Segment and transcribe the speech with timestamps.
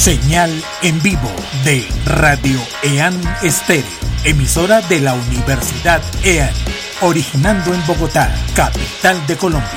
[0.00, 0.50] Señal
[0.82, 1.30] en vivo
[1.62, 3.84] de Radio EAN Estéreo,
[4.24, 6.54] emisora de la Universidad EAN,
[7.02, 9.70] originando en Bogotá, capital de Colombia.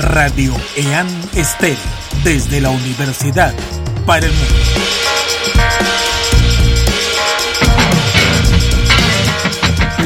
[0.00, 1.78] Radio EAN Estéreo,
[2.24, 3.54] desde la Universidad
[4.04, 5.19] para el mundo.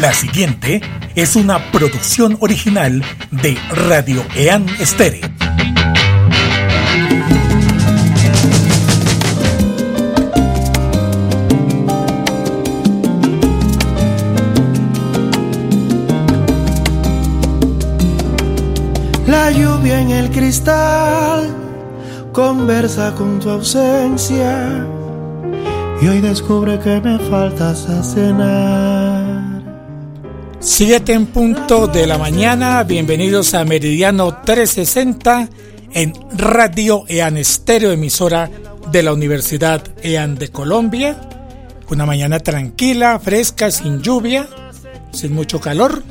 [0.04, 0.82] La siguiente
[1.14, 3.56] es una producción original de
[3.88, 5.26] Radio EAN Estéreo.
[19.26, 21.48] La lluvia en el cristal
[22.30, 24.86] conversa con tu ausencia
[26.02, 29.03] y hoy descubre que me faltas a cenar.
[30.66, 35.50] Siete en punto de la mañana, bienvenidos a Meridiano 360
[35.92, 38.50] en Radio EAN Estéreo, emisora
[38.90, 41.20] de la Universidad EAN de Colombia.
[41.90, 44.48] Una mañana tranquila, fresca, sin lluvia,
[45.12, 46.02] sin mucho calor.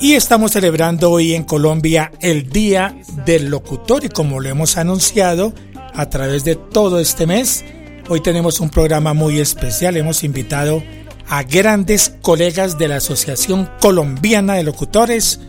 [0.00, 5.54] Y estamos celebrando hoy en Colombia el Día del Locutor y como lo hemos anunciado
[5.94, 7.64] a través de todo este mes,
[8.08, 9.96] hoy tenemos un programa muy especial.
[9.96, 11.01] Hemos invitado a
[11.48, 15.40] grandes colegas de la Asociación Colombiana de Locutores.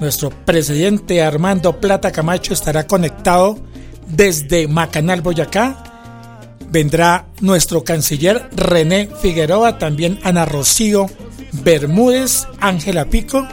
[0.00, 3.58] Nuestro presidente Armando Plata Camacho estará conectado
[4.06, 5.82] desde Macanal, Boyacá.
[6.68, 11.06] Vendrá nuestro canciller René Figueroa, también Ana Rocío
[11.52, 13.46] Bermúdez, Ángela Pico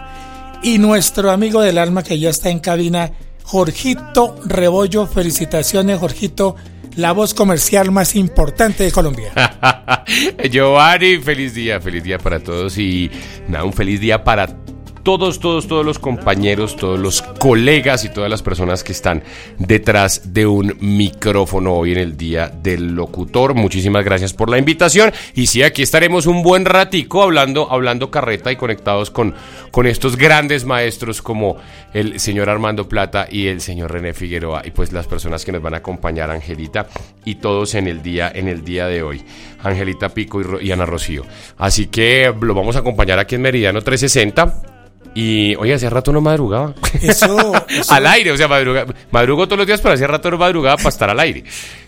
[0.64, 3.12] y nuestro amigo del alma que ya está en cabina,
[3.44, 5.08] Jorgito Rebollo.
[5.08, 6.56] Felicitaciones, Jorgito,
[6.96, 9.32] la voz comercial más importante de Colombia.
[10.52, 13.10] Giovanni, feliz día, feliz día para todos y
[13.48, 14.73] nada, un feliz día para todos,
[15.04, 19.22] todos, todos los compañeros, todos los colegas y todas las personas que están
[19.60, 23.54] detrás de un micrófono hoy en el Día del Locutor.
[23.54, 25.12] Muchísimas gracias por la invitación.
[25.36, 29.36] Y sí, aquí estaremos un buen ratico hablando, hablando carreta y conectados con,
[29.72, 31.58] con estos grandes maestros como
[31.94, 35.62] el señor Armando Plata y el señor René Figueroa y pues las personas que nos
[35.62, 36.88] van a acompañar, Angelita
[37.26, 39.22] y todos en el día, en el día de hoy.
[39.62, 41.24] Angelita Pico y, y Ana Rocío.
[41.58, 44.73] Así que lo vamos a acompañar aquí en Meridiano 360.
[45.16, 46.74] Y, oye, hace rato no madrugaba.
[47.02, 50.38] Eso, eso- al aire, o sea, madruga, madrugo todos los días, pero hacía rato no
[50.38, 51.44] madrugaba para estar al aire.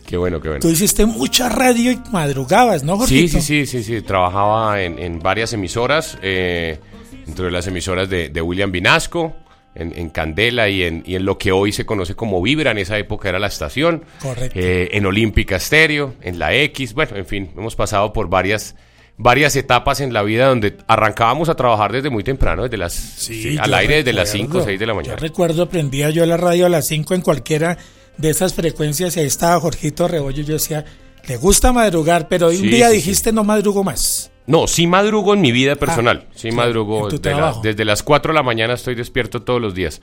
[0.05, 0.61] Qué bueno, qué bueno.
[0.61, 3.41] tú hiciste mucha radio y madrugabas, ¿no, Sí, Jorgito?
[3.41, 4.01] sí, sí, sí, sí.
[4.03, 6.77] Trabajaba en, en varias emisoras, eh,
[7.27, 9.33] entre las emisoras de, de William Vinasco,
[9.73, 12.77] en, en Candela y en, y en lo que hoy se conoce como Vibra, en
[12.77, 14.05] esa época era la estación.
[14.21, 14.57] Correcto.
[14.59, 18.75] Eh, en Olímpica Stereo, en la X, bueno, en fin, hemos pasado por varias
[19.17, 23.57] varias etapas en la vida donde arrancábamos a trabajar desde muy temprano, desde las sí,
[23.59, 24.53] al yo aire desde las recuerdo.
[24.53, 25.15] 5 o 6 de la Yo mañana.
[25.17, 27.77] recuerdo, prendía yo la radio a las 5 en cualquiera
[28.17, 30.43] de esas frecuencias y ahí estaba Jorgito Rebollo.
[30.43, 30.85] Yo decía,
[31.27, 34.31] le gusta madrugar, pero hoy un día dijiste no madrugo más.
[34.47, 36.27] No, sí madrugo en mi vida personal.
[36.35, 37.09] sí madrugo.
[37.09, 40.01] en tu de la- desde las 4 de la mañana estoy despierto todos los días.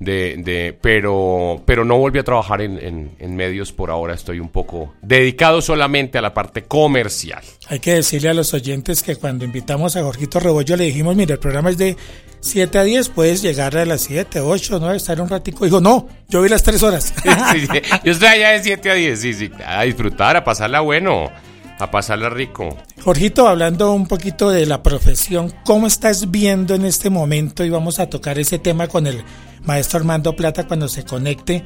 [0.00, 4.12] De, de, pero, pero no volví a trabajar en, en- en medios por ahora.
[4.12, 7.42] Estoy un poco dedicado solamente a la parte comercial.
[7.68, 11.34] Hay que decirle a los oyentes que cuando invitamos a Jorgito Rebollo le dijimos, mire,
[11.34, 11.96] el programa es de
[12.40, 15.64] 7 a 10, puedes llegar a las 7, 8, 9, estar un ratico.
[15.64, 17.14] Dijo, no, yo vi las 3 horas.
[17.52, 17.80] Sí, sí.
[18.04, 19.20] Yo estoy allá de 7 a 10.
[19.20, 19.50] Sí, sí.
[19.64, 21.30] A disfrutar, a pasarla bueno,
[21.78, 22.76] a pasarla rico.
[23.02, 27.64] Jorgito, hablando un poquito de la profesión, ¿cómo estás viendo en este momento?
[27.64, 29.22] Y vamos a tocar ese tema con el
[29.64, 31.64] maestro Armando Plata cuando se conecte.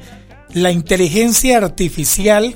[0.53, 2.55] La inteligencia artificial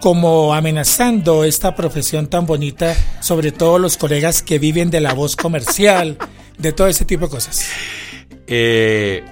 [0.00, 5.36] como amenazando esta profesión tan bonita, sobre todo los colegas que viven de la voz
[5.36, 6.18] comercial,
[6.58, 7.68] de todo ese tipo de cosas.
[8.48, 9.24] Eh,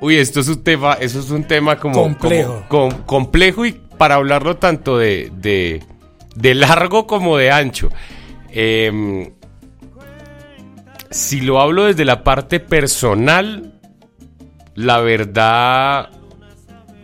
[0.00, 3.72] uy, esto es un tema, eso es un tema como complejo, como, com, complejo y
[3.72, 5.80] para hablarlo tanto de, de,
[6.34, 7.88] de largo como de ancho.
[8.50, 9.32] Eh,
[11.10, 13.79] si lo hablo desde la parte personal,
[14.84, 16.10] la verdad,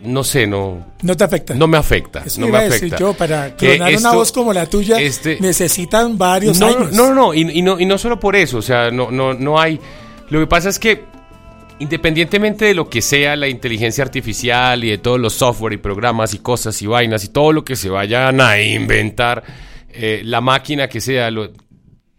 [0.03, 0.85] no sé, no.
[1.01, 1.53] No te afecta.
[1.55, 2.23] No me afecta.
[2.25, 2.97] Eso no me decir afecta.
[2.97, 6.91] yo, para clonar una voz como la tuya, este- necesitan varios no, años.
[6.93, 9.33] No, no, no, y, y no, y no solo por eso, o sea, no, no,
[9.33, 9.79] no hay.
[10.29, 11.03] Lo que pasa es que,
[11.79, 16.33] independientemente de lo que sea la inteligencia artificial y de todos los software y programas
[16.33, 19.43] y cosas y vainas y todo lo que se vayan a inventar,
[19.89, 21.51] eh, la máquina que sea, lo-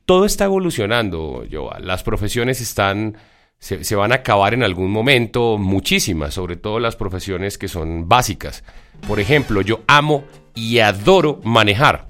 [0.06, 1.78] todo está evolucionando, Joa.
[1.81, 3.16] Las profesiones están.
[3.60, 8.08] Se, se van a acabar en algún momento, muchísimas, sobre todo las profesiones que son
[8.08, 8.62] básicas.
[9.06, 10.25] Por ejemplo, yo amo
[10.55, 12.06] y adoro manejar.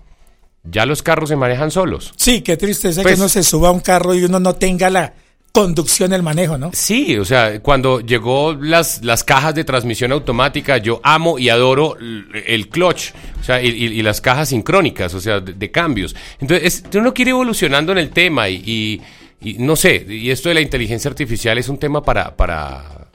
[0.64, 2.12] Ya los carros se manejan solos.
[2.16, 4.90] Sí, qué tristeza Pues- que uno se suba a un carro y uno no tenga
[4.90, 5.14] la
[5.50, 6.70] conducción, el manejo, ¿no?
[6.74, 11.96] Sí, o sea, cuando llegó las, las cajas de transmisión automática, yo amo y adoro
[11.98, 16.14] el clutch, o sea, y, y- y las cajas sincrónicas, o sea, de, de cambios.
[16.38, 19.00] Entonces, es- uno quiere ir evolucionando en el tema y, y-
[19.40, 23.08] y no sé, y esto de la inteligencia artificial es un tema para, para,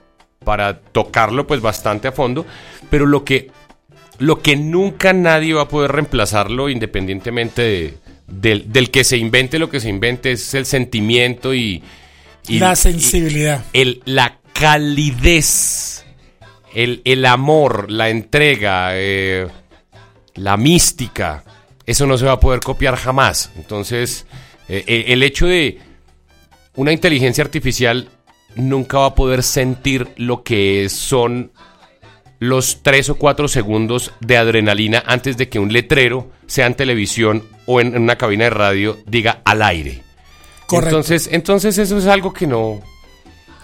[0.44, 2.46] para tocarlo pues bastante a fondo,
[2.90, 3.52] pero lo que,
[4.20, 7.94] lo que nunca nadie va a poder reemplazarlo independientemente de-
[8.26, 11.84] del, del que se invente lo que se invente, es el sentimiento y...
[12.48, 13.64] y- la y- sensibilidad.
[13.74, 16.06] el, la calidez,
[16.74, 19.48] el, el amor, la entrega, eh,
[20.36, 21.44] la mística,
[21.86, 23.52] eso no se va a poder copiar jamás.
[23.58, 24.26] Entonces,
[24.70, 25.80] eh, el hecho de
[26.76, 28.10] una inteligencia artificial
[28.56, 31.52] nunca va a poder sentir lo que son
[32.40, 37.44] los tres o cuatro segundos de adrenalina antes de que un letrero, sea en televisión
[37.66, 40.02] o en, una cabina de radio, diga al aire.
[40.68, 40.98] Correcto.
[40.98, 42.82] Entonces, entonces eso es algo que no,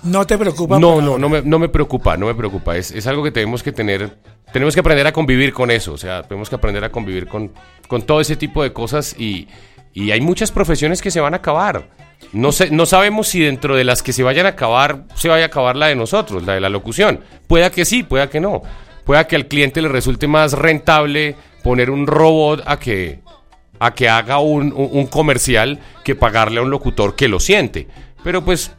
[0.03, 0.79] no te preocupa.
[0.79, 2.77] no, no, no me, no me preocupa, no me preocupa.
[2.77, 4.17] Es, es algo que tenemos que tener,
[4.53, 5.93] tenemos que aprender a convivir con eso.
[5.93, 7.51] O sea, tenemos que aprender a convivir con,
[7.87, 9.47] con todo ese tipo de cosas y,
[9.93, 11.87] y hay muchas profesiones que se van a acabar.
[12.33, 15.45] No, sé, no sabemos si dentro de las que se vayan a acabar, se vaya
[15.45, 17.21] a acabar la de nosotros, la de la locución.
[17.47, 18.61] Pueda que sí, pueda que no.
[19.05, 23.19] Pueda que al cliente le resulte más rentable poner un robot a que,
[23.79, 27.87] a que haga un, un- comercial que pagarle a un locutor que lo siente.
[28.23, 28.71] Pero pues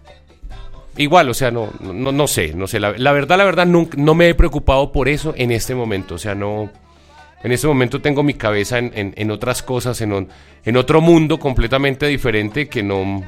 [0.97, 2.79] Igual, o sea, no, no, no sé, no sé.
[2.81, 6.17] La, la verdad, la verdad, nunca, no me he preocupado por eso en este momento.
[6.17, 6.69] O sea, no.
[7.43, 10.29] En este momento tengo mi cabeza en, en- en otras cosas, en, un-
[10.65, 13.25] en otro mundo completamente diferente que no,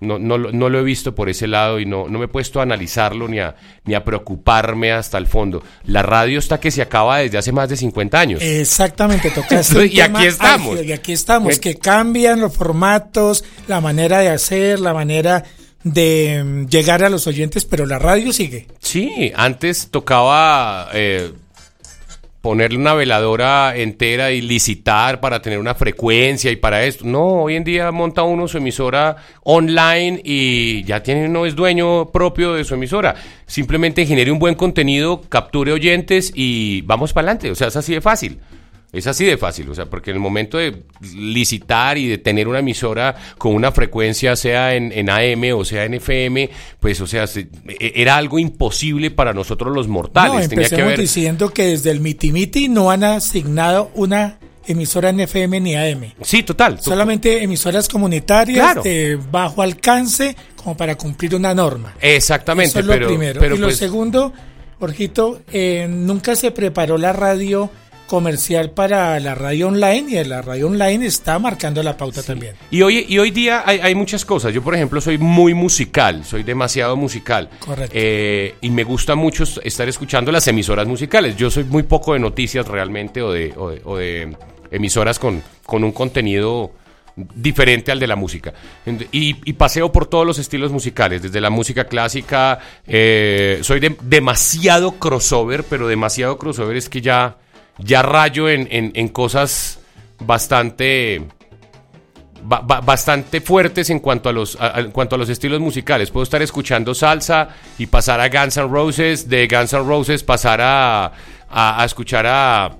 [0.00, 2.28] no, no, lo- no lo he visto por ese lado y no, no me he
[2.28, 3.54] puesto a analizarlo ni a,
[3.84, 5.62] ni a preocuparme hasta el fondo.
[5.84, 8.40] La radio está que se acaba desde hace más de 50 años.
[8.42, 10.82] Exactamente, tocaste Y aquí estamos.
[10.82, 15.44] y aquí estamos, que cambian los formatos, la manera de hacer, la manera
[15.82, 18.68] de mm, llegar a los oyentes, pero la radio sigue.
[18.80, 21.30] Sí, antes tocaba eh,
[22.44, 27.06] ponerle una veladora entera y licitar para tener una frecuencia y para esto.
[27.06, 32.10] No, hoy en día monta uno su emisora online y ya tiene uno es dueño
[32.12, 33.14] propio de su emisora.
[33.46, 37.50] Simplemente genere un buen contenido, capture oyentes y vamos para adelante.
[37.50, 38.38] O sea, es así de fácil.
[38.94, 42.48] Es así de fácil, o sea, porque en el momento de licitar y de tener
[42.48, 46.48] una emisora con una frecuencia, sea en, en AM o sea en FM,
[46.80, 50.32] pues, o sea, se- e- era algo imposible para nosotros los mortales.
[50.32, 51.00] no, Tenía que empecemos haber.
[51.00, 56.14] diciendo que desde el Miti Miti no han asignado una emisora en FM ni AM.
[56.22, 56.76] Sí, total.
[56.76, 58.82] to- Solamente emisoras comunitarias Claro.
[58.82, 61.94] de bajo alcance como para cumplir una norma.
[62.00, 63.40] Exactamente, Eso es lo primero.
[63.40, 64.32] pero y lo pues, segundo,
[64.80, 67.70] Jorgito, eh, nunca se preparó la radio
[68.06, 72.54] comercial para la radio online y la radio online está marcando la pauta también.
[72.70, 74.52] Y hoy, y hoy día hay, hay muchas cosas.
[74.52, 77.48] Yo, por ejemplo, soy muy musical, soy demasiado musical.
[77.60, 77.92] Correcto.
[77.96, 81.36] Eh, y me gusta mucho est- estar escuchando las emisoras musicales.
[81.36, 84.36] Yo soy muy poco de noticias realmente o de, o de- o de
[84.70, 86.72] emisoras con, con un contenido
[87.16, 88.52] diferente al de la música.
[89.12, 93.96] Y, y paseo por todos los estilos musicales, desde la música clásica, eh, soy de-
[94.02, 97.36] demasiado crossover, pero demasiado crossover es que ya,
[97.78, 99.78] ya rayo en, en- cosas
[100.20, 101.22] bastante
[102.42, 106.10] ba- ba- bastante fuertes en cuanto a los a- en cuanto a los estilos musicales.
[106.10, 110.60] Puedo estar escuchando salsa y pasar a Guns N' Roses, de Guns N' Roses pasar
[110.60, 111.12] a,
[111.50, 112.76] a- escuchar a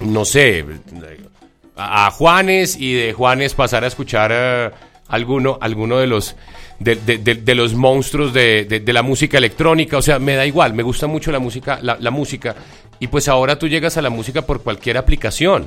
[0.00, 0.64] no sé,
[1.76, 4.70] a, Juanes y de Juanes pasar a escuchar eh,
[5.08, 6.34] alguno alguno de los
[6.80, 8.32] de, de- de- los monstruos
[8.82, 11.96] de la música electrónica, o sea, me da igual, me gusta mucho la música, la,
[12.00, 12.56] la música,
[13.02, 15.66] y pues ahora tú llegas a la música por cualquier aplicación.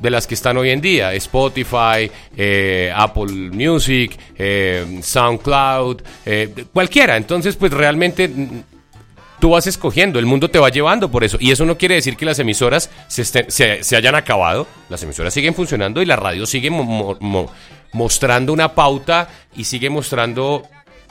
[0.00, 7.16] de las que están hoy en día, Spotify, eh, Apple Music, eh, SoundCloud, eh, cualquiera.
[7.16, 8.30] Entonces, pues realmente
[9.40, 11.36] tú vas escogiendo, el mundo te va llevando por eso.
[11.40, 15.02] Y eso no quiere decir que las emisoras se, estén- se- se hayan acabado, las
[15.02, 17.50] emisoras siguen funcionando y la radio sigue mo- mo- mo-
[17.92, 20.62] mostrando una pauta y sigue mostrando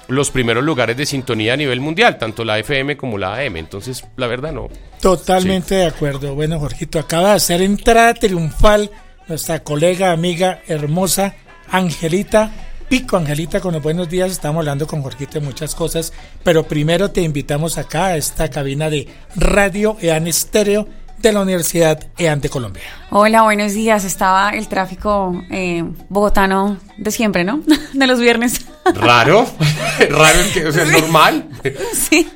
[0.07, 3.57] los primeros lugares de sintonía a nivel mundial, tanto la FM como la AM.
[3.57, 4.69] Entonces, la verdad no.
[5.01, 6.35] Totalmente de acuerdo.
[6.35, 8.89] Bueno, Jorgito, acaba de hacer entrada triunfal
[9.27, 11.35] nuestra colega, amiga, hermosa,
[11.69, 12.51] Angelita
[12.89, 13.17] Pico.
[13.17, 17.21] Angelita, con los buenos días, estamos hablando con Jorgito de muchas cosas, pero primero te
[17.21, 20.87] invitamos acá a esta cabina de Radio EAN Estéreo
[21.17, 22.83] de la Universidad EAN de Colombia.
[23.09, 24.03] Hola, buenos días.
[24.05, 27.61] Estaba el tráfico eh, bogotano de siempre, ¿no?
[27.93, 28.65] De los viernes.
[28.93, 29.45] Raro,
[30.09, 31.45] raro es que, o sea, es normal.
[31.93, 32.27] sí.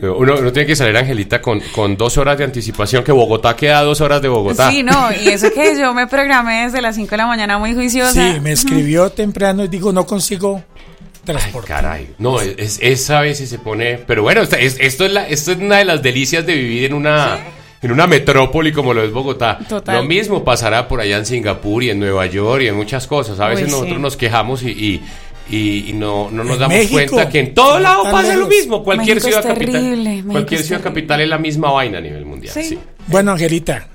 [0.00, 3.80] Uno, uno tiene que salir, Angelita, con, con dos horas de anticipación, que Bogotá queda
[3.80, 4.70] a dos horas de Bogotá.
[4.70, 7.74] Sí, no, y eso que yo me programé desde las 5 de la mañana muy
[7.74, 8.12] juiciosa.
[8.34, 11.66] Sí, me escribió temprano y digo, no consigo Ay, transporte.
[11.68, 12.14] caray.
[12.18, 13.98] No, es, esa vez se pone.
[14.06, 16.84] Pero bueno, esta- es- esto, es la, esto es una de las delicias de vivir
[16.84, 17.38] en una.
[17.80, 19.58] En una metrópoli como lo es Bogotá.
[19.68, 19.96] Total.
[19.96, 23.38] Lo mismo pasará por allá en Singapur y en Nueva York y en muchas cosas.
[23.40, 23.76] A veces Uy, sí.
[23.76, 25.02] nosotros nos quejamos y, y,
[25.50, 28.82] y- y no, no nos damos México, cuenta que en todo lado pasa lo mismo.
[28.82, 29.96] Cualquier México ciudad es capital.
[29.96, 31.00] México Cualquier es ciudad terrible.
[31.02, 32.52] capital es la misma vaina a nivel mundial.
[32.52, 32.64] Sí.
[32.64, 32.78] sí.
[33.06, 33.86] Bueno, Angelita,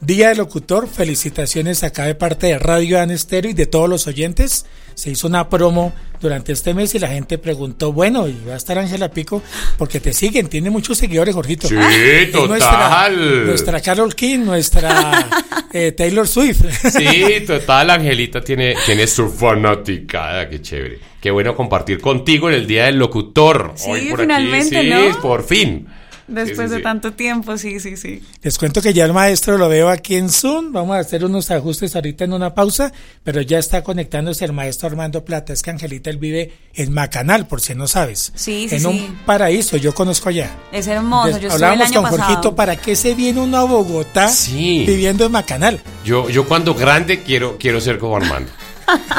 [0.00, 4.64] Día del Locutor, felicitaciones acá de parte de Radio Anestero y de todos los oyentes.
[4.94, 5.92] Se hizo una promo
[6.22, 9.42] durante este mes y la gente preguntó, bueno, ¿y va a estar Ángela Pico?
[9.76, 11.68] Porque te siguen, tiene muchos seguidores, Jorgito.
[11.68, 12.48] Sí, Es total.
[12.48, 15.28] Nuestra, nuestra Carol King, nuestra
[15.72, 16.64] eh, Taylor Swift.
[16.90, 20.98] Sí, total, Angelita tiene, tiene su fanaticada, qué chévere.
[21.20, 23.74] Qué bueno compartir contigo en el Día del Locutor.
[23.76, 25.20] Sí, Hoy por finalmente, aquí, sí, ¿no?
[25.20, 25.86] por fin.
[26.30, 28.22] Después Sí, sí, de tanto tiempo, sí, sí, sí.
[28.42, 30.72] Les cuento que ya el maestro lo veo aquí en Zoom.
[30.72, 32.92] Vamos a hacer unos ajustes ahorita en una pausa,
[33.24, 35.52] pero ya está conectándose el maestro Armando Plata.
[35.52, 38.32] Es que Angelita él vive en Macanal, por si no sabes.
[38.36, 38.86] Sí, sí, En sí.
[38.86, 40.50] un paraíso, yo conozco allá.
[40.72, 41.30] Es hermoso.
[41.30, 42.22] Yo estuve el Hablábamos año con pasado.
[42.28, 44.84] Jorgito, ¿para qué se viene uno a Bogotá Sí.
[44.86, 45.80] viviendo en Macanal?
[46.04, 48.50] Yo, yo cuando grande quiero, quiero ser como Armando.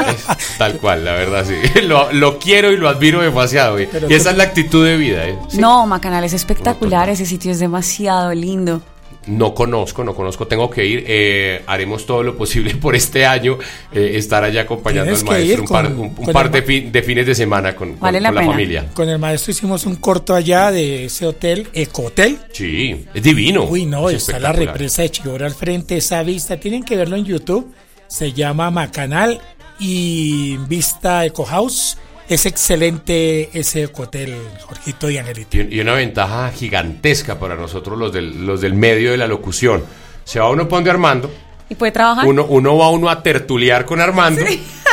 [0.08, 1.54] Es tal cual, la verdad, sí.
[1.82, 3.80] Lo, lo quiero y lo admiro demasiado.
[3.80, 5.26] Y, esa es la actitud de vida.
[5.28, 5.36] ¿eh?
[5.48, 5.58] Sí.
[5.58, 7.08] No, Macanal es espectacular.
[7.08, 8.82] Ese sitio es demasiado lindo.
[9.24, 11.04] No conozco, no conozco, tengo que ir.
[11.06, 13.56] eh, haremos todo lo posible por este año
[13.92, 16.90] eh, estar allá acompañando Tienes al maestro un par, con- un- par de, ma- fin-
[16.90, 18.52] de fines de semana con, con- Vale la con la pena.
[18.52, 18.86] familia.
[18.92, 22.36] Con el maestro hicimos un corto allá de ese hotel, Ecohotel.
[22.50, 23.62] Sí, es divino.
[23.66, 26.56] Uy, no, Es está la represa de Chigora al frente, esa vista.
[26.56, 27.72] Tienen que verlo en YouTube.
[28.08, 29.40] Se llama Macanal
[29.82, 31.98] y Vista Eco House.
[32.28, 35.56] Es excelente ese hotel, Jorgito y Angelito.
[35.56, 39.84] Y, una ventaja gigantesca para nosotros los del, los del medio de la locución.
[40.24, 41.30] Se va uno pone Armando,
[41.68, 42.26] ¿Y puede trabajar?
[42.26, 44.40] uno, uno va uno a tertuliar con Armando,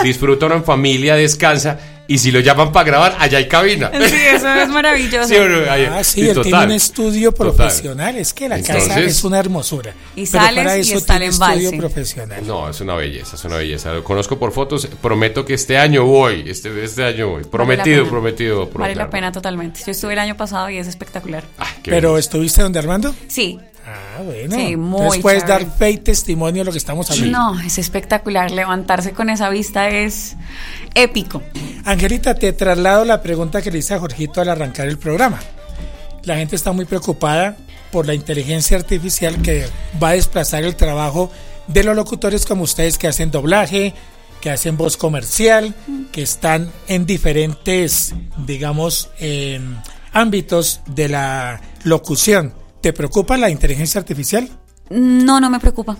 [0.03, 1.79] disfruta uno en familia, descansa,
[2.09, 3.89] y si lo llaman para grabar, allá hay cabina.
[4.09, 5.27] Sí, eso es maravilloso.
[5.29, 5.71] Sí, o no?
[5.71, 6.43] Ahí- Ah, sí, él total.
[6.43, 7.55] tiene un estudio Total.
[7.55, 8.17] profesional.
[8.17, 9.93] Es que la casa es una hermosura.
[10.15, 12.45] Y Pero sales para y eso está el estudio profesional.
[12.45, 13.93] No, es una belleza, es una belleza.
[13.93, 14.87] Lo conozco por fotos.
[15.01, 16.43] Prometo que este año voy.
[16.47, 17.41] Este, este año voy.
[17.43, 18.09] Vale Prometido, pena.
[18.09, 18.69] prometido.
[18.73, 19.81] Vale la pena totalmente.
[19.85, 21.43] Yo estuve el año pasado y es espectacular.
[21.57, 23.13] Ah, qué Pero estuviste donde Armando?
[23.27, 23.59] Sí.
[23.91, 24.55] Ah, bueno.
[24.55, 25.65] Sí, muy Entonces puedes chévere.
[25.65, 27.37] dar fe y testimonio de lo que estamos hablando.
[27.37, 28.51] No, es espectacular.
[28.51, 30.35] Levantarse con esa vista es
[30.93, 31.41] épico.
[31.85, 35.39] Angelita, te traslado la pregunta que le hice a Jorgito al arrancar el programa.
[36.23, 37.57] La gente está muy preocupada
[37.91, 39.65] por la inteligencia artificial que
[40.01, 41.31] va a desplazar el trabajo
[41.67, 43.93] de los locutores como ustedes que hacen doblaje,
[44.41, 45.73] que hacen voz comercial,
[46.11, 48.13] que están en diferentes,
[48.45, 49.59] digamos, eh,
[50.13, 52.53] ámbitos de la locución.
[52.81, 54.49] ¿Te preocupa la inteligencia artificial?
[54.89, 55.97] No, no me preocupa.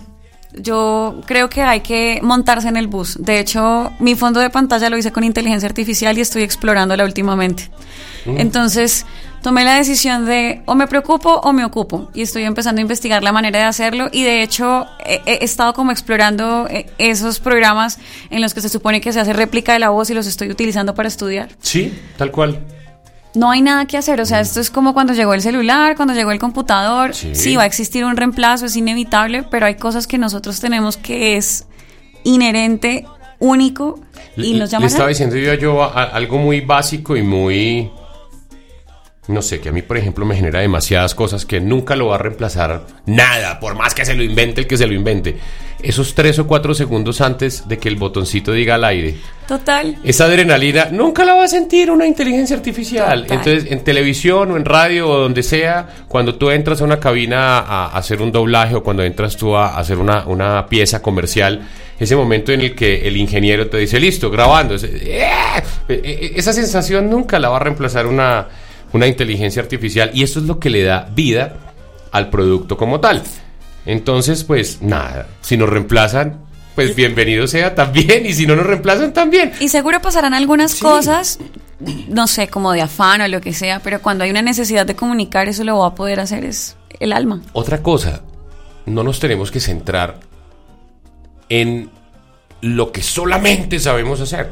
[0.54, 3.16] Yo creo que hay que montarse en el bus.
[3.20, 7.70] De hecho, mi fondo de pantalla lo hice con inteligencia artificial y estoy explorándola últimamente.
[8.26, 9.06] Entonces,
[9.42, 12.10] tomé la decisión de o me preocupo o me ocupo.
[12.14, 14.08] Y estoy empezando a investigar la manera de hacerlo.
[14.10, 17.98] Y de hecho, he, he estado como explorando eh, esos programas
[18.30, 20.50] en los que se supone que se hace réplica de la voz y los estoy
[20.50, 21.50] utilizando para estudiar.
[21.60, 22.60] Sí, tal cual.
[23.34, 26.14] No hay nada que hacer, o sea, esto es como cuando llegó el celular, cuando
[26.14, 27.14] llegó el computador.
[27.14, 27.34] Sí.
[27.34, 27.56] Sí.
[27.56, 31.66] va a existir un reemplazo, es inevitable, pero hay cosas que nosotros tenemos que es
[32.24, 33.06] inherente,
[33.38, 34.00] único
[34.36, 34.86] y Le- nos Le llaman.
[34.88, 37.90] estaba diciendo yo a yo a- algo muy básico y muy
[39.30, 42.16] no sé, que a mí, por ejemplo, me genera demasiadas cosas que nunca lo va
[42.16, 45.38] a reemplazar nada, por más que se lo invente el que se lo invente.
[45.82, 49.16] Esos tres o cuatro segundos antes de que el botoncito diga al aire.
[49.48, 49.96] Total.
[50.04, 53.26] Esa adrenalina nunca la va a sentir una inteligencia artificial.
[53.30, 57.60] Entonces, en televisión o en radio o donde sea, cuando tú entras a una cabina
[57.60, 61.66] a, hacer un doblaje o cuando entras tú a hacer una, una pieza comercial,
[61.98, 64.74] ese momento en el que el ingeniero te dice, listo, grabando.
[64.76, 65.28] ¡eh!
[65.88, 68.48] E, e, esa sensación nunca la va a reemplazar una,
[68.92, 71.56] una inteligencia artificial y eso es lo que le da vida
[72.12, 73.22] al producto como tal.
[73.86, 76.44] Entonces, pues nada, si nos reemplazan,
[76.74, 79.52] pues bienvenido sea también y si no nos reemplazan también.
[79.60, 81.38] Y seguro pasarán algunas cosas,
[82.08, 84.96] no sé, como de afán o lo que sea, pero cuando hay una necesidad de
[84.96, 87.42] comunicar, eso lo va a poder hacer es el alma.
[87.52, 88.22] Otra cosa,
[88.86, 90.20] no nos tenemos que centrar
[91.48, 91.90] en
[92.60, 94.50] lo que solamente sabemos hacer.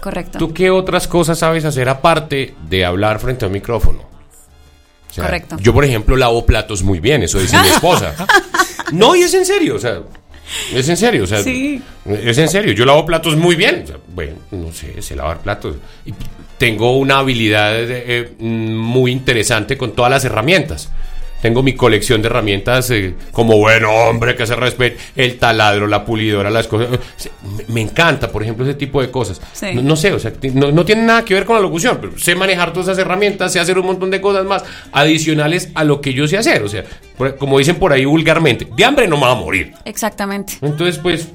[0.00, 0.38] Correcto.
[0.38, 4.08] ¿Tú qué otras cosas sabes hacer aparte de hablar frente a un micrófono?
[5.14, 5.56] Correcto.
[5.60, 8.14] Yo, por ejemplo, lavo platos muy bien, eso dice mi esposa.
[8.92, 10.00] no, y es en serio, o sea,
[10.74, 11.82] es en serio, o sea, sí.
[12.06, 12.72] es en serio.
[12.72, 13.84] Yo lavo platos muy bien.
[14.14, 15.76] bueno, no sé, sé lavar platos.
[16.04, 16.14] Y
[16.58, 20.90] tengo una habilidad eh, muy interesante con todas las herramientas.
[21.42, 26.04] Tengo mi colección de herramientas eh, como buen hombre que se respeta, el taladro, la
[26.04, 26.98] pulidora, las cosas.
[27.68, 29.40] Me, encanta, por ejemplo, ese tipo de cosas.
[29.74, 32.72] No, sé, o sea, no, tiene nada que ver con la locución, pero sé manejar
[32.72, 36.26] todas esas herramientas, sé hacer un montón de cosas más adicionales a lo que yo
[36.26, 36.62] sé hacer.
[36.62, 36.84] O sea,
[37.38, 39.72] como dicen por ahí vulgarmente, de hambre no me va a morir.
[39.84, 40.54] Exactamente.
[40.60, 41.28] Entonces, pues,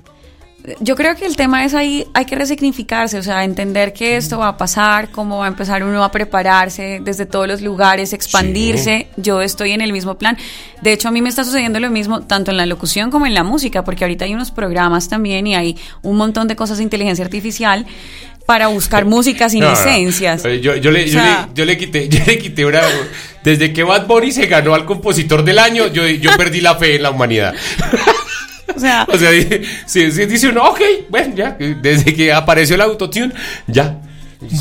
[0.79, 4.39] yo creo que el tema es ahí, hay que resignificarse, o sea, entender que esto
[4.39, 9.07] va a pasar, cómo va a empezar uno a prepararse desde todos los lugares, expandirse.
[9.17, 10.37] Yo estoy en el mismo plan.
[10.81, 13.33] De hecho, a mí me está sucediendo lo mismo tanto en la locución como en
[13.33, 16.83] la música, porque ahorita hay unos programas también y hay un montón de cosas de
[16.83, 17.85] inteligencia artificial
[18.45, 20.43] para buscar músicas sin licencias.
[20.43, 22.81] Yo, yo, le, yo, le, quité, yo le quité una...
[23.43, 26.95] Desde que Bad Bunny se ganó al compositor del año, yo, yo perdí la fe
[26.95, 27.53] en la humanidad.
[28.73, 29.29] O sea, o sea
[29.85, 30.79] si, dice uno, ok,
[31.09, 33.33] bueno, ya, desde que apareció el autotune,
[33.67, 34.01] ya.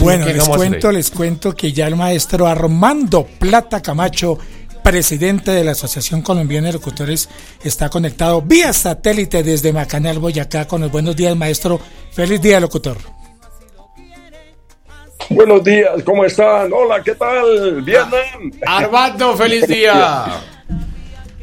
[0.01, 4.39] Bueno, les cuento, les cuento que ya el maestro Armando Plata Camacho,
[4.83, 7.29] presidente de la Asociación Colombiana de Locutores,
[7.63, 11.81] está conectado vía satélite desde Macanal, Boyacá, con los buenos días, maestro.
[12.13, 12.99] Feliz día, locutor.
[15.31, 16.71] Buenos días, ¿cómo están?
[16.73, 17.83] Hola, ¿qué tal?
[17.83, 18.53] Vietnam.
[18.67, 20.27] Armando, feliz día.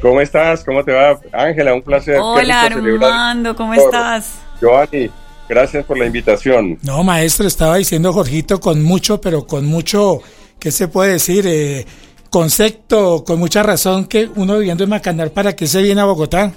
[0.02, 0.64] ¿Cómo estás?
[0.64, 1.20] ¿Cómo te va?
[1.30, 2.18] Ángela, un placer.
[2.20, 4.40] Hola Armando, ¿cómo estás?
[4.60, 5.08] Giovanni,
[5.48, 6.76] gracias por la invitación.
[6.82, 10.20] No, maestro, estaba diciendo Jorgito con mucho, pero con mucho,
[10.58, 11.44] ¿qué se puede decir?
[11.46, 11.86] Eh,
[12.30, 16.50] concepto, con mucha razón que uno viviendo en Macanal, ¿para qué se viene a Bogotá?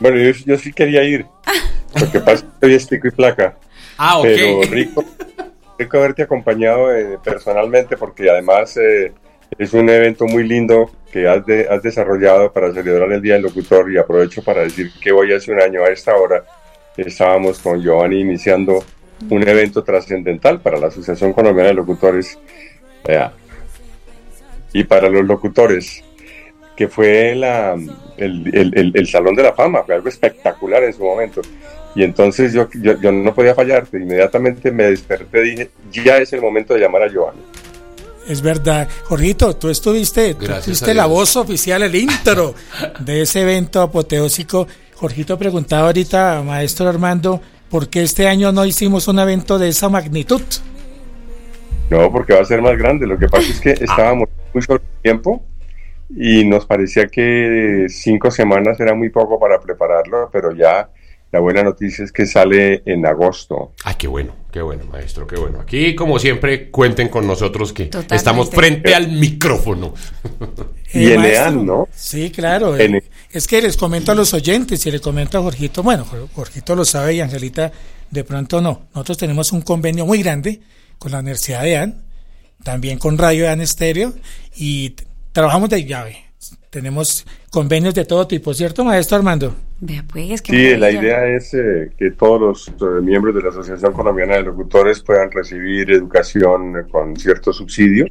[0.00, 1.24] Bueno, yo, sí quería ir,
[1.92, 3.56] porque pasa que estoy y placa.
[3.96, 4.24] Ah, ok.
[4.24, 5.04] Pero rico,
[5.78, 8.76] rico haberte acompañado eh, personalmente, porque además...
[8.76, 9.12] Eh,
[9.58, 13.92] es un evento muy lindo que has, has desarrollado para celebrar el Día del Locutor
[13.92, 16.44] y aprovecho para decir que hoy hace un año a esta hora
[16.96, 18.84] estábamos con Giovanni iniciando
[19.30, 22.38] un evento trascendental para la Asociación Colombiana de Locutores
[24.72, 26.02] y para los locutores,
[26.76, 27.76] que fue la,
[28.16, 31.42] el, el, Salón de la Fama, fue algo espectacular en su momento.
[31.94, 36.32] Y entonces yo, yo, yo no podía fallarte, inmediatamente me desperté y dije, ya es
[36.32, 37.42] el momento de llamar a Giovanni.
[38.28, 38.88] Es verdad.
[39.04, 42.54] Jorgito, tú estuviste, tú fuiste la voz oficial, el intro
[43.00, 44.66] de ese evento apoteósico.
[44.94, 49.88] Jorgito preguntaba ahorita, maestro Armando, ¿por qué este año no hicimos un evento de esa
[49.88, 50.42] magnitud?
[51.90, 53.06] No, porque va a ser más grande.
[53.06, 53.78] Lo que pasa es que ah.
[53.80, 55.44] estábamos muy sobre tiempo
[56.16, 60.88] y nos parecía que cinco semanas era muy poco para prepararlo, pero ya
[61.32, 63.72] la buena noticia es que sale en agosto.
[63.84, 65.60] Ah, qué bueno, qué bueno, maestro, qué bueno.
[65.60, 69.94] Aquí, como siempre, cuenten con nosotros que estamos frente al micrófono.
[70.92, 71.88] y en EAN, ¿no?
[71.94, 72.76] Sí, claro.
[72.76, 76.76] Eh, es que les comento a los oyentes y le comento a Jorgito, bueno, Jorgito
[76.76, 77.72] lo sabe y Angelita
[78.10, 78.88] de pronto no.
[78.94, 80.60] Nosotros tenemos un convenio muy grande
[80.98, 82.02] con la Universidad de EAN,
[82.62, 84.12] también con Radio EAN Estéreo
[84.54, 84.94] y
[85.32, 86.26] trabajamos de llave.
[86.68, 89.56] Tenemos convenios de todo tipo, ¿cierto, maestro Armando?
[90.12, 94.36] Pues, sí, la idea es eh, que todos los eh, miembros de la Asociación Colombiana
[94.36, 98.06] de Locutores puedan recibir educación con cierto subsidio.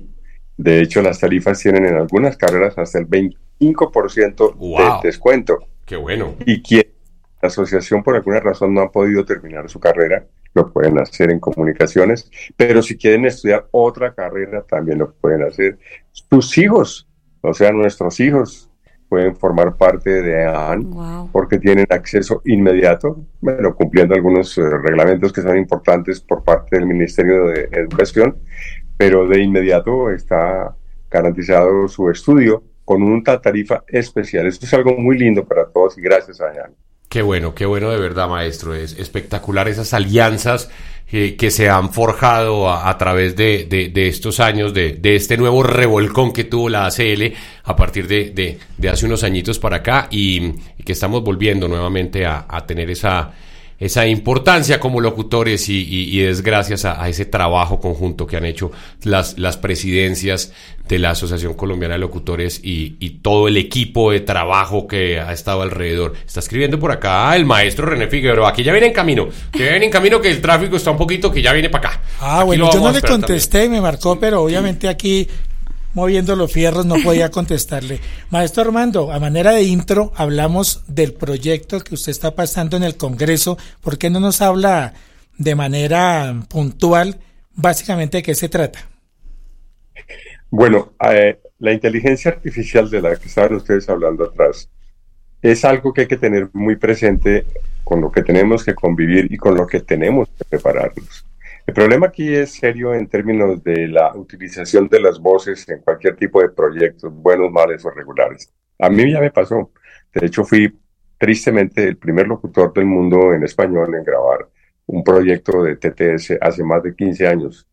[0.57, 5.59] De hecho, las tarifas tienen en algunas carreras hasta el 25% de descuento.
[5.85, 6.35] ¡Qué bueno!
[6.45, 6.87] Y quien
[7.41, 11.39] la asociación por alguna razón no ha podido terminar su carrera, lo pueden hacer en
[11.39, 15.79] comunicaciones, pero si quieren estudiar otra carrera, también lo pueden hacer
[16.11, 17.07] sus hijos,
[17.39, 18.70] o sea, nuestros hijos
[19.11, 25.41] pueden formar parte de AAN porque tienen acceso inmediato, bueno, cumpliendo algunos eh, reglamentos que
[25.41, 28.37] son importantes por parte del Ministerio de Educación,
[28.95, 30.77] pero de inmediato está
[31.09, 34.47] garantizado su estudio con una tarifa especial.
[34.47, 36.73] Esto es algo muy lindo para todos y gracias a Jan.
[37.09, 38.73] Qué bueno, qué bueno de verdad, maestro.
[38.73, 40.71] Es espectacular esas alianzas
[41.11, 46.31] que se han forjado a, través de, de, estos años, de, de, este nuevo revolcón
[46.31, 47.33] que tuvo la ACL
[47.65, 48.57] a partir de,
[48.89, 50.53] hace unos añitos para acá y,
[50.85, 53.33] que estamos volviendo nuevamente a, a tener esa
[53.81, 58.71] esa importancia como locutores y, es gracias a, ese trabajo conjunto que han hecho
[59.01, 60.53] las, las presidencias
[60.91, 65.61] de la Asociación Colombiana de Locutores y, todo el equipo de trabajo que ha estado
[65.61, 66.13] alrededor.
[66.25, 69.85] Está escribiendo por acá el maestro René Figueroa, aquí ya viene en camino, que viene
[69.85, 72.01] en camino que el tráfico está un poquito, que ya viene para acá.
[72.19, 75.27] Ah, bueno, yo no le contesté, me marcó, pero obviamente aquí
[75.93, 78.01] moviendo los fierros, no podía contestarle.
[78.29, 82.97] Maestro Armando, a manera de intro, hablamos del proyecto que usted está pasando en el
[82.97, 83.57] Congreso.
[83.79, 84.93] ¿Por qué no nos habla
[85.37, 87.19] de manera puntual
[87.53, 88.89] básicamente de qué se trata?
[90.53, 94.69] Bueno, eh, la inteligencia artificial de la que estaban ustedes hablando atrás
[95.41, 97.45] es algo que hay que tener muy presente
[97.85, 101.25] con lo que tenemos que convivir y con lo que tenemos que prepararnos.
[101.65, 106.17] El problema aquí es serio en términos de la utilización de las voces en cualquier
[106.17, 108.53] tipo de proyectos, buenos, males o regulares.
[108.77, 109.71] A mí ya me pasó.
[110.13, 110.77] De hecho, fui
[111.17, 114.49] tristemente el primer locutor del mundo en español en grabar
[114.87, 117.65] un proyecto de TTS hace más de 15 años.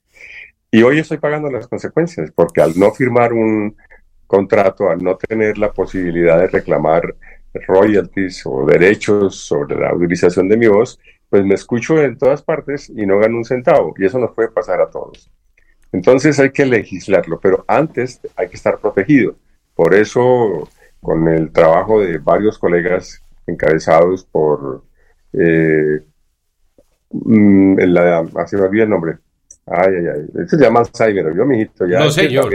[0.70, 3.74] Y hoy estoy pagando las consecuencias, porque al no firmar un
[4.26, 7.14] contrato, al no tener la posibilidad de reclamar
[7.66, 11.00] royalties o derechos sobre la utilización de mi voz,
[11.30, 13.94] pues me escucho en todas partes y no gano un centavo.
[13.98, 15.30] Y eso nos puede pasar a todos.
[15.90, 19.36] Entonces hay que legislarlo, pero antes hay que estar protegido.
[19.74, 20.68] Por eso,
[21.00, 24.84] con el trabajo de varios colegas encabezados por...
[25.32, 26.02] Eh,
[27.10, 29.18] mm, la, así me el nombre.
[29.70, 30.44] Ay, ay, ay.
[30.44, 31.36] Eso se llama Alzheimer.
[31.36, 32.00] Yo, mijito, ya.
[32.00, 32.54] No, señor.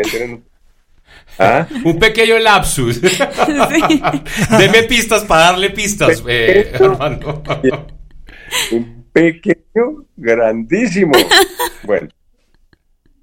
[1.39, 1.67] ¿Ah?
[1.85, 3.01] Un pequeño lapsus.
[4.57, 7.41] Deme pistas para darle pistas, eh, Armando
[8.71, 11.13] un pequeño grandísimo.
[11.83, 12.07] Bueno,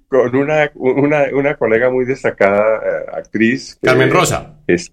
[0.07, 3.77] con una, una, una colega muy destacada, eh, actriz.
[3.81, 4.57] Carmen Rosa.
[4.67, 4.91] Es,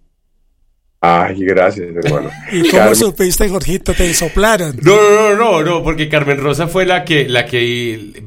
[1.01, 2.29] Ay, gracias, hermano.
[2.53, 3.95] ¿Y cómo supiste, Jorgito?
[3.95, 4.77] ¿Te soplaron?
[4.83, 8.21] No, no, no, no, porque Carmen Rosa fue la que, la que,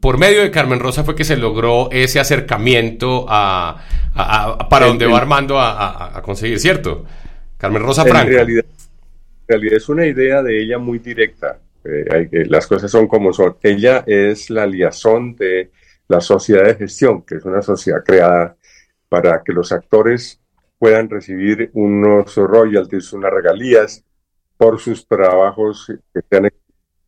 [0.00, 3.84] por medio de Carmen Rosa fue que se logró ese acercamiento a,
[4.70, 7.04] para donde va Armando a, conseguir, ¿cierto?
[7.58, 8.28] Carmen Rosa Franco.
[8.28, 11.58] En realidad, en realidad es una idea de ella muy directa.
[11.84, 13.56] Eh, las cosas son como son.
[13.60, 15.70] Ella es la liazón de
[16.06, 18.56] la sociedad de gestión, que es una sociedad creada
[19.08, 20.40] para que los actores
[20.78, 24.04] puedan recibir unos royalties, unas regalías
[24.56, 26.46] por sus trabajos que sean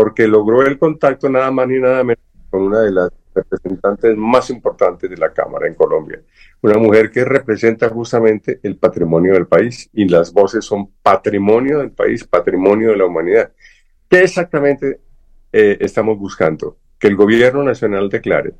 [0.00, 4.48] porque logró el contacto nada más ni nada menos con una de las representantes más
[4.48, 6.22] importantes de la Cámara en Colombia.
[6.62, 11.90] Una mujer que representa justamente el patrimonio del país y las voces son patrimonio del
[11.90, 13.52] país, patrimonio de la humanidad.
[14.08, 15.00] ¿Qué exactamente
[15.52, 16.78] eh, estamos buscando?
[16.98, 18.54] Que el gobierno nacional declare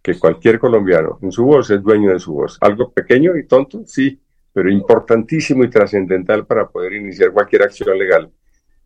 [0.00, 2.56] que cualquier colombiano en su voz es dueño de su voz.
[2.62, 4.18] Algo pequeño y tonto, sí,
[4.50, 8.30] pero importantísimo y trascendental para poder iniciar cualquier acción legal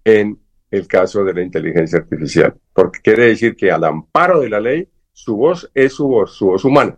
[0.05, 0.37] en
[0.70, 4.88] el caso de la inteligencia artificial, porque quiere decir que al amparo de la ley,
[5.12, 6.96] su voz es su voz, su voz humana.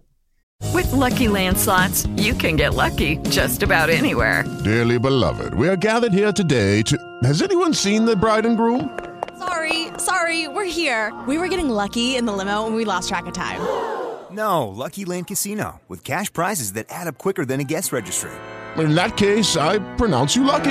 [0.73, 4.45] With lucky landslots, you can get lucky just about anywhere.
[4.63, 6.97] Dearly beloved, we are gathered here today to.
[7.25, 8.97] Has anyone seen the bride and groom?
[9.39, 11.13] Sorry, sorry, we're here.
[11.27, 13.61] We were getting lucky in the limo and we lost track of time.
[14.31, 18.31] No, Lucky Land Casino, with cash prizes that add up quicker than a guest registry.
[18.79, 20.71] In that case, I pronounce you lucky.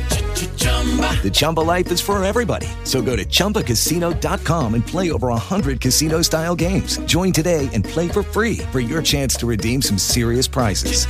[1.21, 2.67] The Chumba life is for everybody.
[2.83, 6.97] So go to ChumbaCasino.com and play over 100 casino style games.
[7.05, 11.05] Join today and play for free for your chance to redeem some serious prizes.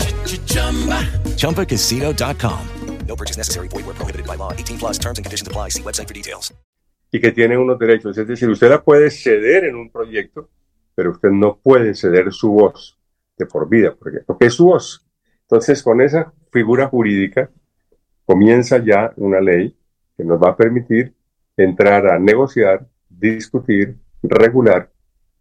[1.38, 2.68] ChumbaCasino.com.
[3.08, 3.70] No purchase necessary.
[3.70, 4.52] Void were prohibited by law.
[4.54, 5.70] 18 plus terms and conditions apply.
[5.70, 6.52] See website for details.
[7.12, 8.18] y que tiene unos derechos.
[8.18, 10.50] Es decir, usted la puede ceder en un proyecto,
[10.96, 12.98] pero usted no puede ceder su voz
[13.38, 15.06] de por vida, porque, porque es su voz.
[15.42, 17.50] Entonces, con esa figura jurídica
[18.32, 19.76] comienza ya una ley
[20.16, 21.14] que nos va a permitir
[21.58, 24.90] entrar a negociar, discutir, regular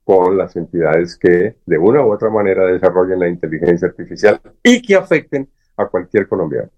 [0.02, 4.96] con las entidades que de una u otra manera desarrollen la inteligencia artificial y que
[4.96, 6.68] afecten a cualquier colombiano.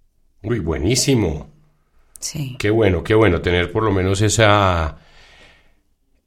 [0.42, 1.46] Uy, buenísimo.
[2.18, 2.56] Sí.
[2.58, 4.98] Qué bueno, qué bueno tener por lo menos esa.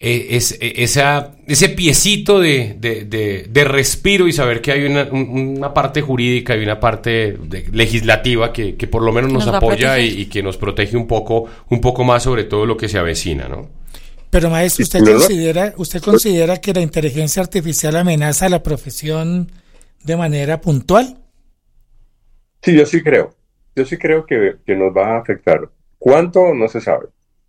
[0.07, 4.85] Eh, es- eh, esa ese piecito de, de- de- de respiro y saber que hay
[4.85, 9.31] una, un- una parte jurídica y una parte de- legislativa que, que por lo menos
[9.31, 12.87] nos, apoya y, que nos protege un poco, un poco más sobre todo lo que
[12.87, 13.67] se avecina, ¿no?
[14.29, 19.51] Pero maestro, ¿usted considera, usted considera que la inteligencia artificial amenaza a la profesión
[20.03, 21.17] de manera puntual?
[22.61, 23.35] Sí, yo sí creo.
[23.75, 25.69] Yo sí creo que, que nos va a afectar.
[25.97, 26.53] ¿Cuánto?
[26.53, 27.07] No se sabe.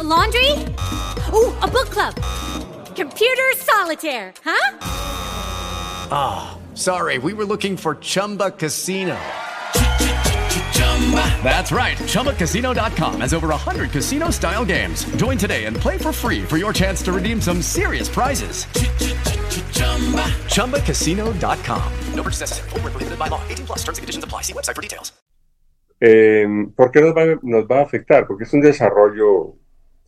[0.00, 0.50] Laundry?
[1.34, 2.14] Ooh, a book club.
[2.96, 4.78] Computer solitaire, huh?
[6.10, 9.18] Ah, sorry, we were looking for Chumba Casino.
[11.42, 11.96] That's right.
[11.98, 15.04] ChumbaCasino.com has over 100 casino style games.
[15.16, 18.64] Join today and play for free for your chance to redeem some serious prizes.
[20.46, 21.92] ChumbaCasino.com.
[22.14, 22.70] No purchase necessary.
[22.70, 23.42] Void were prohibited by law.
[23.48, 24.42] 18 plus terms and conditions apply.
[24.42, 25.12] See website for details.
[26.04, 28.26] Eh, ¿Por qué nos va, nos va a afectar?
[28.26, 29.54] Porque es un desarrollo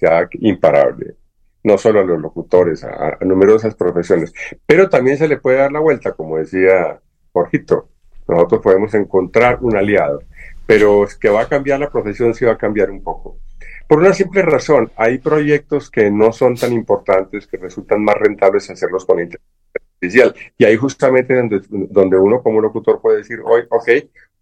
[0.00, 1.14] ya imparable,
[1.62, 4.32] no solo a los locutores, a, a numerosas profesiones,
[4.66, 7.00] pero también se le puede dar la vuelta, como decía
[7.32, 7.88] Jorgito,
[8.28, 10.22] nosotros podemos encontrar un aliado,
[10.66, 13.38] pero es que va a cambiar la profesión, sí va a cambiar un poco.
[13.86, 18.70] Por una simple razón, hay proyectos que no son tan importantes, que resultan más rentables
[18.70, 23.62] hacerlos con inteligencia artificial, y ahí justamente donde, donde uno como locutor puede decir, hoy,
[23.68, 23.88] ok,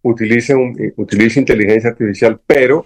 [0.03, 2.85] utilice, un, utilice inteligencia artificial, pero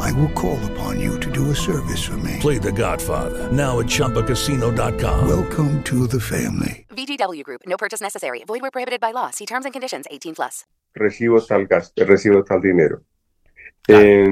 [0.00, 2.38] I will call upon you to do a service for me.
[2.40, 5.28] Play The Godfather now at ChumbaCasino.com.
[5.28, 6.86] Welcome to the family.
[6.90, 7.62] VGW Group.
[7.66, 8.44] No purchase necessary.
[8.46, 9.30] Void where prohibited by law.
[9.30, 10.06] See terms and conditions.
[10.10, 10.64] 18 plus.
[10.94, 13.02] recibo tal gasto, recibo tal dinero.
[13.88, 14.26] Eh,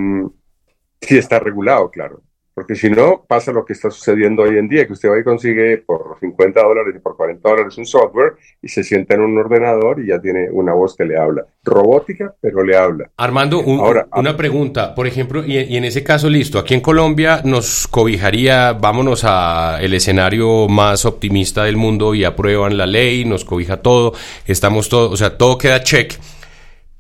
[1.01, 2.23] si está regulado, claro.
[2.55, 5.25] Porque si no, pasa lo que está sucediendo hoy en día, que usted va y
[5.25, 9.39] consigue por 50 dólares y por 40 dólares un software y se sienta en un
[9.39, 11.47] ordenador y ya tiene una voz que le habla.
[11.65, 13.09] Robótica, pero le habla.
[13.17, 16.81] Armando, un- Ahora, una pregunta, por ejemplo, y, y en ese caso, listo, aquí en
[16.83, 23.25] Colombia nos cobijaría, vámonos a el escenario más optimista del mundo y aprueban la ley,
[23.25, 24.13] nos cobija todo,
[24.47, 26.13] estamos todo, o sea, todo queda check.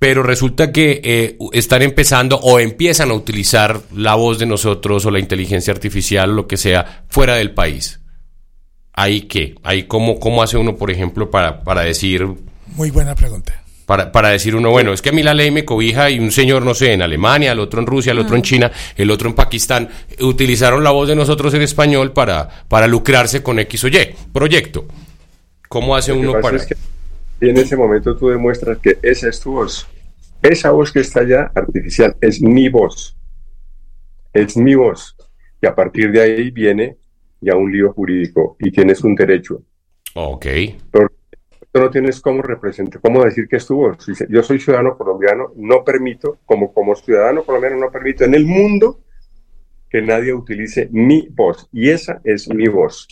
[0.02, 5.12] Pero resulta que eh, están empezando o empiezan a utilizar la voz de nosotros o
[5.12, 8.00] la inteligencia artificial o lo que sea fuera del país.
[8.92, 9.54] ¿Ahí qué?
[9.62, 12.26] ¿Ahí cómo, cómo hace uno, por ejemplo, para, para decir,
[12.74, 13.62] Muy buena pregunta.
[13.86, 16.32] Para, para, decir uno, bueno, es que a mí la ley me cobija y un
[16.32, 19.28] señor, no sé, en Alemania, el otro en Rusia, el otro en China, el otro
[19.28, 19.88] en Pakistán,
[20.18, 24.84] utilizaron la voz de nosotros en español para, para lucrarse con X o Y proyecto.
[25.68, 26.56] ¿Cómo hace uno para...?
[26.56, 26.74] Es que
[27.50, 29.88] en ese momento tú demuestras que esa es tu voz.
[30.42, 33.16] Esa voz que está allá, artificial, es mi voz.
[34.32, 35.16] Es mi voz.
[35.60, 36.96] Y a partir de ahí viene
[37.40, 39.62] ya un lío jurídico y tienes un derecho.
[40.14, 40.46] Ok.
[40.90, 41.08] Pero
[41.74, 44.06] no tienes cómo representar, cómo decir que es tu voz.
[44.28, 49.00] Yo soy ciudadano colombiano, no permito, como, como ciudadano colombiano, no permito en el mundo
[49.88, 51.68] que nadie utilice mi voz.
[51.72, 53.08] Y esa es mi voz.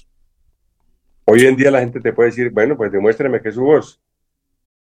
[1.25, 4.01] Hoy en día la gente te puede decir, bueno, pues demuéstrame que es su voz.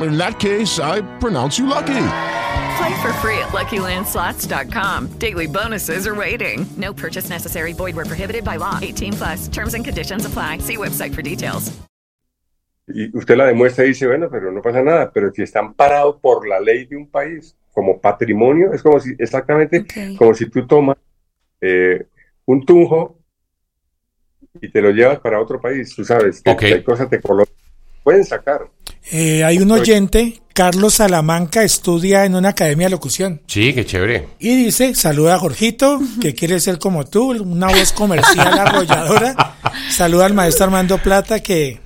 [0.00, 2.08] In that case, I pronounce you lucky.
[2.76, 5.18] Play for free at LuckyLandSlots.com.
[5.18, 6.66] Daily bonuses are waiting.
[6.76, 7.72] No purchase necessary.
[7.72, 8.78] Void where prohibited by law.
[8.82, 9.48] 18 plus.
[9.48, 10.58] Terms and conditions apply.
[10.58, 11.72] See website for details.
[12.88, 15.10] Y usted la demuestra y dice, bueno, pero no pasa nada.
[15.12, 19.14] Pero si están parados por la ley de un país como patrimonio, es como si,
[19.18, 20.16] exactamente, okay.
[20.16, 20.96] como si tú tomas
[21.60, 22.06] eh,
[22.44, 23.18] un tunjo
[24.60, 25.94] y te lo llevas para otro país.
[25.96, 26.72] Tú sabes que okay.
[26.74, 27.54] hay cosas te colocan.
[28.06, 28.70] Pueden sacar.
[29.10, 33.42] Eh, hay un oyente, Carlos Salamanca, estudia en una academia de locución.
[33.48, 34.28] Sí, qué chévere.
[34.38, 39.56] Y dice, saluda a Jorgito, que quiere ser como tú, una voz comercial arrolladora.
[39.90, 41.80] Saluda al maestro Armando Plata, que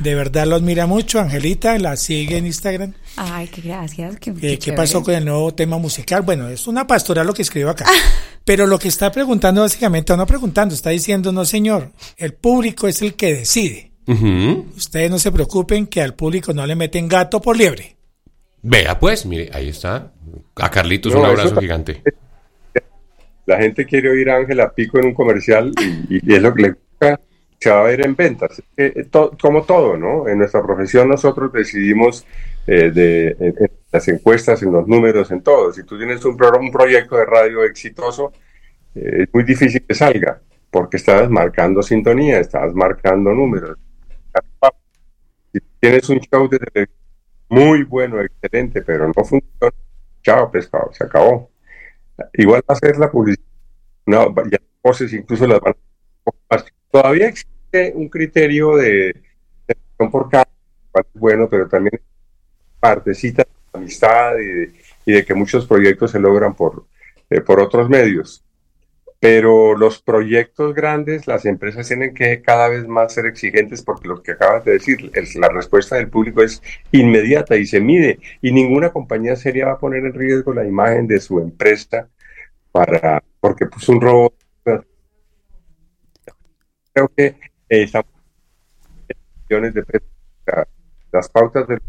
[0.00, 1.18] de verdad lo admira mucho.
[1.18, 2.92] Angelita, la sigue en Instagram.
[3.16, 4.18] Ay, qué gracias.
[4.18, 6.20] Qué, qué, ¿Qué pasó con el nuevo tema musical?
[6.20, 7.86] Bueno, es una pastoral lo que escribo acá.
[8.44, 13.00] Pero lo que está preguntando básicamente, no preguntando, está diciendo, no señor, el público es
[13.00, 13.93] el que decide.
[14.06, 14.76] Uh -huh.
[14.76, 17.96] Ustedes no se preocupen que al público no le meten gato por liebre.
[18.62, 20.12] Vea pues, mire, ahí está.
[20.56, 22.02] A Carlitos no, un abrazo gigante.
[23.46, 25.72] La gente quiere oír a Ángela Pico en un comercial
[26.08, 27.20] y, y, es lo que le gusta,
[27.60, 28.62] se va a ver en ventas.
[28.76, 30.26] Eh, to, como todo, ¿no?
[30.28, 32.24] En nuestra profesión nosotros decidimos
[32.66, 35.72] eh, de, en, en las encuestas, en los números, en todo.
[35.72, 38.32] Si tú tienes un, un proyecto de radio exitoso,
[38.94, 40.40] eh, es muy difícil que salga
[40.70, 43.76] porque estás marcando sintonía, estás marcando números.
[45.54, 46.98] Si tienes un show de televisión
[47.48, 49.72] muy bueno, excelente, pero no funciona,
[50.20, 51.48] chao pescado, se acabó.
[52.32, 53.46] Igual va a ser la publicidad.
[54.06, 55.76] No, ya voces incluso las van
[56.50, 56.64] a...
[56.90, 59.14] Todavía existe un criterio de
[60.10, 60.48] por cada
[61.14, 62.00] bueno, pero también
[62.80, 64.72] partecita de amistad y de,
[65.06, 66.84] y de que muchos proyectos se logran por,
[67.30, 68.43] eh, por otros medios
[69.24, 74.22] pero los proyectos grandes, las empresas tienen que cada vez más ser exigentes porque lo
[74.22, 78.52] que acabas de decir, el, la respuesta del público es inmediata y se mide y
[78.52, 82.06] ninguna compañía seria va a poner en riesgo la imagen de su empresa
[82.70, 84.34] para porque pues un robo
[86.92, 87.36] creo que eh,
[87.70, 88.12] estamos
[89.48, 90.08] millones de pesos
[91.10, 91.80] las pautas del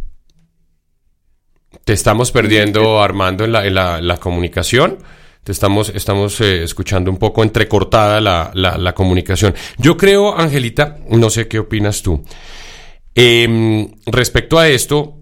[1.84, 5.00] te estamos perdiendo Armando en la, en la, la comunicación
[5.46, 9.54] te estamos, estamos eh, escuchando un poco entrecortada la, la, comunicación.
[9.78, 12.24] Yo creo, Angelita, no sé qué opinas tú.
[13.14, 15.20] Eh, respecto a esto,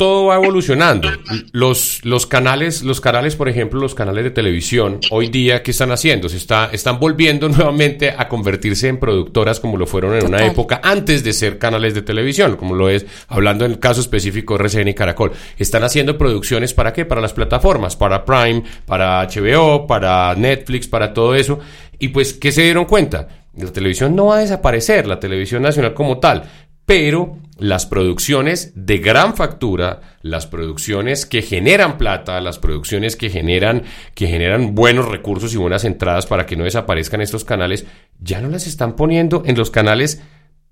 [0.00, 1.10] todo va evolucionando.
[1.52, 5.92] Los, los canales, los canales, por ejemplo, los canales de televisión, hoy día, ¿qué están
[5.92, 6.30] haciendo?
[6.30, 10.40] Se está, están volviendo nuevamente a convertirse en productoras como lo fueron en Total.
[10.40, 14.00] una época antes de ser canales de televisión, como lo es, hablando en el caso
[14.00, 15.32] específico RCN y Caracol.
[15.58, 17.04] Están haciendo producciones para qué?
[17.04, 21.58] Para las plataformas, para Prime, para HBO, para Netflix, para todo eso.
[21.98, 23.28] Y pues, ¿qué se dieron cuenta?
[23.54, 26.44] La televisión no va a desaparecer, la televisión nacional como tal,
[26.90, 33.84] pero las producciones de gran factura, las producciones que generan plata, las producciones que generan,
[34.16, 37.86] que generan buenos recursos y buenas entradas para que no desaparezcan estos canales,
[38.18, 40.20] ya no las están poniendo en los canales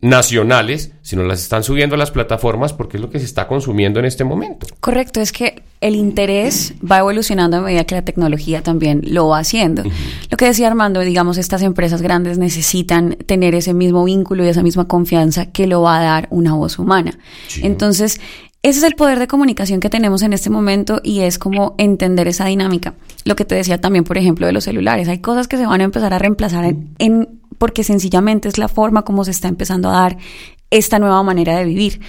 [0.00, 3.98] nacionales, sino las están subiendo a las plataformas porque es lo que se está consumiendo
[3.98, 4.66] en este momento.
[4.80, 9.40] Correcto, es que el interés va evolucionando a medida que la tecnología también lo va
[9.40, 9.82] haciendo.
[10.30, 14.62] Lo que decía Armando, digamos, estas empresas grandes necesitan tener ese mismo vínculo y esa
[14.62, 17.18] misma confianza que lo va a dar una voz humana.
[17.62, 18.20] Entonces,
[18.62, 22.26] ese es el poder de comunicación que tenemos en este momento y es como entender
[22.28, 22.94] esa dinámica.
[23.24, 25.08] Lo que te decía también, por ejemplo, de los celulares.
[25.08, 28.68] Hay cosas que se van a empezar a reemplazar en, en porque sencillamente es la
[28.68, 30.18] forma como se está empezando a dar
[30.70, 32.00] esta nueva manera de vivir.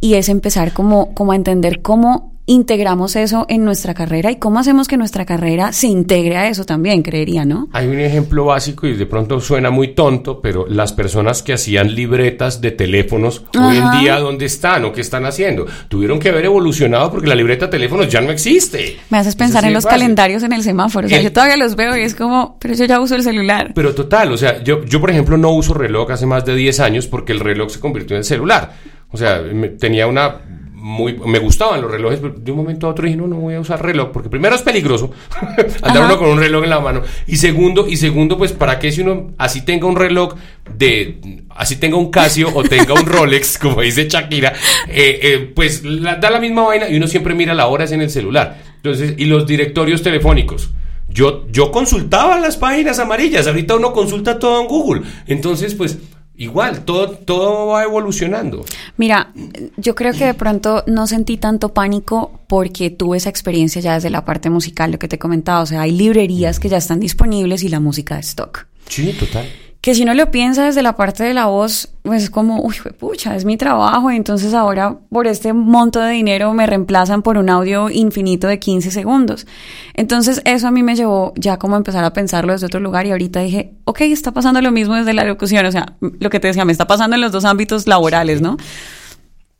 [0.00, 4.58] Y es empezar como, como a entender cómo integramos eso en nuestra carrera y cómo
[4.58, 7.68] hacemos que nuestra carrera se integre a eso también, creería, ¿no?
[7.72, 11.94] Hay un ejemplo básico y de pronto suena muy tonto, pero las personas que hacían
[11.94, 15.66] libretas de teléfonos hoy en día, ¿dónde están o qué están haciendo?
[15.88, 18.96] Tuvieron que haber evolucionado porque la libreta de teléfonos ya no existe.
[19.10, 20.00] Me haces pensar en los fácil.
[20.00, 21.06] calendarios en el semáforo.
[21.06, 23.72] O sea, yo todavía los veo y es como, pero yo ya uso el celular.
[23.74, 26.80] Pero total, o sea, yo, yo por ejemplo no uso reloj hace más de 10
[26.80, 28.72] años porque el reloj se convirtió en celular.
[29.12, 30.36] O sea, me- tenía una
[30.82, 33.54] muy me gustaban los relojes, pero de un momento a otro dije, no, no voy
[33.54, 35.10] a usar reloj porque primero es peligroso
[35.82, 36.06] andar Ajá.
[36.06, 39.02] uno con un reloj en la mano y segundo y segundo pues para qué si
[39.02, 40.34] uno así tenga un reloj
[40.76, 44.54] de así tenga un Casio o tenga un Rolex como dice Shakira,
[44.88, 47.92] eh, eh, pues la- da la misma vaina y uno siempre mira la hora es
[47.92, 48.58] en el celular.
[48.76, 50.70] Entonces, y los directorios telefónicos.
[51.12, 55.02] Yo, yo consultaba las páginas amarillas, ahorita uno consulta todo en Google.
[55.26, 55.98] Entonces, pues
[56.40, 58.64] igual, todo, todo va evolucionando.
[58.96, 59.32] Mira,
[59.76, 64.08] yo creo que de pronto no sentí tanto pánico porque tuve esa experiencia ya desde
[64.08, 65.60] la parte musical, lo que te comentaba.
[65.60, 68.66] O sea, hay librerías que ya están disponibles y la música de stock.
[68.88, 69.46] Sí, total.
[69.80, 72.74] Que si uno lo piensa desde la parte de la voz, pues es como, uy,
[72.98, 74.10] pucha, es mi trabajo.
[74.10, 78.58] Y entonces ahora por este monto de dinero me reemplazan por un audio infinito de
[78.58, 79.46] 15 segundos.
[79.94, 83.06] Entonces eso a mí me llevó ya como a empezar a pensarlo desde otro lugar.
[83.06, 85.64] Y ahorita dije, ok, está pasando lo mismo desde la locución.
[85.64, 88.58] O sea, lo que te decía, me está pasando en los dos ámbitos laborales, ¿no?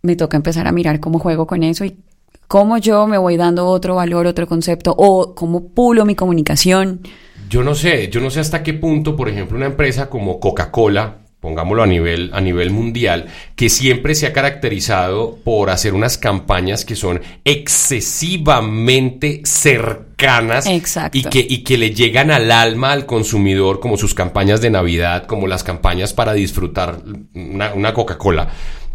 [0.02, 1.96] Me toca empezar a mirar cómo juego con eso y
[2.46, 7.00] cómo yo me voy dando otro valor, otro concepto, o cómo pulo mi comunicación.
[7.50, 11.16] Yo no sé, yo no sé hasta qué punto, por ejemplo, una empresa como Coca-Cola,
[11.40, 13.26] pongámoslo a nivel, a nivel mundial,
[13.56, 21.18] que siempre se ha caracterizado por hacer unas campañas que son excesivamente cercanas Exacto.
[21.18, 25.26] y que, y que le llegan al alma al consumidor, como sus campañas de Navidad,
[25.26, 27.00] como las campañas para disfrutar
[27.34, 28.48] una, una Coca-Cola.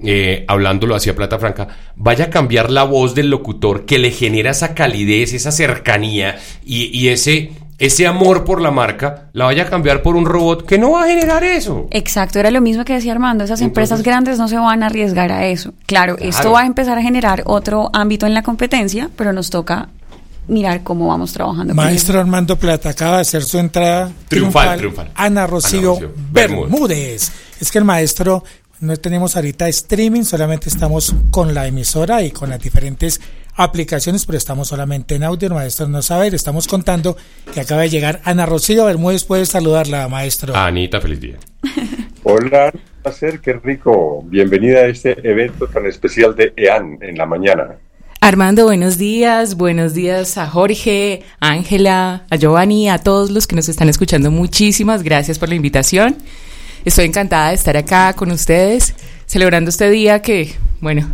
[0.04, 4.52] eh, hablándolo hacia Plata Franca, vaya a cambiar la voz del locutor que le genera
[4.52, 9.70] esa calidez, esa cercanía y, y ese, ese amor por la marca, la vaya a
[9.70, 11.88] cambiar por un robot que no va a generar eso.
[11.92, 15.32] Exacto, era lo mismo que decía Armando, esas empresas grandes no se van a arriesgar
[15.32, 15.74] a eso.
[15.86, 16.30] Claro, Claro.
[16.30, 19.90] esto va a empezar a generar otro ámbito en la competencia, pero nos toca
[20.48, 21.74] mirar cómo vamos trabajando.
[21.76, 25.12] con Maestro Armando Plata acaba de hacer su entrada Triunfal, triunfal.
[25.16, 26.70] Ana Rocío, Ana Rocío Bermúdez.
[26.72, 27.32] Bermúdez.
[27.60, 28.44] Es que el maestro
[28.80, 33.20] no tenemos ahorita streaming, solamente estamos con la emisora y con las diferentes
[33.56, 35.48] aplicaciones, pero estamos solamente en audio.
[35.48, 37.18] El maestro no sabe, le estamos contando
[37.54, 39.24] que acaba de llegar Ana Rocío Bermúdez.
[39.24, 40.56] Puede saludarla, maestro.
[40.56, 41.38] Anita, feliz día.
[42.24, 44.24] Hola, un placer, qué rico.
[44.26, 47.76] Bienvenida a este evento tan especial de EAN en la mañana.
[48.22, 53.56] Armando, buenos días, buenos días a Jorge, a Ángela, a Giovanni, a todos los que
[53.56, 54.32] nos están escuchando.
[54.32, 56.18] Muchísimas gracias por la invitación.
[56.86, 58.96] Estoy encantada de estar acá con ustedes,
[59.28, 61.08] celebrando este día que, bueno,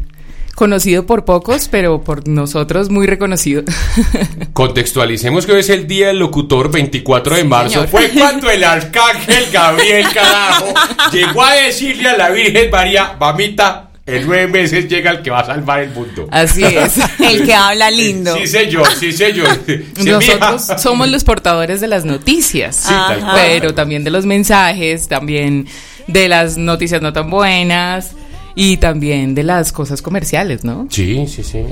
[0.55, 3.63] conocido por pocos, pero por nosotros muy reconocido.
[4.53, 7.69] Contextualicemos que hoy es el día del locutor 24 de marzo.
[7.73, 7.87] señor.
[7.89, 10.73] Fue cuando el arcángel Gabriel Carajo
[11.11, 15.39] llegó a decirle a la Virgen María, mamita, en nueve meses llega el que va
[15.41, 16.27] a salvar el mundo.
[16.31, 16.95] Así es.
[17.19, 18.35] El que habla lindo.
[18.35, 19.47] Sí, señor, sí, señor.
[19.65, 20.77] Sí, Nosotros mija.
[20.79, 23.35] somos los portadores de las noticias, Sí, tal cual.
[23.35, 25.67] pero también de los mensajes, también
[26.07, 28.11] de las noticias no tan buenas
[28.55, 30.87] y también de las cosas comerciales, ¿no?
[30.89, 31.63] Sí, sí, sí.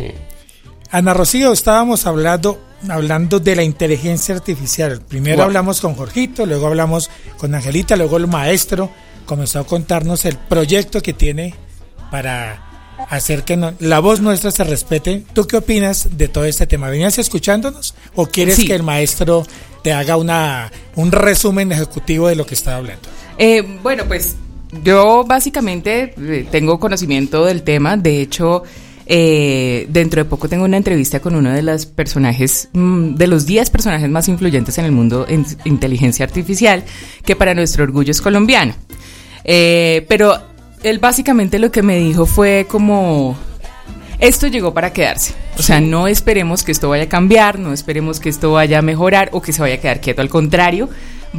[0.92, 5.02] Ana Rocío, estábamos hablando, hablando de la inteligencia artificial.
[5.08, 5.46] Primero Wow.
[5.46, 8.90] hablamos con Jorgito, luego hablamos con Angelita, luego el maestro
[9.26, 11.54] comenzó a contarnos el proyecto que tiene
[12.10, 12.66] para
[13.10, 15.24] hacer que no- la voz nuestra se respete.
[15.34, 16.90] ¿Tú qué opinas de todo este tema?
[16.90, 18.66] ¿Venías escuchándonos o quieres Sí.
[18.68, 19.46] que el maestro
[19.84, 23.08] te haga una, un resumen ejecutivo de lo que está hablando?
[23.38, 24.36] Eh, bueno, pues
[24.84, 27.98] yo básicamente eh, tengo conocimiento del tema.
[27.98, 28.64] De hecho,
[29.06, 33.48] eh, dentro de poco tengo una entrevista con uno de los personajes, mm, de los
[33.48, 36.84] 10 personajes más influyentes en el mundo en inteligencia artificial,
[37.26, 38.76] que para nuestro orgullo es colombiano.
[39.44, 40.38] Eh, pero
[40.84, 43.36] él básicamente lo que me dijo fue como...
[44.20, 45.34] Esto llegó para quedarse.
[45.58, 48.82] O sea, no esperemos que esto vaya a cambiar, no esperemos que esto vaya a
[48.82, 50.22] mejorar o que se vaya a quedar quieto.
[50.22, 50.90] Al contrario,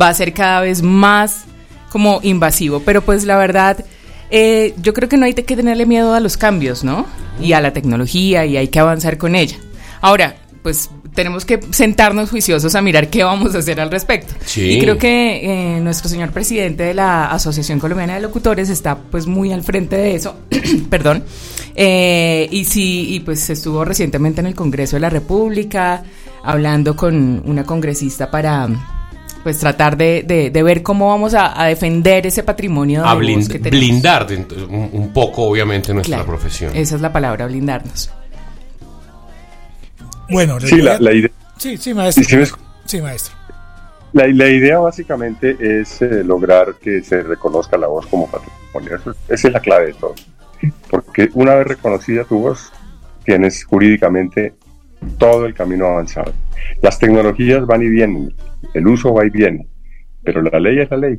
[0.00, 1.44] va a ser cada vez más
[1.90, 2.80] como invasivo.
[2.80, 3.84] Pero pues la verdad,
[4.32, 7.04] Eh, yo creo que no hay que tenerle miedo a los cambios, ¿no?
[7.40, 9.56] Y a la tecnología y hay que avanzar con ella.
[10.00, 14.32] Ahora, pues tenemos que sentarnos juiciosos a mirar qué vamos a hacer al respecto.
[14.46, 14.70] Sí.
[14.70, 19.26] Y creo que eh, nuestro señor presidente de la Asociación Colombiana de Locutores está pues
[19.26, 20.36] muy al frente de eso,
[20.90, 21.24] perdón.
[21.74, 26.04] Eh, y sí, y pues estuvo recientemente en el Congreso de la República
[26.44, 28.68] hablando con una congresista para
[29.42, 33.14] pues tratar de, de- de ver cómo vamos a, a defender ese patrimonio de A
[33.14, 33.70] voz blind- que tenemos.
[33.88, 34.26] blindar
[34.68, 36.76] un, un poco, obviamente, nuestra Claro, profesión.
[36.76, 38.10] Esa es la palabra, blindarnos.
[40.30, 42.24] Bueno, Sí, la, idea, sí, sí, maestro.
[42.84, 43.34] Sí, maestro.
[44.12, 48.96] la, la idea básicamente es eh, lograr que se reconozca la voz como patrimonio.
[48.96, 50.14] Eso es- esa es la clave de todo.
[50.90, 52.70] Porque una vez reconocida tu voz,
[53.24, 54.54] tienes jurídicamente
[55.18, 56.32] todo el camino avanzado.
[56.82, 58.32] Las tecnologías van y vienen,
[58.74, 59.66] el uso va y viene,
[60.22, 61.18] pero la ley es la ley.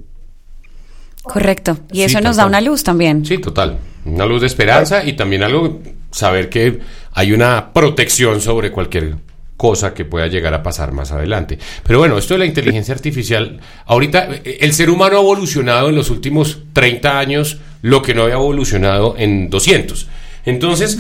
[1.24, 1.78] Correcto.
[1.92, 3.26] Y Sí, eso nos da una luz también.
[3.26, 3.78] Sí, total.
[4.06, 6.80] Una luz de esperanza y también algo, saber que
[7.14, 9.16] hay una protección sobre cualquier
[9.62, 11.60] cosa que pueda llegar a pasar más adelante.
[11.84, 15.96] Pero bueno, esto de la inteligencia artificial, ahorita eh, el ser humano ha evolucionado en
[15.96, 20.08] los últimos 30 años lo que no había evolucionado en 200.
[20.46, 20.98] Entonces,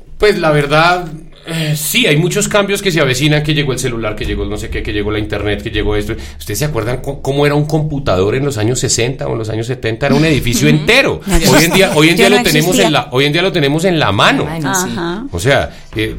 [0.18, 1.06] pues la verdad,
[1.52, 4.50] eh, sí, hay muchos cambios que se avecinan, que llegó el celular, que llegó el
[4.50, 6.14] no sé qué, que llegó la internet, que llegó esto.
[6.38, 9.66] ¿Ustedes se acuerdan cómo era un computador en los años 60 o en los años
[9.66, 10.06] 70?
[10.06, 11.20] Era un edificio entero.
[11.48, 13.52] Hoy en día, hoy en día no lo tenemos en la, hoy en día lo
[13.52, 14.46] tenemos en la mano.
[14.90, 15.26] Ajá.
[15.32, 16.16] O sea, eh,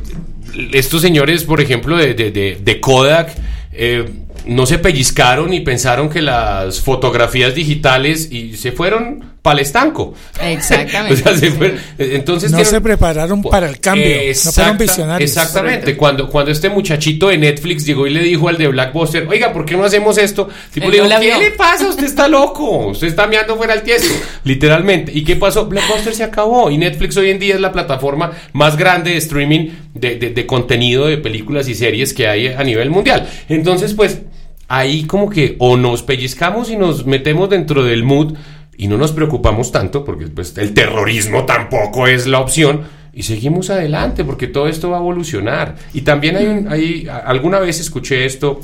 [0.73, 3.29] estos señores, por ejemplo, de, de- de- de Kodak,
[3.73, 4.05] eh,
[4.45, 10.13] no se pellizcaron y pensaron que las fotografías digitales y se fueron para el estanco.
[10.39, 11.13] Exactamente.
[11.13, 14.05] o sea, se fueron- entonces No tienen- se prepararon para el cambio.
[14.45, 15.29] no fueron visionarios.
[15.29, 15.97] Exactamente.
[15.97, 19.65] Cuando, cuando este muchachito de Netflix llegó y le dijo al de Blackbuster, oiga, ¿por
[19.65, 20.47] qué no hacemos esto?
[20.71, 21.39] Tipo, Él le dijo, ¿qué vio.
[21.39, 21.87] le pasa?
[21.87, 22.87] Usted está loco.
[22.89, 24.13] Usted está meando fuera al tiesto.
[24.43, 25.11] Literalmente.
[25.13, 25.65] ¿Y qué pasó?
[25.65, 26.69] Blackbuster se acabó.
[26.69, 30.45] Y Netflix hoy en día es la plataforma más grande de streaming de, de- de
[30.45, 33.27] contenido de películas y series que hay a nivel mundial.
[33.49, 34.19] Entonces, pues,
[34.67, 38.33] ahí como que o nos pellizcamos y nos metemos dentro del mood
[38.81, 42.81] y no nos preocupamos tanto, porque pues el terrorismo tampoco es la opción,
[43.13, 45.75] y seguimos adelante, porque todo esto va a evolucionar.
[45.93, 48.59] Y también hay, un, alguna vez escuché esto,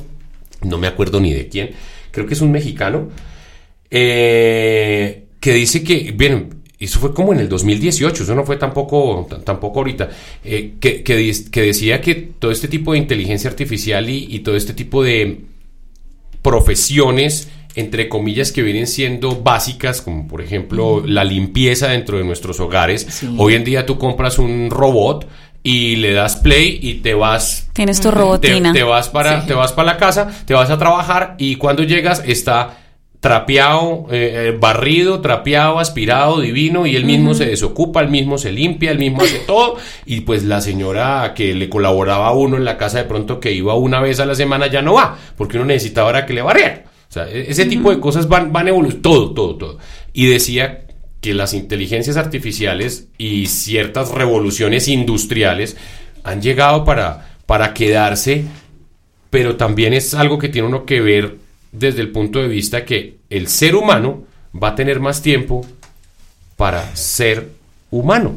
[0.63, 1.69] no me acuerdo ni de quién,
[2.09, 3.09] creo que es un mexicano,
[3.91, 9.27] eh, que dice que, bien, eso fue como en el 2018, eso no fue tampoco,
[9.43, 10.09] tampoco ahorita,
[10.43, 15.03] eh, que, que, decía que todo este tipo de inteligencia artificial y todo este tipo
[15.03, 15.41] de
[16.41, 22.59] profesiones, entre comillas, que vienen siendo básicas, como por ejemplo la limpieza dentro de nuestros
[22.59, 23.23] hogares.
[23.37, 25.27] Hoy en día tú compras un robot
[25.61, 28.73] y le das play y te vas Tienes tu te, robotina.
[28.73, 32.23] te vas para te vas para la casa, te vas a trabajar y cuando llegas
[32.25, 32.79] está
[33.19, 38.51] trapeado, eh, eh, barrido, trapeado, aspirado, divino y él mismo se desocupa, él mismo se
[38.51, 39.75] limpia, él mismo hace todo
[40.07, 43.51] y pues la señora que le colaboraba a uno en la casa de pronto que
[43.51, 46.41] iba una vez a la semana ya no va, porque uno necesitaba ahora que le
[46.41, 46.85] barriera.
[47.25, 49.77] Sea, e- ese tipo de cosas van, van evolucionando, todo, todo, todo.
[50.13, 50.85] Y decía
[51.21, 55.75] que las inteligencias artificiales y ciertas revoluciones industriales
[56.23, 58.45] han llegado para, para quedarse,
[59.29, 61.37] pero también es algo que tiene uno que ver
[61.71, 64.23] desde el punto de vista que el ser humano
[64.61, 65.65] va a tener más tiempo
[66.55, 67.49] para ser
[67.91, 68.35] humano.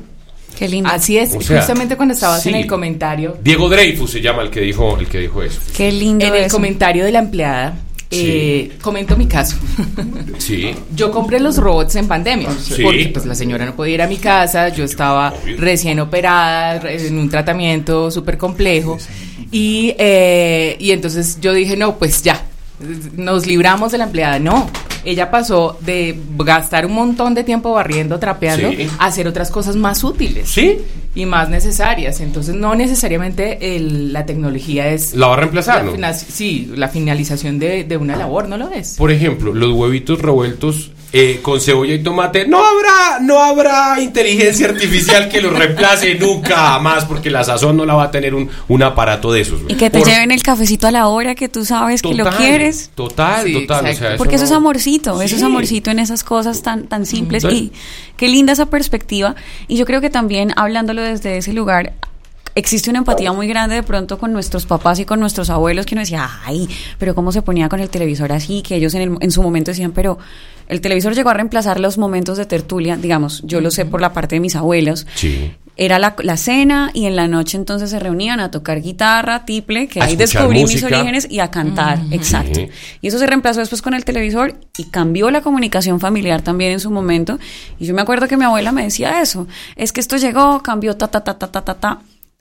[0.58, 0.90] Qué lindo.
[0.90, 2.58] Así es, O sea, justamente cuando estabas en sí.
[2.60, 5.60] el comentario, Diego Dreyfus se llama el que dijo, el que dijo eso.
[5.76, 6.56] Qué lindo en el eso.
[6.56, 7.78] comentario de la empleada,
[8.10, 9.56] eh, comento mi caso.
[10.38, 10.70] Sí.
[10.96, 12.82] Yo compré los robots en pandemia, Sí.
[12.82, 17.18] porque pues la señora no podía ir a mi casa, yo estaba recién operada, en
[17.18, 18.96] un tratamiento súper complejo,
[19.52, 22.42] y, eh, y entonces yo dije, no, pues ya,
[23.16, 24.38] nos libramos de la empleada.
[24.38, 24.70] No,
[25.04, 28.88] ella pasó de gastar un montón de tiempo barriendo, trapeando, Sí.
[28.98, 30.48] a hacer otras cosas más útiles.
[30.48, 30.78] Sí.
[31.14, 32.20] Y más necesarias.
[32.20, 35.14] Entonces, no necesariamente el- la tecnología es...
[35.14, 36.14] La va a reemplazar, la ¿no?
[36.18, 38.94] Sí, la finalización de, de una labor, ¿no lo es?
[38.96, 44.68] Por ejemplo, los huevitos revueltos eh, con cebolla y tomate, no habrá, no habrá inteligencia
[44.68, 48.48] artificial que los reemplace nunca más, porque la sazón no la va a tener un,
[48.68, 49.60] un aparato de esos.
[49.68, 52.28] Y que te Por- lleven el cafecito a la hora que tú sabes que lo
[52.30, 52.90] quieres.
[52.94, 53.84] Total, Sí, total.
[53.84, 54.08] o exacto.
[54.08, 57.44] sea, Porque eso es amorcito, eso es amorcito en esas cosas tan, tan simples.
[57.44, 57.72] Y
[58.16, 59.34] qué linda esa perspectiva.
[59.68, 61.92] Y yo creo que también, hablándolo desde ese lugar,
[62.54, 65.94] existe una empatía muy grande de pronto con nuestros papás y con nuestros abuelos que
[65.94, 69.16] uno decía, ay, pero cómo se ponía con el televisor así, que ellos en, el-
[69.20, 70.18] en su momento decían, pero
[70.68, 74.12] el televisor llegó a reemplazar los momentos de tertulia, digamos, yo lo sé por la
[74.12, 75.52] parte de mis abuelos, Sí.
[75.76, 79.88] era la, la cena y en la noche entonces se reunían a tocar guitarra, tiple,
[79.88, 82.60] que A ahí descubrí mis orígenes y a cantar, exacto.
[82.60, 82.68] Sí.
[83.00, 86.80] Y eso se reemplazó después con el televisor y cambió la comunicación familiar también en
[86.80, 87.38] su momento.
[87.78, 89.46] Y yo me acuerdo que mi abuela me decía eso,
[89.76, 91.98] es que esto llegó, cambió ta ta ta ta ta ta ta.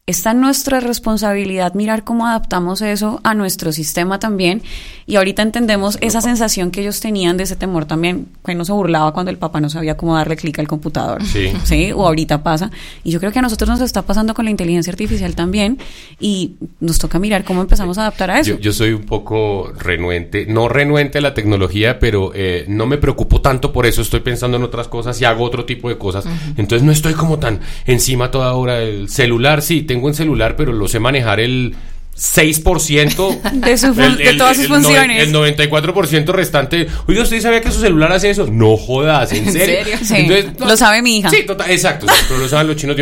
[0.10, 4.64] Está en nuestra responsabilidad mirar cómo adaptamos eso a nuestro sistema también.
[5.06, 8.72] Y ahorita entendemos esa sensación que ellos tenían de ese temor también, que no se
[8.72, 11.24] burlaba cuando el papá no sabía cómo darle clic al computador.
[11.24, 11.54] Sí.
[11.64, 12.72] Sí, o ahorita pasa.
[13.04, 15.78] Y yo creo que a nosotros nos está pasando con la inteligencia artificial también.
[16.20, 18.52] Y nos toca mirar cómo empezamos a adaptar a eso.
[18.54, 22.98] Yo, yo soy un poco renuente, no renuente a la tecnología, pero eh, no me
[22.98, 26.26] preocupo tanto por eso, estoy pensando en otras cosas y hago otro tipo de cosas.
[26.58, 30.72] Entonces no estoy como tan encima toda hora del celular, sí, tengo un celular, pero
[30.74, 31.76] lo sé manejar el
[32.18, 35.24] 6% De su fun- de todas sus noven- funciones.
[35.28, 36.88] El 94% restante.
[37.08, 38.48] Oiga, ¿usted sabía que su celular hace eso?
[38.52, 39.98] No jodas, ¿en ¿En serio?
[40.04, 40.46] serio?
[40.46, 41.30] Sí, lo sabe mi hija.
[41.30, 42.98] Sí, total, exacto, pero lo saben los chinos.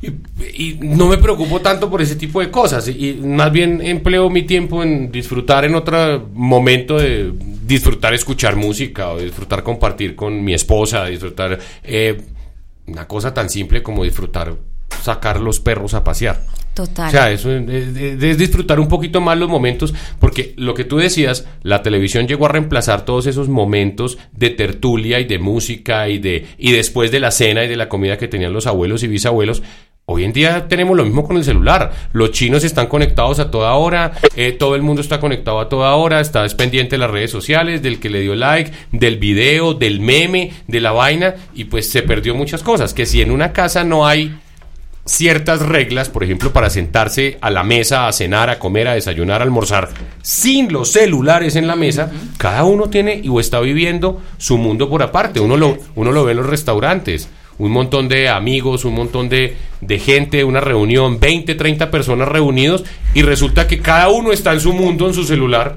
[0.00, 0.08] Y,
[0.70, 2.88] y no me preocupo tanto por ese tipo de cosas.
[2.88, 7.32] Y más bien empleo mi tiempo en disfrutar en otro momento de
[7.66, 12.20] disfrutar escuchar música o disfrutar compartir con mi esposa, disfrutar eh,
[12.86, 14.54] una cosa tan simple como disfrutar
[15.02, 16.42] sacar los perros a pasear.
[16.74, 17.06] Total.
[17.06, 20.82] O sea, eso es, es- es disfrutar un poquito más los momentos, porque lo que
[20.84, 26.08] tú decías, la televisión llegó a reemplazar todos esos momentos de tertulia y de música
[26.08, 29.04] y de y después de la cena y de la comida que tenían los abuelos
[29.04, 29.62] y bisabuelos.
[30.06, 31.90] Hoy en día tenemos lo mismo con el celular.
[32.12, 35.94] Los chinos están conectados a toda hora, eh, todo el mundo está conectado a toda
[35.94, 39.72] hora, está es pendiente de las redes sociales, del que le dio like, del video,
[39.72, 42.92] del meme, de la vaina, y pues se perdió muchas cosas.
[42.92, 44.34] Que si en una casa no hay
[45.06, 49.40] ciertas reglas, por ejemplo, para sentarse a la mesa a cenar, a comer, a desayunar,
[49.40, 49.90] a almorzar,
[50.22, 55.02] sin los celulares en la mesa, cada uno tiene o está viviendo su mundo por
[55.02, 55.40] aparte.
[55.40, 57.28] Uno lo, uno lo ve en los restaurantes.
[57.56, 62.82] Un montón de amigos, un montón de, de gente, una reunión, 20, 30 personas reunidos
[63.14, 65.76] y resulta que cada uno está en su mundo, en su celular.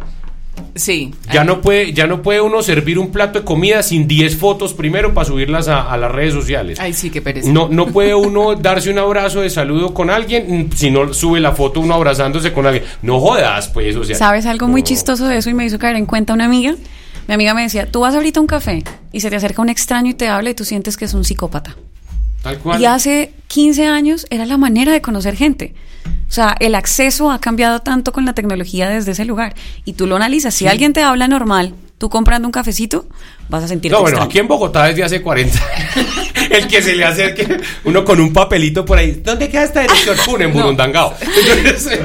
[0.76, 1.14] Sí.
[1.34, 4.74] Ya no puede, ya no puede uno servir un plato de comida sin 10 fotos
[4.74, 6.80] primero para subirlas a, a las redes sociales.
[6.80, 7.50] Ay, sí, qué pereza.
[7.52, 11.54] No, no puede uno darse un abrazo de saludo con alguien si no sube la
[11.54, 12.86] foto uno abrazándose con alguien.
[13.02, 14.16] No jodas, pues, o sea.
[14.16, 16.76] ¿Sabes algo muy chistoso de eso y me hizo caer en cuenta una amiga?
[17.28, 19.70] Mi amiga me decía, tú vas ahorita a un café y se te acerca un
[19.70, 21.76] extraño y te habla y tú sientes que es un psicópata.
[22.42, 22.82] Tal cual.
[22.82, 25.74] Y hace 15 años era la manera de conocer gente.
[26.30, 29.56] O sea, el acceso ha cambiado tanto con la tecnología desde ese lugar.
[29.86, 30.54] Y tú lo analizas.
[30.54, 33.08] Si alguien te habla normal, tú comprando un cafecito,
[33.50, 34.30] vas a sentirte No, bueno, extraño.
[34.30, 35.58] aquí en Bogotá desde hace 40.
[36.52, 39.22] el que se le acerque uno con un papelito por ahí.
[39.24, 40.18] ¿Dónde queda esta dirección?
[40.26, 41.14] Pum, en Burundangao.
[41.22, 42.00] Entonces,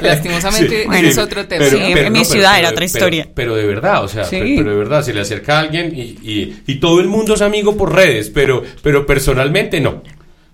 [0.00, 1.64] Lastimosamente, Sí, ese es otro tema.
[1.66, 3.24] Sí, en mi ciudad era otra historia.
[3.24, 4.36] Pero, pero de verdad, o sea, Sí.
[4.38, 7.34] pero, pero de verdad, se le acerca a alguien y, y- y todo el mundo
[7.34, 10.02] es amigo por redes, pero, pero personalmente no.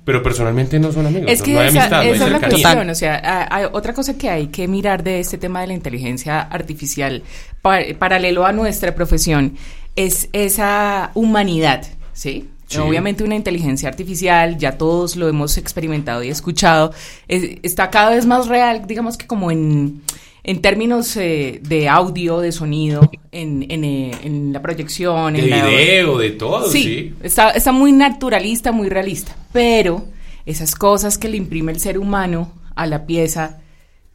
[0.07, 1.31] Pero personalmente no son amigos.
[1.31, 2.91] Es que no hay esa, amistad, no hay esa es la cuestión.
[2.91, 6.41] O sea, a- otra cosa que hay que mirar de este tema de la inteligencia
[6.41, 7.23] artificial,
[7.61, 9.57] pa- paralelo a nuestra profesión,
[9.97, 11.85] es esa humanidad,
[12.15, 12.49] ¿sí?
[12.69, 12.79] Sí.
[12.79, 16.93] Obviamente una inteligencia artificial, ya todos lo hemos experimentado y escuchado,
[17.29, 20.03] es- está cada vez más real, digamos que como en,
[20.49, 25.51] en términos eh, de audio, de sonido, en, en, eh, en la proyección, De en
[25.51, 27.15] la- video, de todo, sí.
[27.23, 29.37] Está, está muy naturalista, muy realista.
[29.53, 30.05] Pero
[30.47, 33.59] esas cosas que le imprime el ser humano a la pieza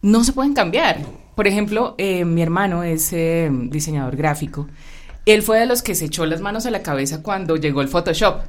[0.01, 0.99] no se pueden cambiar.
[1.36, 4.67] Por ejemplo, eh, mi hermano es eh, diseñador gráfico.
[5.25, 7.88] Él fue de los que se echó las manos a la cabeza cuando llegó el
[7.89, 8.41] Photoshop.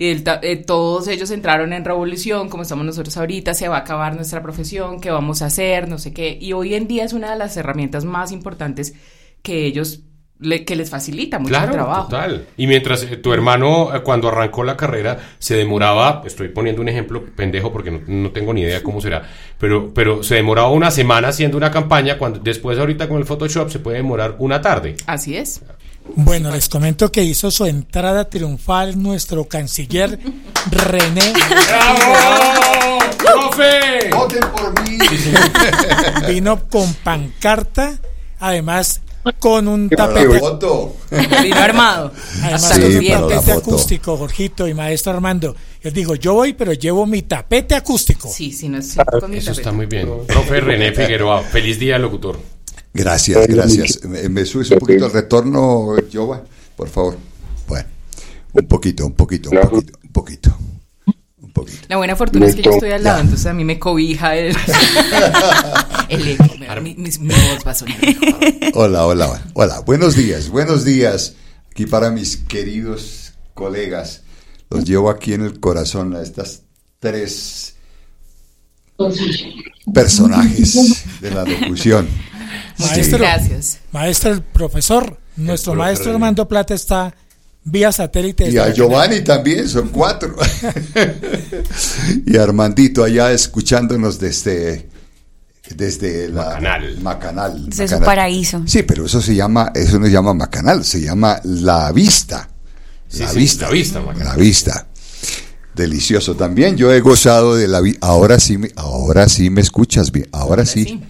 [0.00, 3.80] Y ta- eh, todos ellos entraron en revolución, como estamos nosotros ahorita, se va a
[3.80, 6.38] acabar nuestra profesión, qué vamos a hacer, no sé qué.
[6.40, 8.94] Y hoy en día es una de las herramientas más importantes
[9.42, 10.02] que ellos,
[10.38, 12.04] le- que les facilita mucho Claro, el trabajo.
[12.04, 12.46] total.
[12.56, 16.88] Y mientras eh, tu hermano, eh, cuando arrancó la carrera, se demoraba, estoy poniendo un
[16.88, 19.28] ejemplo pendejo porque no, no tengo ni idea cómo será,
[19.58, 23.68] pero, pero se demoraba una semana haciendo una campaña, cuando después ahorita con el Photoshop
[23.68, 24.94] se puede demorar una tarde.
[25.06, 25.60] Así es.
[26.16, 30.18] Bueno, les comento que hizo su entrada triunfal nuestro canciller
[30.70, 31.32] René.
[31.66, 32.98] ¡Bravo!
[33.18, 34.10] ¡Profe!
[34.14, 34.98] ¡Voten por mí!
[36.28, 37.98] Vino con pancarta,
[38.40, 39.00] además
[39.38, 40.40] con un tapete.
[41.42, 42.12] Vino armado.
[42.42, 45.54] Además, Sí, con un tapete acústico, Jorgito y maestro Armando.
[45.82, 48.28] Yo digo, yo voy, pero llevo mi tapete acústico.
[48.28, 49.60] Sí, sí, no es con mi Eso tapete.
[49.60, 50.08] está muy bien.
[50.26, 52.38] Profe René Figueroa, feliz día, locutor.
[52.94, 54.04] Gracias, gracias.
[54.04, 56.42] ¿Me, me subes un poquito el retorno, Jova?
[56.76, 57.16] Por favor.
[57.66, 57.86] Bueno,
[58.52, 60.58] un poquito, un poquito, un poquito, un poquito.
[61.40, 61.78] Un poquito.
[61.88, 64.54] La buena fortuna es que yo estoy al lado, entonces a mí me cobija el,
[66.08, 66.44] el eco.
[66.82, 67.96] Mi, mi- mi voz va a sonar.
[68.74, 69.80] Hola, hola, hola.
[69.80, 71.34] Buenos días, buenos días.
[71.70, 74.22] Aquí para mis queridos colegas.
[74.70, 76.62] Los llevo aquí en el corazón a estas
[77.00, 77.74] tres
[79.94, 82.08] personajes de la locución.
[82.78, 83.78] Maestro, gracias.
[83.92, 86.12] Maestro, el profesor, nuestro El maestro.
[86.12, 87.14] Armando Plata está
[87.64, 88.50] vía satélite.
[88.50, 90.36] Y a Giovanni también, son cuatro.
[92.26, 94.88] y a Armandito allá escuchándonos desde,
[95.74, 97.00] desde la Macanal.
[97.00, 97.68] Macanal.
[97.68, 98.62] Desde su paraíso.
[98.66, 102.48] Sí, pero eso se llama, eso no se llama Macanal, se llama La Vista.
[103.08, 103.66] Sí, la sí, Vista.
[103.66, 104.28] La Vista, Macanal.
[104.28, 104.86] La Vista.
[105.78, 106.76] Delicioso también.
[106.76, 107.98] Yo he gozado de la vida.
[108.02, 110.28] Ahora sí, me, ahora sí me escuchas bien.
[110.32, 111.00] Ahora, sí.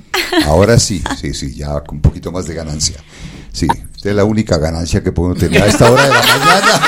[0.44, 1.02] Ahora sí.
[1.20, 2.96] Sí, sí, ya con un poquito más de ganancia.
[3.50, 3.66] Sí,
[3.96, 6.82] esta es la única ganancia que podemos tener a esta hora de la mañana.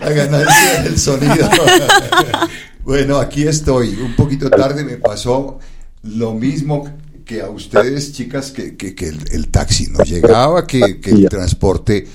[0.00, 1.50] La ganancia del sonido.
[2.84, 3.96] Bueno, aquí estoy.
[4.00, 5.58] Un poquito tarde me pasó
[6.04, 6.88] lo mismo
[7.24, 11.28] que a ustedes, chicas, que, que- que el, el taxi no llegaba, que, que el
[11.28, 12.06] transporte.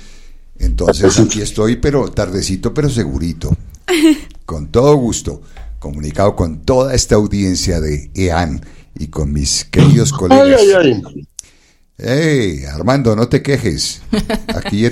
[0.60, 3.54] Entonces aquí estoy, pero tardecito, pero segurito.
[4.46, 5.42] Con todo gusto,
[5.80, 8.66] comunicado con toda esta audiencia de EAN
[8.98, 10.60] y con mis queridos colegas.
[10.60, 11.28] Ay, ay, ay.
[11.98, 14.02] Hey, Armando, no te quejes.
[14.56, 14.86] Aquí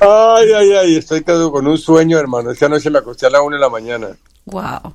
[0.00, 2.50] Ay, ay, ay, estoy con un sueño, hermano.
[2.50, 4.08] Esta noche me acosté a la una de la mañana.
[4.44, 4.94] Wow.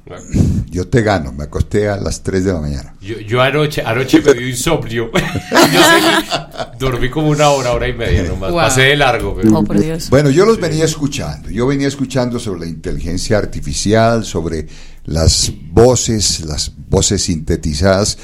[0.69, 2.95] yo te gano, me acosté a las 3 de la mañana.
[2.99, 5.09] Yo, yo anoche, anoche me dio insomnio.
[5.73, 8.51] yo sé, dormí como una hora, hora y media nomás.
[8.51, 8.59] Wow.
[8.59, 9.35] Pasé de largo.
[9.35, 9.57] Pero...
[9.57, 10.09] Oh, por Dios.
[10.09, 11.49] Bueno, yo los venía escuchando.
[11.49, 14.67] Yo venía escuchando sobre la inteligencia artificial, sobre
[15.05, 18.17] las voces, las voces sintetizadas.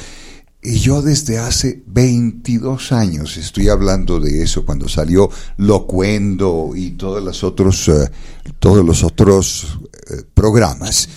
[0.65, 7.21] Y yo desde hace 22 años estoy hablando de eso, cuando salió Locuendo y todos
[7.21, 8.09] los otros, eh,
[8.59, 9.92] todos los otros eh,
[10.33, 11.09] programas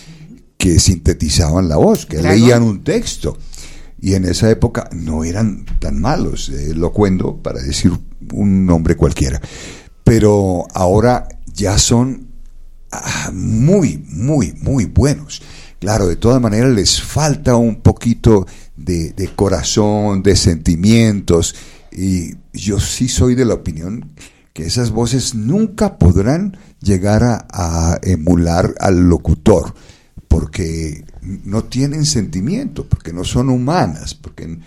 [0.59, 2.35] que sintetizaban la voz, que Claro.
[2.35, 3.37] leían un texto.
[4.01, 7.93] Y en esa época no eran tan malos, eh, Locuendo, para decir
[8.33, 9.41] un nombre cualquiera.
[10.05, 12.29] Pero ahora ya son
[12.93, 15.43] ah, muy, muy, muy buenos.
[15.79, 21.55] Claro, de todas maneras les falta un poquito de, de corazón, de sentimientos.
[21.93, 24.11] Y yo sí soy de la opinión
[24.53, 29.75] que esas voces nunca podrán llegar a, a emular al locutor,
[30.29, 31.05] porque
[31.45, 34.59] no tienen sentimiento, porque no son humanas, porque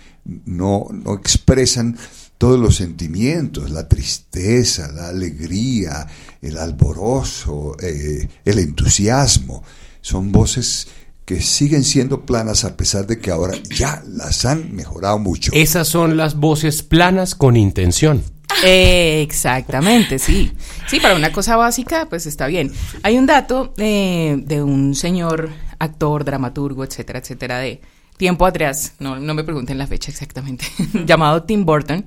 [0.44, 1.96] no, no expresan
[2.40, 6.06] todos los sentimientos, la tristeza, la alegría,
[6.40, 9.62] el alborozo, eh, el entusiasmo.
[10.00, 10.88] Son voces
[11.26, 15.52] que siguen siendo planas a pesar de que ahora ya las han mejorado mucho.
[15.54, 18.22] Esas son las voces planas con intención.
[18.64, 20.52] Eh, exactamente, sí.
[20.86, 22.72] Sí, para una cosa básica, pues está bien.
[23.02, 27.80] Hay un dato eh, de un señor actor, dramaturgo, etcétera, etcétera, de
[28.16, 30.66] tiempo atrás, no, no me pregunten la fecha exactamente,
[31.06, 32.04] llamado Tim Burton,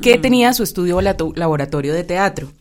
[0.00, 2.52] que tenía su estudio laboratorio de teatro.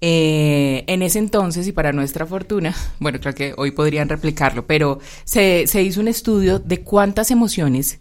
[0.00, 5.00] Eh, en ese entonces, y para nuestra fortuna, bueno, creo que hoy podrían replicarlo, pero
[5.24, 7.98] se, se hizo un estudio de cuántas emociones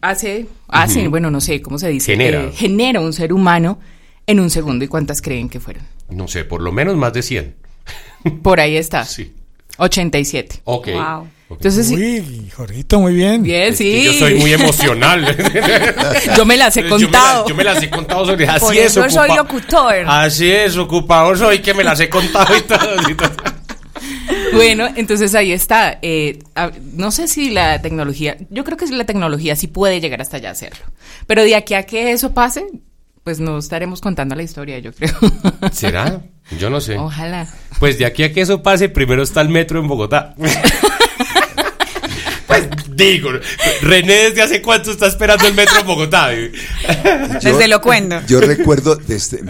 [0.00, 2.44] hace, hace bueno, no sé cómo se dice, Genera.
[2.44, 3.78] eh, genera un ser humano
[4.26, 5.82] en un segundo y cuántas creen que fueron.
[6.10, 7.54] No sé, por lo menos más de 100.
[8.42, 9.04] Por ahí está.
[9.04, 9.32] Sí.
[9.78, 10.60] 87.
[10.64, 10.88] Ok.
[10.92, 11.28] Wow.
[11.50, 13.42] Entonces, sí, Uy, Jorgito, muy bien.
[13.42, 13.84] bien, Es sí.
[13.84, 15.34] que yo soy muy emocional.
[16.36, 17.48] Yo me las he Yo me contado.
[17.48, 19.94] Yo me las he contado sobre así Por es, eso soy ocupa- locutor.
[20.08, 23.10] Así es, ocupador soy que me las he contado y todo.
[23.10, 23.30] y todo.
[24.52, 25.98] Bueno, entonces ahí está.
[26.02, 30.20] Eh, a- no sé si la tecnología, yo creo que la tecnología sí puede llegar
[30.20, 30.84] hasta allá a hacerlo.
[31.26, 32.66] Pero de aquí a que eso pase,
[33.24, 35.14] pues no estaremos contando la historia, yo creo.
[35.72, 36.22] ¿Será?
[36.58, 36.96] Yo no sé.
[36.96, 37.46] Ojalá.
[37.78, 40.34] Pues de aquí a que eso pase, primero está el metro en Bogotá.
[42.46, 43.30] pues digo,
[43.82, 46.30] René desde hace cuánto está esperando el metro en Bogotá.
[47.42, 48.20] Desde Locuendo.
[48.26, 49.42] Yo recuerdo desde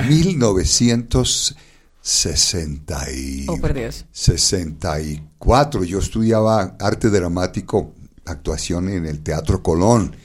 [2.09, 4.07] 1960 y Oh, por Dios.
[4.13, 5.85] 64.
[5.85, 7.95] Yo estudiaba arte dramático,
[8.25, 10.17] actuación en el Teatro Colón.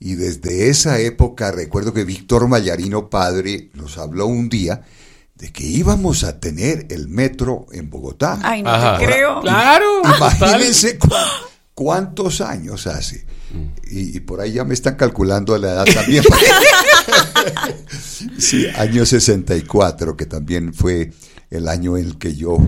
[0.00, 4.82] Y desde esa época recuerdo que Víctor Mayarino padre nos habló un día
[5.34, 8.38] de que íbamos a tener el metro en Bogotá.
[8.42, 8.98] Ay, no Ajá.
[8.98, 9.40] te creo.
[9.40, 9.84] Claro.
[10.04, 10.98] Imagínense
[11.78, 13.24] cuántos años hace.
[13.88, 16.24] Y, y por ahí ya me están calculando la edad también.
[18.36, 21.12] sí, año 64, que también fue
[21.50, 22.58] el año en el que yo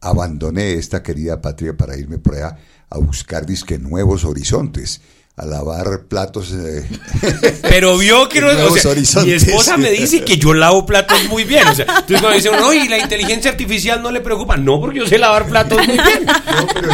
[0.00, 2.58] abandoné esta querida patria para irme por allá
[2.90, 5.00] a buscar disque nuevos horizontes,
[5.36, 6.52] a lavar platos.
[6.52, 6.88] eh,
[7.62, 11.44] Pero vio que no o sea, Mi esposa me dice que yo lavo platos muy
[11.44, 11.68] bien.
[11.68, 14.56] O sea, entonces cuando dice uno, y la inteligencia artificial no le preocupa.
[14.56, 16.26] No, porque yo sé lavar platos muy bien.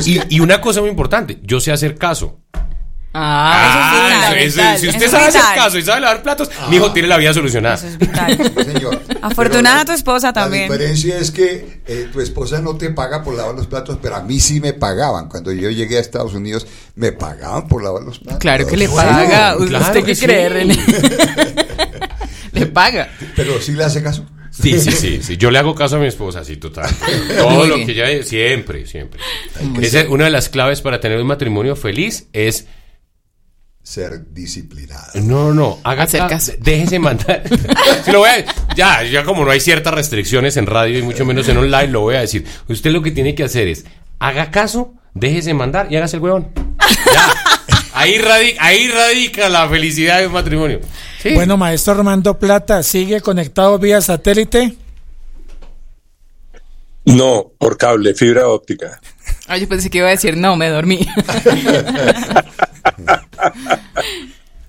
[0.28, 2.41] y, y una cosa muy importante, yo sé hacer caso.
[3.14, 7.08] Ah, eso es- si usted sabe hacer caso y sabe lavar platos, mi hijo tiene
[7.08, 7.78] la vida solucionada.
[9.22, 10.70] Afortunada tu esposa La también.
[10.70, 14.22] diferencia es que eh, tu esposa no te paga por lavar los platos, pero a
[14.22, 15.28] mí sí me pagaban.
[15.28, 18.40] Cuando yo llegué a Estados Unidos, me pagaban por lavar los platos.
[18.40, 19.56] Claro que le paga.
[19.56, 20.24] ¿Usted claro que sí.
[20.24, 20.76] cree, René?
[22.52, 23.08] le paga.
[23.36, 24.24] Pero sí le hace caso.
[24.50, 25.36] Sí, sí, sí, sí.
[25.38, 26.90] Yo le hago caso a mi esposa, sí, total.
[27.38, 29.18] Todo lo que ella siempre, siempre.
[29.80, 32.66] Esa es una de las claves para tener un matrimonio feliz es
[33.84, 35.10] Ser disciplinado.
[35.22, 36.52] no, no, haga caso.
[36.60, 37.42] déjese mandar.
[38.12, 41.48] Lo voy a- ya, ya como no hay ciertas restricciones en radio y mucho menos
[41.48, 42.46] en online, lo voy a decir.
[42.68, 43.84] Usted lo que tiene que hacer es
[44.20, 46.48] haga caso, déjese mandar y hágase el huevón.
[47.12, 47.26] Ya.
[47.94, 50.80] Ahí radica, ahí radica la felicidad de un matrimonio.
[51.20, 51.34] Sí.
[51.34, 54.76] Bueno, maestro Armando Plata, ¿sigue conectado vía satélite?
[57.04, 59.00] No, por cable, fibra óptica.
[59.48, 61.04] Ay, yo pensé que iba a decir, no, me dormí.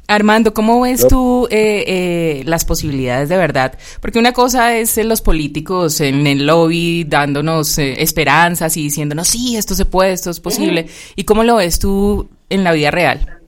[0.08, 3.78] Armando, ¿cómo ves tú eh, eh, las posibilidades de verdad?
[4.02, 9.28] Porque una cosa es eh, los políticos en el lobby dándonos eh, esperanzas y diciéndonos,
[9.28, 10.88] sí, esto se puede, esto es posible.
[11.16, 13.40] ¿Y cómo lo ves tú en la vida real?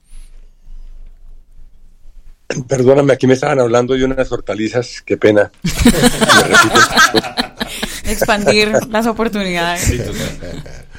[2.67, 5.51] Perdóname, aquí me estaban hablando de unas hortalizas, qué pena.
[8.07, 9.91] Expandir las oportunidades.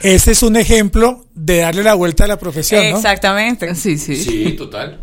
[0.02, 2.96] Ese es un ejemplo de darle la vuelta a la profesión, ¿no?
[2.96, 3.74] Exactamente.
[3.74, 4.16] Sí, sí.
[4.16, 5.00] Sí, total.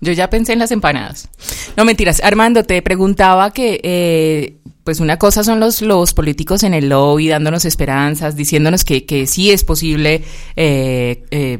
[0.00, 1.28] Yo ya pensé en las empanadas.
[1.76, 2.20] No, mentiras.
[2.24, 7.28] Armando, te preguntaba que, eh, pues una cosa son los, los políticos en el lobby
[7.28, 10.24] dándonos esperanzas, diciéndonos que, que sí es posible,
[10.56, 11.58] eh, eh,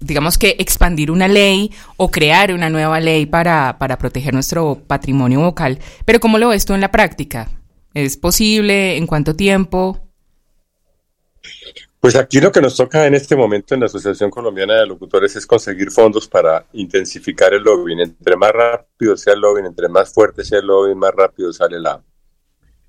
[0.00, 5.40] digamos que expandir una ley o crear una nueva ley para, para proteger nuestro patrimonio
[5.40, 5.78] vocal.
[6.06, 7.50] Pero ¿cómo lo ves tú en la práctica?
[7.94, 8.96] ¿Es posible?
[8.96, 10.00] ¿En cuánto tiempo?
[12.00, 15.36] Pues aquí lo que nos toca en este momento en la Asociación Colombiana de Locutores
[15.36, 18.00] es conseguir fondos para intensificar el lobbying.
[18.00, 21.80] Entre más rápido sea el lobbying, entre más fuerte sea el lobbying, más rápido sale
[21.80, 22.02] la,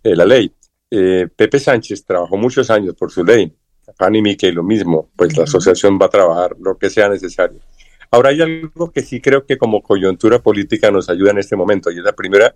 [0.04, 0.52] eh, la ley.
[0.90, 3.56] Eh, Pepe Sánchez trabajó muchos años por su ley.
[3.98, 7.60] Fanny Mickey lo mismo, pues la asociación va a trabajar lo que sea necesario.
[8.12, 11.92] Ahora hay algo que sí creo que como coyuntura política nos ayuda en este momento
[11.92, 12.56] y es la primera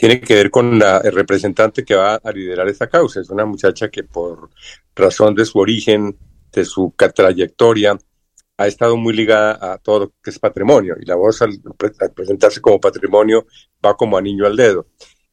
[0.00, 3.20] Tiene que ver con la el representante que va a liderar esta causa.
[3.20, 4.48] Es una muchacha que por
[4.96, 6.16] razón de su origen,
[6.50, 7.98] de su trayectoria,
[8.56, 11.92] ha estado muy ligada a todo lo que es patrimonio y la voz al, pre-
[12.00, 13.46] al presentarse como patrimonio
[13.84, 14.86] va como anillo al dedo.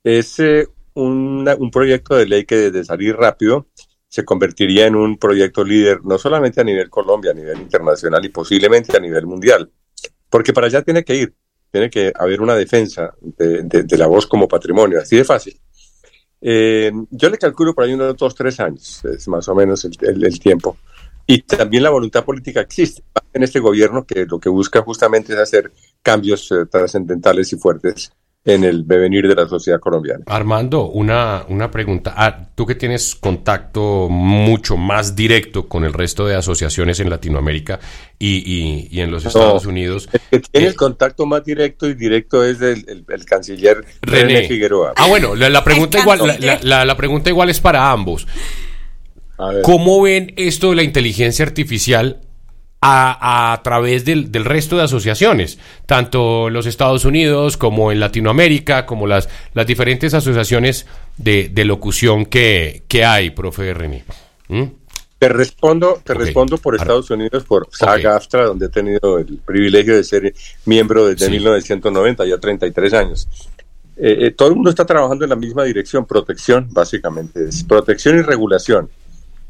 [0.03, 3.69] Es eh, una- un proyecto de ley que desde salir rápido
[4.09, 8.29] se convertiría en un proyecto líder no solamente a nivel Colombia, a nivel internacional y
[8.29, 9.71] posiblemente a nivel mundial,
[10.29, 11.35] porque para allá tiene que ir,
[11.77, 15.59] tiene que haber una defensa de, la voz como patrimonio, así de fácil.
[16.41, 20.39] Eh, yo le calculo por ahí unos dos, tres años, es más o menos el
[20.39, 20.77] tiempo.
[21.29, 23.03] Y también la voluntad política existe
[23.33, 25.71] en este gobierno que lo que busca justamente es hacer
[26.01, 28.11] cambios eh, trascendentales y fuertes
[28.47, 30.23] en el devenir de la sociedad colombiana.
[30.25, 32.13] Armando, una, una pregunta.
[32.15, 37.79] Ah, tú que tienes contacto mucho más directo con el resto de asociaciones en Latinoamérica
[38.17, 40.07] y, y- y en los Estados No, Unidos.
[40.31, 44.35] El que tiene el contacto más directo y directo es el, el- el canciller René,
[44.35, 44.47] René.
[44.47, 44.93] Figueroa.
[44.95, 48.25] Ah, bueno, la, la pregunta igual, la, la- la- la pregunta igual es para ambos.
[49.61, 52.21] ¿Cómo ven esto de la inteligencia artificial
[52.81, 55.59] a, a través del, del resto de asociaciones?
[55.85, 60.85] Tanto en los Estados Unidos como en Latinoamérica, como las, las diferentes asociaciones
[61.17, 64.03] de, de locución que, que hay, profe René.
[64.47, 64.63] ¿Mm?
[65.19, 69.95] Te respondo, te respondo por Estados Unidos, por Saga Astra, donde he tenido el privilegio
[69.95, 70.31] de ser
[70.65, 73.27] miembro desde 1990, ya 33 años.
[73.95, 78.19] Eh, eh, todo el mundo está trabajando en la misma dirección, protección, básicamente, es protección
[78.19, 78.91] y regulación,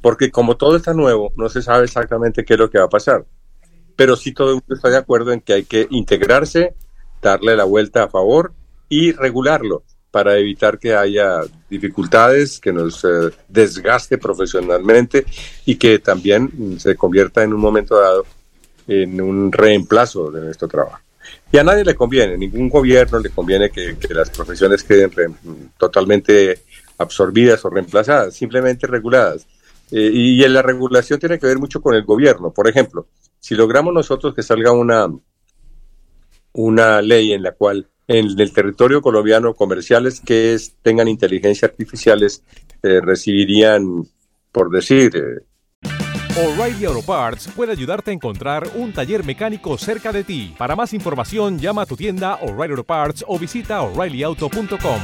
[0.02, 2.90] porque como todo está nuevo, no se sabe exactamente qué es lo que va a
[2.90, 3.26] pasar.
[3.96, 6.76] pero sí todo el mundo está de acuerdo en que hay que integrarse,
[7.22, 8.54] darle la vuelta a favor
[8.90, 9.82] y regularlo
[10.12, 15.26] para evitar que haya dificultades, que nos eh, desgaste profesionalmente
[15.66, 18.26] y que también se convierta en un momento dado
[18.88, 21.00] en un reemplazo de nuestro trabajo.
[21.52, 25.30] Y a nadie le conviene, ningún gobierno le conviene que, que las profesiones queden re-
[25.78, 26.62] totalmente
[27.00, 29.46] absorbidas o reemplazadas, simplemente reguladas.
[29.92, 32.52] Eh, y, y la regulación tiene que ver mucho con el gobierno.
[32.52, 33.08] Por ejemplo,
[33.40, 35.08] si logramos nosotros que salga una,
[36.54, 42.44] una ley en la cual en el territorio colombiano comerciales que es- tengan inteligencia artificiales
[42.84, 44.04] eh, recibirían,
[44.52, 45.44] por decir, eh,
[46.40, 50.54] O'Reilly Auto Parts puede ayudarte a encontrar un taller mecánico cerca de ti.
[50.58, 55.02] Para más información, llama a tu tienda O'Reilly Auto Parts o visita oreillyauto.com.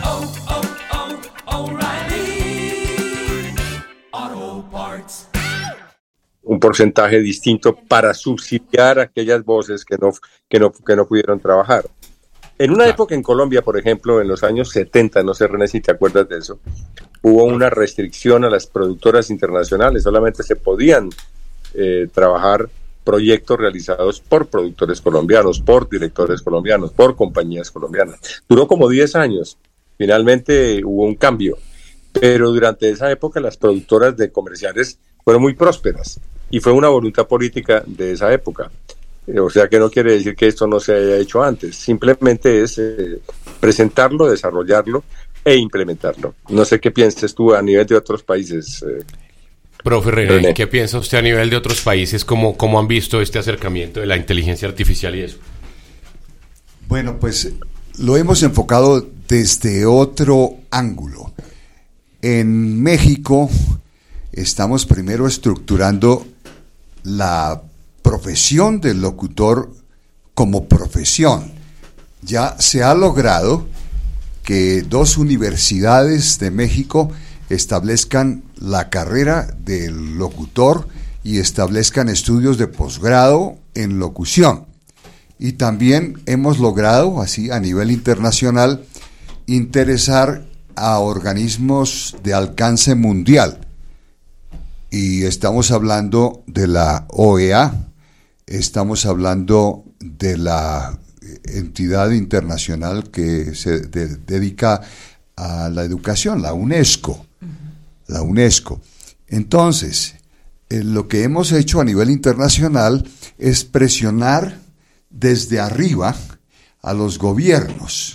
[6.43, 10.11] un porcentaje distinto para subsidiar a aquellas voces que no,
[10.49, 11.86] que no, que no pudieron trabajar.
[12.59, 15.82] En una época en Colombia, por ejemplo, en los años 70, no sé René si
[15.82, 16.59] te acuerdas de eso,
[17.21, 21.09] hubo una restricción a las productoras internacionales, solamente se podían
[21.74, 22.69] eh, trabajar
[23.03, 28.43] proyectos realizados por productores colombianos, por directores colombianos, por compañías colombianas.
[28.47, 29.57] Duró como 10 años,
[29.97, 31.57] finalmente hubo un cambio,
[32.20, 37.28] pero durante esa época las productoras de comerciales fueron muy prósperas y fue una voluntad
[37.28, 38.72] política de esa época.
[39.28, 42.61] Eh, O sea que no quiere decir que esto no se haya hecho antes, simplemente
[42.64, 43.20] es eh,
[43.59, 45.03] presentarlo, desarrollarlo
[45.45, 46.36] e implementarlo.
[46.49, 48.84] No sé qué piensas tú a nivel de otros países.
[48.84, 49.03] eh.
[49.84, 50.53] Profe René, René.
[50.53, 52.24] ¿qué piensa usted a nivel de otros países?
[52.24, 55.38] ¿Cómo, ¿Cómo han visto este acercamiento de la inteligencia artificial y eso?
[56.88, 57.51] Bueno, pues
[57.99, 61.32] lo hemos enfocado desde otro ángulo.
[62.24, 63.49] En México
[64.32, 66.26] estamos primero estructurando
[67.03, 67.61] la
[68.01, 69.74] profesión del locutor
[70.34, 71.51] como profesión.
[72.21, 73.67] Ya se ha logrado
[74.41, 77.11] que dos universidades de México
[77.49, 80.88] establezcan la carrera del locutor
[81.26, 84.63] y establezcan estudios de posgrado en locución.
[85.39, 88.86] Y también hemos logrado, así a nivel internacional,
[89.45, 93.59] interesar a organismos de alcance mundial.
[94.91, 97.88] Y estamos hablando de la OEA,
[98.45, 100.99] estamos hablando de la
[101.45, 104.82] entidad internacional que se de- dedica
[105.36, 107.26] a la educación, la UNESCO.
[108.07, 108.82] La UNESCO.
[109.28, 110.15] Entonces,
[110.69, 113.07] eh, lo que hemos hecho a nivel internacional
[113.39, 114.59] es presionar
[115.09, 116.15] desde arriba
[116.82, 118.13] a los gobiernos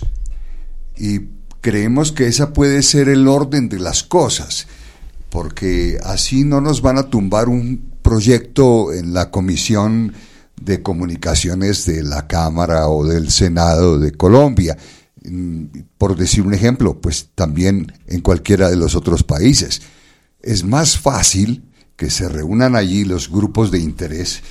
[0.95, 1.19] y
[1.61, 4.67] creemos que esa puede ser el orden de las cosas,
[5.29, 10.13] porque así no nos van a tumbar un proyecto en la Comisión
[10.59, 14.77] de Comunicaciones de la Cámara o del Senado de Colombia.
[15.23, 15.65] Mm,
[15.97, 19.81] Por decir un ejemplo, pues también en cualquiera de los otros países.
[20.41, 24.41] Es más fácil que se reúnan allí los grupos de interés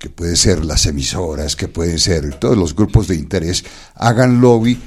[0.00, 4.80] que puede ser las emisoras, que pueden ser todos los grupos de interés, hagan lobby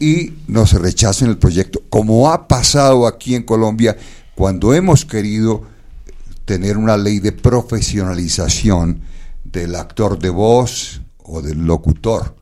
[0.00, 3.96] y nos rechacen el proyecto, como ha pasado aquí en Colombia
[4.34, 5.64] cuando hemos querido
[6.44, 9.02] tener una ley de profesionalización
[9.44, 12.34] del actor de voz o del locutor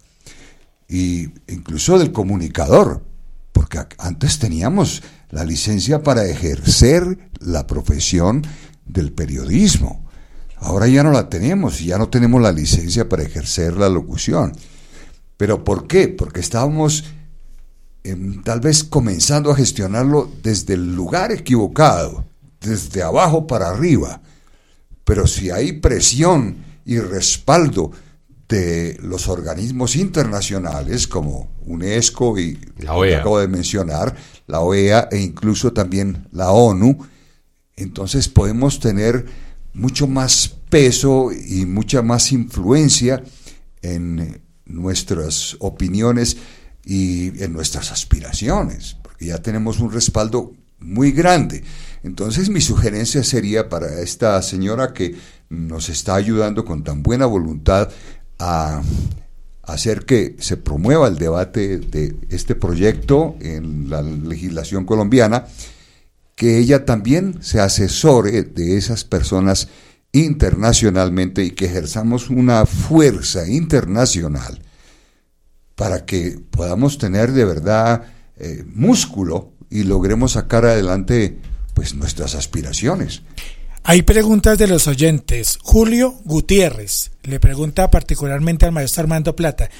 [0.88, 3.04] y incluso del comunicador,
[3.52, 8.42] porque antes teníamos la licencia para ejercer la profesión
[8.86, 10.04] del periodismo.
[10.56, 14.52] Ahora ya no la tenemos y ya no tenemos la licencia para ejercer la locución.
[15.36, 16.08] ¿Pero por qué?
[16.08, 17.04] Porque estábamos
[18.44, 22.24] tal vez comenzando a gestionarlo desde el lugar equivocado,
[22.60, 24.22] desde abajo para arriba.
[25.04, 27.90] Pero si hay presión y respaldo
[28.48, 33.20] de los organismos internacionales como UNESCO y La lo que OEA.
[33.20, 36.98] acabo de mencionar, la OEA e incluso también la ONU,
[37.76, 39.24] entonces podemos tener
[39.72, 43.22] mucho más peso y mucha más influencia
[43.82, 46.36] en nuestras opiniones
[46.84, 51.62] y en nuestras aspiraciones, porque ya tenemos un respaldo muy grande.
[52.02, 55.14] Entonces mi sugerencia sería para esta señora que
[55.50, 57.90] nos está ayudando con tan buena voluntad
[58.38, 58.82] a
[59.62, 65.46] hacer que se promueva el debate de este proyecto en la legislación colombiana,
[66.34, 69.68] que ella también se asesore de esas personas
[70.12, 74.60] internacionalmente y que ejerzamos una fuerza internacional
[75.80, 78.02] para que podamos tener de verdad
[78.36, 81.38] eh, músculo y logremos sacar adelante
[81.72, 83.22] pues nuestras aspiraciones.
[83.82, 85.58] Hay preguntas de los oyentes.
[85.62, 89.70] Julio Gutiérrez le pregunta particularmente al maestro Armando Plata,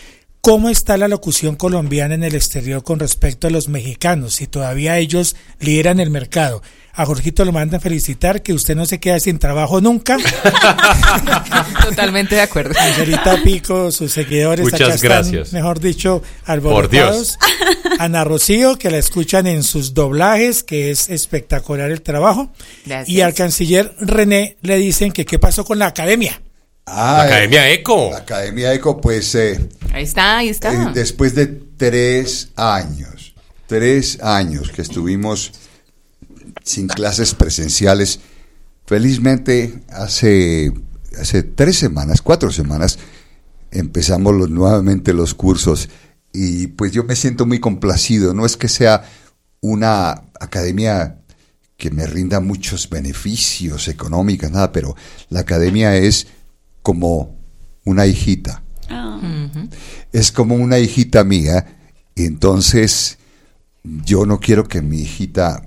[0.41, 4.35] ¿cómo está la locución colombiana en el exterior con respecto a los mexicanos?
[4.35, 6.63] Si todavía ellos lideran el mercado.
[6.93, 10.19] A Jorgito lo mandan felicitar que usted no se queda sin trabajo nunca.
[11.85, 12.75] Totalmente de acuerdo.
[12.75, 15.53] Señorita Pico, sus seguidores Muchas acá están, gracias.
[15.53, 17.39] mejor dicho, alborotados.
[17.99, 22.51] Ana Rocío, que la escuchan en sus doblajes, que es espectacular el trabajo.
[22.85, 23.09] Gracias.
[23.09, 26.43] Y al canciller René le dicen que qué pasó con la academia.
[26.93, 28.11] Ah, La Academia Eco.
[28.11, 30.73] La Academia Eco, pues eh, Ahí está, ahí está.
[30.73, 33.35] eh, después de tres años,
[33.67, 35.53] tres años que estuvimos
[36.65, 38.21] sin clases presenciales,
[38.87, 40.73] felizmente hace,
[41.21, 42.99] hace tres semanas, cuatro semanas,
[43.71, 45.89] empezamos los- nuevamente los cursos
[46.33, 48.35] y pues yo me siento muy complacido.
[48.35, 49.05] No es que sea
[49.61, 51.17] una academia
[51.77, 54.97] que me rinda muchos beneficios económicos, nada, pero
[55.29, 56.27] la academia es
[56.91, 57.39] como
[57.85, 58.65] una hijita.
[60.11, 61.79] Es como una hijita mía,
[62.17, 63.19] y entonces
[63.85, 65.63] yo no quiero que mi hijita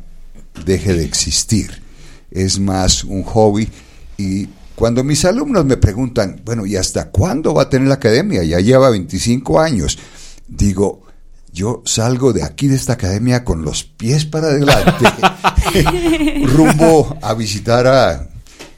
[0.65, 1.81] deje de existir.
[2.29, 3.69] Es más un hobby
[4.17, 8.43] y cuando mis alumnos me preguntan, bueno, ¿y hasta cuándo va a tener la academia?
[8.43, 9.97] Ya lleva 25 años.
[10.49, 11.03] Digo,
[11.53, 15.05] yo salgo de aquí de esta academia con los pies para adelante,
[16.47, 18.32] rumbo a visitar a,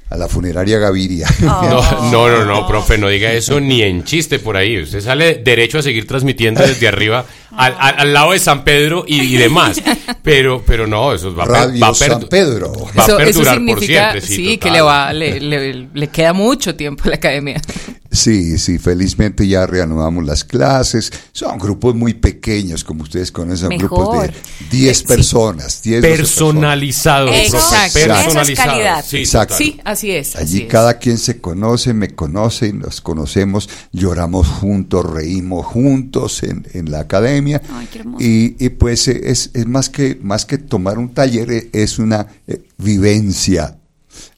[0.10, 1.28] a la funeraria Gaviria.
[1.42, 1.82] No,
[2.12, 4.82] no, no, no, profe, no diga eso ni en chiste por ahí.
[4.82, 7.26] Usted sale derecho a seguir transmitiendo desde arriba
[7.56, 9.82] al, al- al lado de San Pedro y, y demás.
[10.24, 12.74] Pero, pero no, eso va, a Radio va a San Pedro.
[12.98, 14.22] va a Eso, eso perdurar por significa, siempre.
[14.22, 17.62] sí, que le, va, le, le- le queda mucho tiempo a la academia.
[18.16, 21.12] Sí, sí, felizmente ya reanudamos las clases.
[21.32, 23.90] Son grupos muy pequeños, como ustedes conocen, Mejor.
[23.90, 24.34] grupos de
[24.72, 28.72] 10 personas, 10 12 Personalizados, Eso, profe, eso es personalizados.
[28.74, 29.06] calidad.
[29.08, 29.56] Sí, Exacto.
[29.58, 30.36] Sí, así es.
[30.36, 30.68] así Allí es.
[30.70, 37.02] cada quien se conoce, me conoce, nos conocemos, lloramos juntos, reímos juntos en, en la
[37.02, 37.62] academia.
[37.74, 38.24] Ay, qué hermoso.
[38.24, 42.00] Y, y pues eh, es, es más, que, más que tomar un taller, eh, es
[42.00, 43.78] una eh, vivencia,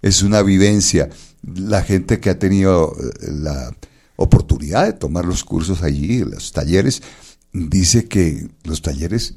[0.01, 1.09] es una vivencia.
[1.55, 3.75] La gente que ha tenido eh, la
[4.15, 7.01] oportunidad de tomar los cursos allí, los talleres,
[7.53, 9.35] dice que los talleres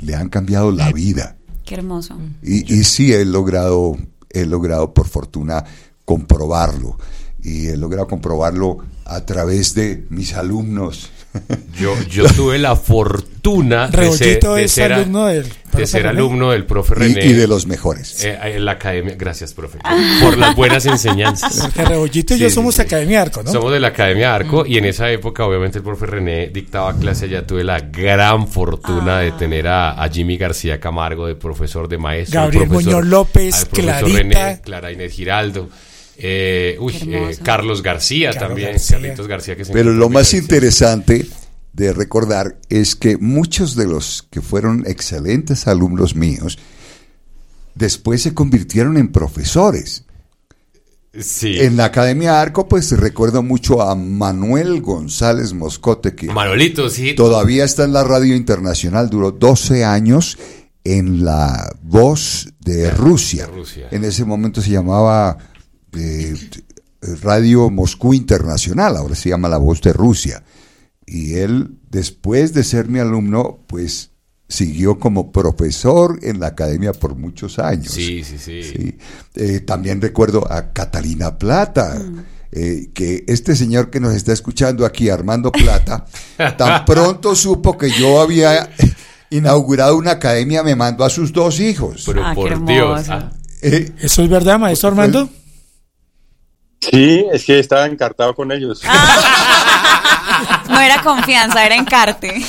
[0.00, 1.36] le han cambiado la vida.
[1.64, 2.16] Qué hermoso.
[2.42, 3.96] Y, y sí he logrado,
[4.30, 5.64] he logrado por fortuna
[6.04, 6.98] comprobarlo.
[7.42, 11.10] Y he logrado comprobarlo a través de mis alumnos.
[11.78, 16.18] Yo, yo tuve la fortuna de ser, de ser alumno del de profe ser René.
[16.18, 17.26] alumno del profe Y, René.
[17.26, 18.22] y de los mejores.
[18.24, 19.14] eh, en la academia.
[19.16, 19.78] Gracias, profe,
[20.20, 21.58] por las buenas enseñanzas.
[21.62, 22.82] Porque Rebollito y yo somos sí.
[22.82, 23.50] Academia Arco, ¿no?
[23.50, 27.24] Somos de la Academia Arco y en esa época obviamente el profe René dictaba clase
[27.24, 27.46] allá.
[27.46, 32.42] Tuve la gran fortuna de tener a, a Jimmy García Camargo de profesor de maestro.
[32.42, 34.18] Gabriel profesor- Muñoz López, al profesor Clarita.
[34.18, 35.68] René, Clara Inés Giraldo.
[36.16, 37.38] Eh, uy, eh.
[37.42, 38.70] Carlos García Carlos también.
[38.72, 38.98] García.
[38.98, 41.26] Carlitos García que se Pero lo más interesante
[41.72, 46.58] de recordar es que muchos de los que fueron excelentes alumnos míos
[47.74, 50.04] después se convirtieron en profesores.
[51.18, 51.60] Sí.
[51.60, 57.14] En la Academia Arco, pues recuerdo mucho a Manuel González Moscote, que Manolito, sí.
[57.14, 60.38] todavía está en la radio internacional, duró 12 años
[60.84, 63.46] en la voz de Rusia.
[63.46, 63.88] Rusia.
[63.90, 65.36] En ese momento se llamaba
[65.94, 66.34] eh,
[67.22, 70.42] Radio Moscú Internacional, ahora se llama La Voz de Rusia.
[71.06, 74.10] Y él, después de ser mi alumno, pues
[74.48, 77.92] siguió como profesor en la academia por muchos años.
[77.92, 78.62] Sí, sí, sí.
[78.62, 78.98] Sí.
[79.34, 82.00] Eh, también recuerdo a Catalina Plata,
[82.52, 86.04] eh, que este señor que nos está escuchando aquí, Armando Plata,
[86.58, 88.70] tan pronto supo que yo había
[89.30, 92.02] inaugurado una academia, me mandó a sus dos hijos.
[92.06, 93.08] Pero Ah, por Dios.
[93.08, 93.30] ah,
[93.62, 95.30] Eh, ¿Eso es verdad, maestro Armando?
[96.90, 98.82] Sí, es que estaba encartado con ellos.
[100.68, 102.42] No era confianza, era encarte.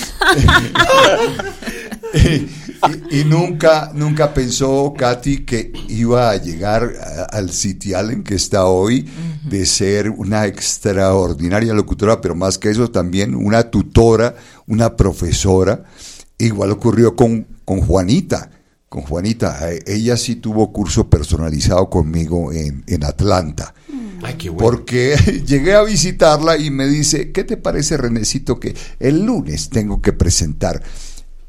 [2.13, 8.35] y, y nunca, nunca pensó Katy que iba a llegar a- al sitial en que
[8.35, 9.09] está hoy,
[9.43, 14.35] de ser una extraordinaria locutora, pero más que eso también una tutora,
[14.67, 15.83] una profesora.
[16.37, 18.49] Igual ocurrió con, con Juanita.
[18.93, 23.73] Con Juanita, Eh, ella sí tuvo curso personalizado conmigo en, en Atlanta.
[24.21, 24.69] Ay, qué bueno.
[24.69, 25.15] Porque
[25.47, 30.13] llegué a visitarla y me dice, ¿qué te parece, Renecito, que el lunes tengo que
[30.13, 30.83] presentar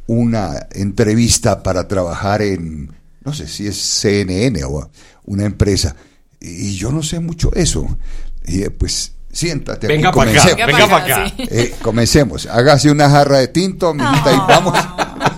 [0.06, 2.90] una entrevista para trabajar en,
[3.22, 4.88] no sé si es CNN o
[5.26, 5.94] una empresa?
[6.40, 7.98] Y yo no sé mucho eso.
[8.46, 9.86] Y pues siéntate.
[9.86, 11.34] Venga para acá, venga para acá.
[11.36, 11.46] sí.
[11.50, 12.46] Eh, comencemos.
[12.46, 14.78] Hágase una jarra de tinto, mijita, y vamos.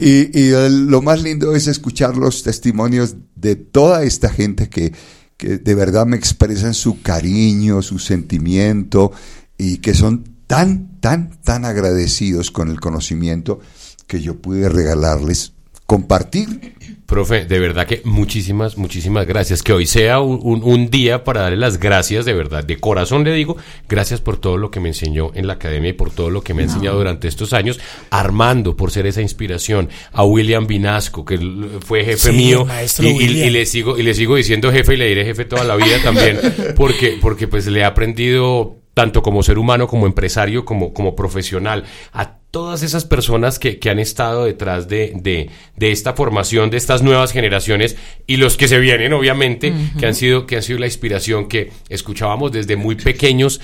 [0.00, 4.92] Y, y lo más lindo es escuchar los testimonios de toda esta gente que,
[5.36, 9.12] que de verdad me expresan su cariño, su sentimiento
[9.56, 13.60] y que son tan, tan, tan agradecidos con el conocimiento
[14.06, 15.52] que yo pude regalarles,
[15.86, 16.74] compartir
[17.08, 19.62] Profe, de verdad que muchísimas, muchísimas gracias.
[19.62, 22.62] Que hoy sea un, un- un día para darle las gracias, de verdad.
[22.64, 23.56] De corazón le digo,
[23.88, 26.52] gracias por todo lo que me enseñó en la academia y por todo lo que
[26.52, 27.80] me ha enseñado durante estos años.
[28.10, 29.88] Armando, por ser esa inspiración.
[30.12, 31.38] A William Vinasco, que
[31.80, 32.66] fue jefe Sí, mío.
[32.98, 33.46] Y, y- William.
[33.48, 35.96] y le sigo, y le sigo diciendo jefe y le diré jefe toda la vida
[36.04, 36.38] también.
[36.76, 41.84] Porque, porque pues le he aprendido tanto como ser humano, como empresario, como, como profesional,
[42.12, 46.78] a todas esas personas que, que han estado detrás de, de, de esta formación, de
[46.78, 47.96] estas nuevas generaciones
[48.26, 51.70] y los que se vienen, obviamente, que han sido, que han sido la inspiración que
[51.88, 53.60] escuchábamos desde muy pequeños.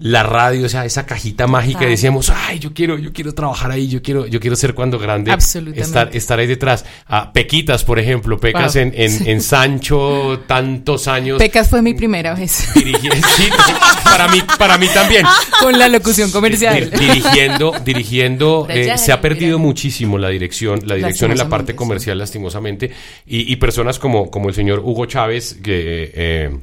[0.00, 3.72] La radio, o sea, esa cajita mágica, y decíamos, ay, yo quiero, yo quiero trabajar
[3.72, 5.32] ahí, yo quiero, yo quiero ser cuando grande.
[5.32, 5.80] Absolutamente.
[5.84, 6.84] Estar, estar ahí detrás.
[7.08, 8.82] Ah, Pequitas, por ejemplo, Pecas Wow.
[8.84, 11.38] en, en, en Sancho, tantos años.
[11.38, 12.68] Pecas fue mi primera vez.
[13.38, 13.48] Sí,
[14.04, 15.24] para mí, para mí también.
[15.60, 16.90] Con la locución comercial.
[16.90, 21.74] Dir- dirigiendo, dirigiendo, eh, se ha perdido muchísimo la dirección, la dirección en la parte
[21.74, 22.90] comercial, lastimosamente,
[23.26, 26.58] y, y personas como, como el señor Hugo Chávez, que eh,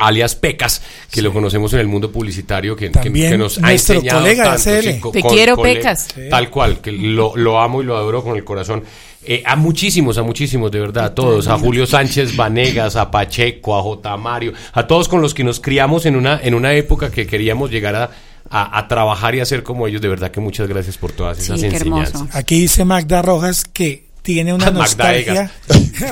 [0.00, 3.62] alias Pecas, que lo conocemos en el mundo publicitario, que, que- También que nos ha
[3.62, 5.00] nuestro enseñado colega de tanto, ACL.
[5.00, 6.08] co- Te con- quiero, Pecas.
[6.30, 8.82] Tal cual, que lo, lo amo y lo adoro con el corazón.
[9.22, 13.76] Eh, a muchísimos, a muchísimos, de verdad, a todos, a Julio Sánchez Vanegas, a Pacheco,
[13.78, 14.16] a J.
[14.16, 17.70] Mario, a todos con los que nos criamos en una, en una época que queríamos
[17.70, 18.10] llegar a,
[18.48, 20.00] a- a trabajar y a ser como ellos.
[20.00, 22.14] De verdad que muchas gracias por todas esas Sí, enseñanzas.
[22.14, 22.38] hermoso.
[22.38, 25.50] Aquí dice Magda Rojas que tiene una nostalgia.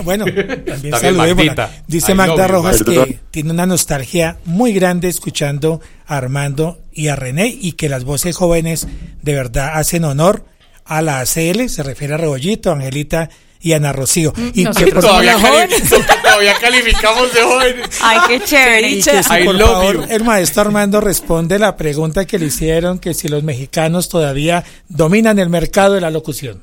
[0.05, 1.55] Bueno, también También.
[1.87, 3.05] Dice I Magda Rojas Magda.
[3.07, 8.05] que tiene una nostalgia muy grande escuchando a Armando y a René y que las
[8.05, 8.87] voces jóvenes
[9.23, 10.45] de verdad hacen honor
[10.85, 13.31] a la ACL, se refiere a Rebollito, Angelita
[13.61, 14.33] y Ana Rocío.
[14.55, 15.83] y que por Todavía, cali- jóvenes.
[16.23, 17.89] todavía calificamos de jóvenes.
[18.03, 18.91] Ay, qué chévere.
[18.91, 20.15] Y que si I por love favor you.
[20.15, 25.39] el maestro Armando responde la pregunta que le hicieron, que si los mexicanos todavía dominan
[25.39, 26.63] el mercado de la locución.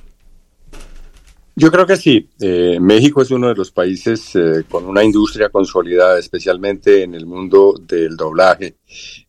[1.57, 2.29] Yo creo que sí.
[2.41, 7.25] Eh, México es uno de los países eh, con una industria consolidada, especialmente en el
[7.25, 8.75] mundo del doblaje,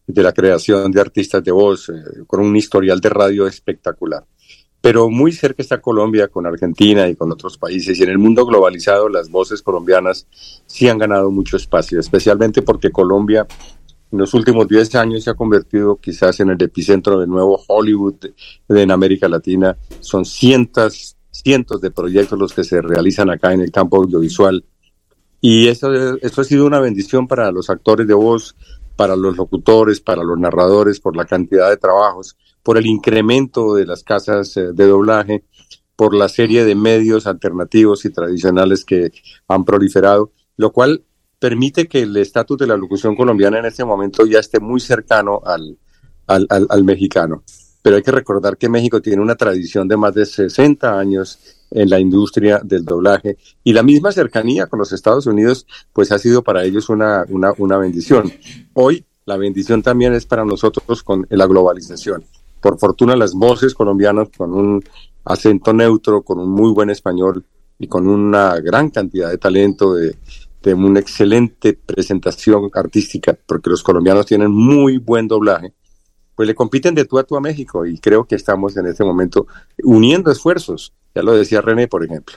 [0.04, 1.92] de la creación de artistas de voz, eh,
[2.26, 4.26] con un historial de radio espectacular.
[4.80, 7.98] Pero muy cerca está Colombia, con Argentina y con otros países.
[7.98, 10.26] Y en el mundo globalizado, las voces colombianas
[10.66, 13.46] sí han ganado mucho espacio, especialmente porque Colombia
[14.12, 18.14] en los últimos 10 años se ha convertido quizás en el epicentro del nuevo Hollywood
[18.68, 19.76] en América Latina.
[20.00, 21.15] Son cientos,
[21.46, 24.64] cientos de proyectos los que se realizan acá en el campo audiovisual.
[25.40, 28.56] Y eso, eso ha sido una bendición para los actores de voz,
[28.96, 33.86] para los locutores, para los narradores, por la cantidad de trabajos, por el incremento de
[33.86, 35.44] las casas eh, de doblaje,
[35.94, 39.12] por la serie de medios alternativos y tradicionales que
[39.46, 41.04] han proliferado, lo cual
[41.38, 45.40] permite que el estatus de la locución colombiana en este momento ya esté muy cercano
[45.44, 45.78] al,
[46.26, 47.44] al, al- al mexicano.
[47.86, 51.38] Pero hay que recordar que México tiene una tradición de más de 60 años
[51.70, 56.18] en la industria del doblaje y la misma cercanía con los Estados Unidos pues ha
[56.18, 58.32] sido para ellos una, una, bendición.
[58.74, 62.24] Hoy la bendición también es para nosotros con la globalización.
[62.60, 64.82] Por fortuna las voces colombianas con un
[65.24, 67.44] acento neutro, con un muy buen español
[67.78, 70.16] y con una gran cantidad de talento, de,
[70.60, 75.72] de una excelente presentación artística, porque los colombianos tienen muy buen doblaje,
[76.36, 79.02] pues le compiten de tú a tú a México y creo que estamos en este
[79.02, 79.46] momento
[79.82, 80.92] uniendo esfuerzos.
[81.14, 82.36] Ya lo decía René, por ejemplo.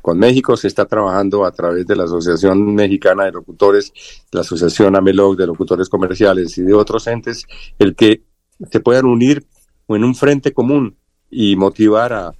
[0.00, 3.92] Con México se está trabajando a través de la Asociación Mexicana de Locutores,
[4.32, 7.44] la Asociación AMELOC de Locutores Comerciales y de otros entes,
[7.78, 8.22] el que
[8.70, 9.46] se puedan unir
[9.88, 10.96] en un frente común
[11.30, 12.32] y motivar a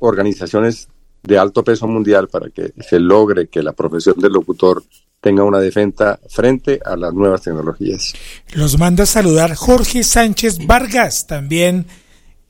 [0.00, 0.88] organizaciones
[1.22, 4.82] de alto peso mundial para que se logre que la profesión del locutor
[5.20, 8.14] tenga una defensa frente a las nuevas tecnologías.
[8.52, 11.86] Los manda a saludar Jorge Sánchez Vargas, también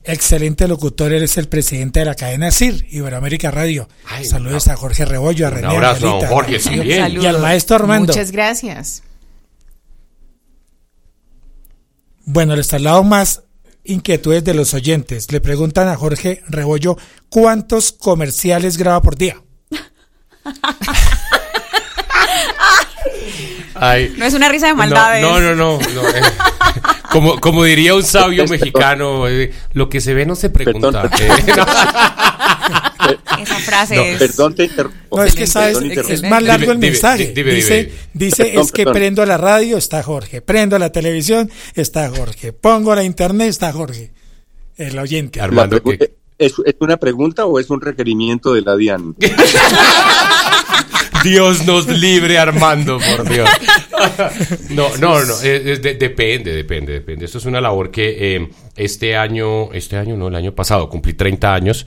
[0.03, 3.87] excelente locutor, él es el presidente de la cadena CIR, Iberoamérica Radio.
[4.05, 6.77] Ay, Saludos a Jorge Rebollo, a un René abrazo a don Angelita, Jorge a Rocío,
[6.77, 7.21] también.
[7.21, 8.13] y al maestro Armando.
[8.13, 9.03] Muchas gracias.
[12.25, 13.43] Bueno, les traslado más
[13.83, 15.31] inquietudes de los oyentes.
[15.31, 16.97] Le preguntan a Jorge Rebollo
[17.29, 19.41] cuántos comerciales graba por día.
[23.79, 25.21] Ay, No es una risa de maldades.
[25.21, 25.79] No, no, no.
[25.79, 26.21] no, no, eh,
[27.11, 31.09] como, como diría un sabio mexicano, eh, lo que se ve no se pregunta.
[31.19, 31.29] Eh,
[33.41, 34.17] Esa frase No, es.
[34.19, 35.17] perdón, te interrumpo.
[35.17, 37.31] No, es que sabes, Perdón, es más largo Dime, el mensaje.
[37.33, 37.93] dime, dice, dime.
[38.13, 38.93] dice Perdón, es que perdón.
[38.93, 40.41] prendo la radio, está Jorge.
[40.41, 42.53] Prendo la televisión, está Jorge.
[42.53, 44.11] Pongo la internet, está Jorge.
[44.77, 45.39] El oyente.
[45.39, 45.81] La Armando,
[46.37, 49.15] ¿Es, ¿Es una pregunta o es un requerimiento de la DIAN?
[51.23, 53.49] Dios nos libre, Armando, por Dios.
[54.69, 57.25] No, no, no, eh, eh, de- depende, depende, depende.
[57.25, 61.13] Esto es una labor que eh, este año, este año no, el año pasado cumplí
[61.13, 61.85] 30 años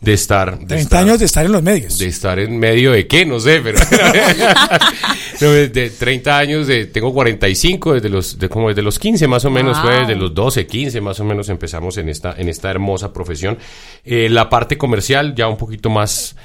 [0.00, 0.58] de estar...
[0.58, 1.98] de 30 estar- años de estar en los medios.
[1.98, 3.78] de estar en medio de qué, no sé, pero
[5.40, 9.44] No, de 30 años, de, tengo 45, desde los, de, como desde los 15 más
[9.46, 12.70] o menos, fue desde los 12, 15 más o menos empezamos en esta, en esta
[12.70, 13.58] hermosa profesión.
[14.04, 16.36] Eh, la parte comercial ya un poquito más,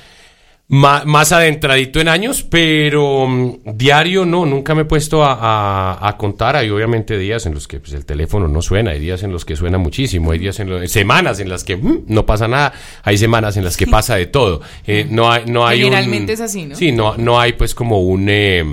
[0.68, 6.18] más, adentradito en años, pero mm, diario no, nunca me he puesto a, a- a
[6.18, 6.56] contar.
[6.56, 9.46] Hay obviamente días en los que pues, el teléfono no suena, hay días en los
[9.46, 12.74] que suena muchísimo, hay días en lo- semanas en las que mm, no pasa nada,
[13.04, 14.62] hay semanas en las que pasa de todo.
[14.88, 16.76] Eh, no hay, no hay un- Generalmente es así, ¿no?
[16.76, 18.28] Sí, no, no hay pues como un...
[18.30, 18.64] eh,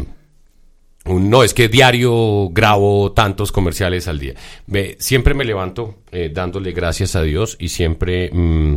[1.04, 4.34] un- no, es que diario grabo tantos comerciales al día.
[4.66, 8.76] Me- siempre me levanto eh, dándole gracias a Dios y siempre mm,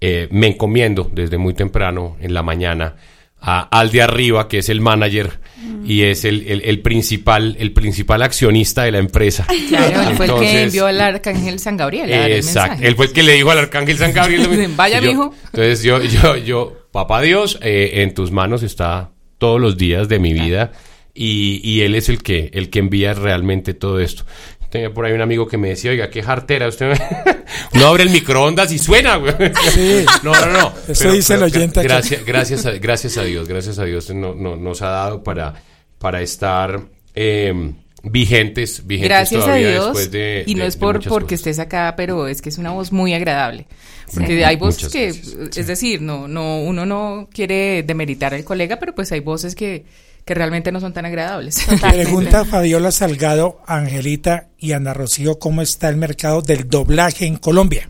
[0.00, 2.96] eh, me encomiendo desde muy temprano en la mañana
[3.40, 5.38] a- al de arriba, que es el manager
[5.84, 9.46] y es el, el- el principal, el principal accionista de la empresa.
[9.68, 12.12] Claro, él fue el que envió al arcángel San Gabriel.
[12.12, 12.82] a Exacto.
[12.84, 14.68] Él fue el que le dijo al arcángel San Gabriel.
[14.76, 15.34] Vaya, yo- mijo.
[15.46, 20.18] Entonces yo, yo, yo, papá Dios, eh, en tus manos está todos los días de
[20.18, 20.72] mi vida
[21.14, 24.24] y, y él es el que, el que envía realmente todo esto.
[24.70, 26.92] Tenía por ahí un amigo que me decía, oiga, qué jartera, usted
[27.72, 29.32] no abre el microondas y suena, güey.
[29.72, 30.04] Sí.
[30.22, 30.72] No, no, no.
[30.86, 31.88] Eso dice el oyente aquí.
[31.88, 35.54] Gracias, gracias, a, gracias a Dios, gracias a Dios no, no- nos ha dado para,
[35.98, 36.80] para estar
[37.14, 37.72] eh,
[38.02, 39.84] vigentes, vigentes Gracias a todavía Dios.
[39.86, 41.40] después de y no de- es por porque cosas.
[41.40, 43.66] estés acá, pero es que es una voz muy agradable.
[44.12, 44.42] Porque Sí.
[44.42, 45.56] hay voces Muchas que, gracias.
[45.56, 49.84] es decir, no, no, uno no quiere demeritar al colega, pero pues hay voces que,
[50.28, 51.66] que realmente no son tan agradables.
[51.80, 57.88] Pregunta Fabiola Salgado, Angelita y Ana Rocío, ¿cómo está el mercado del doblaje en Colombia?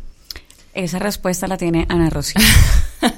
[0.73, 2.41] Esa respuesta la tiene Ana Rocío.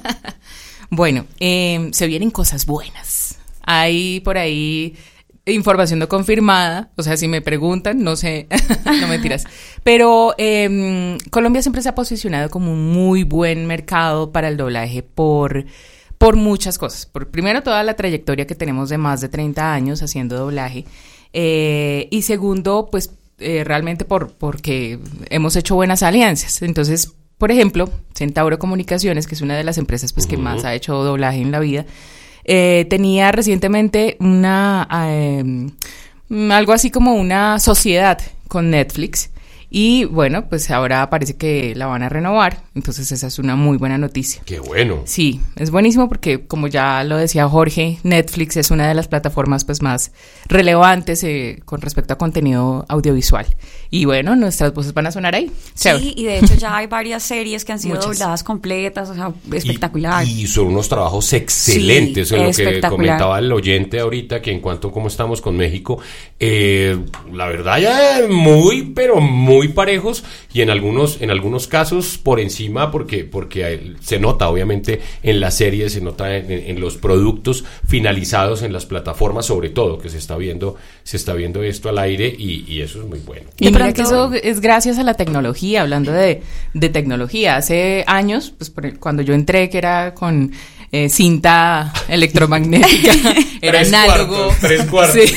[0.93, 3.39] Bueno, eh, se vienen cosas buenas.
[3.61, 4.97] Hay por ahí
[5.45, 8.47] información no confirmada, o sea, si me preguntan, no sé,
[8.99, 9.45] no mentiras.
[9.83, 15.01] Pero eh, Colombia siempre se ha posicionado como un muy buen mercado para el doblaje
[15.01, 15.63] por,
[16.21, 17.07] por muchas cosas.
[17.07, 20.85] Por primero, toda la trayectoria que tenemos de más de 30 años haciendo doblaje.
[21.33, 24.99] Eh, y segundo, pues eh, realmente por, porque
[25.31, 26.61] hemos hecho buenas alianzas.
[26.61, 30.75] Entonces, por ejemplo, Centauro Comunicaciones, que es una de las empresas pues, que más ha
[30.75, 31.87] hecho doblaje en la vida,
[32.43, 34.83] eh, tenía recientemente una
[36.29, 39.31] algo así como una sociedad con Netflix.
[39.73, 42.61] Y bueno, pues ahora parece que la van a renovar.
[42.75, 44.41] Entonces esa es una muy buena noticia.
[44.45, 45.03] Qué bueno.
[45.05, 49.63] Sí, es buenísimo porque como ya lo decía Jorge, Netflix es una de las plataformas
[49.63, 50.11] pues más
[50.49, 53.45] relevantes eh, con respecto a contenido audiovisual.
[53.89, 55.49] Y bueno, nuestras voces van a sonar ahí.
[55.75, 56.03] Chévere.
[56.03, 58.19] Sí, y de hecho ya hay varias series que han sido Muchas.
[58.19, 60.27] dobladas completas, o sea, espectacular.
[60.27, 64.59] Y son unos trabajos excelentes Sí, en lo que comentaba el oyente ahorita, que en
[64.59, 65.99] cuanto a cómo estamos con México,
[66.39, 66.97] eh,
[67.31, 70.23] la verdad ya muy, pero muy parejos
[70.53, 75.55] y en algunos, en algunos casos por encima, porque, porque se nota obviamente en las
[75.57, 80.17] series, se nota en, en los productos finalizados en las plataformas, sobre todo, que se
[80.17, 83.49] está viendo, se está viendo esto al aire y, y eso es muy bueno.
[83.59, 86.41] Y mira que eso es gracias a la tecnología, hablando de,
[86.73, 87.55] de tecnología.
[87.57, 90.51] Hace años, pues por el- cuando yo entré, que era con
[90.91, 93.13] eh, cinta electromagnética,
[93.61, 94.35] era Tres análogo.
[94.35, 95.21] cuartos, tres cuartos.
[95.29, 95.33] Sí.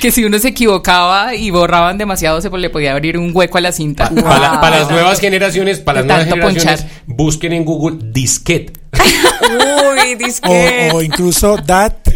[0.00, 3.60] Que si uno se equivocaba y borraban demasiado, se le podía abrir un hueco a
[3.60, 4.08] la cinta.
[4.10, 7.02] Para, la- para las nuevas generaciones, para las nuevas tanto generaciones, ponchar.
[7.06, 8.72] busquen en Google disquete.
[9.42, 10.16] Uy,
[10.92, 12.08] O, o incluso DAT,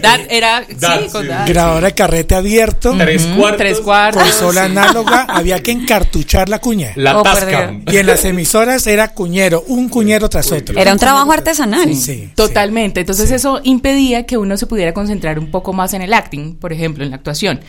[0.00, 1.28] Dat era, Dat, sí, con sí.
[1.28, 1.48] Dat.
[1.48, 3.56] grabadora de carrete abierto, Tres cuartos.
[3.58, 4.22] Tres cuartos.
[4.22, 6.92] consola análoga, había que encartuchar la cuña.
[6.96, 7.74] La Oh, tasca.
[7.90, 10.78] Y en las emisoras era cuñero, un cuñero tras otro.
[10.78, 11.94] Era un trabajo artesanal.
[11.94, 13.00] Sí, Totalmente.
[13.00, 16.72] Entonces eso impedía que uno se pudiera concentrar un poco más en el acting, por
[16.72, 17.60] ejemplo, en la actuación.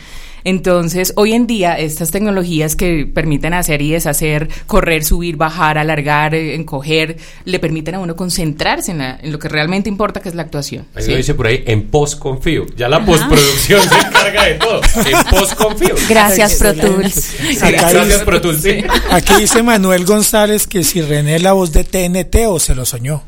[0.44, 6.34] Entonces, hoy en día, estas tecnologías que permiten hacer y deshacer, correr, subir, bajar, alargar,
[6.34, 10.28] eh, encoger, le permiten a uno concentrarse en, la- en lo que realmente importa, que
[10.28, 10.86] es la actuación.
[10.94, 11.10] Ahí ¿sí?
[11.10, 12.66] lo dice por ahí, en post confío.
[12.76, 14.80] Ya la postproducción se encarga de todo.
[15.06, 15.94] En post confío.
[16.08, 17.34] Gracias, Pro Tools.
[17.60, 18.62] Gracias, Pro Tools.
[18.62, 18.84] Sí.
[19.10, 22.84] Aquí dice Manuel González que si René es la voz de TNT o se lo
[22.84, 23.22] soñó.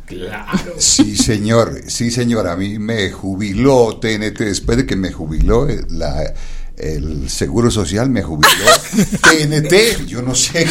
[0.78, 2.46] Sí, señor, sí, señor.
[2.48, 6.32] A mí me jubiló TNT después de que me jubiló eh, la,
[6.78, 8.48] el Seguro Social, me jubiló
[9.22, 10.06] TNT.
[10.06, 10.66] Yo no sé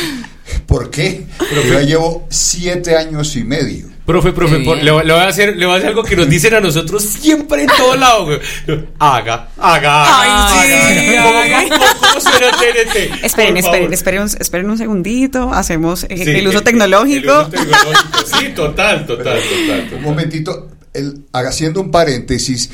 [0.65, 3.89] por qué, pero yo ya llevo siete años y medio.
[4.05, 6.15] Profe, profe, por- le, voy- le voy a hacer, le voy a hacer algo que
[6.15, 8.25] nos dicen a nosotros siempre en todo lado.
[8.25, 8.39] güey.
[8.99, 10.61] Haga, haga, haga.
[10.61, 10.69] Ay,
[11.09, 11.23] sí, haga.
[11.23, 11.63] ¿Cómo, haga.
[11.69, 13.23] cómo- cómo suena TNT?
[13.23, 15.53] Esperen, esperen, esperen, un- esperen un segundito.
[15.53, 17.31] Hacemos eh, Sí, el uso tecnológico.
[17.31, 18.19] el uso tecnológico.
[18.39, 19.89] Sí, total, total, total.
[19.95, 22.71] Un momentito, el- haciendo un paréntesis,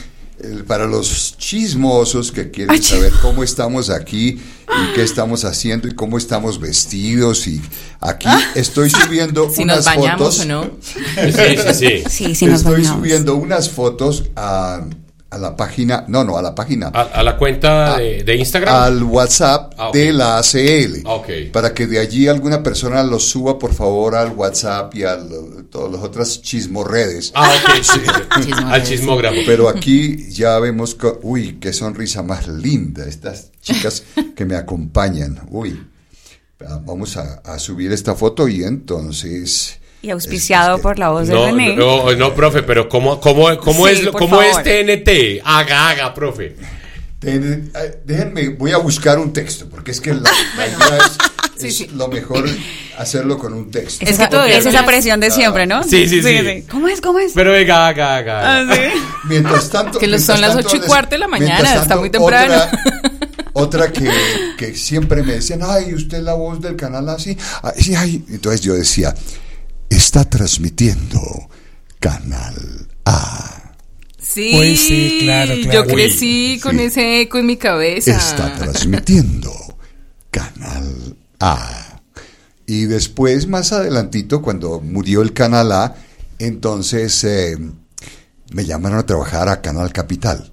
[0.68, 6.18] para los chismosos que quieren saber cómo estamos aquí y qué estamos haciendo y cómo
[6.18, 7.61] estamos vestidos y
[8.01, 10.39] aquí estoy subiendo Si unas nos bañamos fotos.
[10.41, 10.72] o no.
[10.81, 10.99] Sí,
[11.31, 12.03] sí, sí.
[12.09, 12.99] Sí, sí nos Estoy bañamos.
[12.99, 14.85] subiendo unas fotos a,
[15.30, 18.74] a la página, no, no, a la página, A, a la cuenta de, de Instagram.
[18.74, 21.02] al WhatsApp Ah, de la ACL.
[21.06, 21.28] Ah, ok.
[21.52, 25.66] Para que de allí alguna persona los suba, por favor, al WhatsApp y a lo-
[25.70, 27.34] todas las otras chismorredes.
[27.36, 28.52] Ah, ok, sí.
[28.66, 29.36] Al chismógrafo.
[29.45, 34.04] Pero aquí ya vemos, co- uy, qué sonrisa más linda, estas chicas
[34.36, 35.41] que me acompañan.
[35.49, 35.78] Uy,
[36.86, 39.80] vamos a, a subir esta foto y entonces...
[40.02, 41.76] Y auspiciado por la voz de No, René.
[41.76, 44.56] no, no, profe, pero ¿cómo, cómo, cómo Sí, es, cómo es.
[44.64, 45.41] TNT?
[45.44, 46.56] Haga, haga, profe.
[47.19, 50.99] Ten- eh, déjenme, voy a buscar un texto, porque es que la, la idea
[51.57, 52.48] es, es lo mejor
[52.99, 54.06] hacerlo con un texto.
[54.06, 55.84] Es, que todavía es esa presión de siempre, ¿no?
[55.84, 56.64] Sí, sí, sí.
[56.69, 57.02] ¿Cómo es?
[57.02, 57.32] ¿Cómo es?
[57.34, 58.60] Pero venga, haga, haga.
[58.60, 58.80] Ah, sí.
[59.30, 59.98] Mientras tanto...
[59.98, 62.53] Que son las ocho y cuarto de la mañana, está muy temprano.
[62.53, 62.72] Otra,
[63.53, 64.11] otra que,
[64.60, 67.36] que siempre me decían, ay, usted es la voz del canal así.
[67.64, 68.24] Ay, sí, ay.
[68.30, 69.15] Entonces yo decía,
[69.89, 71.22] está transmitiendo
[71.99, 73.73] Canal A.
[74.22, 75.88] Sí, Pues sí, claro, claro.
[75.88, 76.84] Yo crecí con sí.
[76.84, 78.15] ese eco en mi cabeza.
[78.15, 79.51] Está transmitiendo
[80.31, 82.01] Canal A.
[82.65, 85.95] Y después, más adelantito, cuando murió el Canal A,
[86.39, 87.57] entonces eh,
[88.51, 90.51] me llamaron a trabajar a Canal Capital.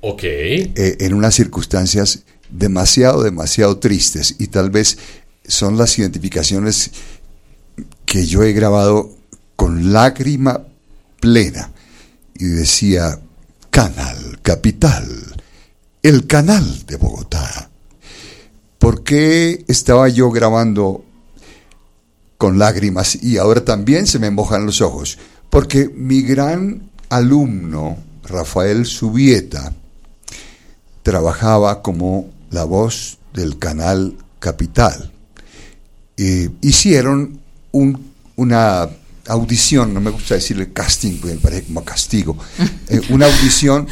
[0.00, 0.24] Ok.
[0.24, 4.98] eh, en unas circunstancias demasiado, demasiado tristes y tal vez
[5.46, 6.90] son las identificaciones
[8.06, 9.10] que yo he grabado
[9.56, 10.62] con lágrima
[11.20, 11.70] plena
[12.34, 13.20] y decía
[13.70, 15.06] Canal Capital,
[16.02, 17.70] el canal de Bogotá.
[18.78, 21.04] ¿Por qué estaba yo grabando
[22.36, 25.18] con lágrimas y ahora también se me mojan los ojos?
[25.48, 29.72] Porque mi gran alumno, Rafael Subieta,
[31.02, 35.12] trabajaba como la voz del canal Capital.
[36.16, 37.41] Eh, hicieron
[37.72, 38.88] un- una
[39.26, 42.36] audición, no me gusta decirle casting, porque me parece como castigo,
[42.88, 43.86] eh, una audición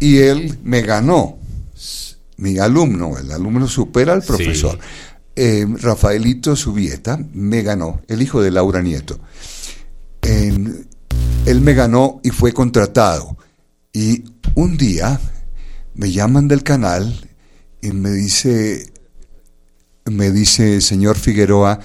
[0.00, 1.38] y él me ganó.
[2.36, 4.78] Mi alumno, el alumno supera al profesor.
[5.36, 9.18] Eh, Rafaelito Subieta me ganó, el hijo de Laura Nieto.
[10.22, 10.86] En-
[11.46, 13.36] él me ganó y fue contratado.
[13.92, 14.24] Y
[14.54, 15.20] un día
[15.94, 17.28] me llaman del canal
[17.82, 18.90] y me dice,
[20.06, 21.78] me dice, señor Figueroa,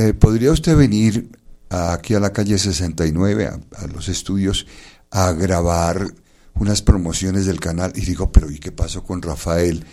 [0.00, 1.30] eh, ¿podría usted venir
[1.68, 4.66] aquí a la calle 69, a, a los estudios,
[5.10, 6.14] a grabar
[6.54, 7.92] unas promociones del canal?
[7.94, 9.84] Y digo, pero ¿y qué pasó con Rafael?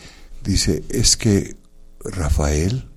[0.44, 1.58] Dice, es que
[2.00, 2.88] Rafael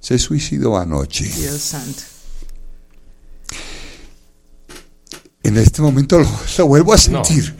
[0.00, 1.24] se suicidó anoche.
[1.24, 2.02] Dios santo.
[5.42, 6.28] En este momento lo,
[6.58, 7.54] lo vuelvo a sentir.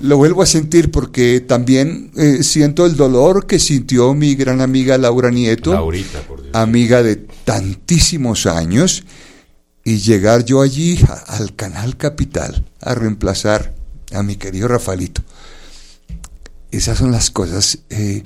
[0.00, 4.96] Lo vuelvo a sentir porque también eh, siento el dolor que sintió mi gran amiga
[4.98, 6.54] Laura Nieto, Laurita, por Dios.
[6.54, 9.04] amiga de tantísimos años,
[9.84, 13.74] y llegar yo allí a- al Canal Capital a reemplazar
[14.12, 15.22] a mi querido Rafaelito.
[16.70, 17.78] Esas son las cosas.
[17.90, 18.22] eh,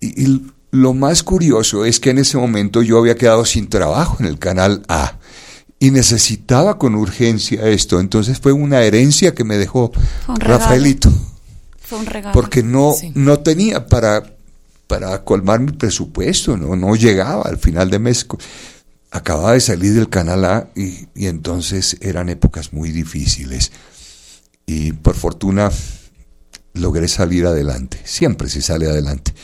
[0.00, 4.16] y, y lo más curioso es que en ese momento yo había quedado sin trabajo
[4.20, 5.18] en el Canal A
[5.82, 7.98] y necesitaba con urgencia esto.
[7.98, 9.90] Entonces fue una herencia que me dejó.
[10.28, 11.12] Rafaelito,
[11.80, 12.32] Fue un regalo.
[12.32, 13.10] porque no, Sí.
[13.16, 14.22] no tenía para,
[14.86, 18.24] para colmar mi presupuesto, no, no llegaba al final de mes.
[19.10, 23.72] Acababa de salir del Canal A y, y entonces eran épocas muy difíciles.
[24.64, 25.72] Y por fortuna
[26.74, 28.00] logré salir adelante.
[28.04, 29.34] Siempre se sale adelante.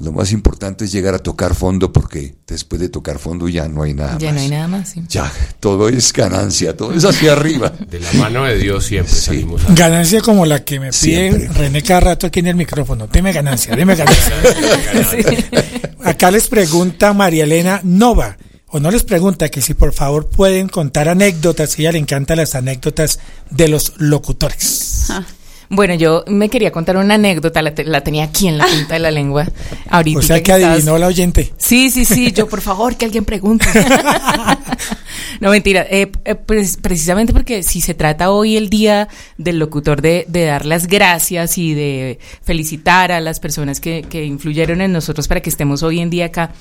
[0.00, 3.84] Lo más importante es llegar a tocar fondo porque después de tocar fondo ya no
[3.84, 4.34] hay nada Ya más.
[4.34, 4.88] no hay nada más.
[4.88, 5.04] sí.
[5.08, 7.70] Ya, todo es ganancia, todo es hacia arriba.
[7.90, 9.72] De la mano de Dios siempre salimos a...
[9.72, 10.92] Ganancia como la que me pide
[11.30, 11.48] Siempre.
[11.48, 13.06] René cada rato aquí en el micrófono.
[13.06, 14.34] Deme ganancia, deme ganancia.
[16.02, 18.36] Acá les pregunta María Elena Nova,
[18.68, 21.98] o no les pregunta que si por favor pueden contar anécdotas, que a ella le
[22.00, 23.20] encantan las anécdotas
[23.50, 25.06] de los locutores.
[25.70, 28.94] Bueno, yo me quería contar una anécdota, la, te- la tenía aquí en la punta
[28.94, 29.46] de la lengua.
[29.88, 31.52] Ahorita O sea que adivinó la oyente.
[31.56, 33.66] Sí, sí, sí, yo por favor que alguien pregunte.
[35.40, 39.08] no, mentira, eh, eh, pues, precisamente porque si se trata hoy el día
[39.38, 44.24] del locutor de, de dar las gracias y de felicitar a las personas que, que
[44.24, 46.52] influyeron en nosotros para que estemos hoy en día acá,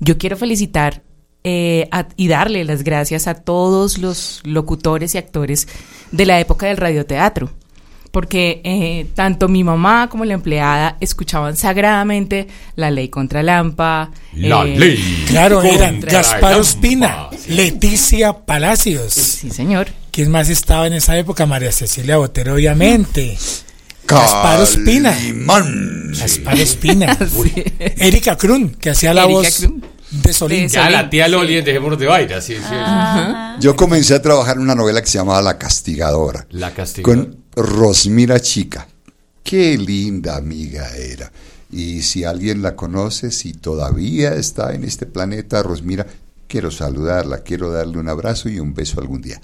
[0.00, 1.02] yo quiero felicitar
[1.44, 5.66] eh, a- y darle las gracias a todos los locutores y actores
[6.12, 7.50] de la época del radioteatro
[8.12, 14.10] porque eh, tanto mi mamá como la empleada escuchaban sagradamente la ley contra Lampa.
[14.34, 19.14] La eh, ley Claro, eran Gaspar Ospina, Leticia Palacios.
[19.14, 19.88] Sí, señor.
[20.12, 21.46] ¿Quién más estaba en esa época?
[21.46, 23.38] María Cecilia Botero, obviamente.
[24.06, 25.16] Gaspar Espina.
[26.10, 27.16] Gaspar Espina.
[27.96, 29.84] Erika Krun, que hacía la Erika voz Krun.
[30.10, 30.68] de Solín.
[30.68, 32.74] Ya la tía Loli en Dejémonos de Vaina, sí, sí.
[33.60, 36.46] Yo comencé a trabajar en una novela que se llamaba La Castigadora.
[36.50, 37.22] La Castigadora.
[37.22, 38.88] Con Rosmira Chica.
[39.42, 41.30] Qué linda amiga era.
[41.70, 46.06] Y si alguien la conoce, si todavía está en este planeta, Rosmira,
[46.48, 49.40] quiero saludarla, quiero darle un abrazo y un beso algún día.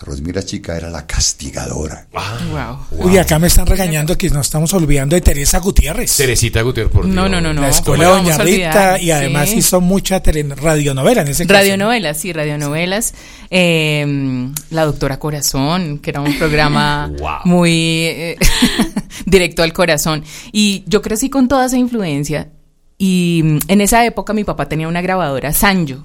[0.00, 2.06] Rosmira Chica era la castigadora.
[2.12, 3.06] Wow.
[3.06, 6.14] Uy, acá me están regañando que nos estamos olvidando de Teresa Gutiérrez.
[6.16, 7.14] Teresita Gutiérrez, por Dios.
[7.14, 7.62] No, no, no, no.
[7.62, 9.58] la ¿cómo escuela Doña Rita y además Sí.
[9.58, 11.58] hizo mucha radionovela en ese caso.
[11.58, 13.14] Radionovelas, sí, radionovelas.
[13.50, 17.30] Eh, la Doctora Corazón, que era un programa Wow.
[17.44, 18.36] muy eh,
[19.26, 20.24] directo al corazón.
[20.52, 22.48] Y yo crecí con toda esa influencia.
[22.98, 26.04] Y mm, en esa época mi papá tenía una grabadora Sanyo,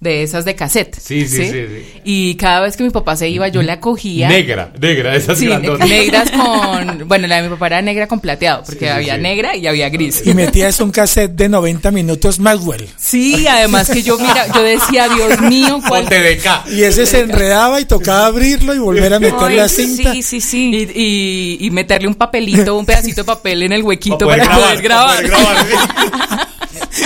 [0.00, 0.96] de esas de cassette.
[1.00, 2.00] Sí, sí, sí, sí.
[2.04, 4.28] Y cada vez que mi papá se iba, yo la cogía.
[4.28, 5.88] Negra, negra, esas Sí, grandotas.
[5.88, 6.98] negras con.
[7.08, 9.20] Bueno, la de mi papá era negra con plateado, porque Sí, sí, había sí.
[9.22, 10.22] negra y había gris.
[10.24, 12.88] Y metías un cassette de 90 minutos Maxwell.
[12.96, 16.70] Sí, además que yo, mira, yo decía, Dios mío, Con ¿cuál TDK.
[16.72, 20.12] Y ese se enredaba y tocaba abrirlo y volver a meter Ay, la cinta.
[20.12, 20.70] Sí, sí, sí.
[20.94, 24.44] Y, y- y meterle un papelito, un pedacito de papel en el huequito Pa' para
[24.54, 25.22] poder grabar.
[25.26, 26.48] grabar, pa' poder grabar.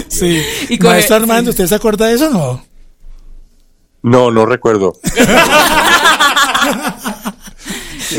[0.08, 0.42] Sí.
[0.68, 1.54] Y coge- Maestro Armando, sí.
[1.54, 2.71] ¿usted se acuerda de eso o no?
[4.02, 4.98] No, no recuerdo.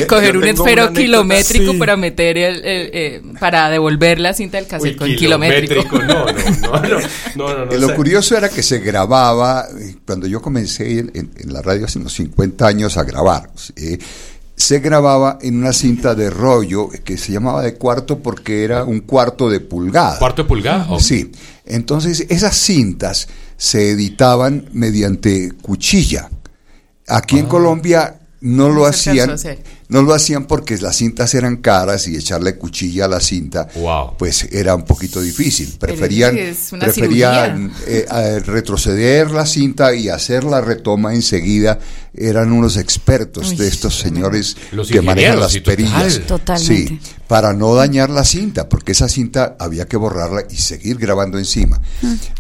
[0.08, 1.78] Coger un esfero kilométrico sí.
[1.78, 6.00] para meter el, el, eh, para devolver la cinta del cassette Uy, con kilométrico.
[6.00, 7.00] No, no, no, no,
[7.36, 7.94] no, no, no, Lo sé.
[7.96, 12.00] curioso era que se grababa, eh, cuando yo comencé en, en- en la radio hace
[12.00, 14.00] unos 50 años a grabar, eh,
[14.56, 19.02] se grababa en una cinta de rollo que se llamaba de cuarto porque era un
[19.02, 20.18] cuarto de pulgada.
[20.18, 20.88] ¿Cuarto de pulgada?
[20.90, 21.00] Oh.
[21.00, 21.32] Sí,
[21.66, 23.28] entonces esas cintas
[23.58, 26.30] se editaban mediante cuchilla.
[27.08, 27.40] Aquí Ah.
[27.40, 29.36] en Colombia no lo hacían,
[29.88, 34.18] no lo hacían porque las cintas eran caras y echarle cuchilla a la cinta, Wow.
[34.18, 35.76] pues era un poquito difícil.
[35.80, 36.36] Preferían,
[36.78, 38.06] preferían eh,
[38.46, 41.80] retroceder la cinta y hacer la retoma enseguida.
[42.16, 45.76] Eran unos expertos Uy, de estos señores Los que manejan las total.
[45.76, 46.22] perillas.
[46.28, 47.00] Totalmente.
[47.00, 51.40] Sí, para no dañar la cinta, porque esa cinta había que borrarla y seguir grabando
[51.40, 51.82] encima.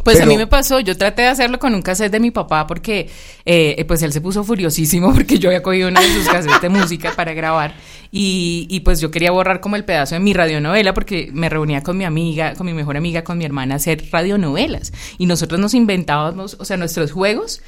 [0.03, 2.67] Pues a mí me pasó, yo traté de hacerlo con un cassette de mi papá
[2.67, 3.09] porque
[3.45, 6.69] eh, pues él se puso furiosísimo porque yo había cogido una de sus cassettes de
[6.69, 7.73] música para grabar
[8.11, 11.81] y, y, pues yo quería borrar como el pedazo de mi radionovela porque me reunía
[11.81, 15.59] con mi amiga, con mi mejor amiga, con mi hermana a hacer radionovelas y nosotros
[15.59, 17.61] nos inventábamos, o sea, nuestros juegos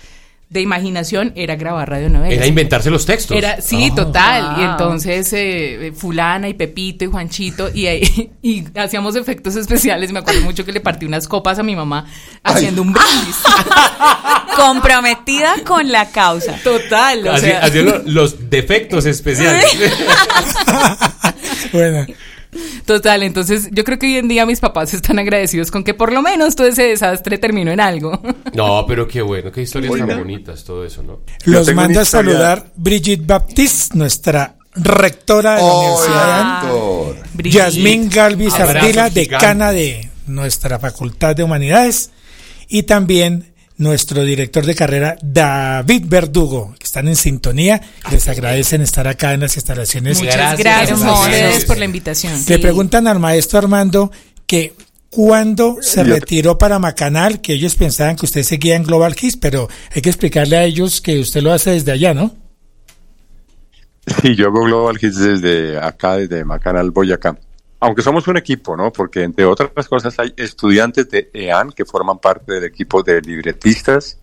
[0.56, 2.34] de imaginación era grabar radionovelas.
[2.38, 3.38] Era inventarse los textos.
[3.38, 3.96] Era, sí, Ah.
[3.96, 4.56] total.
[4.60, 10.12] Y entonces eh, fulana y Pepito y Juanchito y, ahí- y hacíamos efectos especiales.
[10.12, 12.06] Me acuerdo mucho que le partí unas copas a mi mamá
[12.44, 13.36] haciendo un brindis.
[14.56, 16.54] Comprometida con la causa.
[16.64, 19.66] Total, o Así- sea, haciendo los defectos especiales.
[21.72, 22.06] Bueno,
[22.86, 23.24] total.
[23.24, 26.22] Entonces yo creo que hoy en día mis papás están agradecidos con que por lo
[26.22, 28.22] menos todo ese desastre terminó en algo.
[28.54, 30.08] No, pero qué bueno, qué historias Oiga.
[30.08, 31.20] tan bonitas, todo eso, ¿no?
[31.46, 37.66] los manda a saludar Brigitte Baptiste, nuestra rectora de la ¡Oh, Universidad.
[37.66, 42.12] Yasmín Galvis Ardila, decana de nuestra Facultad de Humanidades,
[42.68, 47.82] y también nuestro director de carrera, David Verdugo, que están en sintonía,
[48.12, 50.20] les agradecen estar acá en las instalaciones.
[50.20, 52.34] Muchas Gracias, gracias, a ustedes por la invitación.
[52.48, 54.12] Le preguntan al maestro Armando
[54.48, 54.74] que
[55.10, 59.38] cuándo se Yo- retiró para Macanal, que ellos pensaban que usted seguía en Global Kiss,
[59.38, 62.34] pero hay que explicarle a ellos que usted lo hace desde allá, ¿no?
[64.22, 67.38] Sí, yo hago Global Hits desde acá, desde Macanal, Boyacá.
[67.86, 68.92] Aunque somos un equipo, ¿no?
[68.92, 74.20] Porque entre otras cosas hay estudiantes de EAN que forman parte del equipo de libretistas,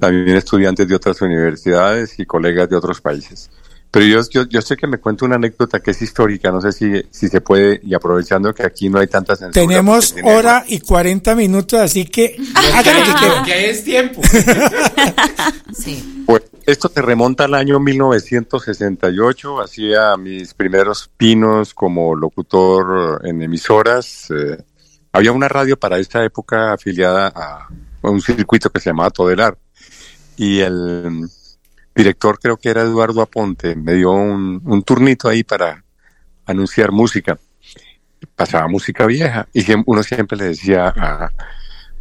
[0.00, 3.50] también estudiantes de otras universidades y colegas de otros países.
[3.94, 6.72] Pero yo, yo, yo sé que me cuento una anécdota que es histórica, no sé
[6.72, 9.52] si, si se puede, y aprovechando que aquí no hay tanta censura.
[9.52, 12.36] Tenemos tiene- hora y 40 minutos, así que
[12.74, 12.96] hagan
[13.38, 14.20] lo que es tiempo.
[15.72, 16.24] Sí.
[16.26, 24.28] Pues esto se remonta al año 1968, hacía mis primeros pinos como locutor en emisoras.
[24.30, 24.56] eh,
[25.12, 27.68] había una radio para esta época afiliada a
[28.02, 29.56] un circuito que se llamaba Todelar.
[30.36, 31.28] Y el
[31.94, 35.84] director, creo que era Eduardo Aponte, me dio un, turnito ahí para
[36.46, 37.38] anunciar música.
[38.34, 41.30] Pasaba música vieja y uno siempre le decía a,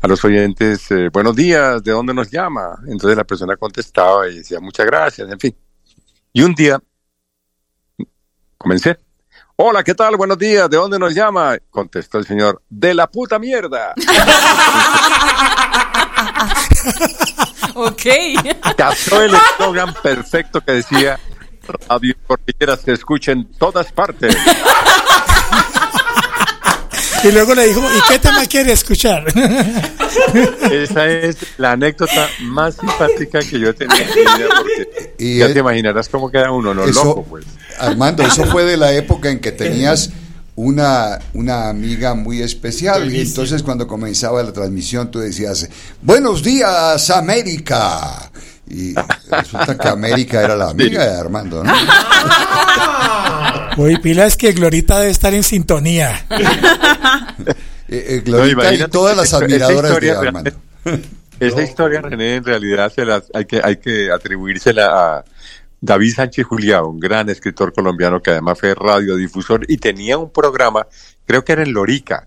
[0.04, 2.78] a los oyentes, eh, buenos días, ¿de dónde nos llama?
[2.88, 5.56] Entonces la persona contestaba y decía, muchas gracias, en fin.
[6.34, 6.78] Y un día
[8.58, 8.98] comencé.
[9.56, 10.18] Hola, ¿qué tal?
[10.18, 11.58] Buenos días, ¿de dónde nos llama?
[11.70, 13.94] Contestó el señor, de la puta mierda.
[17.76, 18.02] ok.
[18.78, 21.20] Captó el eslogan perfecto que decía
[21.90, 24.36] Radio Cordillera se escucha en todas partes.
[27.24, 29.24] Y luego le dijo, ¿y qué tema quiere escuchar?
[30.72, 35.38] Esa es la anécdota más simpática que yo he tenido en mi vida porque Y
[35.40, 36.84] ya es- te imaginarás cómo queda uno, ¿no?
[36.84, 37.46] Eso- Loco, pues.
[37.80, 40.10] Armando, eso fue de la época en que tenías
[40.56, 43.14] una, una amiga muy especial.
[43.14, 45.70] Y entonces cuando comenzaba la transmisión tú decías,
[46.02, 48.32] buenos días América.
[48.70, 48.94] Y
[49.30, 51.74] resulta que América era la amiga de Armando, ¿no?
[53.78, 56.26] Uy, pilas que Glorita debe estar en sintonía.
[57.90, 60.52] Eh, eh, Glorita No, y todas las admiradoras de Armando.
[61.40, 65.26] Esa historia, René, en realidad se las- hay, que, hay que atribuírsela a
[65.84, 70.88] David Sánchez Juliá, un gran escritor colombiano que además fue radiodifusor y tenía un programa,
[71.26, 72.26] creo que era en Lorica,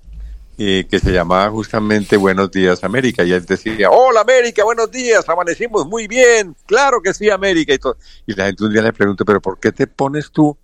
[0.59, 3.25] eh, que se llamaba justamente Buenos Días América.
[3.25, 7.73] Y él decía, hola América, buenos días, amanecimos muy bien, claro que sí América.
[7.73, 7.97] Y, todo.
[8.27, 10.55] y la gente un día le pregunta, pero ¿por qué te pones tú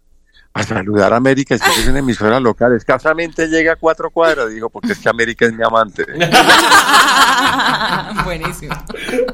[0.54, 2.74] a saludar a América si es una emisora local?
[2.76, 4.50] Escasamente llega a cuatro cuadras.
[4.52, 6.04] Dijo, porque es que América es mi amante.
[8.24, 8.74] Buenísimo.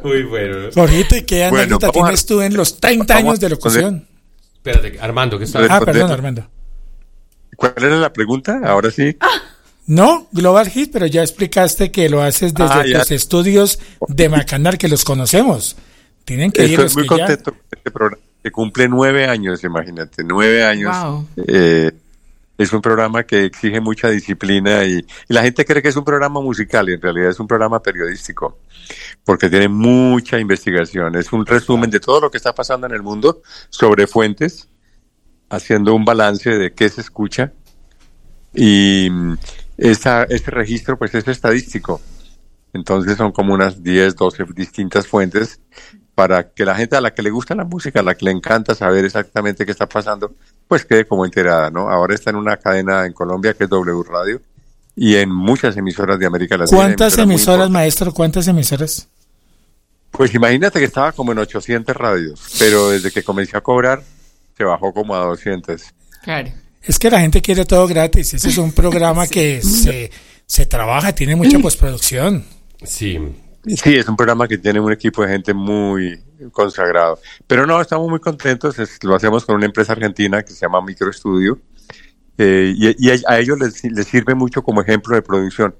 [0.02, 0.70] Muy bueno.
[0.74, 3.48] Jorgito, ¿y qué Bueno, anécdota vamos a- tienes tú en los 30 vamos años de
[3.48, 4.06] locución?
[4.54, 6.48] Espérate, Armando, ¿qué está Ah, perdón, Armando.
[7.56, 8.60] ¿Cuál era la pregunta?
[8.64, 9.16] Ahora sí.
[9.86, 14.78] No, Global Hit, pero ya explicaste que lo haces desde Ah, tus estudios de Macanar,
[14.78, 15.76] que los conocemos.
[16.24, 19.26] Tienen que ir Estoy los muy que ya- contento con este programa que cumple nueve
[19.26, 20.96] años, imagínate, nueve años.
[20.96, 21.28] Wow.
[21.46, 21.92] Eh,
[22.56, 24.98] es un programa que exige mucha disciplina y,
[25.28, 27.80] y la gente cree que es un programa musical y en realidad es un programa
[27.80, 28.58] periodístico
[29.24, 31.14] porque tiene mucha investigación.
[31.14, 34.68] Es un resumen de todo lo que está pasando en el mundo sobre fuentes,
[35.48, 37.52] haciendo un balance de qué se escucha
[38.54, 39.34] y mm,
[39.78, 42.00] esta, este registro pues es estadístico.
[42.72, 45.60] Entonces son como unas 10, 12 distintas fuentes
[46.18, 48.32] para que la gente a la que le gusta la música, a la que le
[48.32, 50.34] encanta saber exactamente qué está pasando,
[50.66, 51.88] pues quede como enterada, ¿no?
[51.88, 54.42] Ahora está en una cadena en Colombia que es W Radio
[54.96, 56.76] y en muchas emisoras de América Latina.
[56.76, 58.12] ¿Cuántas emisoras, maestro?
[58.12, 59.06] ¿Cuántas emisoras?
[60.10, 64.02] pues imagínate que estaba como en 800 radios, pero desde que comencé a cobrar
[64.56, 65.80] se bajó como a 200.
[66.24, 66.50] Claro.
[66.82, 68.34] Es que la gente quiere todo gratis.
[68.34, 70.10] Ese es un programa que se,
[70.44, 72.44] se trabaja, tiene mucha postproducción.
[72.82, 73.20] Sí.
[73.76, 76.22] Sí, es un programa que tiene un equipo de gente muy
[76.52, 77.18] consagrado.
[77.46, 78.78] Pero no, estamos muy contentos.
[78.78, 81.60] es- lo hacemos con una empresa argentina que se llama Microestudio.
[82.38, 85.74] eh, y a, ellos les, les sirve mucho como ejemplo de producción.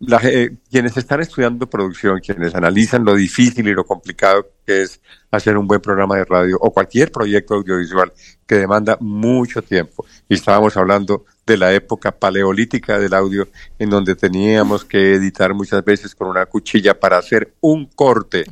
[0.00, 5.00] La eh, quienes están estudiando producción, quienes analizan lo difícil y lo complicado que es
[5.30, 8.12] hacer un buen programa de radio o cualquier proyecto audiovisual
[8.46, 10.04] que demanda mucho tiempo.
[10.28, 13.46] Y estábamos hablando de la época paleolítica del audio,
[13.78, 18.44] en donde teníamos que editar muchas veces con una cuchilla para hacer un corte.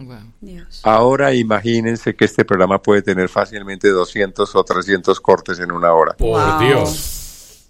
[0.83, 6.15] Ahora imagínense que este programa puede tener fácilmente 200 o 300 cortes en una hora.
[6.15, 7.69] Por Dios.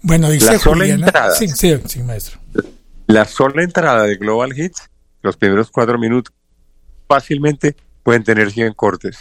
[0.00, 1.06] Bueno, dice La sola Juliana.
[1.06, 1.34] entrada.
[1.34, 2.38] Sí, sí, sí, maestro.
[3.06, 4.88] La sola entrada de Global Hits,
[5.22, 6.32] los primeros cuatro minutos,
[7.08, 9.18] fácilmente pueden tener 100 cortes.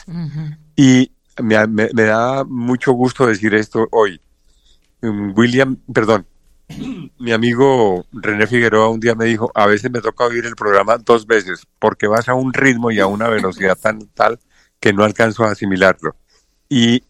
[0.76, 4.22] Y me, me- me da mucho gusto decir esto hoy.
[5.12, 6.28] Mm, William, perdón,
[7.20, 10.98] mi amigo René Figueroa un día me dijo, a veces me toca oír el programa
[10.98, 14.40] dos veces porque vas a un ritmo y a una velocidad tan tal
[14.80, 16.16] que no alcanzo a asimilarlo.
[16.70, 17.04] Y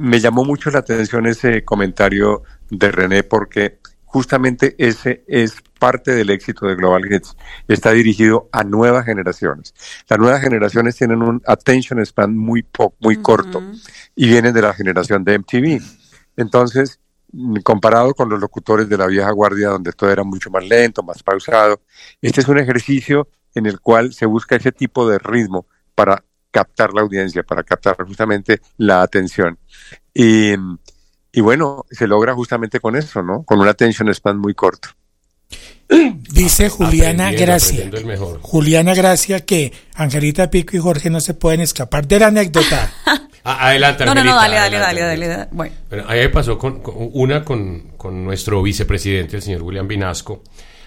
[0.00, 6.30] me llamó mucho la atención ese comentario de René porque justamente ese es parte del
[6.30, 7.36] éxito de Global Hits.
[7.68, 9.74] Está dirigido a nuevas generaciones.
[10.08, 13.62] Las nuevas generaciones tienen un attention span muy po- muy corto
[14.16, 15.80] y vienen de la generación de MTV.
[16.36, 17.00] Entonces,
[17.62, 21.22] comparado con los locutores de la vieja guardia, donde todo era mucho más lento, más
[21.22, 21.80] pausado,
[22.20, 26.92] este es un ejercicio en el cual se busca ese tipo de ritmo para captar
[26.92, 29.58] la audiencia, para captar justamente la atención.
[30.12, 30.52] Y,
[31.32, 33.42] y bueno, se logra justamente con eso, ¿no?
[33.42, 34.88] Con un attention span muy corto.
[35.88, 37.86] Dice Juliana Aprendiendo, Gracia.
[37.86, 38.38] aprendiendo.
[38.40, 42.92] Juliana Gracia que Angelita Pico y Jorge no se pueden escapar de la anécdota.
[43.44, 45.48] Ah, adelante, No, no, no, dale, dale, adelante, dale, dale, dale.
[45.52, 45.74] Bueno.
[45.90, 50.42] Bueno, ahí pasó con, con- una con, con nuestro vicepresidente, el señor William Vinasco,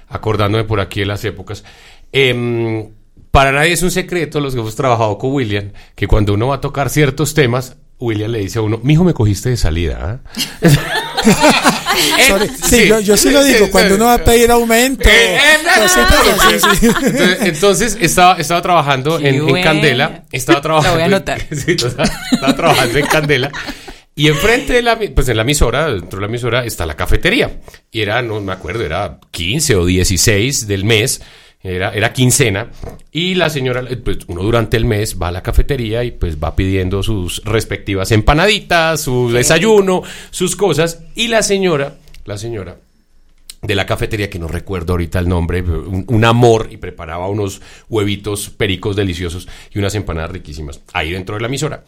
[0.10, 1.64] acordándome por aquí de las épocas.
[2.12, 2.90] Em,
[3.32, 6.56] para nadie es un secreto, los que hemos trabajado con William, que cuando uno va
[6.56, 10.22] a tocar ciertos temas, William le dice a uno, mijo, me cogiste de salida.
[10.26, 10.32] ¿ah?".
[12.28, 12.50] Sorry.
[12.64, 15.10] Sí, yo, yo sí lo digo, cuando uno va a pedir aumento.
[15.76, 16.88] cositas así, sí.
[16.88, 19.62] Entonces, entonces, estaba, estaba trabajando en.
[19.64, 20.24] Candela.
[20.32, 20.90] Estaba trabajando.
[20.96, 21.42] Lo voy a en- anotar.
[21.52, 23.52] sí, estaba, estaba trabajando en Candela.
[24.16, 27.60] Y enfrente de la, pues en la emisora, dentro de la emisora, está la cafetería.
[27.92, 31.22] Y era, no me acuerdo, era 15 o 16 del mes.
[31.68, 32.70] Era, era quincena
[33.12, 36.38] y la señora, eh, pues uno durante el mes va a la cafetería y pues
[36.42, 42.78] va pidiendo sus respectivas empanaditas, su desayuno, sus cosas y la señora, la señora
[43.62, 47.62] de la cafetería, que no recuerdo ahorita el nombre, un, un amor y preparaba unos
[47.90, 51.84] huevitos pericos deliciosos y unas empanadas riquísimas ahí dentro de la emisora.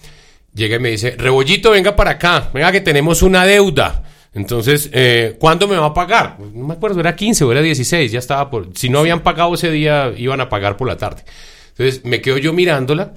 [0.53, 4.03] Llega y me dice, Rebollito, venga para acá, venga que tenemos una deuda.
[4.33, 6.37] Entonces, eh, ¿cuándo me va a pagar?
[6.53, 8.69] No me acuerdo, era 15 o era 16, ya estaba por...
[8.75, 11.23] Si no habían pagado ese día, iban a pagar por la tarde.
[11.69, 13.13] Entonces, me quedo yo mirándola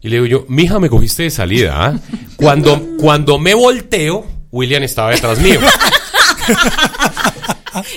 [0.00, 1.94] y le digo yo, mija, me cogiste de salida, ¿ah?
[2.36, 5.60] Cuando, cuando me volteo, William estaba detrás mío.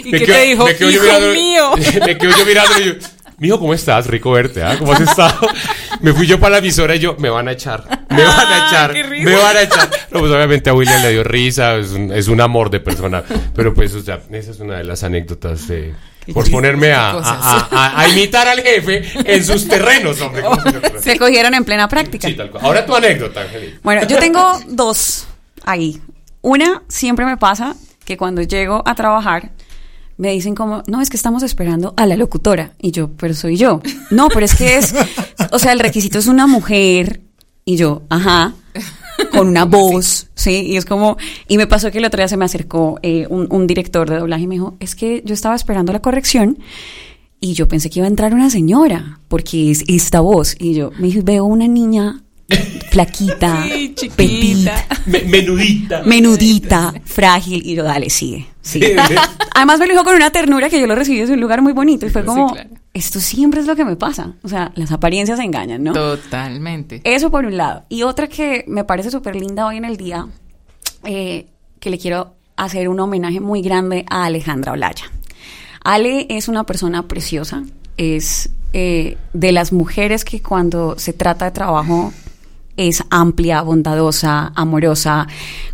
[0.04, 0.66] ¿Y qué te dijo?
[0.66, 1.72] quedo yo Hijo mirando- mío.
[2.06, 2.94] me quedo yo mirando y yo,
[3.38, 4.08] mijo, ¿cómo estás?
[4.08, 4.76] Rico verte, ¿ah?
[4.78, 5.48] ¿Cómo has estado?
[6.02, 8.68] me fui yo para la emisora y yo, me van a echar, me van a
[8.68, 9.90] echar, me van a echar.
[10.11, 13.23] No, pues obviamente a William le dio risa, es un, es un amor de persona,
[13.56, 15.94] pero pues, o sea, esa es una de las anécdotas de...
[16.34, 17.38] Por ponerme a, qué cosas.
[17.41, 20.44] a- a- a imitar al jefe en sus terrenos, hombre.
[20.44, 20.57] ¿cómo
[21.02, 22.27] se cogieron en plena práctica.
[22.27, 22.64] Sí, tal cual.
[22.65, 23.80] Ahora tu anécdota, Angélica.
[23.84, 25.26] Bueno, yo tengo dos
[25.65, 25.99] ahí.
[26.41, 27.76] Una, siempre me pasa
[28.06, 29.52] que cuando llego a trabajar,
[30.18, 32.73] me dicen como, no, es que estamos esperando a la locutora.
[32.80, 33.81] Y yo, pero soy yo.
[34.11, 34.94] No, pero es que es,
[35.52, 37.22] o sea, el requisito es una mujer.
[37.70, 38.54] Y yo, ajá,
[39.32, 41.18] con una voz, sí, y es como,
[41.48, 44.18] y me pasó que el otro día se me acercó eh, un, un director de
[44.18, 46.58] doblaje y me dijo, es que yo estaba esperando la corrección
[47.40, 50.56] y yo pensé que iba a entrar una señora, porque es esta voz.
[50.60, 52.24] Y yo, me dijo, veo una niña
[52.90, 53.64] flaquita,
[54.16, 56.02] petita, Me- menudita.
[56.04, 57.62] menudita, frágil.
[57.66, 58.48] Y yo, dale, sigue.
[58.62, 58.96] sigue.
[59.56, 61.74] Además me lo dijo con una ternura que yo lo recibí desde un lugar muy
[61.74, 62.08] bonito.
[62.08, 62.70] Y fue Sí, como, claro.
[63.00, 64.36] Esto siempre es lo que me pasa.
[64.44, 65.94] O sea, las apariencias engañan, ¿no?
[65.94, 67.02] Totalmente.
[67.06, 67.86] Eso por un lado.
[67.90, 70.28] Y otra que me parece súper linda hoy en el día,
[71.04, 71.48] eh,
[71.80, 75.06] que le quiero hacer un homenaje muy grande a Alejandra Olaya.
[75.84, 77.64] Ale es una persona preciosa,
[77.96, 82.14] es eh, de las mujeres que cuando se trata de trabajo
[82.88, 85.28] es amplia, bondadosa, amorosa.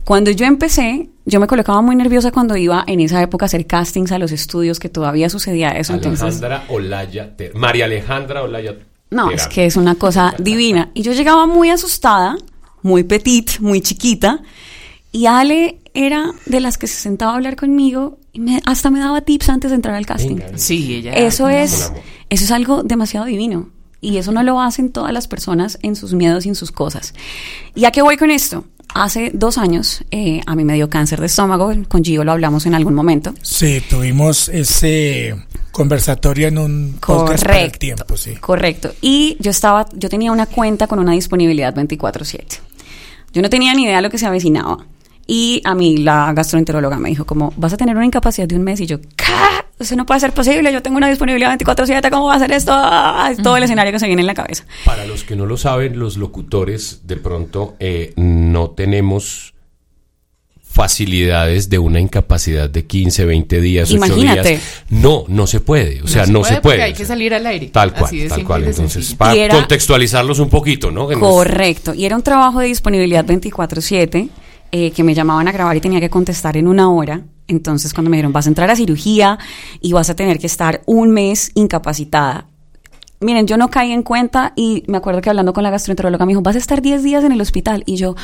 [0.03, 3.67] Cuando yo empecé, yo me colocaba muy nerviosa cuando iba en esa época a hacer
[3.67, 5.93] castings a los estudios, que todavía sucedía eso.
[5.93, 8.75] Entonces, Alejandra Olaya, Ter- María Alejandra Olaya.
[9.11, 9.39] no, Terán.
[9.39, 10.89] es que es una cosa divina.
[10.93, 12.37] Y yo llegaba muy asustada,
[12.81, 14.41] muy petit, muy chiquita.
[15.11, 18.99] Y Ale era de las que se sentaba a hablar conmigo y me- hasta me
[18.99, 20.37] daba tips antes de entrar al casting.
[20.55, 21.13] Sí, ella.
[21.13, 21.91] Eso era- es,
[22.29, 23.69] eso es algo demasiado divino.
[24.05, 27.15] Y eso no lo hacen todas las personas en sus miedos y en sus cosas.
[27.73, 28.65] ¿Y a qué voy con esto?
[28.93, 31.73] Hace dos años eh, a mí me dio cáncer de estómago.
[31.87, 33.33] Con Gio lo hablamos en algún momento.
[33.41, 35.35] Sí, tuvimos ese
[35.71, 37.79] conversatorio en un podcast para el Correcto.
[37.79, 38.35] tiempo, sí.
[38.35, 38.93] Correcto.
[39.01, 42.59] Y yo estaba, yo tenía una cuenta con una disponibilidad 24/7.
[43.33, 44.85] Yo no tenía ni idea de lo que se avecinaba.
[45.25, 48.63] Y a mí la gastroenteróloga me dijo como, vas a tener una incapacidad de un
[48.63, 48.79] mes.
[48.81, 49.33] Y yo, ¿qué?
[49.79, 50.71] Eso no puede ser posible.
[50.71, 52.09] Yo tengo una disponibilidad 24/7.
[52.09, 52.71] ¿Cómo va a ser esto?
[52.73, 54.63] Ah, es todo el escenario que se viene en la cabeza.
[54.85, 59.53] Para los que no lo saben, los locutores de pronto eh, no tenemos
[60.61, 64.49] facilidades de una incapacidad de 15, 20 días, 8 Imagínate.
[64.49, 64.83] días.
[64.89, 66.01] No, no se puede.
[66.01, 66.83] O sea, no, se puede.
[66.83, 67.67] Hay o que salir al aire.
[67.67, 68.63] Tal cual, tal cual.
[68.65, 71.07] Entonces, para era- contextualizarlos un poquito, ¿no?
[71.07, 71.93] Que nos- Correcto.
[71.93, 74.29] Y era un trabajo de disponibilidad 24/7
[74.77, 77.21] eh, que me llamaban a grabar y tenía que contestar en una hora.
[77.47, 79.39] Entonces cuando me dijeron, vas a entrar a cirugía
[79.79, 82.47] y vas a tener que estar un mes incapacitada.
[83.21, 86.31] Miren, yo no caí en cuenta y me acuerdo que hablando con la gastroenteróloga me
[86.31, 87.83] dijo, vas a estar 10 días en el hospital.
[87.85, 88.15] Y yo,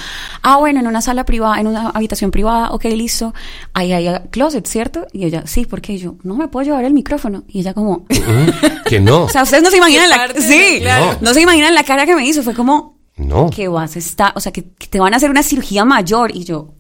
[0.41, 3.34] ah, bueno, en una sala privada, en una habitación privada, ok, listo.
[3.73, 5.07] Ahí hay closet, ¿cierto?
[5.14, 7.45] Y ella, sí, porque yo, no me puedo llevar el micrófono.
[7.48, 9.23] Y ella como, Ujú, que no.
[9.23, 11.18] o sea, ustedes no se imaginan la, sí, claro.
[11.22, 12.44] no se imaginan la cara que me hizo.
[12.44, 13.49] Fue como, No.
[13.49, 16.35] que vas a estar, o sea, que, que te van a hacer una cirugía mayor.
[16.35, 16.73] Y yo,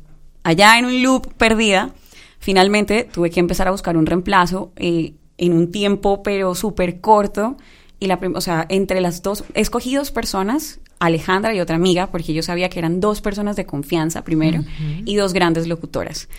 [0.43, 1.93] allá en un loop perdida,
[2.39, 7.57] finalmente tuve que empezar a buscar un reemplazo eh, en un tiempo, pero súper corto.
[7.99, 12.33] Y la, o sea, entre las dos, escogí dos personas, Alejandra y otra amiga, porque
[12.33, 14.63] yo sabía que eran dos personas de confianza primero
[15.05, 16.29] y dos grandes locutoras.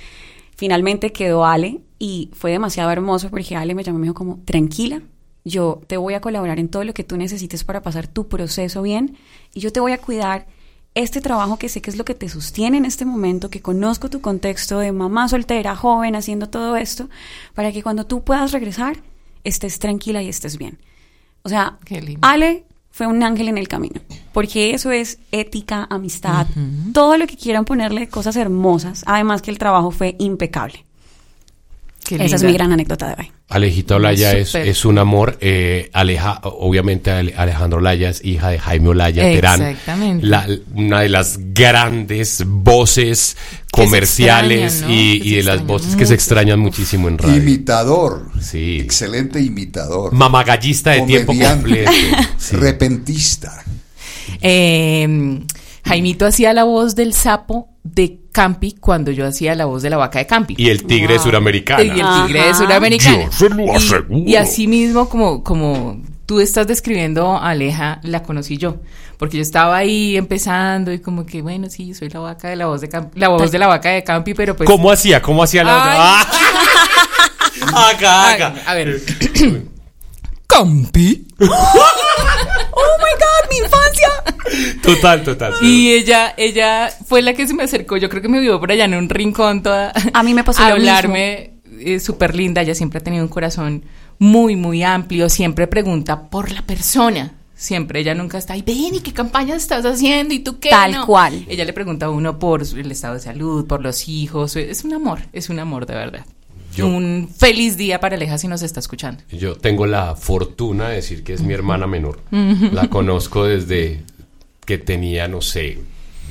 [0.57, 4.41] Finalmente quedó Ale y fue demasiado hermoso porque Ale me llamó y me dijo como,
[4.45, 5.03] tranquila,
[5.45, 8.83] yo te voy a colaborar en todo lo que tú necesites para pasar tu proceso
[8.83, 9.17] bien
[9.55, 10.47] y yo te voy a cuidar
[10.95, 14.11] este trabajo que sé que es lo que te sostiene en este momento, que conozco
[14.11, 17.09] tu contexto de mamá soltera, joven, haciendo todo esto,
[17.55, 18.99] para que cuando tú puedas regresar
[19.43, 20.79] estés tranquila y estés bien.
[21.43, 21.79] O sea.
[22.21, 24.03] Ale fue un ángel en el camino,
[24.35, 26.47] porque eso es ética, amistad,
[26.93, 30.85] todo lo que quieran ponerle cosas hermosas, además que el trabajo fue impecable.
[32.05, 33.31] Qué Esa es mi gran anécdota de hoy.
[33.49, 35.39] Alejita Olaya es, es un amor.
[35.41, 39.63] eh, Aleja, obviamente Ale- Alejandra Olaya es hija de Jaime Olaya Terán.
[39.63, 40.27] Exactamente.
[40.27, 43.37] La- una de las grandes voces
[43.71, 45.03] comerciales extrañan, ¿no?
[45.03, 47.37] y, y de las voces que se extrañan muchísimo en radio.
[47.37, 48.31] Imitador.
[48.41, 48.79] Sí.
[48.81, 50.13] Excelente imitador.
[50.13, 51.91] Mamagallista de tiempo completo.
[52.39, 52.57] Sí.
[52.57, 53.63] Repentista.
[54.41, 55.41] Eh,
[55.85, 59.99] Jaimito hacía la voz del sapo de Campi cuando yo hacía la voz de la
[59.99, 60.55] vaca de Campi.
[60.59, 61.83] Y el tigre suramericano.
[61.85, 63.25] Y el tigre de Suramericana.
[63.27, 64.19] Yo se lo Y- aseguro.
[64.27, 68.77] Y, así mismo, como, como tú estás describiendo a Aleja, la conocí yo.
[69.19, 72.57] Porque yo estaba ahí empezando y como que, bueno, sí, yo soy la vaca de
[72.57, 74.67] la voz de Campi, la voz de la vaca de Campi, pero pues.
[74.69, 75.23] ¿Cómo hacía?
[75.23, 76.23] ¿Cómo hacía la.
[77.75, 78.55] Haga, haga.
[78.67, 79.01] A ver.
[80.53, 81.27] Campi.
[81.41, 83.51] ¡Oh my God!
[83.51, 84.09] ¡Mi infancia!
[84.83, 85.55] Total, total.
[85.63, 87.97] Y ella, ella fue la que se me acercó.
[87.97, 89.93] Yo creo que me vio por allá en un rincón toda.
[90.13, 91.55] A mí me pasó a lo hablarme.
[91.81, 92.63] eh, súper linda.
[92.63, 93.85] Ella siempre ha tenido un corazón
[94.19, 95.29] muy, muy amplio.
[95.29, 97.33] Siempre pregunta por la persona.
[97.55, 98.01] Siempre.
[98.01, 98.63] Ella nunca está ahí.
[98.63, 100.35] Ven, ¿y qué campañas estás haciendo?
[100.35, 100.71] ¿Y tú qué?
[100.71, 101.07] Tal No.
[101.07, 101.45] cual.
[101.49, 104.57] Ella le pregunta a uno por el estado de salud, por los hijos.
[104.57, 105.21] Es un amor.
[105.33, 106.27] Es un amor, de verdad.
[106.75, 109.23] Yo- Un feliz día para Aleja si nos está escuchando.
[109.31, 112.21] Yo tengo la fortuna de decir que es mi hermana menor.
[112.73, 114.01] La conozco desde
[114.65, 115.79] que tenía, no sé,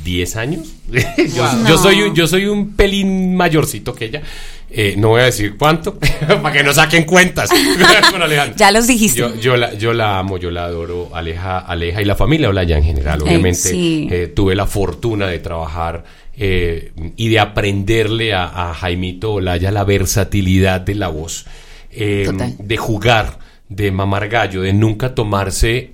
[0.04, 0.74] 10 años.
[0.88, 1.02] yo,
[1.44, 1.64] Wow.
[1.68, 1.78] yo No.
[1.78, 4.22] soy, un- yo soy un pelín mayorcito que ella.
[4.74, 6.00] Eh, no voy a decir cuánto,
[6.42, 7.50] para que no saquen cuentas
[8.12, 8.56] con Alejandra.
[8.56, 9.20] Ya los dijiste.
[9.20, 12.78] Yo, yo la, yo la amo, yo la adoro, Aleja, Aleja y la familia Olaya
[12.78, 13.20] en general.
[13.20, 14.08] Eh, Obviamente sí.
[14.10, 16.06] eh, tuve la fortuna de trabajar
[16.38, 21.46] eh, y de aprenderle a, a Jaimito Olaya la versatilidad de la voz,
[21.92, 23.40] eh, de jugar,
[23.70, 25.92] de mamar gallo, de nunca tomarse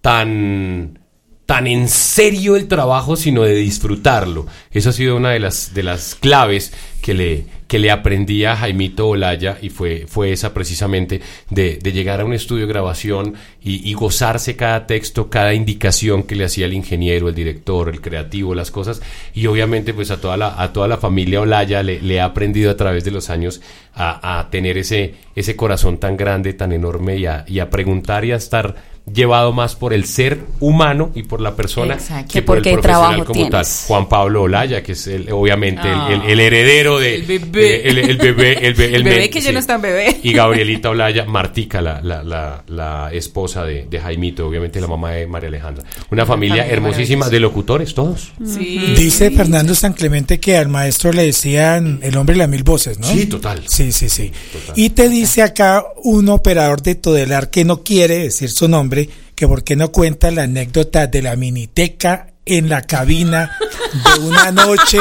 [0.00, 0.98] tan
[1.46, 4.46] tan en serio el trabajo, sino de disfrutarlo.
[4.70, 7.44] Esa ha sido una de las, de las claves que le,
[7.74, 11.20] que le aprendí a Jaimito Olaya y fue, fue esa precisamente
[11.50, 16.44] de, llegar a un estudio de grabación y, gozarse cada texto, cada indicación que le
[16.44, 19.02] hacía el ingeniero, el director, el creativo, las cosas.
[19.34, 22.76] Y obviamente pues a toda la, a toda la familia Olaya le, ha aprendido a
[22.76, 23.60] través de los años
[23.96, 28.32] a tener ese, ese corazón tan grande, tan enorme y a, y a preguntar y
[28.32, 32.32] a estar llevado más por el ser humano y por la persona Exacto.
[32.32, 33.66] que por el profesional trabajo como tal.
[33.86, 36.08] Juan Pablo Olaya, que es el- obviamente el- Ah.
[36.10, 37.86] el, el heredero de El bebé.
[37.86, 40.20] el, el bebé, el, be- El me- bebé que ya no es tan bebé.
[40.22, 45.10] Y Gabrielita Olaya, Martica, la, la, la, la esposa de, de Jaimito, obviamente la mamá
[45.10, 45.84] de María Alejandra.
[46.10, 48.32] Una familia hermosísima de locutores, todos.
[48.42, 48.94] Sí.
[48.96, 52.98] Dice Fernando San Clemente que al maestro le decían el hombre de las mil voces,
[52.98, 53.06] ¿no?
[53.06, 53.64] Sí, total.
[53.66, 54.32] Sí, sí, sí.
[54.76, 59.46] Y te dice acá un operador de Todelar que no quiere decir su nombre, que
[59.48, 63.56] por qué no cuenta la anécdota de la miniteca en la cabina
[63.92, 64.98] de una noche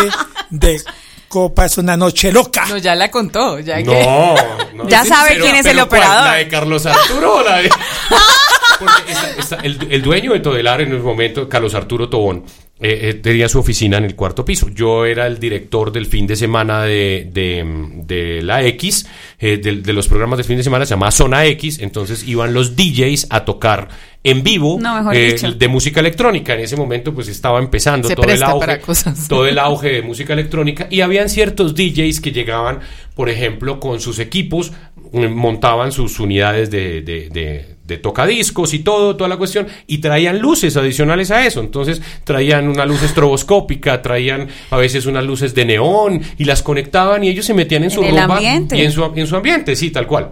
[0.50, 0.80] de
[1.28, 2.66] copas, una noche loca.
[2.68, 3.60] No, ya la contó.
[3.60, 4.36] Ya que- No,
[4.84, 4.88] no.
[4.90, 6.26] Ya sabe quién es el operador.
[6.26, 7.70] La de Carlos Arturo o la de.
[8.80, 12.44] Porque esta- el, el dueño de Todelar en el momento, Carlos Arturo Tobón,
[12.86, 14.68] eh, eh, tenía su oficina en el cuarto piso.
[14.68, 17.64] Yo era el director del fin de semana de, de,
[18.06, 19.08] de la X,
[19.40, 21.80] eh, de, de los programas del fin de semana, se llamaba Zona X.
[21.80, 23.88] Entonces iban los DJs a tocar
[24.24, 26.54] en vivo No, eh, de música electrónica.
[26.54, 28.80] En ese momento, pues estaba empezando Se todo el auge,
[29.28, 32.80] todo el auge de música electrónica y habían ciertos DJs que llegaban,
[33.16, 38.80] por ejemplo, con sus equipos, mm, montaban sus unidades de, de, de- de tocadiscos y
[38.80, 41.60] todo, toda la cuestión, y traían luces adicionales a eso.
[41.60, 47.26] Entonces traían una luz estroboscópica, traían a veces unas luces de neón y las conectaban
[47.26, 48.78] y ellos se metían en su En ambiente.
[48.78, 50.32] y en su, en su ambiente, sí, tal cual.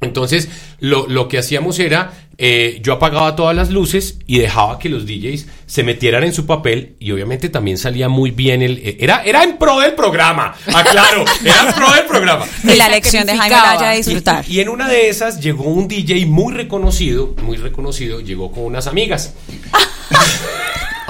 [0.00, 0.48] Entonces,
[0.80, 5.04] lo, lo que hacíamos era, eh, yo apagaba todas las luces y dejaba que los
[5.06, 8.78] DJs se metieran en su papel y obviamente también salía muy bien el...
[8.78, 12.46] eh, Era, era en pro del programa, aclaro, era en pro del programa.
[12.62, 13.56] Y la lección de Jaime
[13.90, 14.44] de disfrutar.
[14.48, 18.64] Y, y en una de esas llegó un DJ muy reconocido, muy reconocido, llegó con
[18.64, 19.34] unas amigas.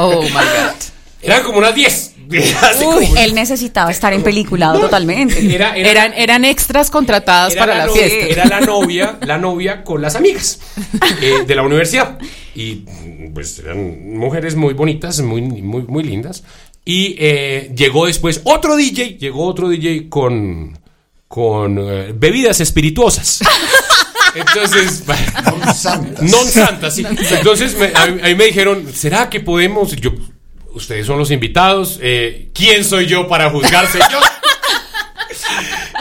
[0.01, 0.77] Oh my God.
[1.23, 2.15] Eran como unas 10.
[2.31, 5.39] Uy, como- él necesitaba estar en peliculado totalmente.
[5.55, 8.27] Era- era- Eran, eran extras contratadas Era para la, novia- fiesta.
[8.27, 10.61] Era la novia, la novia con las amigas
[11.23, 12.19] eh, de la universidad.
[12.55, 12.85] Y
[13.33, 16.43] pues eran mujeres muy bonitas, muy, muy, muy lindas.
[16.85, 20.79] Y eh, llegó después otro DJ, llegó otro DJ con,
[21.29, 23.41] con eh, bebidas espirituosas.
[24.35, 25.05] Entonces,
[25.49, 26.23] Non santas.
[26.23, 27.05] non santas, sí.
[27.31, 29.97] Entonces me- a, mí- a mí me dijeron, ¿será que podemos?
[29.97, 30.13] Yo,
[30.79, 31.99] ustedes son los invitados.
[32.03, 34.19] eh, ¿Quién soy yo para juzgarse yo?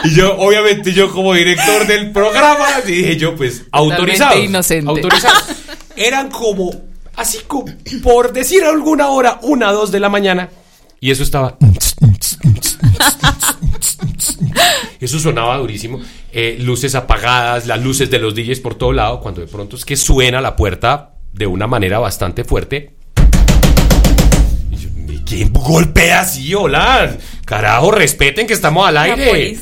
[0.04, 4.38] Y yo, obviamente, yo como director del programa, dije yo, pues, autorizado.
[4.38, 4.88] inocente.
[4.88, 5.34] Autorizado.
[5.96, 6.70] Eran como,
[7.16, 7.64] así como,
[8.02, 10.50] por decir alguna hora, una, dos de la mañana.
[11.00, 11.56] Y eso estaba.
[15.00, 16.00] Eso sonaba durísimo.
[16.32, 19.84] Eh, luces apagadas, las luces de los DJs por todo lado, cuando de pronto es
[19.84, 22.97] que suena la puerta de una manera bastante fuerte.
[25.28, 26.54] Y yo, "¿Y ¿Quién golpea así?
[26.54, 27.16] Hola.
[27.44, 29.56] Carajo, respeten que estamos al aire.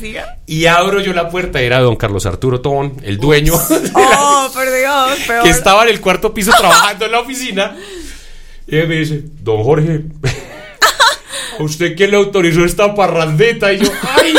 [0.45, 3.53] Y abro yo la puerta, era don Carlos Arturo Tón, el dueño,
[3.93, 5.43] Oh, por Dios, peor.
[5.43, 7.75] que estaba en el cuarto piso trabajando en la oficina.
[8.67, 10.01] Y él me dice, don Jorge,
[11.59, 13.71] ¿a usted quién le autorizó esta parrandeta?
[13.73, 14.33] Y yo, ¡ay!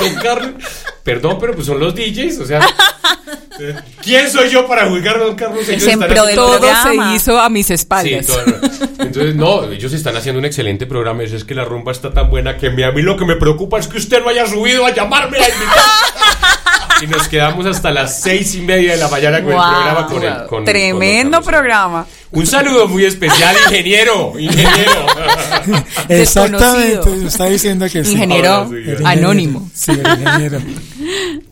[0.00, 0.50] Don Carlos,
[1.02, 2.60] perdón, pero pues son los DJs, o sea,
[4.02, 5.68] ¿quién soy yo para juzgar a don Carlos?
[5.68, 8.26] Ellos están haciendo- Todo se hizo a mis Sí, espaldas.
[8.26, 8.40] todo
[8.98, 11.22] Entonces, no, ellos están haciendo un excelente programa.
[11.22, 13.86] Es que la rumba está tan buena que a mí lo que me preocupa es
[13.88, 15.84] que usted no haya subido a llamarme a invitar.
[17.02, 19.62] Y nos quedamos hasta las seis y media de la mañana con Wow.
[19.62, 20.06] el programa.
[20.06, 22.06] Con el, con- Tremendo programa.
[22.32, 24.32] un saludo muy especial, ingeniero.
[24.38, 25.06] Ingeniero.
[26.08, 28.12] Exactamente, está diciendo que sí.
[28.12, 29.70] Ingeniero Ahora sí, el anónimo.
[29.74, 30.58] Sí, el ingeniero.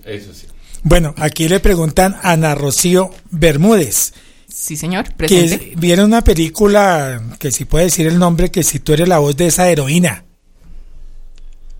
[0.04, 0.43] Eso sí.
[0.84, 4.12] Bueno, aquí le preguntan a Ana Rocío Bermúdez.
[4.48, 5.70] Sí, señor, Que presente.
[5.72, 9.18] es- vieron una película, que si puede decir el nombre, que si tú eres la
[9.18, 10.24] voz de esa heroína,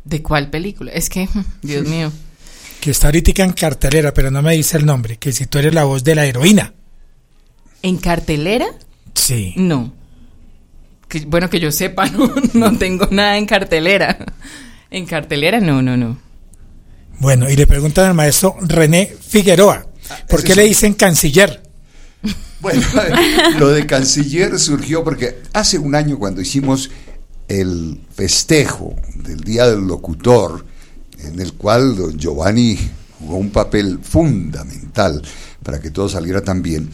[0.05, 0.93] ¿De cuál película?
[0.93, 1.27] Es que,
[1.63, 2.13] Dios mío.
[2.81, 5.73] que está ahorita en cartelera, pero no me dice el nombre, que si tú eres
[5.73, 6.75] la voz de la heroína.
[7.81, 8.67] ¿En cartelera?
[9.15, 9.55] Sí.
[9.57, 9.95] No.
[11.09, 14.19] Que- bueno, que yo sepa, no, no tengo nada en cartelera.
[14.91, 16.19] En cartelera, no, no, no.
[17.19, 19.87] Bueno, y le preguntan al maestro René Figueroa,
[20.29, 21.63] ¿por ese qué le dicen canciller?
[22.61, 22.83] Bueno,
[23.59, 26.91] lo de canciller surgió porque hace un año cuando hicimos
[27.49, 30.65] el festejo del Día del Locutor,
[31.19, 32.79] en el cual don Giovanni
[33.19, 35.23] jugó un papel fundamental
[35.63, 36.91] para que todo saliera tan bien,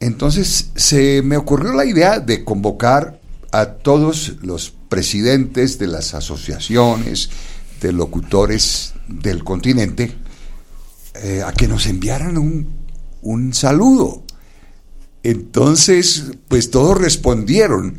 [0.00, 3.20] entonces se me ocurrió la idea de convocar
[3.52, 7.30] a todos los presidentes de las asociaciones
[7.88, 10.14] de locutores del continente
[11.22, 12.68] eh, a que nos enviaran un,
[13.22, 14.24] un saludo.
[15.22, 17.98] Entonces, pues todos respondieron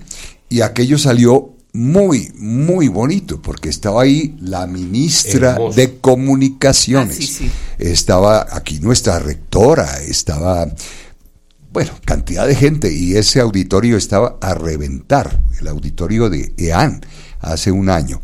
[0.49, 5.75] y aquello salió muy, muy bonito, porque estaba ahí la ministra Hermoso.
[5.75, 7.51] de Comunicaciones, Ah, sí, sí.
[7.79, 10.67] estaba aquí nuestra rectora, estaba,
[11.71, 17.01] bueno, cantidad de gente, y ese auditorio estaba a reventar, el auditorio de EAN,
[17.39, 18.21] hace un año.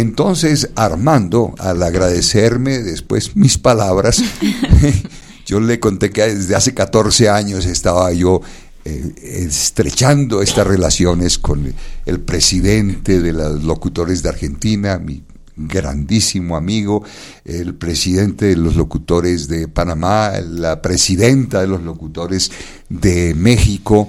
[0.00, 4.20] Entonces, Armando, al agradecerme después mis palabras,
[5.46, 8.40] yo le conté que desde hace 14 años estaba yo
[8.84, 11.72] eh, estrechando estas relaciones con
[12.06, 15.22] el presidente de los locutores de Argentina, mi
[15.56, 17.04] grandísimo amigo,
[17.44, 22.50] el presidente de los locutores de Panamá, la presidenta de los locutores
[22.88, 24.08] de México,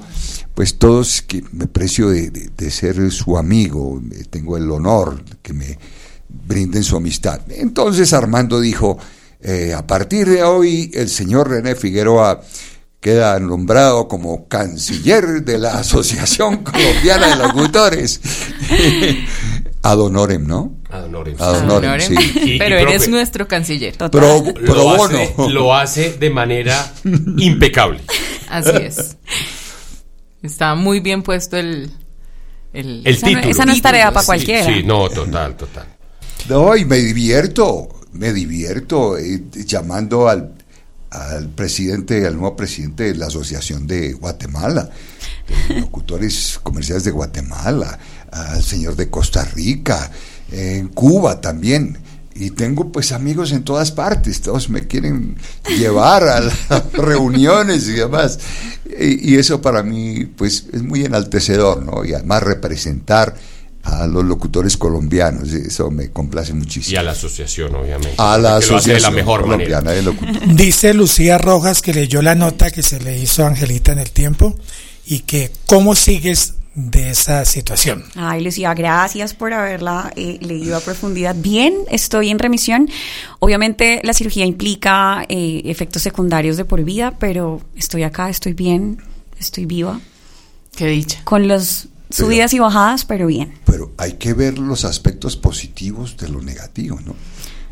[0.56, 5.24] pues todos que me precio de, de- de ser su amigo, eh, tengo el honor
[5.44, 5.78] que me
[6.28, 7.42] brinden su amistad.
[7.50, 8.98] Entonces Armando dijo,
[9.42, 12.42] eh, a partir de hoy el señor René Figueroa
[13.00, 18.20] queda nombrado como canciller de la Asociación Colombiana de Locutores.
[19.84, 20.78] Ad honorem, ¿no?
[20.90, 21.36] Ad honorem.
[21.38, 22.08] Ad honorem, Honorem.
[22.08, 22.16] sí.
[22.44, 23.96] Y- y Pero eres nuestro canciller.
[23.98, 25.50] Pro, pro lo, hace, bono.
[25.54, 26.92] lo hace de manera
[27.38, 28.00] impecable.
[28.50, 29.18] Así es.
[30.46, 31.92] Está muy bien puesto el...
[32.74, 33.52] El, El Esa no- título.
[33.52, 34.66] esa no es tarea para Sí, cualquiera.
[34.66, 35.86] Sí, no, total, total.
[36.50, 40.54] No, y me divierto, me divierto eh, llamando al,
[41.10, 44.90] al presidente, al nuevo presidente de la Asociación de Guatemala,
[45.70, 47.98] de locutores comerciales de Guatemala,
[48.32, 50.12] al señor de Costa Rica,
[50.52, 51.98] en Cuba también.
[52.38, 55.38] Y tengo pues amigos en todas partes, todos me quieren
[55.78, 56.54] llevar a las
[56.94, 58.40] reuniones y demás.
[59.00, 62.04] Y, y eso para mí pues es muy enaltecedor, ¿no?
[62.04, 63.36] Y además representar
[63.86, 66.96] a los locutores colombianos, eso me complace muchísimo.
[66.96, 68.16] Y a la asociación, obviamente.
[68.18, 70.42] A la que lo hace de la Asociación mejor Colombiana de Locutores.
[70.58, 74.10] Dice Lucía Rojas que leyó la nota que se le hizo a Angelita en el
[74.10, 74.56] tiempo
[75.06, 78.04] y que cómo sigues de esa situación.
[78.16, 81.34] Ay, Lucía, gracias por haberla eh, leído a profundidad.
[81.38, 82.90] Bien, estoy en remisión.
[83.40, 89.02] Obviamente la cirugía implica eh, efectos secundarios de por vida, pero estoy acá, estoy bien,
[89.40, 90.02] estoy viva.
[90.76, 91.22] Qué dicha.
[91.24, 93.54] Con las subidas y bajadas, pero bien.
[93.66, 97.16] Pero hay que ver los aspectos positivos de lo negativo, ¿no?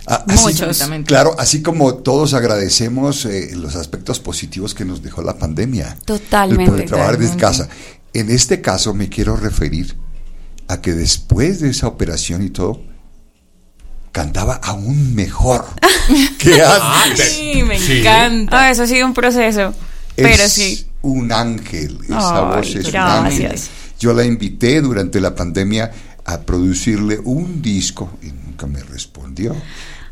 [0.05, 0.81] A- así- Muchos.
[1.05, 5.97] Claro, así como todos agradecemos eh, los aspectos positivos que nos dejó la pandemia.
[6.05, 6.63] Totalmente.
[6.63, 7.65] El poder trabajar desde Totalmente.
[7.65, 7.69] casa.
[8.14, 9.95] En este caso me quiero referir
[10.68, 12.81] a que después de esa operación y todo,
[14.11, 15.65] cantaba aún mejor
[16.38, 17.31] que antes.
[17.34, 17.99] Sí, me Sí.
[17.99, 18.65] encanta.
[18.65, 19.73] Ah, eso ha sido un proceso,
[20.15, 20.85] pero es sí.
[21.02, 23.41] un ángel, esa voz es un gracias.
[23.52, 23.60] ángel.
[23.99, 25.91] Yo la invité durante la pandemia
[26.26, 29.56] a producirle un disco y nunca me respondió.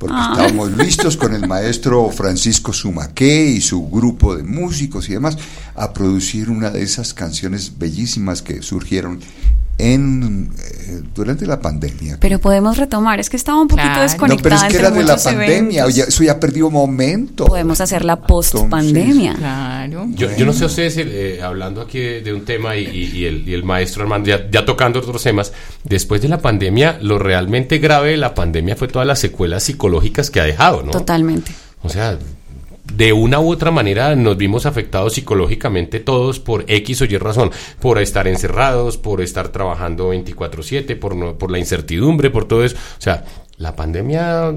[0.02, 0.32] Porque Ah.
[0.34, 5.38] estábamos listos con el maestro Francisco Sumaqué y su grupo de músicos y demás
[5.76, 9.19] a producir una de esas canciones bellísimas que surgieron
[9.82, 12.18] en eh, durante la pandemia.
[12.20, 15.03] Pero podemos retomar, es que estaba un poquito no, pero desconectada es que era de
[15.03, 17.45] la pandemia, ya- eso ya perdió momento.
[17.45, 19.34] Podemos hacer la post-pandemia.
[19.36, 20.08] Claro.
[20.12, 23.18] Yo, yo no sé a ustedes, eh, hablando aquí de, de un tema y, y-
[23.20, 25.52] y el, y el maestro Armando ya, ya tocando otros temas,
[25.84, 30.30] después de la pandemia, lo realmente grave de la pandemia fue todas las secuelas psicológicas
[30.30, 30.91] que ha dejado, ¿no?
[30.91, 31.52] Totalmente.
[31.84, 32.18] O sea,
[32.95, 37.51] de una u otra manera nos vimos afectados psicológicamente todos por X o Y razón,
[37.80, 42.76] por estar encerrados, por estar trabajando 24/7, por, no- por la incertidumbre, por todo eso.
[42.97, 43.23] O sea,
[43.57, 44.51] la pandemia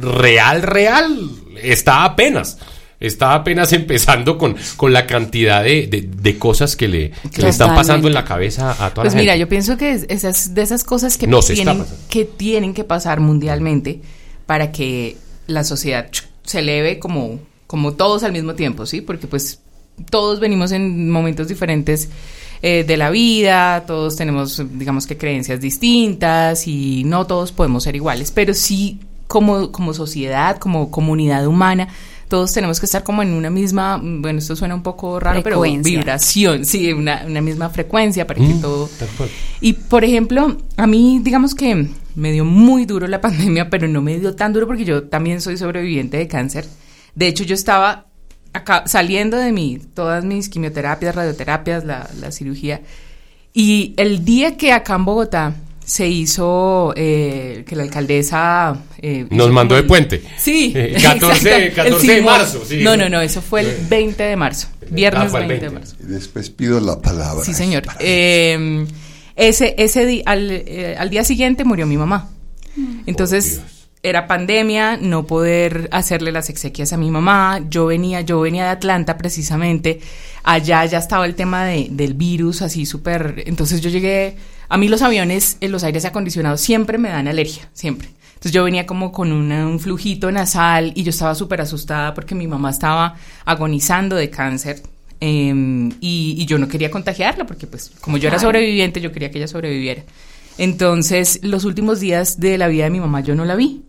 [0.00, 1.18] real, real,
[1.62, 2.58] está apenas.
[3.00, 7.48] Está apenas empezando con, con la cantidad de, de- de cosas que le, que le
[7.48, 9.40] están pasando en la cabeza a toda Pues la mira, gente.
[9.40, 13.20] yo pienso que es- esas de esas cosas que No tienen que tienen que pasar
[13.20, 14.00] mundialmente
[14.46, 15.16] para que
[15.46, 16.08] la sociedad
[16.42, 17.38] se eleve como
[17.68, 19.00] como todos al mismo tiempo, ¿sí?
[19.02, 19.60] Porque pues
[20.10, 22.08] todos venimos en momentos diferentes
[22.62, 27.94] eh, de la vida, todos tenemos, digamos que creencias distintas y no todos podemos ser
[27.94, 31.88] iguales, pero sí como, como sociedad, como comunidad humana,
[32.28, 35.60] todos tenemos que estar como en una misma, bueno, esto suena un poco raro, pero
[35.60, 38.88] vibración, sí, una, una misma frecuencia para que Mm, todo...
[39.60, 44.00] Y por ejemplo, a mí digamos que me dio muy duro la pandemia, pero no
[44.00, 46.66] me dio tan duro porque yo también soy sobreviviente de cáncer.
[47.14, 48.06] De hecho, yo estaba
[48.52, 52.80] acá, saliendo de mi, todas mis quimioterapias, radioterapias, la, la cirugía.
[53.52, 55.54] Y el día que acá en Bogotá
[55.84, 58.76] se hizo, eh, que la alcaldesa...
[59.00, 60.22] eh, Nos mandó como de el- puente.
[60.36, 60.72] Sí.
[60.76, 62.80] Eh, 14 exacto, el 14 de marzo, sí.
[62.82, 64.68] No, no, no, eso fue el 20 de marzo.
[64.90, 65.80] Viernes Ah, fue el 20 de 20.
[65.96, 65.96] marzo.
[66.08, 67.42] Y después pido la palabra.
[67.44, 67.84] Sí, señor.
[68.00, 68.86] Eh,
[69.34, 72.30] ese ese di- al, eh, al día siguiente murió mi mamá.
[73.06, 73.60] Entonces
[74.02, 77.60] era pandemia, no poder hacerle las exequias a mi mamá.
[77.68, 80.00] Yo venía, yo venía de Atlanta precisamente.
[80.44, 83.42] Allá ya estaba el tema de- del virus así súper.
[83.46, 84.36] Entonces yo llegué.
[84.68, 88.08] A mí los aviones, en los aires acondicionados siempre me dan alergia, siempre.
[88.34, 92.36] Entonces yo venía como con una- un flujito nasal y yo estaba súper asustada porque
[92.36, 94.80] mi mamá estaba agonizando de cáncer.
[95.20, 95.52] eh,
[96.00, 99.38] y, y yo no quería contagiarla porque pues como yo era sobreviviente yo quería que
[99.38, 100.04] ella sobreviviera.
[100.58, 103.82] Entonces los últimos días de la vida de mi mamá yo no la vi.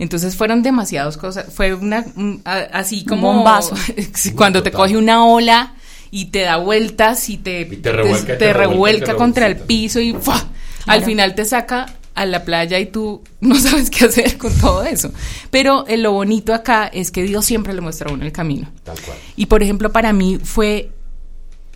[0.00, 1.46] Entonces fueron demasiadas cosas.
[1.54, 3.76] Fue una un- a- así Un como bombazo.
[4.14, 5.74] Sí, cuando te coge una ola
[6.10, 9.56] y te da vueltas y te, te revuelca, te, te revuelca, revuelca te contra el
[9.58, 10.44] piso y ¡fua!
[10.86, 14.82] al final te saca a la playa y tú no sabes qué hacer con todo
[14.82, 15.12] eso.
[15.52, 18.68] Pero eh, lo bonito acá es que Dios siempre le muestra a uno el camino.
[18.82, 19.16] Tal cual.
[19.36, 20.90] Y por ejemplo, para mí fue,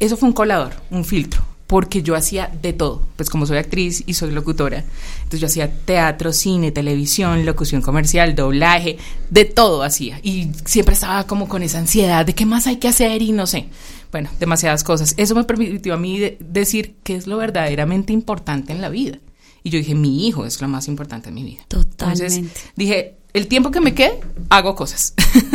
[0.00, 1.44] eso fue un colador, un filtro,
[1.74, 4.84] porque yo hacía de todo, pues como soy actriz y soy locutora,
[5.24, 8.96] entonces yo hacía teatro, cine, televisión, locución comercial, doblaje,
[9.28, 10.20] de todo hacía.
[10.22, 13.48] Y siempre estaba como con esa ansiedad de qué más hay que hacer y no
[13.48, 13.66] sé.
[14.12, 15.14] Bueno, demasiadas cosas.
[15.16, 19.18] Eso me permitió a mí de- decir qué es lo verdaderamente importante en la vida.
[19.64, 21.62] Y yo dije, mi hijo es lo más importante en mi vida.
[21.62, 22.60] Entonces Totalmente.
[22.76, 25.12] dije, el tiempo que me quede, hago cosas,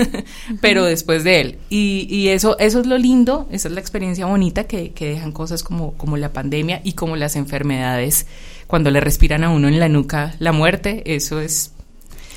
[0.61, 1.57] pero después de él.
[1.69, 5.31] Y, y eso, eso es lo lindo, esa es la experiencia bonita que, que dejan
[5.31, 8.25] cosas como, como la pandemia y como las enfermedades,
[8.67, 11.71] cuando le respiran a uno en la nuca la muerte, eso es...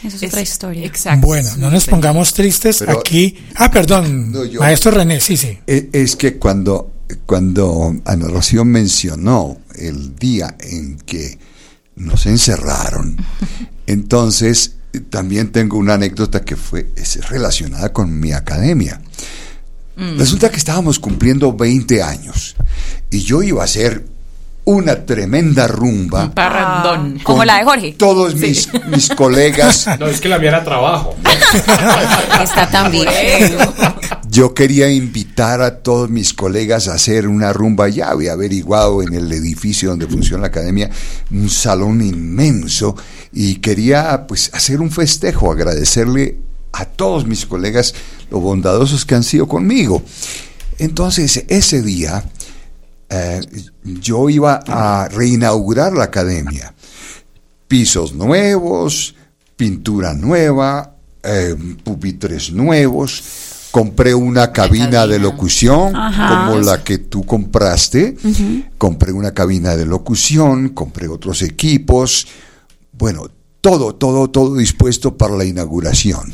[0.05, 0.85] Eso es, otra historia.
[0.85, 1.25] Exacto.
[1.27, 3.37] Bueno, no nos pongamos tristes Pero- aquí.
[3.55, 5.59] Ah, perdón, No, yo- maestro René, sí, sí.
[5.67, 6.91] E- Es que cuando,
[7.25, 11.39] cuando Ana Rocío mencionó el día en que
[11.95, 13.17] nos encerraron,
[13.87, 19.01] entonces también tengo una anécdota que fue es relacionada con mi academia.
[19.97, 20.19] Mm.
[20.19, 22.57] Resulta que estábamos cumpliendo 20 años
[23.11, 24.05] y yo iba a hacer
[24.65, 26.31] una tremenda rumba.
[26.31, 27.19] Parrandón.
[27.23, 27.95] Como la de Jorge.
[27.99, 29.89] Todos mis, mis colegas.
[29.99, 31.17] No, es que la mía era trabajo.
[32.43, 33.09] Está también.
[34.33, 37.91] Yo quería invitar a todos mis colegas a hacer una rumba.
[37.91, 40.89] Ya había averiguado en el edificio donde funciona la academia
[41.31, 42.97] un salón inmenso
[43.31, 46.39] y quería pues hacer un festejo, agradecerle
[46.73, 47.95] a todos mis colegas
[48.31, 50.03] lo bondadosos que han sido conmigo.
[50.79, 52.25] Entonces, ese día
[53.11, 53.41] eh,
[53.85, 56.73] yo iba a reinaugurar la academia.
[57.69, 59.15] Pisos nuevos,
[59.59, 61.55] pintura nueva, eh,
[61.85, 63.52] pupitres nuevos.
[63.73, 66.47] Compré una cabina de locución Ajá.
[66.47, 68.17] como la que tú compraste.
[68.79, 72.29] Compré una cabina de locución, compré otros equipos.
[72.93, 73.31] Bueno,
[73.63, 76.33] todo, todo, todo dispuesto para la inauguración.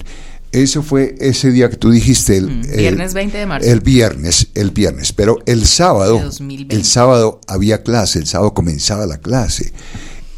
[0.51, 2.39] Eso fue ese día que tú dijiste.
[2.39, 3.69] El, el- Viernes 20 de marzo.
[3.69, 5.13] El viernes, el viernes.
[5.13, 6.75] Pero el sábado, De 2020.
[6.75, 9.73] el sábado había clase, el sábado comenzaba la clase.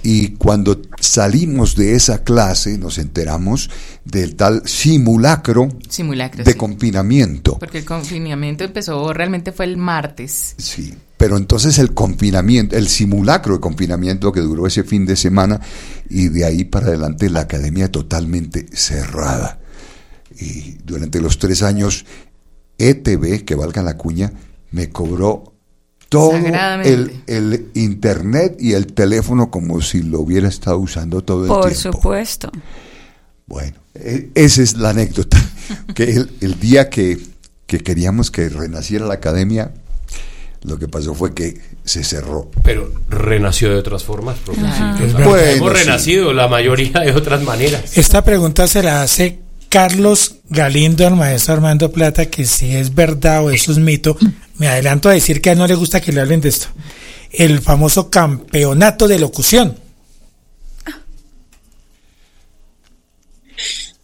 [0.03, 3.69] Y cuando salimos de esa clase nos enteramos
[4.05, 6.59] del tal simulacro, Simulacro, de sí.
[6.59, 7.59] confinamiento.
[7.59, 10.55] Porque el confinamiento empezó, realmente fue el martes.
[10.57, 15.61] Sí, pero entonces el confinamiento, el simulacro de confinamiento que duró ese fin de semana
[16.09, 19.59] y de ahí para adelante la academia totalmente cerrada.
[20.39, 22.07] Y durante los tres años,
[22.79, 24.33] ETV, que valga la cuña,
[24.71, 25.60] me cobró
[26.11, 31.49] todo el, el internet y el teléfono como si lo hubiera estado usando todo el
[31.49, 31.93] Por tiempo.
[31.99, 32.51] supuesto.
[33.47, 35.39] Bueno, e- esa es la anécdota.
[35.95, 37.17] Que el, el día que,
[37.67, 39.73] que queríamos que renaciera la academia,
[40.63, 42.51] lo que pasó fue que se cerró.
[42.65, 44.61] Pero renació de otras formas, profe.
[44.63, 44.97] Ajá.
[44.99, 45.31] Sí, Es o sea, verdad.
[45.31, 45.85] Bueno, hemos sí.
[45.85, 47.97] renacido la mayoría de otras maneras.
[47.97, 49.39] Esta pregunta se la hace
[49.71, 54.19] Carlos Galindo al maestro Armando Plata, que si es verdad o eso es mito.
[54.59, 56.67] Me adelanto a decir que a él no le gusta que le hablen de esto.
[57.31, 59.79] El famoso campeonato de locución.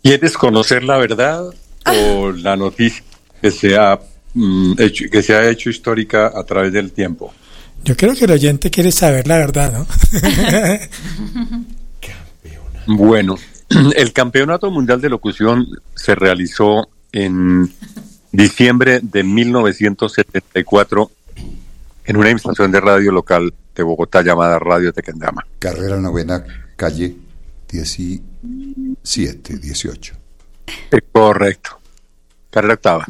[0.03, 1.47] ¿Quieres conocer la verdad
[1.85, 3.03] o la noticia
[3.43, 3.99] que se ha
[4.35, 7.35] mm, hecho, que se ha hecho histórica a través del tiempo?
[7.85, 9.87] Yo creo que el oyente quiere saber la verdad, ¿no?
[12.89, 13.37] Bueno,
[13.97, 17.73] el Campeonato Mundial de Locución se realizó en
[18.33, 21.11] diciembre de 1974
[22.05, 25.45] en una estación de radio local de Bogotá llamada Radio Tequendama.
[25.59, 26.45] Carrera novena,
[26.77, 27.17] calle
[27.69, 30.15] 17, 18.
[30.93, 31.79] Eh, correcto.
[32.51, 33.07] Carrera octava.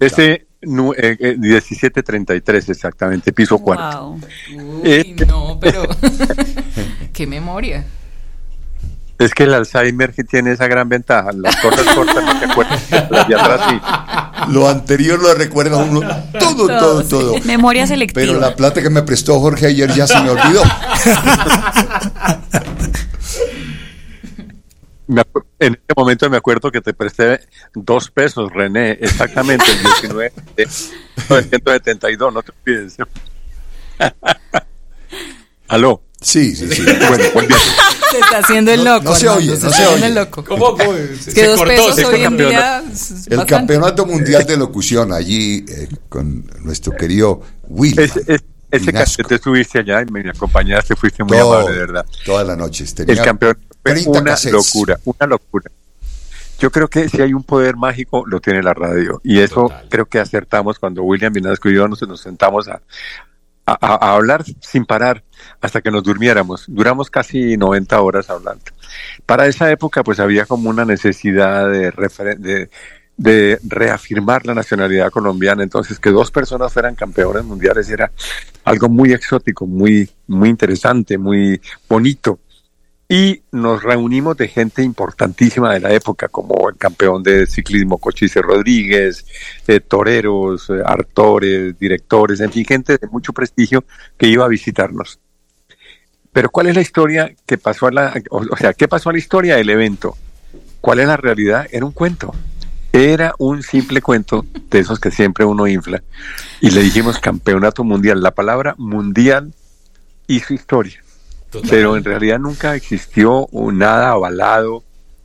[0.00, 4.18] Este nu- eh, eh, 1733 exactamente, piso cuarto.
[4.54, 5.82] Uy, Eh, no, pero
[7.12, 7.84] qué memoria.
[9.18, 11.30] Es que el Alzheimer tiene esa gran ventaja.
[11.32, 12.82] Las cosas cortas no te acuerdas.
[13.10, 14.52] Las de atrás sí.
[14.52, 16.00] Lo anterior lo recuerda uno
[16.38, 17.40] todo, todo, todo.
[17.44, 18.26] Memoria selectiva.
[18.26, 20.62] Pero la plata que me prestó Jorge ayer ya se me olvidó.
[25.58, 27.40] En este momento me acuerdo que te presté
[27.74, 32.96] dos pesos, René, exactamente el 19 de 1972, no te olvides.
[35.68, 36.05] Aló.
[36.20, 36.82] Sí, sí, sí.
[36.82, 37.56] Bueno, volviendo.
[38.10, 39.02] Se está haciendo el loco.
[39.04, 40.06] no se Armando, oye, no está se haciendo oye.
[40.06, 40.44] el loco.
[40.44, 40.76] ¿Cómo?
[41.04, 42.82] Es que dos pesos Este hoy en día.
[42.90, 43.46] es El bastante.
[43.46, 47.98] Campeonato Mundial de Locución allí eh, con nuestro querido Will.
[47.98, 49.24] Ese, ese, ese Minasco.
[49.24, 52.06] te estuviste allá y me acompañaste, fuiste muy Todo, amable, de verdad.
[52.24, 52.94] Todas las noches.
[52.98, 54.52] El Tenía campeón fue 30 una cassettes.
[54.52, 55.70] locura, una locura.
[56.58, 59.20] Yo creo que si hay un poder mágico, lo tiene la radio.
[59.24, 62.80] Y eso creo que acertamos cuando William Vinasco y yo nos, nos sentamos a,
[63.74, 65.22] a- hablar sin parar
[65.60, 66.64] hasta que nos durmiéramos.
[66.68, 68.64] Duramos casi 90 horas hablando.
[69.26, 72.68] Para esa época, pues había como una necesidad de,
[73.16, 75.62] de reafirmar la nacionalidad colombiana.
[75.62, 78.10] Entonces, que dos personas fueran campeones mundiales era
[78.64, 82.38] algo muy exótico, muy, muy interesante, muy bonito
[83.08, 88.42] y nos reunimos de gente importantísima de la época, como el campeón de ciclismo Cochise
[88.42, 89.24] Rodríguez,
[89.68, 93.84] eh, toreros, eh, artores, directores, en fin, gente de mucho prestigio
[94.16, 95.20] que iba a visitarnos.
[96.32, 99.12] Pero ¿cuál es la historia que pasó a la, o, o sea, qué pasó a
[99.12, 100.16] la historia del evento?
[100.80, 101.66] ¿Cuál es la realidad?
[101.70, 102.34] Era un cuento.
[102.92, 106.02] Era un simple cuento de esos que siempre uno infla.
[106.60, 108.22] Y le dijimos campeonato mundial.
[108.22, 109.54] La palabra mundial
[110.26, 111.02] hizo historia
[111.70, 114.82] pero en realidad nunca existió un- nada avalado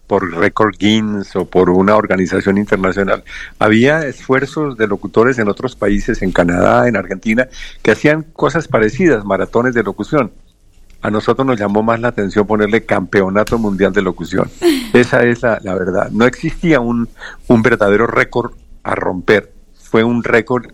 [0.07, 3.23] por Record Guinness o por una organización internacional.
[3.60, 7.48] Había esfuerzos de locutores en otros países, en Canadá, en Argentina,
[7.81, 10.31] que hacían cosas parecidas, maratones de locución.
[11.02, 14.52] A nosotros nos llamó más la atención ponerle Campeonato Mundial de Locución.
[14.93, 16.11] Esa es la, la verdad.
[16.11, 17.07] No existía un,
[17.48, 18.52] un verdadero récord
[18.84, 19.53] a romper.
[19.81, 20.65] Fue un récord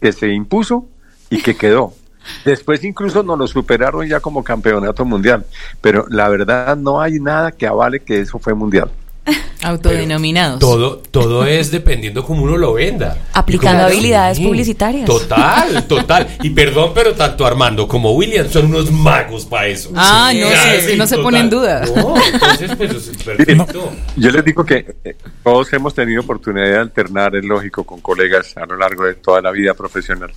[0.00, 0.86] que se impuso
[1.30, 1.94] y que quedó.
[2.44, 5.44] Después incluso nos lo superaron ya como campeonato mundial,
[5.80, 8.90] pero la verdad no hay nada que avale que eso fue mundial.
[9.62, 10.58] Autodenominados.
[10.58, 13.18] Todo, todo es dependiendo cómo uno lo venda.
[13.32, 14.44] Aplicando habilidades sí.
[14.44, 15.06] publicitarias.
[15.06, 16.26] Total, total.
[16.42, 19.92] Y perdón, pero tanto Armando como William son unos magos para eso.
[19.94, 20.48] Ah, no,
[20.80, 21.84] sí, no se pone en duda.
[21.84, 23.92] No, entonces, pues, es perfecto.
[24.16, 28.56] Yo les digo que eh, todos hemos tenido oportunidad de alternar, es lógico, con colegas
[28.56, 30.32] a lo largo de toda la vida profesional.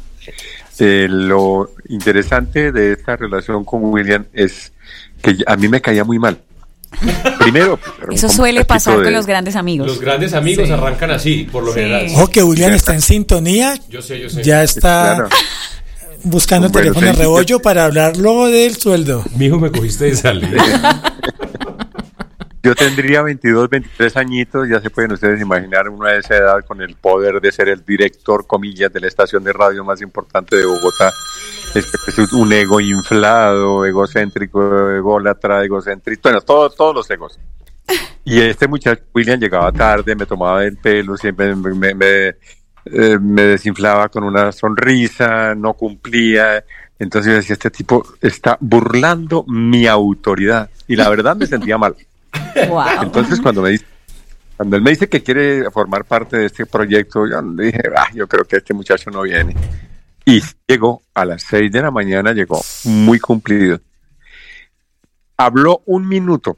[0.77, 4.73] Eh, lo interesante de esta relación con William es
[5.21, 6.37] que a mí me caía muy mal.
[7.39, 7.79] Primero,
[8.11, 9.87] Eso suele pasar de- con los grandes amigos.
[9.87, 10.73] Los grandes amigos Sí.
[10.73, 11.79] arrancan así, por lo Sí.
[11.79, 12.07] general.
[12.15, 13.75] Ojo que William está en sintonía.
[13.89, 14.43] Yo sé, yo sé.
[14.43, 15.29] Ya está Claro.
[16.23, 19.23] buscando Bueno, teléfono de sí, rebollo para hablar luego del sueldo.
[19.37, 21.03] Mi hijo me cogiste de salida.
[22.63, 26.81] Yo tendría 22, 23 añitos, ya se pueden ustedes imaginar una de esa edad con
[26.81, 30.65] el poder de ser el director, comillas, de la estación de radio más importante de
[30.65, 31.11] Bogotá.
[31.75, 37.37] Es, un ego inflado, egocéntrico, ególatra, egocéntrico, bueno, todo, todos los egos.
[38.23, 42.27] Y este muchacho, William, llegaba tarde, me tomaba el pelo, siempre me, me, me,
[42.85, 46.63] eh, me desinflaba con una sonrisa, no cumplía.
[46.97, 50.69] Entonces yo decía, este tipo está burlando mi autoridad.
[50.87, 51.95] Y la verdad me sentía mal.
[53.01, 53.85] Entonces cuando me dice,
[54.55, 58.27] cuando él me dice que quiere formar parte de este proyecto, yo dije, ah, yo
[58.27, 59.55] creo que este muchacho no viene.
[60.25, 63.79] Y llegó a las seis de la mañana, llegó muy cumplido.
[65.37, 66.57] Habló un minuto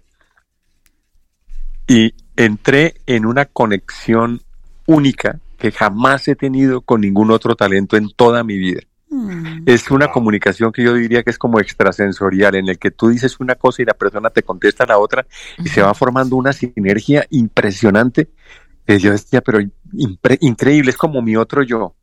[1.88, 4.42] y entré en una conexión
[4.86, 8.82] única que jamás he tenido con ningún otro talento en toda mi vida.
[9.66, 13.40] Es una comunicación que yo diría que es como extrasensorial, en el que tú dices
[13.40, 15.26] una cosa y la persona te contesta la otra
[15.58, 18.30] y se va formando una sinergia impresionante.
[18.86, 21.96] Que yo decía, pero impre- increíble, es como mi otro yo.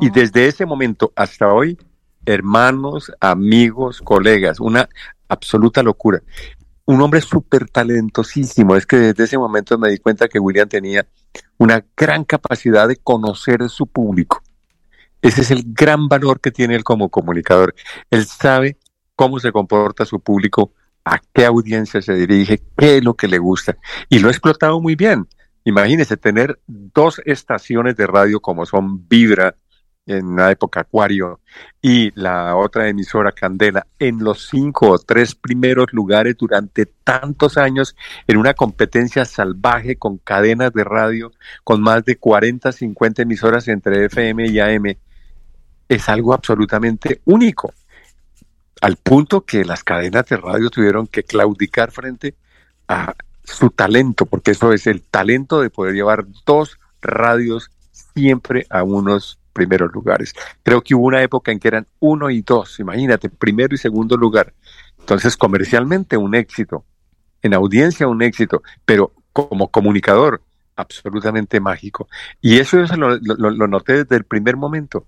[0.00, 1.76] Y desde ese momento hasta hoy,
[2.24, 4.88] hermanos, amigos, colegas, una
[5.28, 6.22] absoluta locura.
[6.84, 8.76] Un hombre súper talentosísimo.
[8.76, 11.06] Es que desde ese momento me di cuenta que William tenía
[11.58, 14.42] una gran capacidad de conocer su público.
[15.20, 17.74] Ese es el gran valor que tiene él como comunicador.
[18.10, 18.78] Él sabe
[19.16, 20.72] cómo se comporta su público,
[21.04, 23.76] a qué audiencia se dirige, qué es lo que le gusta.
[24.08, 25.26] Y lo ha explotado muy bien.
[25.68, 29.54] Imagínese tener dos estaciones de radio como son Vibra
[30.06, 31.40] en la época Acuario
[31.82, 37.94] y la otra emisora Candela en los cinco o tres primeros lugares durante tantos años
[38.26, 41.32] en una competencia salvaje con cadenas de radio
[41.64, 44.96] con más de 40, 50 emisoras entre FM y AM
[45.86, 47.74] es algo absolutamente único
[48.80, 52.36] al punto que las cadenas de radio tuvieron que claudicar frente
[52.88, 53.12] a
[53.48, 59.38] su talento, porque eso es el talento de poder llevar dos radios siempre a unos
[59.52, 60.34] primeros lugares.
[60.62, 64.16] Creo que hubo una época en que eran uno y dos, imagínate, primero y segundo
[64.16, 64.54] lugar.
[64.98, 66.84] Entonces, comercialmente un éxito,
[67.42, 70.42] en audiencia un éxito, pero como comunicador,
[70.76, 72.08] absolutamente mágico.
[72.40, 75.06] Y eso yo lo noté desde el primer momento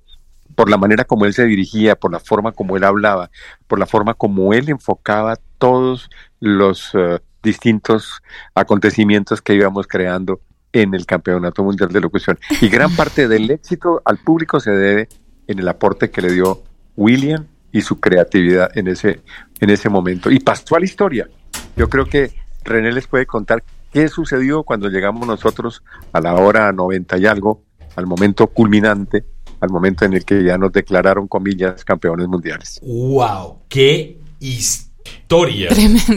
[0.54, 3.30] por la manera como él se dirigía, por la forma como él hablaba,
[3.66, 6.10] por la forma como él enfocaba todos
[6.40, 8.22] los eh, distintos
[8.54, 10.40] acontecimientos que íbamos creando
[10.72, 12.38] en el Campeonato Mundial de Locución.
[12.60, 15.08] Y gran parte del éxito al público se debe
[15.46, 16.62] en el aporte que le dio
[16.96, 19.20] William y su creatividad en ese,
[19.60, 20.30] en ese momento.
[20.30, 21.28] Y pasó a la historia.
[21.76, 22.30] Yo creo que
[22.64, 23.62] René les puede contar
[23.92, 27.62] qué sucedió cuando llegamos nosotros a la hora 90 y algo,
[27.96, 29.24] al momento culminante,
[29.60, 32.80] al momento en el que ya nos declararon, comillas, campeones mundiales.
[32.82, 33.62] ¡Wow!
[33.68, 34.89] ¡Qué historia!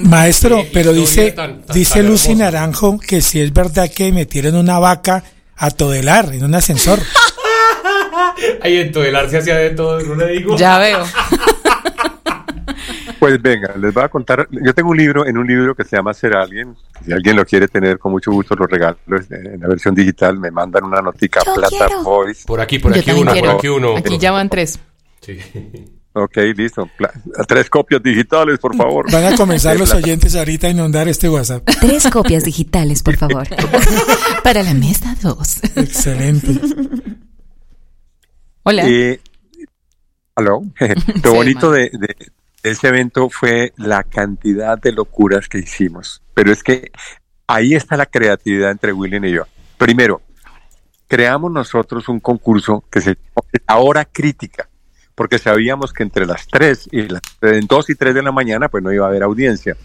[0.03, 2.43] Maestro, pero historia dice, tan- tan- dice tan Lucy hermosa.
[2.51, 5.23] Naranjo que si es verdad que metieron una vaca
[5.55, 6.99] a todelar en un ascensor.
[8.61, 10.57] Ay, en Todelar se hacía de todo, no le digo.
[10.57, 11.03] Ya veo.
[13.19, 14.49] Pues venga, les voy a contar.
[14.51, 16.76] Yo tengo un libro, en un libro que se llama Ser Alguien.
[17.05, 18.97] Si alguien lo quiere tener, con mucho gusto lo regalo
[19.30, 20.38] en la versión digital.
[20.38, 22.03] Me mandan una notica Yo Plata quiero.
[22.03, 22.43] Voice.
[22.45, 23.47] Por aquí, por aquí uno, quiero.
[23.51, 23.95] por aquí uno.
[23.95, 24.77] Aquí ya van tres.
[26.14, 26.88] Ok, listo.
[27.48, 29.11] Tres copias digitales, por favor.
[29.11, 31.68] Van a comenzar los oyentes ahorita a inundar este WhatsApp.
[31.80, 33.48] Tres copias digitales, por favor.
[34.44, 35.64] Para la mesa 2.
[35.76, 36.60] Excelente.
[38.64, 38.88] Hola.
[38.88, 39.19] Eh,
[40.35, 40.61] ¿Aló?
[41.23, 42.15] Lo bonito de, de
[42.64, 46.22] ese evento fue la cantidad de locuras que hicimos.
[46.34, 46.91] Pero es que
[47.48, 49.44] ahí está la creatividad entre William y yo.
[49.77, 50.22] Primero,
[51.07, 54.69] creamos nosotros un concurso que se llamó La Hora Crítica,
[55.15, 58.84] porque sabíamos que entre las 3 y las 2 y 3 de la mañana pues
[58.84, 59.76] no iba a haber audiencia.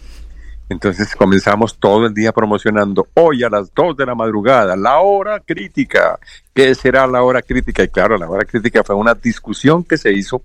[0.69, 5.39] Entonces comenzamos todo el día promocionando hoy a las 2 de la madrugada, la hora
[5.39, 6.19] crítica.
[6.53, 7.83] ¿Qué será la hora crítica?
[7.83, 10.43] Y claro, la hora crítica fue una discusión que se hizo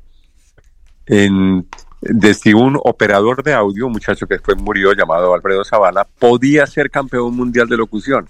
[1.07, 1.67] en,
[2.01, 6.67] de si un operador de audio, un muchacho que después murió llamado Alfredo Zavala, podía
[6.67, 8.27] ser campeón mundial de locución.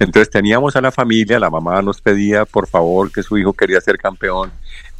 [0.00, 3.80] Entonces teníamos a la familia, la mamá nos pedía por favor que su hijo quería
[3.80, 4.52] ser campeón.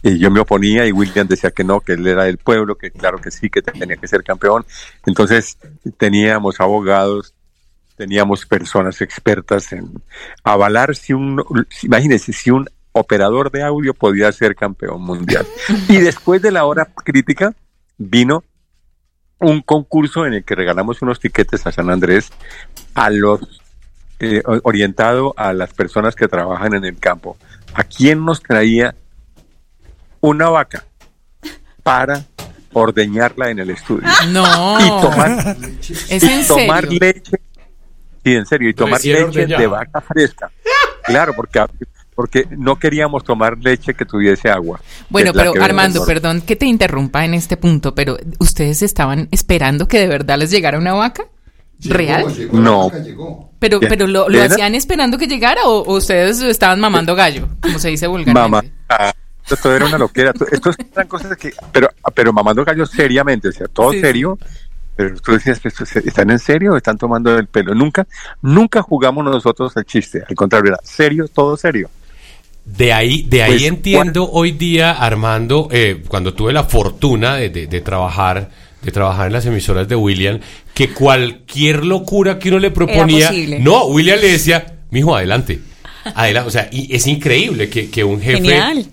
[0.02, 2.90] Y yo me oponía y William decía que no, que él era del pueblo, que
[2.90, 4.64] claro que sí, que tenía que ser campeón.
[5.06, 5.58] Entonces
[5.96, 7.34] teníamos abogados,
[7.96, 10.02] teníamos personas expertas en
[10.44, 11.44] avalar si un,
[11.82, 15.46] imagínense, si un operador de audio podía ser campeón mundial.
[15.88, 17.52] Y después de la hora crítica
[17.96, 18.44] vino
[19.40, 22.30] un concurso en el que regalamos unos tiquetes a San Andrés
[22.94, 23.40] a los
[24.20, 27.36] eh, orientado a las personas que trabajan en el campo.
[27.74, 28.96] ¿A quién nos traía
[30.20, 30.84] una vaca
[31.82, 32.24] para
[32.72, 34.06] ordeñarla en el estudio?
[34.28, 34.78] No.
[34.80, 35.56] Y tomar,
[36.08, 36.98] ¿Es y en tomar serio?
[37.00, 37.40] leche.
[38.24, 38.68] Sí, en serio.
[38.68, 39.60] Y tomar Recién leche ordeñado.
[39.60, 40.50] de vaca fresca.
[41.04, 41.64] Claro, porque,
[42.14, 44.80] porque no queríamos tomar leche que tuviese agua.
[45.08, 49.98] Bueno, pero Armando, perdón que te interrumpa en este punto, pero ¿ustedes estaban esperando que
[50.00, 51.24] de verdad les llegara una vaca?
[51.80, 52.26] ¿Real?
[52.52, 52.90] No.
[53.60, 57.78] Pero, pero lo, lo hacían esperando que llegara o, o ustedes estaban mamando gallo, como
[57.78, 58.40] se dice vulgarmente.
[58.88, 59.14] Mamá,
[59.56, 60.30] todo era una loquera.
[60.30, 64.02] Esto- Estos eran cosas que, pero, pero mamando gallos seriamente, o sea, todo Sí, sí.
[64.02, 64.38] serio.
[64.96, 67.72] Pero tú decías, ¿esto se- ¿están en serio o están tomando el pelo?
[67.74, 68.06] Nunca,
[68.42, 70.24] nunca jugamos nosotros el chiste.
[70.28, 71.88] Al contrario, era serio, todo serio.
[72.64, 77.48] De ahí, de ahí Pues, entiendo hoy día, Armando, eh, cuando tuve la fortuna de,
[77.48, 78.50] de- de trabajar,
[78.82, 80.40] de trabajar en las emisoras de William,
[80.74, 83.30] que cualquier locura que uno le proponía,
[83.60, 85.60] no, William le decía, mijo, adelante.
[86.14, 88.40] Adelante, o sea, y es increíble que, que un jefe,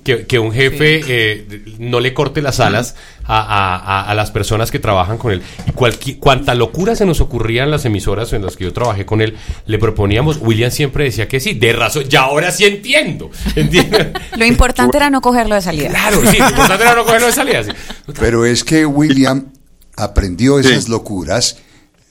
[0.04, 4.32] que, que un jefe eh, no le corte las alas a, a- a- a las
[4.32, 5.42] personas que trabajan con él.
[5.68, 9.06] Y cualquier, cuanta locura se nos ocurría en las emisoras en las que yo trabajé
[9.06, 9.36] con él,
[9.66, 13.32] le proponíamos, William siempre decía que sí, de razón, ya ahora sí entiendo.
[13.56, 14.08] ¿entiendes?
[14.38, 15.90] Lo importante era no cogerlo de salida.
[15.90, 17.64] Claro, sí, lo importante era no cogerlo de salida.
[17.64, 17.72] sí.
[18.20, 19.46] Pero es que William
[19.98, 21.58] aprendió esas locuras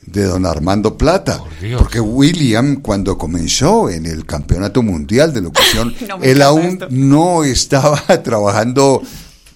[0.07, 1.43] de don Armando Plata.
[1.79, 6.89] Porque William, cuando comenzó en el Campeonato Mundial de Locución, No él aún esto.
[6.91, 9.03] no estaba trabajando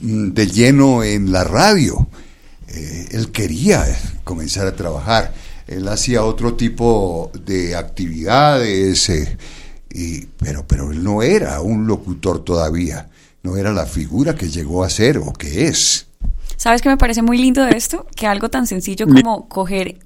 [0.01, 2.09] mm, de lleno en la radio.
[2.69, 3.85] Eh, él quería
[4.25, 5.33] comenzar a trabajar.
[5.67, 9.37] Él hacía otro tipo de actividades, eh,
[9.91, 13.09] y, pero, pero él no era un locutor todavía.
[13.43, 16.07] No era la figura que llegó a ser o que es.
[16.57, 18.07] ¿Sabes qué me parece muy lindo de esto?
[18.17, 19.99] Que algo tan sencillo como coger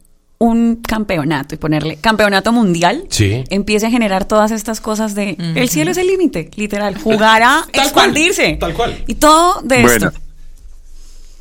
[0.43, 3.44] un campeonato y ponerle campeonato mundial Sí.
[3.51, 7.62] empiece a generar todas estas cosas de el cielo es el límite, literal, jugar a
[7.73, 8.56] Tal cual, expandirse.
[8.59, 9.05] tal cual.
[9.06, 10.20] Y todo de Bueno, esto.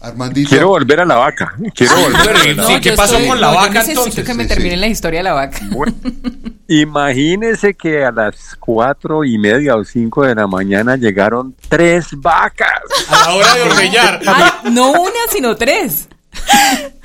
[0.04, 0.50] Armandito.
[0.50, 1.54] quiero volver a la vaca.
[1.76, 2.68] Quiero volver a la vaca.
[2.76, 4.26] sí, ¿qué pasó con la no, yo vaca necesito entonces?
[4.26, 4.78] que me Sí, termine sí.
[4.82, 5.60] la historia de la vaca.
[5.72, 5.94] Bueno,
[6.68, 12.70] imagínese que a las cuatro y media o cinco de la mañana llegaron tres vacas.
[13.10, 14.22] A la hora de ordeñar.
[14.26, 16.08] Ay, no una, sino tres.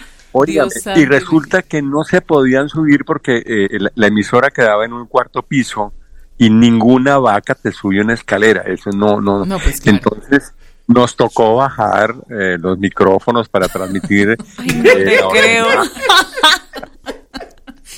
[0.96, 5.06] Y resulta que no se podían subir porque eh, la, la emisora quedaba en un
[5.06, 5.92] cuarto piso
[6.38, 8.62] y ninguna vaca te subió en escalera.
[8.62, 9.44] Eso no, no.
[9.46, 9.98] No, pues, claro.
[9.98, 10.52] Entonces
[10.86, 14.36] nos tocó bajar eh, los micrófonos para transmitir.
[14.58, 15.66] Ay, no eh, te la creo.
[15.66, 15.90] ordeñada.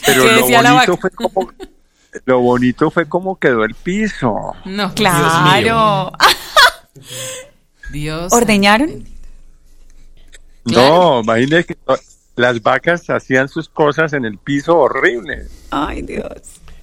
[0.07, 0.97] Pero ¿Qué lo bonito vaca?
[0.97, 1.53] fue como
[2.25, 4.55] lo bonito fue cómo quedó el piso.
[4.65, 6.13] No, Claro.
[6.13, 6.13] Dios.
[7.93, 8.33] Dios.
[8.33, 9.05] ¿Ordeñaron?
[10.65, 11.95] No, imagínese que no-
[12.39, 15.47] las vacas hacían sus cosas en el piso horrible.
[15.71, 16.31] Ay, Dios.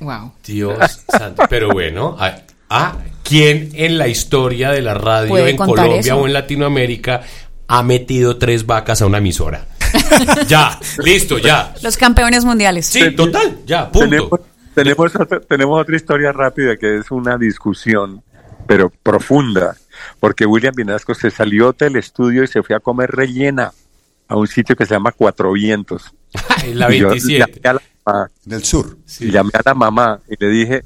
[0.02, 0.34] Wow.
[0.46, 1.44] Dios santo.
[1.50, 2.36] Pero bueno, ah,
[2.70, 6.18] ah, ¿quién en la historia de la radio en Colombia eso.
[6.18, 7.22] o en Latinoamérica
[7.68, 9.66] ha metido tres vacas a una emisora?
[10.48, 11.74] ya, listo, ya.
[11.82, 12.86] Los campeones mundiales.
[12.88, 14.10] Sí, total, ya, punto.
[14.10, 14.40] Tenemos,
[14.76, 18.22] tenemos, otra, tenemos otra historia rápida que es una discusión,
[18.68, 19.78] pero profunda,
[20.20, 23.72] porque William Vinasco se salió del estudio y se fue a comer rellena
[24.28, 26.14] a un sitio que se llama Cuatro Vientos.
[26.58, 27.62] Ay, la Y yo 27.
[27.62, 28.98] llamé a la mamá, Del sur.
[29.20, 30.84] y llamé a la mamá y le dije,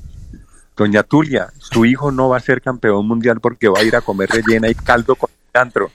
[0.75, 4.01] doña Tulia, su hijo no va a ser campeón mundial porque va a ir a
[4.01, 5.91] comer rellena y caldo con cilantro.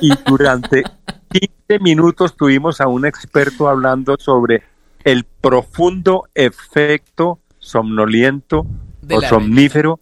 [0.00, 0.84] Y durante
[1.30, 4.62] 15 minutos tuvimos a un experto hablando sobre
[5.02, 8.66] el profundo efecto somnoliento
[9.02, 10.00] De o somnífero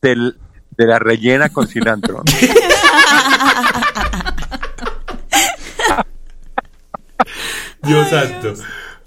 [0.00, 0.38] del,
[0.76, 2.22] de la rellena con cilantro.
[7.82, 8.54] Dios santo.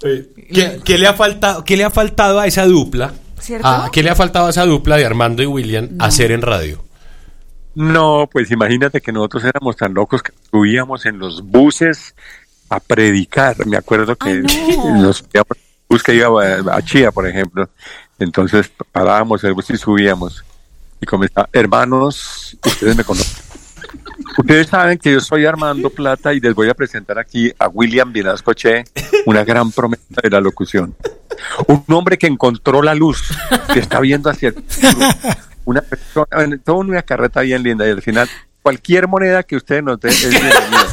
[0.02, 3.12] Oye, ¿Qué, qué le ha faltado, ¿Qué le ha faltado a esa dupla?
[3.38, 3.66] ¿Cierto?
[3.66, 6.82] Ah, ¿Qué le ha faltado a esa dupla de Armando y William hacer en radio?
[7.74, 12.14] No, pues imagínate que nosotros éramos tan locos que subíamos en los buses
[12.68, 13.66] a predicar.
[13.66, 14.94] Me acuerdo que Ay, no.
[15.02, 17.68] nos subíamos en el bus que iba a, a Chía, por ejemplo.
[18.18, 20.44] Entonces parábamos el bus y subíamos.
[21.00, 23.49] Y comenzaba, hermanos, ustedes me conocen.
[24.38, 28.12] Ustedes saben que yo soy Armando Plata y les voy a presentar aquí a William
[28.12, 28.84] Vinasco Che,
[29.26, 30.94] una gran promesa de la locución.
[31.66, 33.22] Un hombre que encontró la luz,
[33.72, 35.06] que está viendo hacia el futuro.
[35.64, 38.28] Una persona, toda una carreta bien linda y al final
[38.62, 40.86] cualquier moneda que ustedes nos den es bienvenida.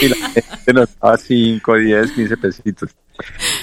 [0.00, 2.90] Y la gente nos daba 5, 10, 15 pesitos.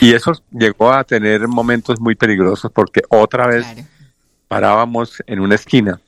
[0.02, 3.88] Y eso llegó a tener momentos muy peligrosos porque otra vez Claro.
[4.48, 6.00] parábamos en una esquina,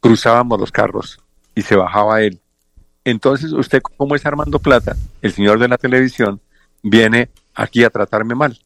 [0.00, 1.18] cruzábamos los carros
[1.58, 2.38] y se bajaba él.
[3.04, 6.40] Entonces, usted, como es Armando Plata, el señor de la televisión,
[6.82, 8.58] viene aquí a tratarme mal.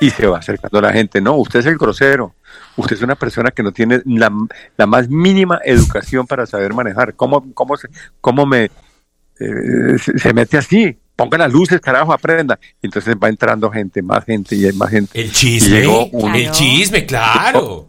[0.00, 1.20] Y se va acercando a la gente.
[1.20, 2.34] No, usted es el grosero.
[2.76, 4.30] Usted es una persona que no tiene la,
[4.76, 7.14] la más mínima educación para saber manejar.
[7.14, 7.88] ¿Cómo, cómo, se,
[8.20, 10.98] cómo me eh, se, se mete así?
[11.14, 12.58] ponga las luces, carajo, aprenda.
[12.82, 15.20] Y entonces va entrando gente, más gente y hay más gente.
[15.20, 15.80] El chisme.
[15.80, 17.86] llegó un- El chisme, claro.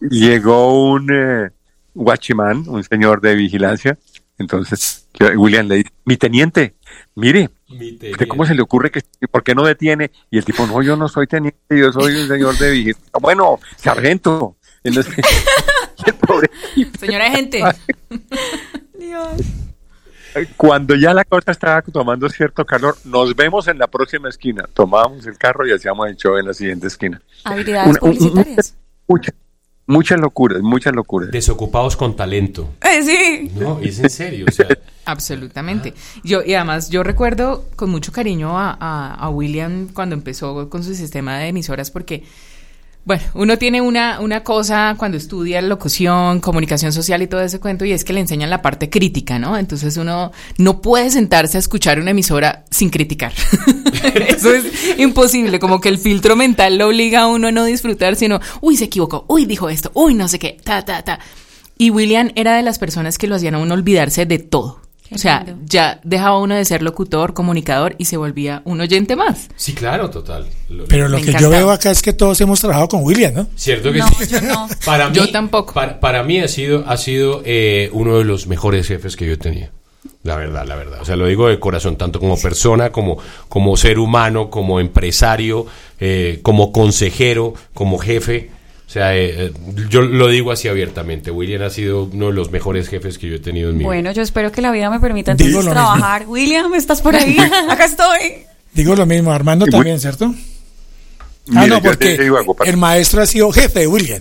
[0.00, 1.50] Llegó un eh,
[1.94, 3.98] guachimán, un señor de vigilancia.
[4.38, 6.74] Entonces William le dice, mi teniente,
[7.14, 10.10] mire, ¿usted cómo se le ocurre que, por qué no detiene?
[10.30, 13.10] Y el tipo, no, yo no soy teniente, yo soy un señor de vigilancia.
[13.20, 14.56] Bueno, sargento.
[14.82, 15.14] Entonces,
[16.06, 16.50] el pobre
[16.98, 17.62] Señora gente.
[20.56, 24.66] Cuando ya la cosa estaba tomando cierto calor, nos vemos en la próxima esquina.
[24.72, 27.20] Tomábamos el carro y hacíamos el show en la siguiente esquina.
[27.44, 28.74] Habilidades Una- un- un- publicitarias.
[29.06, 29.34] Muchas,
[29.92, 31.30] muchas locuras, muchas locuras.
[31.30, 32.68] Desocupados con talento.
[32.82, 33.50] Eh, sí.
[33.58, 34.46] No, es en serio.
[34.48, 34.66] O sea,
[35.04, 35.94] Absolutamente.
[36.24, 40.82] Yo, y además, yo recuerdo con mucho cariño a, a- a William cuando empezó con
[40.84, 42.22] su sistema de emisoras, porque,
[43.04, 47.84] bueno, uno tiene una, una cosa cuando estudia locución, comunicación social y todo ese cuento,
[47.84, 49.58] y es que le enseñan la parte crítica, ¿no?
[49.58, 53.32] Entonces uno no puede sentarse a escuchar una emisora sin criticar.
[54.28, 58.14] Eso es imposible, como que el filtro mental lo obliga a uno a no disfrutar,
[58.14, 61.18] sino, uy, se equivocó, uy, dijo esto, uy, no sé qué, ta, ta, ta.
[61.78, 64.81] Y William era de las personas que lo hacían a uno olvidarse de todo.
[65.12, 65.62] Qué o sea, lindo.
[65.66, 69.48] ya dejaba uno de ser locutor, comunicador y se volvía un oyente más.
[69.56, 70.46] sí, claro, total.
[70.68, 73.46] Lo- Pero lo que yo veo acá es que todos hemos trabajado con William, ¿no?
[73.56, 74.26] Cierto que No, sí.
[74.28, 74.68] yo no.
[74.84, 75.74] Para mí, Yo tampoco.
[75.74, 79.32] Para, para mí ha sido, ha sido eh, uno de los mejores jefes que yo
[79.34, 79.68] he tenido.
[80.24, 81.00] La verdad, la verdad.
[81.00, 83.18] O sea, lo digo de corazón, tanto como persona, como,
[83.48, 85.66] como ser humano, como empresario,
[86.00, 88.50] eh, como consejero, como jefe.
[88.92, 89.52] O sea, eh, eh,
[89.88, 91.30] yo lo digo así abiertamente.
[91.30, 93.86] William ha sido uno de los mejores jefes que yo he tenido en mi vida.
[93.86, 95.96] Bueno, yo espero que la vida me permita Digo entonces lo mismo.
[95.96, 96.28] trabajar.
[96.28, 97.38] William, ¿estás por ahí?
[97.70, 98.44] Acá estoy.
[98.74, 100.34] Digo lo mismo, Armando también, ¿cierto?
[101.54, 104.20] Ah, no, te porque algo, el maestro ha sido jefe de William.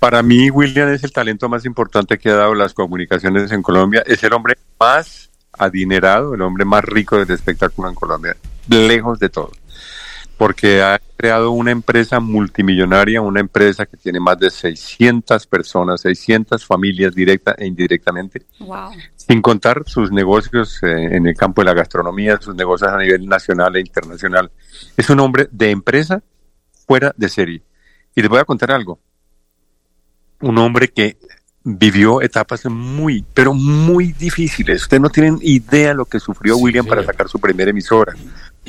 [0.00, 4.02] Para mí, William es el talento más importante que ha dado las comunicaciones en Colombia.
[4.08, 8.36] Es el hombre más adinerado, el hombre más rico del espectáculo en Colombia,
[8.68, 9.52] lejos de todo.
[10.40, 16.64] Porque ha creado una empresa multimillonaria, una empresa que tiene más de 600 personas, 600
[16.64, 18.92] familias directa e indirectamente, Wow.
[19.16, 23.26] sin contar sus negocios eh, en el campo de la gastronomía, sus negocios a nivel
[23.26, 24.50] nacional e internacional.
[24.96, 26.22] Es un hombre de empresa
[26.86, 27.62] fuera de serie.
[28.16, 28.98] Y les voy a contar algo
[30.40, 31.18] un hombre que
[31.62, 34.82] vivió etapas muy, pero muy difíciles.
[34.82, 38.14] Ustedes no tienen idea lo que sufrió Sí, William para sacar su primera emisora.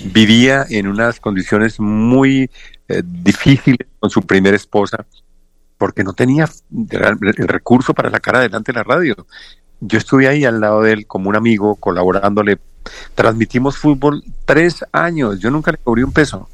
[0.06, 2.50] Vivía en unas condiciones muy
[2.88, 5.06] eh, difíciles con su primera esposa
[5.78, 9.26] porque no tenía el recurso para sacar adelante la radio.
[9.80, 12.60] Yo estuve ahí al lado de él como un amigo, colaborándole.
[13.16, 15.40] Transmitimos fútbol tres años.
[15.40, 16.48] Yo nunca le cobré un peso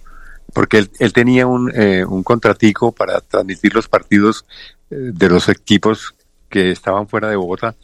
[0.54, 4.46] porque él, tenía un, eh, un contratico para transmitir los partidos
[4.90, 6.16] eh, de los equipos
[6.50, 7.76] que estaban fuera de Bogotá.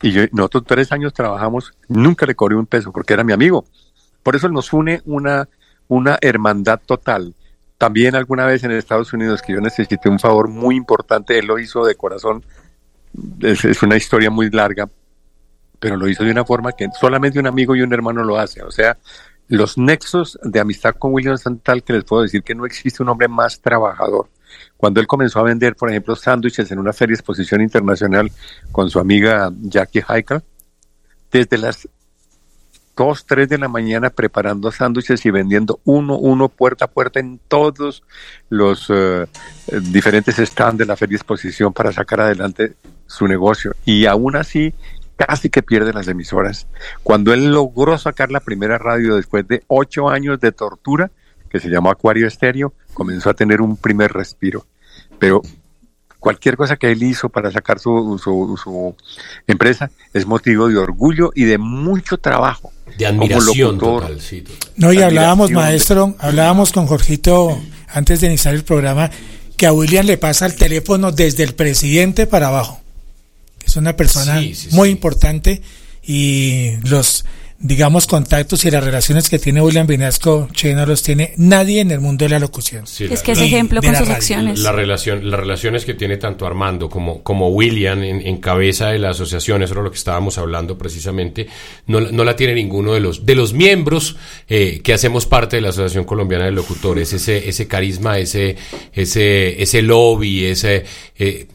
[0.00, 3.66] Y nosotros tres años trabajamos, nunca le cobré un peso porque era mi amigo.
[4.22, 5.48] Por eso nos une una,
[5.88, 7.34] una hermandad total.
[7.78, 11.58] También alguna vez en Estados Unidos que yo necesité un favor muy importante, él lo
[11.58, 12.44] hizo de corazón.
[13.40, 14.88] Es, una historia muy larga,
[15.80, 18.62] pero lo hizo de una forma que solamente un amigo y un hermano lo hace.
[18.62, 18.96] O sea,
[19.48, 23.02] los nexos de amistad con William son tal que les puedo decir que no existe
[23.02, 24.28] un hombre más trabajador.
[24.76, 28.30] Cuando él comenzó a vender, por ejemplo, sándwiches en una feria de exposición internacional
[28.70, 30.42] con su amiga Jackie Heikel,
[31.30, 31.88] desde las
[32.96, 37.40] 2, 3 de la mañana preparando sándwiches y vendiendo uno, uno, puerta a puerta en
[37.48, 38.02] todos
[38.48, 39.26] los eh,
[39.90, 42.74] diferentes stands de la feria exposición para sacar adelante
[43.06, 43.74] su negocio.
[43.84, 44.74] Y aún así,
[45.16, 46.66] casi que pierde las emisoras.
[47.02, 51.10] Cuando él logró sacar la primera radio después de ocho años de tortura,
[51.48, 54.66] que se llamó Acuario Estéreo, comenzó a tener un primer respiro.
[55.18, 55.42] Pero
[56.22, 58.94] cualquier cosa que él hizo para sacar su, su, su
[59.48, 62.72] empresa es motivo de orgullo y de mucho trabajo.
[62.96, 64.02] De como admiración locutor.
[64.02, 64.70] total, sí, total.
[64.76, 69.10] No, y hablábamos, maestro, hablábamos con Jorgito antes de iniciar el programa,
[69.56, 72.80] que a William le pasa el teléfono desde el presidente para abajo.
[73.66, 74.92] Es una persona Sí, sí, muy sí.
[74.92, 75.60] importante
[76.04, 77.24] y los,
[77.64, 81.92] digamos, contactos y las relaciones que tiene William Vinasco, che, no los tiene nadie en
[81.92, 82.86] el mundo de la locución.
[82.86, 84.14] Sí, Es la- que es ejemplo con sus radio.
[84.14, 84.58] acciones.
[84.60, 88.98] La relación, las relaciones que tiene tanto Armando como, como William en, en cabeza de
[88.98, 91.46] la asociación, eso era lo que estábamos hablando precisamente,
[91.86, 94.16] no, la- no la tiene ninguno de los, de los miembros
[94.48, 98.56] eh, que hacemos parte de la Asociación Colombiana de Locutores, ese, ese carisma, ese,
[98.92, 100.84] ese, ese lobby, ese,
[101.18, 101.46] eh,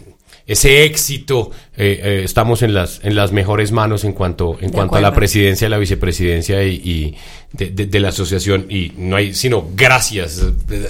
[0.47, 4.73] ese éxito, eh, eh, estamos en las, en las mejores manos en cuanto, en De
[4.73, 7.15] cuanto a la presidencia, la vicepresidencia y, y
[7.51, 8.65] de, de- de la asociación.
[8.69, 10.41] Y no hay sino gracias,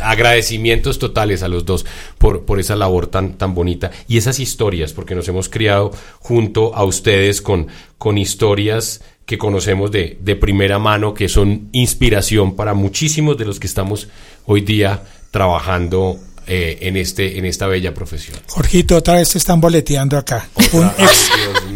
[0.01, 1.85] agradecimientos totales a los dos
[2.17, 6.75] por, por esa labor tan, tan bonita y esas historias, porque nos hemos criado junto
[6.75, 7.67] a ustedes con,
[7.97, 13.59] con historias que conocemos de, de primera mano, que son inspiración para muchísimos de los
[13.59, 14.07] que estamos
[14.45, 15.01] hoy día
[15.31, 16.17] trabajando
[16.47, 18.37] eh, en, este, en esta bella profesión.
[18.47, 20.47] Jorgito, otra vez te están boleteando acá.
[20.73, 21.29] Un ex,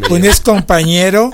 [0.10, 1.32] un ex compañero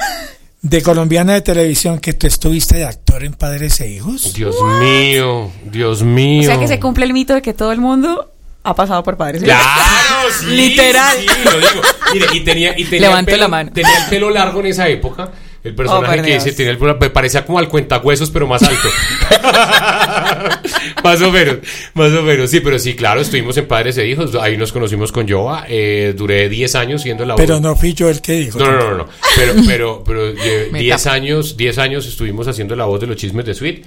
[0.62, 4.34] de colombiana de televisión que tú estuviste de actor en Padres e Hijos.
[4.34, 6.50] Dios mío, Dios O mío.
[6.50, 8.32] sea que se cumple el mito de que todo el mundo
[8.64, 9.44] ha pasado por padres.
[9.44, 11.16] Claro, sí, Literal.
[11.18, 11.82] sí, lo digo.
[12.14, 13.72] Mire, y tenía, y tenía Levanto el pelo, la mano.
[13.72, 15.32] Tenía el pelo largo en esa época.
[15.68, 18.88] El personaje Oh, que dice tenía el parecía como al cuentahuesos, pero más alto.
[21.04, 21.58] más o menos,
[21.94, 22.50] más o menos.
[22.50, 24.34] Sí, pero sí, claro, estuvimos en Padres e Hijos.
[24.36, 25.66] Ahí nos conocimos con Joa.
[25.68, 27.42] Eh, duré 10 años siendo la voz.
[27.42, 28.60] Pero no fui yo el que dijo.
[28.60, 29.08] No, no, no, no.
[29.36, 31.16] Pero, pero, pero eh, Me 10 tapo.
[31.16, 33.86] años, 10 años estuvimos haciendo la voz de los chismes de Sweet.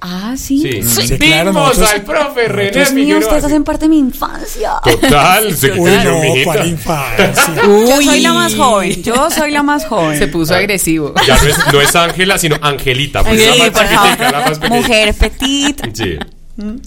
[0.00, 0.60] Ah, sí.
[0.62, 0.82] Sí.
[1.08, 3.20] Sí, claro, Vimos nosotros- al profe René Dios mío, Figueroa.
[3.28, 4.72] ustedes hacen parte de mi infancia.
[4.84, 7.34] Total, se Uy, no, cuál infancia.
[7.66, 9.02] Yo soy la más joven.
[9.02, 10.16] Yo soy la más joven.
[10.18, 11.14] Se puso agresivo.
[11.26, 13.24] Ya no es, no es Ángela, sino Angelita.
[13.24, 14.20] porque Sí, es la más favor.
[14.32, 14.80] la más pequeña.
[14.80, 15.80] Mujer petit.
[15.94, 16.18] Sí.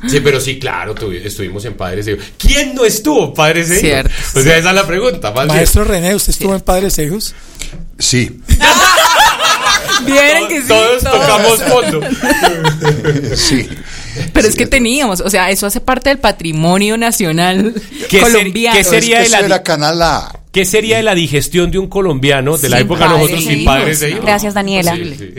[0.09, 2.25] Sí, pero sí, claro, tuvi- estuvimos en Padres de Hijos.
[2.37, 3.81] ¿Quién no estuvo en Padres de Hijos?
[3.89, 4.11] Cierto.
[4.35, 5.31] O sea, esa es la pregunta.
[5.31, 5.57] Más bien.
[5.57, 7.33] Maestro René, ¿usted estuvo en Padres e Hijos?
[7.97, 8.41] Sí,
[10.05, 10.67] Vieron que sí.
[10.67, 12.01] Todos tocamos fondo.
[13.35, 13.69] sí.
[14.33, 17.73] Pero es que teníamos, o sea, eso hace parte del patrimonio nacional
[18.09, 18.77] ¿Qué ser- colombiano.
[18.77, 20.37] qué sería Es que de la era Canal A.
[20.51, 23.63] ¿Qué sería de la digestión de un colombiano de la Sin época de nosotros sin
[23.63, 24.25] padres de hijos?
[24.25, 24.95] Gracias, Daniela.
[24.95, 25.33] Sí, sí.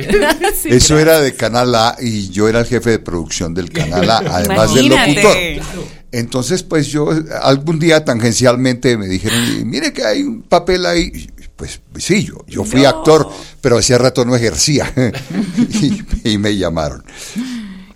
[0.63, 4.09] Sí, Eso era de Canal A y yo era el jefe de producción del Canal
[4.09, 5.37] A, además del locutor.
[6.13, 7.11] Entonces, pues yo
[7.43, 11.29] algún día tangencialmente me dijeron, mire que hay un papel ahí.
[11.93, 13.29] Pues sí, yo, yo fui actor,
[13.61, 14.93] pero hacía rato no ejercía.
[15.81, 16.03] y,
[16.33, 17.05] y me llamaron.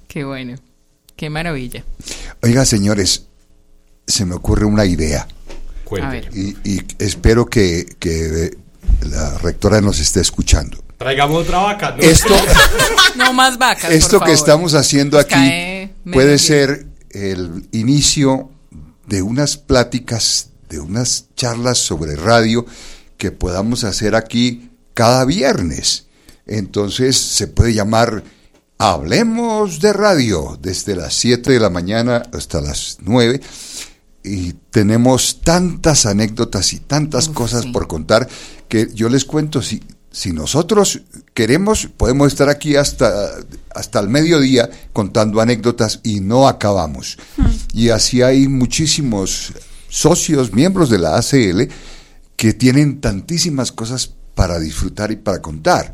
[0.06, 0.56] Qué bueno.
[1.16, 1.82] Qué maravilla.
[2.42, 3.24] Oiga, señores,
[4.06, 5.26] se me ocurre una idea.
[6.32, 8.56] Y, y espero que, que
[9.02, 10.78] la rectora nos esté escuchando.
[10.98, 11.90] Traigamos otra vaca.
[11.96, 12.02] ¿no?
[12.02, 12.34] Esto,
[13.16, 13.90] No más vacas.
[13.90, 14.34] esto por que favor.
[14.34, 16.38] estamos haciendo aquí puede bien.
[16.38, 18.50] ser el inicio
[19.06, 22.64] de unas pláticas, de unas charlas sobre radio
[23.16, 26.06] que podamos hacer aquí cada viernes.
[26.46, 28.22] Entonces se puede llamar
[28.78, 33.40] Hablemos de Radio desde las 7 de la mañana hasta las 9
[34.22, 38.28] y tenemos tantas anécdotas y tantas cosas por contar
[38.68, 39.82] que yo les cuento si
[40.16, 41.02] si nosotros
[41.34, 43.32] queremos podemos estar aquí hasta
[43.74, 47.18] hasta el mediodía contando anécdotas y no acabamos.
[47.74, 49.52] Y así hay muchísimos
[49.88, 51.68] socios miembros de la ACL
[52.36, 55.92] que tienen tantísimas cosas para disfrutar y para contar.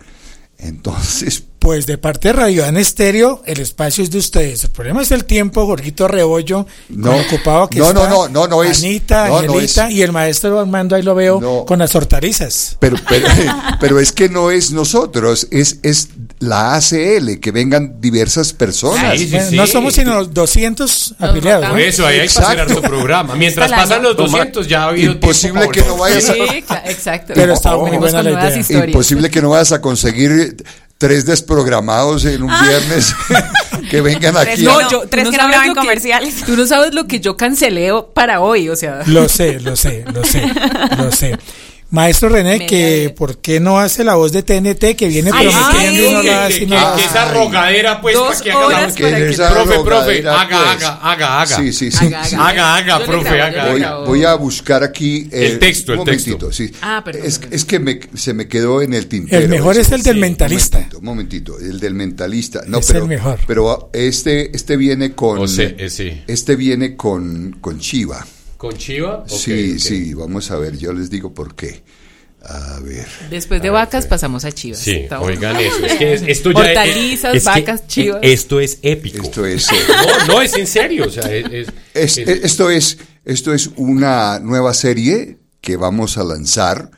[0.58, 4.64] Entonces Pues de parte de Radio Dan Estéreo, el espacio es de ustedes.
[4.64, 7.16] El problema es el tiempo, Jorgito Rebollo, No.
[7.16, 8.08] ocupado que No, está.
[8.08, 11.02] no, no, no, no es- Anita, no, no Angelita, es- y el maestro Armando ahí
[11.02, 12.76] lo veo con las hortalizas.
[12.80, 13.28] Pero, pero,
[13.80, 16.08] pero es que no es nosotros, es, es
[16.40, 19.16] la ACL, que vengan diversas personas.
[19.16, 19.54] Sí, sí, sí.
[19.56, 21.66] No somos sino 200 afiliados.
[21.66, 21.84] Por ¿no?
[21.84, 22.74] eso, ahí hay que hacer Exacto.
[22.78, 23.36] harto programa.
[23.36, 27.34] Mientras pasan los Toma, 200, ya ha habido imposible tiempo que no vayas a- exacto.
[27.36, 28.58] Pero está muy buena la idea.
[28.58, 28.88] historias.
[28.88, 30.56] Imposible que no vayas a conseguir
[31.02, 33.12] tres desprogramados en un viernes
[33.90, 34.62] que vengan Tres aquí.
[34.62, 36.44] no, a- yo- tres tú que no graban lo que- comerciales.
[36.46, 39.00] Tú no sabes lo que yo cancelé para hoy, o sea.
[39.06, 40.48] Lo sé, lo sé, lo sé,
[40.96, 41.36] lo sé.
[41.92, 45.46] Maestro René, Me que ¿por qué no hace la voz de TNT que viene Ay,
[45.46, 46.58] prometiendo y no la hace?
[46.58, 49.34] que- y no la que esa rogadera, pues, Dos para que haga la- que que-
[49.36, 50.84] Profe, profe, rogadera, haga, pues.
[50.84, 51.56] haga, haga, haga.
[51.58, 52.06] Sí, sí, sí.
[52.06, 52.36] Haga, sí.
[52.38, 53.96] Haga, haga, Yo profe, grabo, haga.
[53.98, 56.30] Voy, voy a buscar aquí eh, El texto, el un texto.
[56.30, 56.72] momentito, sí.
[56.80, 59.42] Ah, perdón, es, es que me- se me quedó en el tintero.
[59.42, 60.78] El mejor es el del Sí, mentalista.
[60.78, 62.62] Un momentito, un momentito, el del mentalista.
[62.66, 63.38] No, Es pero, el mejor.
[63.46, 65.38] Pero este, este viene con.
[65.40, 66.22] O sea, eh, sí.
[66.26, 68.26] Este viene con, con Chiva.
[68.62, 69.24] ¿Con Chiva?
[69.26, 71.82] Sí, sí, vamos a ver, yo les digo por qué.
[72.44, 73.08] A ver.
[73.28, 74.78] Después de vacas pasamos a chivas.
[74.78, 75.84] Sí, oigan eso.
[75.84, 78.20] Es que es- esto ya Hortalizas, es que vacas, chivas.
[78.22, 79.20] Esto es épico.
[79.20, 79.68] Esto es.
[79.68, 79.74] eh,
[80.28, 81.06] No, no, es en serio.
[81.06, 86.16] O sea, es, es- Es- es- esto, es, esto es una nueva serie que vamos
[86.18, 86.88] a lanzar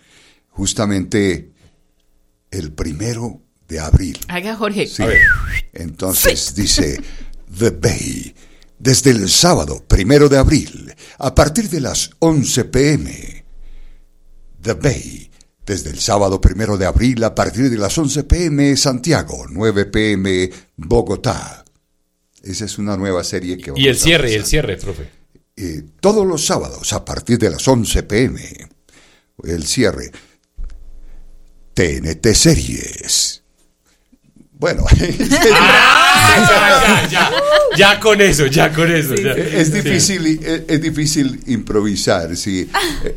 [0.50, 1.50] justamente
[2.50, 4.18] el primero de abril.
[4.28, 4.86] Haga Jorge.
[4.86, 5.02] Sí.
[5.72, 7.00] Entonces dice
[7.58, 8.34] The Bay,
[8.78, 13.44] desde el sábado primero de abril, a partir de las 11 pm.
[14.60, 15.30] The Bay,
[15.66, 20.50] desde el sábado primero de abril, a partir de las 11 pm, Santiago, 9 pm,
[20.76, 21.64] Bogotá.
[22.42, 25.08] Esa es una nueva serie que vamos y el a cierre, y el cierre, profe.
[25.56, 28.68] eh, todos los sábados a partir de las 11 pm.
[29.42, 30.10] El cierre.
[31.74, 33.42] TNT Series.
[34.58, 34.84] Bueno.
[35.56, 37.30] Ah, ya, ya,
[37.76, 39.14] ya, con eso, ya con eso.
[39.14, 39.32] ya.
[39.32, 42.68] Es difícil, es, es difícil improvisar, sí.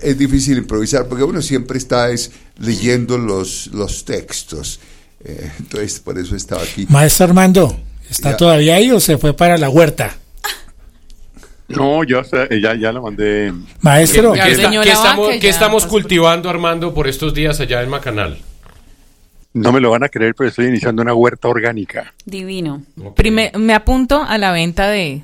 [0.01, 4.79] Es difícil improvisar porque uno siempre está es, leyendo los, los textos.
[5.23, 6.85] Eh, entonces, por eso estaba aquí.
[6.89, 8.37] Maestro Armando, ¿está Ya.
[8.37, 10.15] todavía ahí o se fue para la huerta?
[11.69, 13.51] No, yo sé, ya, ya la mandé.
[13.81, 14.33] Maestro.
[14.33, 18.37] ¿Qué, está- qué estamos, qué estamos cultivando, Armando, por estos días allá en Macanal?
[19.61, 22.13] No me lo van a creer, pero estoy iniciando una huerta orgánica.
[22.25, 22.81] Divino.
[23.57, 25.21] Me apunto a la venta de,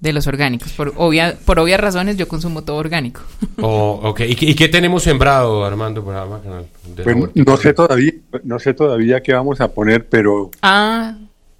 [0.00, 0.72] de los orgánicos.
[0.72, 3.20] Por, obvia, por obvias razones, yo consumo todo orgánico.
[3.58, 4.20] Oh, ok.
[4.28, 6.66] ¿Y, qué- y qué tenemos sembrado, Armando, para Macanal?
[6.94, 8.12] De Pues, no sé todavía,
[8.44, 11.16] no sé todavía qué vamos a poner, pero, Ah,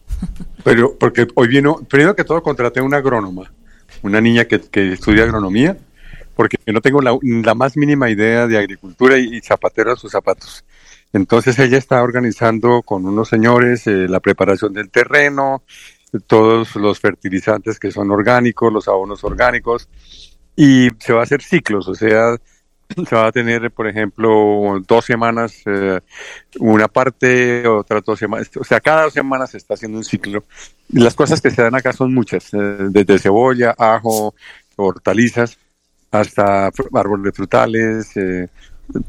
[0.64, 3.50] pero porque hoy vino, primero que todo contraté una agrónoma,
[4.02, 5.76] una niña que, que estudia agronomía,
[6.34, 10.12] porque no tengo la, la más mínima idea de agricultura y, y zapatero a sus
[10.12, 10.62] zapatos.
[11.16, 15.62] Entonces ella está organizando con unos señores eh, la preparación del terreno,
[16.26, 19.88] todos los fertilizantes que son orgánicos, los abonos orgánicos,
[20.54, 22.36] y se va a hacer ciclos, o sea,
[23.08, 26.00] se va a tener, por ejemplo, dos semanas eh,
[26.60, 30.44] una parte, otras dos semanas, o sea, cada dos semanas se está haciendo un ciclo.
[30.90, 34.34] Y las cosas que se dan acá son muchas, eh, desde cebolla, ajo,
[34.76, 35.56] hortalizas,
[36.10, 38.12] hasta árboles frutales,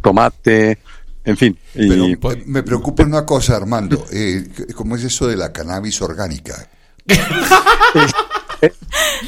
[0.02, 0.80] tomate,
[1.27, 1.57] en fin.
[1.75, 4.06] Y, Pero eh, me preocupa una cosa, Armando.
[4.11, 6.69] eh, ¿Cómo es eso de la cannabis orgánica?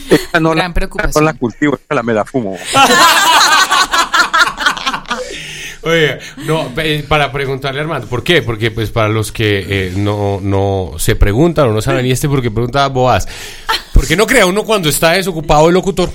[0.10, 2.58] esta no, la, no la cultivo, esta la me la fumo.
[5.82, 8.42] Oye, no, eh, para preguntarle a Armando, ¿por qué?
[8.42, 12.28] Porque pues para los que eh, no, no se preguntan o no saben, y este
[12.30, 13.28] porque pregunta Boaz,
[13.94, 16.10] ¿por qué no crea uno cuando está desocupado el locutor?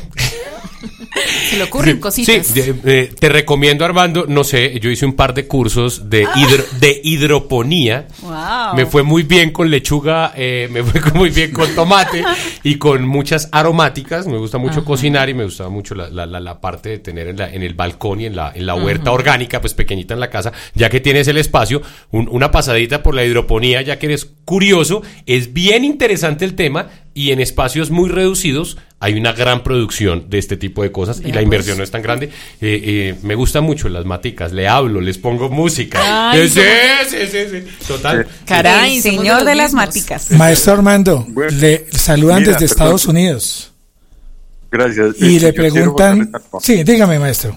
[1.51, 2.47] se le ocurren Sí, cositas.
[2.47, 6.65] Sí, eh, te recomiendo, Armando, no sé, yo hice un par de cursos de, hidro-
[6.81, 8.09] de hidroponía.
[8.23, 8.75] Wow.
[8.77, 12.25] Me fue muy bien con lechuga, eh, me fue muy bien con tomate
[12.63, 14.27] y con muchas aromáticas.
[14.27, 14.85] Me gusta mucho Ajá.
[14.85, 17.63] cocinar y me gustaba mucho la, la- la- la parte de tener en, la- en
[17.63, 18.85] el balcón y en la, en la Ajá.
[18.85, 23.03] huerta orgánica, pues pequeñita en la casa, ya que tienes el espacio, un- una pasadita
[23.03, 25.03] por la hidroponía, ya que eres curioso.
[25.27, 30.39] Es bien interesante el tema y en espacios muy reducidos hay una gran producción de
[30.39, 31.79] este tipo de cosas y la inversión pues.
[31.79, 32.27] no es tan grande.
[32.27, 36.31] Eh, eh, me gusta mucho las maticas, le hablo, les pongo música.
[36.33, 36.61] Ay, sí,
[37.09, 38.27] sí, sí, sí, total.
[38.47, 40.31] Caray, señor de, las maticas.
[40.33, 42.73] Maestro Armando, le saludan mira, desde perdón.
[42.73, 43.73] Estados Unidos
[44.71, 45.17] Gracias.
[45.21, 46.33] y Eh, le preguntan...
[46.61, 47.57] Sí, dígame, maestro.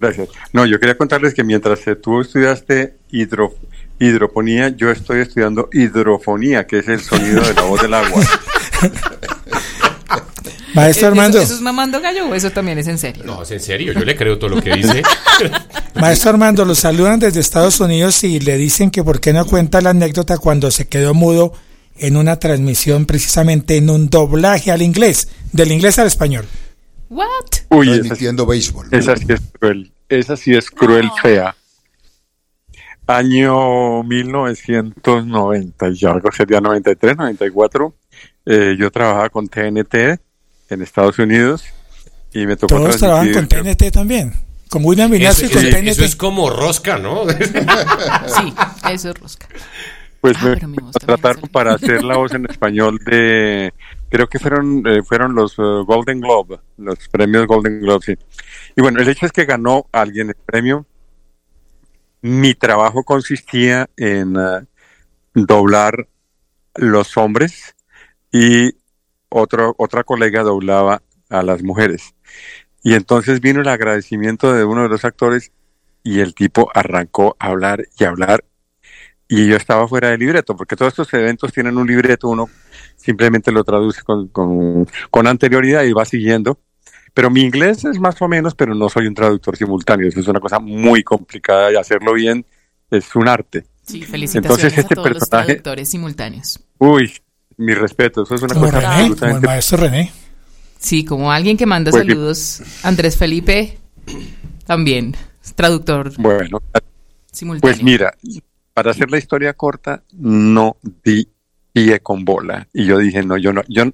[0.00, 0.28] Gracias.
[0.52, 3.54] No, yo quería contarles que mientras tú estudiaste hidro,
[3.98, 8.22] hidroponía, yo estoy estudiando hidrofonía, que es el sonido de la voz del agua.
[10.74, 13.24] Maestro ¿Eso- Armando, ¿Eso es mamando gallo o eso también es en serio?
[13.26, 15.02] No, es en serio, yo le creo todo lo que dice.
[15.94, 19.82] maestro Armando, lo saludan desde Estados Unidos y le dicen que por qué no cuenta
[19.82, 21.52] la anécdota cuando se quedó mudo
[21.98, 26.46] en una transmisión, precisamente en un doblaje al inglés, del inglés al español.
[27.10, 27.26] What?
[27.68, 28.88] Uy, esa, Transmitiendo béisbol.
[28.92, 29.92] esa sí es cruel.
[30.08, 31.54] Esa sí es cruel, fea.
[33.06, 37.94] Año 1990 y algo, sería 93, 94.
[38.46, 39.94] Eh, yo trabajaba con TNT
[40.70, 41.64] en Estados Unidos
[42.32, 44.32] y me tocó Todos trabajan con TNT también,
[44.68, 45.88] con William Vinasco Eso, y con TNT.
[45.88, 47.24] eso es como rosca, ¿no?
[48.26, 48.54] Sí,
[48.90, 49.46] eso es rosca.
[50.20, 53.74] Pues Ah, me también contrataron para hacer la voz en español de,
[54.08, 58.14] creo que fueron eh, fueron los eh, Golden Globe, los premios Golden Globe, sí.
[58.76, 60.86] Y bueno, el hecho es que ganó alguien el premio.
[62.22, 64.66] Mi trabajo consistía en eh,
[65.34, 66.08] doblar
[66.74, 67.74] los hombres
[68.30, 68.76] y
[69.28, 72.14] otro, otra colega doblaba a las mujeres.
[72.82, 75.52] Y entonces vino el agradecimiento de uno de los actores
[76.02, 78.44] y el tipo arrancó a hablar y hablar
[79.34, 82.50] y yo estaba fuera del libreto, porque todos estos eventos tienen un libreto, uno
[82.96, 86.58] simplemente lo traduce con, con, con anterioridad y va siguiendo.
[87.14, 90.28] Pero mi inglés es más o menos, pero no soy un traductor simultáneo, eso es
[90.28, 92.44] una cosa muy complicada y hacerlo bien
[92.90, 93.64] es un arte.
[93.86, 94.34] Sí, felicitaciones
[94.74, 96.60] Entonces, este a todos los personaje- traductores simultáneos.
[96.78, 97.12] Uy,
[97.58, 99.46] mi respeto, eso es una Como cosa René, como el absolutamente...
[99.46, 100.12] maestro René.
[100.78, 103.78] Sí, como alguien que manda Pues saludos, Andrés Felipe,
[104.66, 105.14] también,
[105.54, 106.60] traductor Bueno,
[107.30, 107.60] simultáneo.
[107.60, 108.14] Pues mira,
[108.74, 111.28] para hacer la historia corta, no di
[111.72, 112.68] pie con bola.
[112.72, 113.84] Y yo dije, no, yo no, yo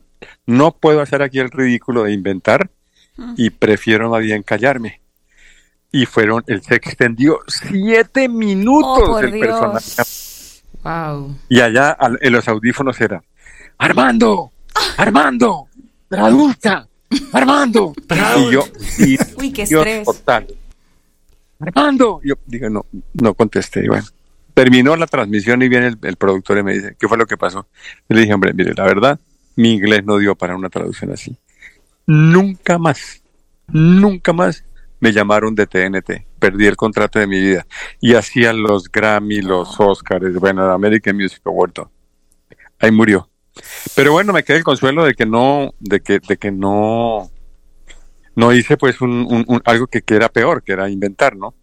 [0.47, 2.71] no puedo hacer aquí el ridículo de inventar
[3.37, 5.01] y prefiero más bien callarme.
[5.91, 9.47] Y fueron, él se extendió siete minutos Oh, el Dios.
[9.47, 10.03] personaje.
[10.85, 11.37] Wow.
[11.49, 13.23] Y allá al- en los audífonos era,
[13.79, 14.53] Armando,
[14.97, 15.67] Armando,
[16.09, 16.87] traduzca,
[17.33, 17.95] Armando.
[18.39, 18.65] y yo,
[18.99, 20.05] y, Uy, qué yo estrés.
[20.05, 20.47] total.
[21.61, 22.21] Armando.
[22.23, 23.85] Yo digo, no, no contesté.
[23.85, 24.05] Y bueno,
[24.55, 27.37] terminó la transmisión y viene el, el productor y me dice, ¿qué fue lo que
[27.37, 27.67] pasó?
[28.09, 29.19] Y le dije, hombre, mire, la verdad,
[29.57, 31.37] mi inglés no dio para una traducción así.
[32.09, 33.23] Nunca más,
[33.69, 34.65] nunca más
[34.99, 36.27] me llamaron de TNT.
[36.39, 37.67] Perdí el contrato de mi vida.
[38.01, 41.87] Y hacían los Grammy, los Oscars, bueno, el American Music Award.
[42.81, 43.29] Ahí murió.
[43.95, 47.31] Pero bueno, me queda el consuelo de que no, de que, de que no,
[48.37, 51.55] no hice pues un, un- un- algo que, que era peor, que era inventar, ¿no?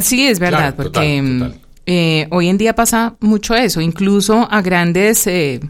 [0.00, 3.80] Sí, es verdad, Claro, porque total, mm, eh, hoy en día pasa mucho eso.
[3.80, 5.60] Incluso a grandes eh,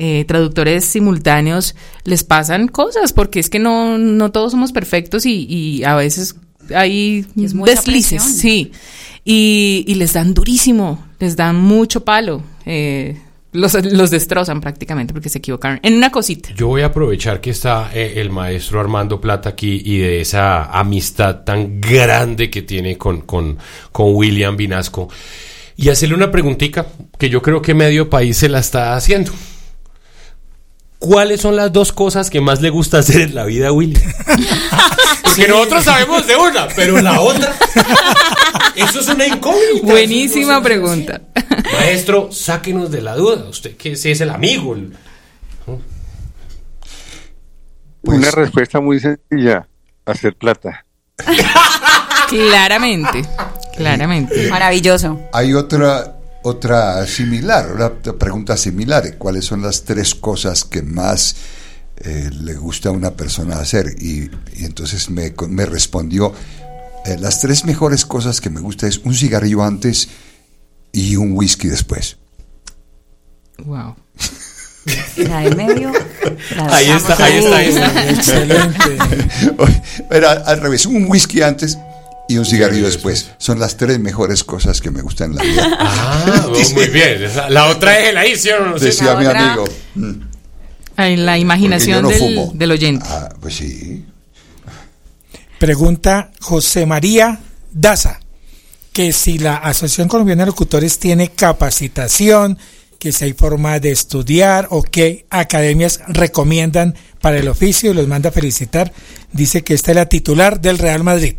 [0.00, 5.46] eh, traductores simultáneos les pasan cosas, porque es que no, no todos somos perfectos y,
[5.48, 6.34] y a veces
[6.74, 8.22] hay es deslices, presión.
[8.22, 8.72] sí.
[9.24, 12.42] Y, y les dan durísimo, les dan mucho palo.
[12.66, 13.16] eh,
[13.52, 16.50] los, los destrozan prácticamente porque se equivocaron en una cosita.
[16.54, 20.66] Yo voy a aprovechar que está eh, el maestro Armando Plata aquí y de esa
[20.66, 23.58] amistad tan grande que tiene con, con,
[23.90, 25.08] con William Vinasco
[25.76, 26.86] y hacerle una preguntita
[27.18, 29.32] que yo creo que medio país se la está haciendo.
[31.00, 34.12] ¿Cuáles son las dos cosas que más le gusta hacer en la vida a William?
[35.24, 37.54] Porque nosotros sabemos de una, pero la otra.
[38.76, 39.86] Eso es una incógnita.
[39.86, 41.22] Buenísima pregunta.
[41.72, 43.48] Maestro, sáquenos de la duda.
[43.48, 44.74] Usted que ese es el amigo.
[44.74, 44.92] el-
[48.02, 49.66] Una respuesta muy sencilla,
[50.04, 50.84] hacer plata.
[52.28, 53.22] Claramente,
[53.76, 54.48] claramente.
[54.48, 55.20] Maravilloso.
[55.32, 59.16] Hay otra, otra similar, una pregunta similar.
[59.18, 61.36] ¿Cuáles son las tres cosas que más
[61.98, 63.94] eh, le gusta a una persona hacer?
[63.98, 66.32] Y, y entonces me, me respondió,
[67.04, 70.08] eh, las tres mejores cosas que me gusta es un cigarrillo antes
[70.92, 72.16] y un whisky después.
[73.58, 73.96] Wow.
[75.16, 75.92] La de medio.
[76.56, 78.10] la Ahí está, ahí está, ahí está.
[78.10, 78.98] Excelente.
[80.10, 81.78] Era al revés, un whisky antes
[82.30, 83.32] y un cigarrillo después.
[83.38, 85.78] Son las tres mejores cosas que me gustan en la vida.
[85.80, 87.22] Ah, muy bien.
[87.48, 88.78] La otra es la edición.
[88.78, 89.64] Decía mi amigo.
[89.96, 90.12] mm,
[90.96, 92.52] la imaginación no del, fumo.
[92.54, 93.04] del oyente.
[93.08, 94.04] Ah, pues sí.
[95.58, 97.40] Pregunta José María
[97.72, 98.20] Daza,
[98.92, 102.58] que si la Asociación Colombiana de Locutores tiene capacitación,
[103.00, 108.06] que si hay forma de estudiar o qué academias recomiendan para el oficio y los
[108.06, 108.92] manda a felicitar.
[109.32, 111.34] Dice que esta es la titular del Real Madrid.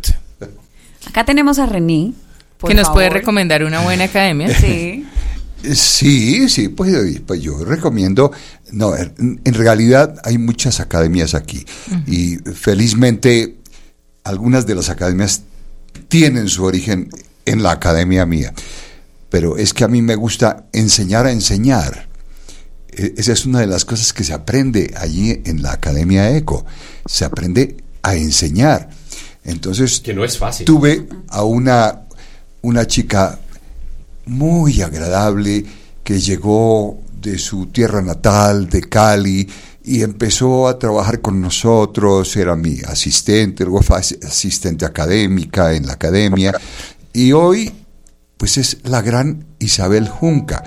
[1.06, 2.14] Acá tenemos a Rení.
[2.58, 4.54] por que nos puede recomendar una buena academia.
[4.58, 5.06] Sí.
[5.74, 8.32] Sí, sí, pues, pues yo recomiendo,
[8.72, 11.64] no, en, en realidad hay muchas academias aquí
[12.04, 13.58] y felizmente
[14.24, 15.42] algunas de las academias
[16.08, 17.10] tienen su origen
[17.46, 18.52] en la academia mía,
[19.30, 22.08] pero es que a mí me gusta enseñar a enseñar.
[22.90, 26.66] E- Esa es una de las cosas que se aprende allí en la Academia ECO,
[27.06, 28.90] se aprende a enseñar.
[29.44, 30.64] Entonces, Que no es fácil.
[30.66, 32.02] tuve a una,
[32.62, 33.38] una chica
[34.26, 35.64] muy agradable
[36.04, 39.48] que llegó de su tierra natal, de Cali,
[39.84, 45.86] y empezó a trabajar con nosotros, era mi asistente, luego fue as- asistente académica en
[45.86, 46.52] la academia,
[47.12, 47.72] y hoy
[48.36, 50.64] pues es la gran Isabel Junca,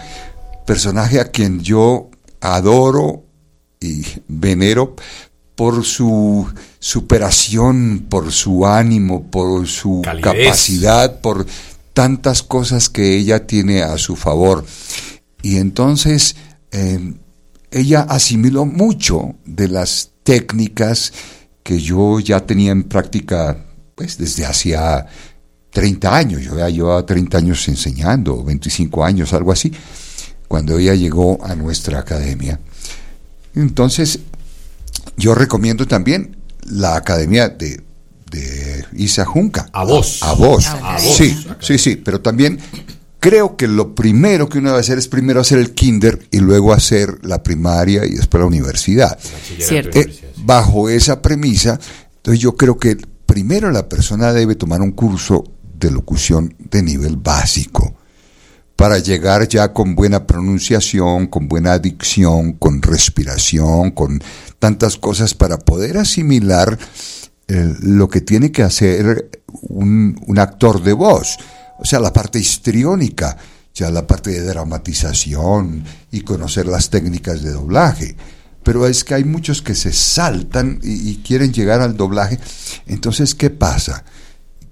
[0.65, 2.09] personaje a quien yo
[2.41, 3.23] adoro
[3.81, 4.95] y venero
[5.55, 6.47] por su
[6.79, 10.23] superación, por su ánimo, por su Calidez.
[10.23, 11.45] capacidad, por
[11.93, 14.65] tantas cosas que ella tiene a su favor.
[15.41, 16.35] Y entonces
[16.71, 17.13] eh,
[17.71, 21.13] ella asimiló mucho de las técnicas
[21.63, 25.07] que yo ya tenía en práctica pues desde hacía
[25.71, 29.71] 30 años, yo ya llevaba 30 años enseñando, 25 años, algo así,
[30.47, 32.59] cuando ella llegó a nuestra academia.
[33.55, 34.19] Entonces,
[35.17, 36.37] yo recomiendo también
[36.69, 37.81] la academia de,
[38.31, 39.69] de Isa Junca.
[39.73, 40.19] A vos.
[40.21, 40.67] A vos.
[40.67, 41.17] A vos.
[41.17, 42.59] Sí, sí, sí, pero también
[43.19, 46.73] creo que lo primero que uno debe hacer es primero hacer el kinder y luego
[46.73, 49.17] hacer la primaria y después la universidad.
[49.59, 49.99] Cierto.
[49.99, 51.79] Eh, bajo esa premisa,
[52.17, 55.43] entonces yo creo que primero la persona debe tomar un curso
[55.77, 57.95] de locución de nivel básico
[58.75, 64.21] para llegar ya con buena pronunciación, con buena dicción, con respiración, con
[64.59, 66.77] tantas cosas para poder asimilar
[67.47, 71.37] eh, lo que tiene que hacer un, un actor de voz,
[71.79, 73.37] o sea, la parte histriónica,
[73.73, 78.15] ya la parte de dramatización y conocer las técnicas de doblaje.
[78.63, 82.39] Pero es que hay muchos que se saltan y, y quieren llegar al doblaje.
[82.87, 84.03] Entonces, ¿qué pasa?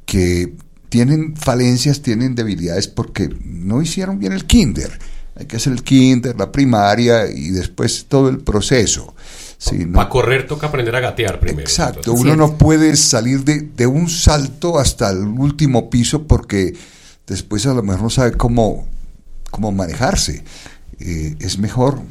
[0.05, 0.55] Que
[0.93, 4.91] tienen falencias, tienen debilidades porque no hicieron bien el kinder.
[5.35, 9.15] Hay que hacer el kinder, la primaria y después todo el proceso.
[9.57, 11.61] Sí, no- Para correr toca aprender a gatear primero.
[11.61, 16.75] Exacto, Entonces, uno no puede salir de, de un salto hasta el último piso porque
[17.25, 18.87] después a lo mejor no sabe cómo,
[19.49, 20.43] cómo manejarse.
[20.99, 22.01] Eh, es mejor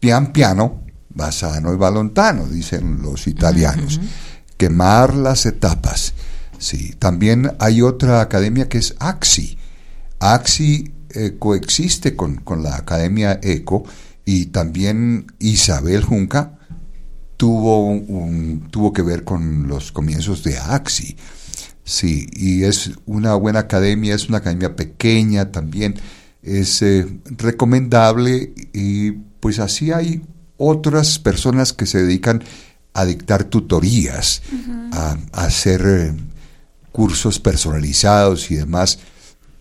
[0.00, 0.82] pian piano,
[1.18, 4.00] va sano y va lontano, dicen los italianos.
[4.58, 6.12] Quemar las etapas.
[6.58, 9.56] Sí, también hay otra academia que es AXI.
[10.20, 13.84] AXI eh, coexiste con, con la Academia ECO
[14.24, 16.58] y también Isabel Junca
[17.36, 21.16] tuvo, un- tuvo que ver con los comienzos de AXI.
[21.84, 25.94] Sí, y es una buena academia, es una academia pequeña también,
[26.42, 27.06] es eh,
[27.38, 30.22] recomendable y pues así hay
[30.58, 32.42] otras personas que se dedican
[32.92, 34.42] a dictar tutorías,
[34.92, 36.14] a, a hacer eh,
[36.98, 38.98] cursos personalizados y demás.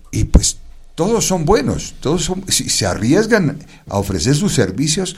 [0.10, 0.58] Y pues
[0.96, 5.16] todos son buenos, todos son, si se arriesgan a ofrecer sus servicios,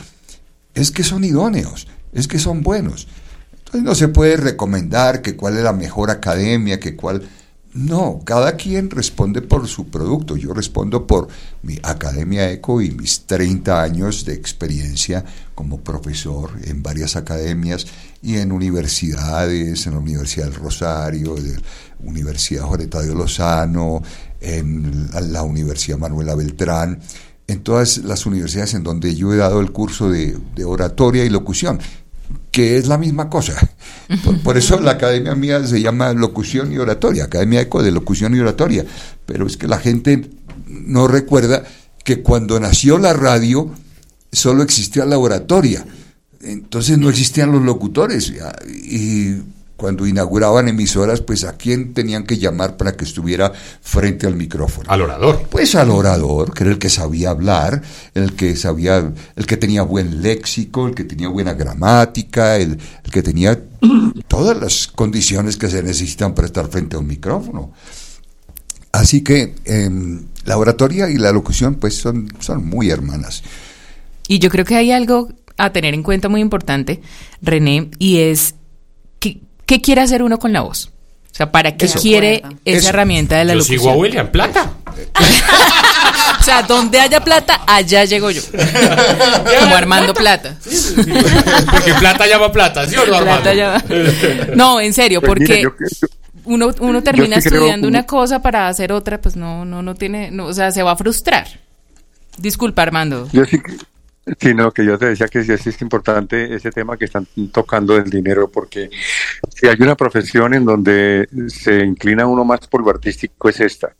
[0.73, 3.07] es que son idóneos, es que son buenos.
[3.53, 7.23] Entonces no se puede recomendar que cuál es la mejor academia, que cuál...
[7.71, 10.35] No, cada quien responde por su producto.
[10.35, 11.27] Yo respondo por
[11.61, 15.23] mi Academia ECO y mis 30 años de experiencia
[15.53, 17.85] como profesor en varias academias
[18.23, 21.61] y en universidades, en la Universidad del Rosario, de la
[21.99, 24.01] Universidad Jorge Tadeo Lozano,
[24.41, 26.99] en la, la Universidad Manuela Beltrán,
[27.45, 31.29] en todas las universidades en donde yo he dado el curso de, de oratoria y
[31.29, 31.79] locución
[32.51, 33.55] que es la misma cosa.
[34.23, 38.35] Por, por eso la academia mía se llama Locución y Oratoria, Academia Eco de Locución
[38.35, 38.85] y Oratoria.
[39.25, 40.29] Pero es que la gente
[40.67, 41.63] no recuerda
[42.03, 43.69] que cuando nació la radio
[44.31, 45.85] solo existía la oratoria.
[46.41, 48.33] Entonces no existían los locutores.
[48.83, 49.37] Y
[49.79, 53.51] cuando inauguraban emisoras, pues a quién tenían que llamar para que estuviera
[53.81, 54.91] frente al micrófono.
[54.91, 55.47] Al orador.
[55.49, 57.81] Pues al orador, que era el que sabía hablar,
[58.13, 63.11] el que sabía, el que tenía buen léxico, el que tenía buena gramática, el, el
[63.11, 63.59] que tenía
[64.27, 67.71] todas las condiciones que se necesitan para estar frente a un micrófono.
[68.91, 73.43] Así que em, la oratoria y la locución pues son, son muy hermanas.
[74.27, 77.01] Y yo creo que hay algo a tener en cuenta muy importante,
[77.41, 78.55] René, y es
[79.69, 80.89] ¿qué, quiere hacer uno con la voz?
[81.31, 81.99] O sea, ¿para qué Eso.
[82.01, 82.49] quiere Eso.
[82.65, 83.79] esa herramienta de la Yo locución?
[83.79, 84.71] sigo a William Plata.
[86.39, 88.41] O sea, donde haya plata, allá llego yo.
[89.59, 90.55] Como Armando Plata.
[91.71, 93.53] Porque plata llama plata, ¿sí o no, Plata Armando?
[93.53, 93.83] llama-
[94.55, 96.09] No, en serio, Pues mire, porque yo-
[96.45, 99.81] uno, uno termina sí creo estudiando como- una cosa para hacer otra, pues no, no,
[99.83, 101.47] no tiene, no, o sea, se va a frustrar.
[102.37, 103.27] Disculpa, Armando.
[103.31, 103.77] Yo sí, que-
[104.39, 107.27] sí, no, que yo te decía que sí sí es importante ese tema que están
[107.51, 108.89] tocando del dinero, porque
[109.53, 113.95] si hay una profesión en donde se inclina uno más por lo artístico es esta.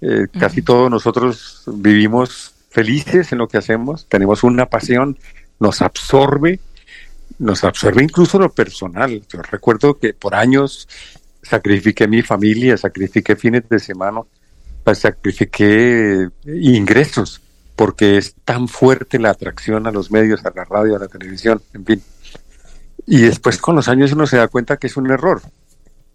[0.00, 5.18] Eh, Casi todos nosotros vivimos felices en lo que hacemos, tenemos una pasión,
[5.58, 6.60] nos absorbe,
[7.38, 9.22] nos absorbe incluso lo personal.
[9.28, 10.88] Yo recuerdo que por años
[11.42, 14.20] sacrifiqué mi familia, sacrifiqué fines de semana,
[14.84, 17.42] pues, sacrifiqué ingresos,
[17.80, 21.62] porque es tan fuerte la atracción a los medios, a la radio, a la televisión,
[21.72, 22.02] en fin.
[23.06, 25.40] Y después con los años uno se da cuenta que es un error.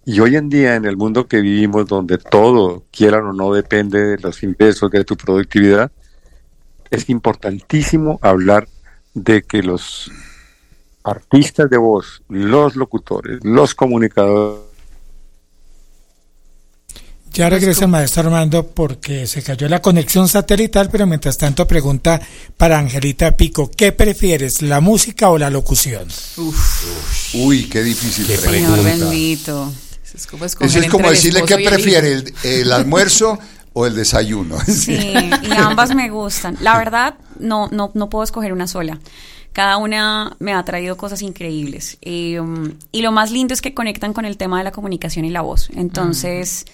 [0.05, 3.99] Y hoy en día, en el mundo que vivimos, donde todo, quieran o no, depende
[3.99, 5.91] de los ingresos, de tu productividad,
[6.91, 8.67] es importantísimo hablar
[9.15, 10.11] de que los
[11.03, 14.61] artistas de voz, los locutores, los comunicadores,
[17.35, 22.21] Ya regresa el maestro Armando porque se cayó la conexión satelital, pero mientras tanto pregunta
[22.55, 26.07] para Angelita Pico, ¿qué prefieres, la música o la locución?
[27.33, 28.81] Uy, qué difícil Señor pregunta.
[28.83, 29.73] bendito.
[30.13, 33.37] Es como Eso es como decirle qué prefiere, el, el almuerzo
[33.73, 34.57] o el desayuno.
[34.65, 34.93] Sí,
[35.43, 36.57] y ambas me gustan.
[36.61, 38.97] La verdad, no, no, no puedo escoger una sola.
[39.51, 41.97] Cada una me ha traído cosas increíbles.
[41.99, 45.25] Y, um, y lo más lindo es que conectan con el tema de la comunicación
[45.25, 45.69] y la voz.
[45.75, 46.65] Entonces,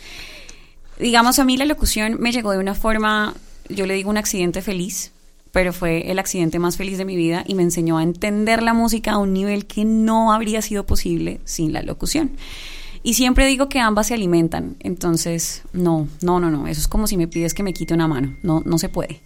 [1.00, 3.34] digamos, a mí la locución me llegó de una forma,
[3.70, 5.11] yo le digo un accidente feliz,
[5.52, 8.74] pero fue el accidente más feliz de mi vida y me enseñó a entender la
[8.74, 12.32] música a un nivel que no habría sido posible sin la locución.
[13.03, 14.76] Y siempre digo que ambas se alimentan.
[14.80, 16.68] Entonces, no, no, no, no.
[16.68, 18.38] Eso es como si me pides que me quite una mano.
[18.44, 19.22] No, no se puede.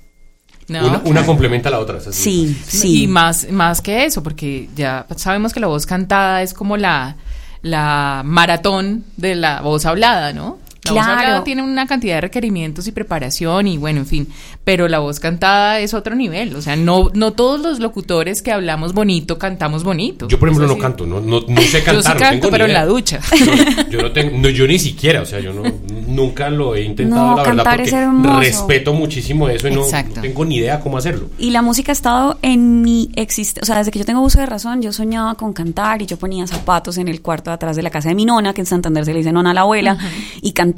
[0.68, 1.98] No, una, una complementa a la otra.
[1.98, 2.56] es así.
[2.56, 3.04] Sí, sí.
[3.04, 7.18] Y más, más que eso, porque ya sabemos que la voz cantada es como la,
[7.62, 10.58] la maratón de la voz hablada, ¿no?
[10.86, 11.20] La voz Claro.
[11.20, 14.28] hablada tiene una cantidad de requerimientos y preparación y bueno, en fin,
[14.64, 18.52] pero la voz cantada es otro nivel, o sea, no no todos los locutores que
[18.52, 20.28] hablamos bonito cantamos bonito.
[20.28, 21.96] Yo, por ejemplo, no canto, no, no, no sé cantar.
[21.96, 23.20] Yo sí no canto, tengo pero en la ducha.
[23.90, 25.64] Yo no tengo, no, yo ni siquiera, o sea, yo no,
[26.08, 28.40] nunca lo he intentado, No, la verdad, cantar porque es hermoso.
[28.40, 31.30] respeto muchísimo eso y no, no tengo ni idea cómo hacerlo.
[31.40, 34.40] Y la música ha estado en mi existencia, o sea, desde que yo tengo uso
[34.40, 37.76] de razón, yo soñaba con cantar y yo ponía zapatos en el cuarto de atrás
[37.76, 39.62] de la casa de mi nona, que en Santander se le dice nona a la
[39.62, 39.98] abuela,
[40.42, 40.75] y cantaba.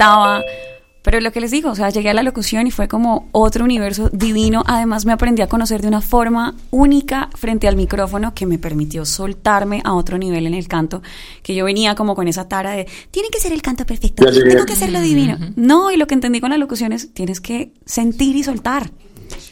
[1.08, 3.64] Pero lo que les digo, o sea, llegué a la locución y fue como otro
[3.64, 4.66] universo divino.
[4.68, 9.06] Además, me aprendí a conocer de una forma única frente al micrófono que me permitió
[9.06, 11.02] soltarme a otro nivel en el canto,
[11.44, 14.66] que yo venía como con esa tara de, tiene que ser el canto perfecto, tengo
[14.66, 15.38] que hacerlo divino.
[15.56, 18.92] No, y lo que entendí con la locución es, tienes que sentir y soltar.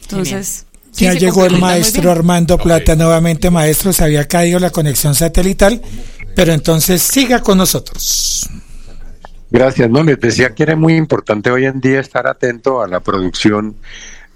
[0.02, 0.66] Entonces...
[0.92, 5.80] Ya llegó el maestro Armando Plata nuevamente, maestro, se había caído la conexión satelital,
[6.34, 8.46] pero entonces siga con nosotros.
[9.56, 13.00] Gracias, no, les decía que era muy importante hoy en día estar atento a la
[13.00, 13.74] producción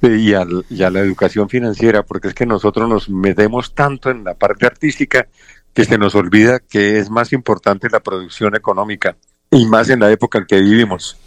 [0.01, 4.09] eh, y, al- y a la educación financiera, porque es que nosotros nos metemos tanto
[4.09, 5.29] en la parte artística
[5.75, 9.15] que se nos olvida que es más importante la producción económica
[9.51, 11.19] y más en la época en que vivimos.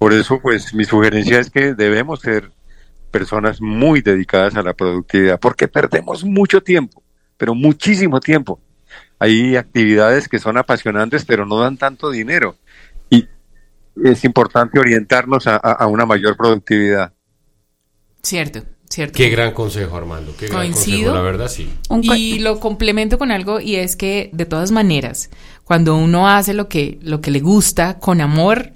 [0.00, 2.50] Por eso, pues mi sugerencia es que debemos ser
[3.12, 7.00] personas muy dedicadas a la productividad, porque perdemos mucho tiempo,
[7.36, 8.58] pero muchísimo tiempo.
[9.20, 12.56] Hay actividades que son apasionantes, pero no dan tanto dinero.
[14.02, 17.12] Es importante orientarnos a, a- a una mayor productividad.
[18.22, 19.16] Cierto, cierto.
[19.16, 20.34] Qué gran consejo, Armando.
[20.38, 20.96] Qué gran Coincido.
[21.12, 21.70] consejo, la verdad, sí.
[22.14, 25.30] Y lo complemento con algo y es que de todas maneras,
[25.64, 28.72] cuando uno hace lo que lo que le gusta con amor,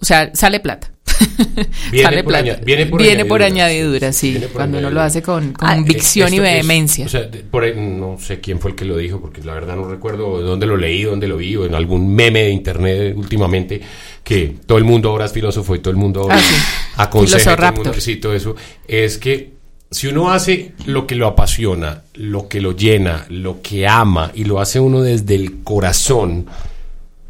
[0.00, 0.90] o sea, sale plata.
[1.92, 2.44] Viene sale por plata.
[2.52, 4.38] aña- viene por por añadidura, añadidura, sí.
[4.40, 7.06] Por Cuando uno lo hace con Ah, convicción y esto es- vehemencia.
[7.06, 9.88] o sea, por no sé quién fue el que lo dijo, porque la verdad no
[9.88, 13.80] recuerdo dónde lo leí, dónde lo vi, o en algún meme de internet últimamente,
[14.24, 16.54] que todo el mundo ahora es filósofo y todo el mundo ahora Ah, sí.
[16.96, 19.52] aconseja, y todo el mundo- todo eso, es que
[19.90, 24.44] si uno hace lo que lo apasiona, lo que lo llena, lo que ama, y
[24.44, 26.46] lo hace uno desde el corazón,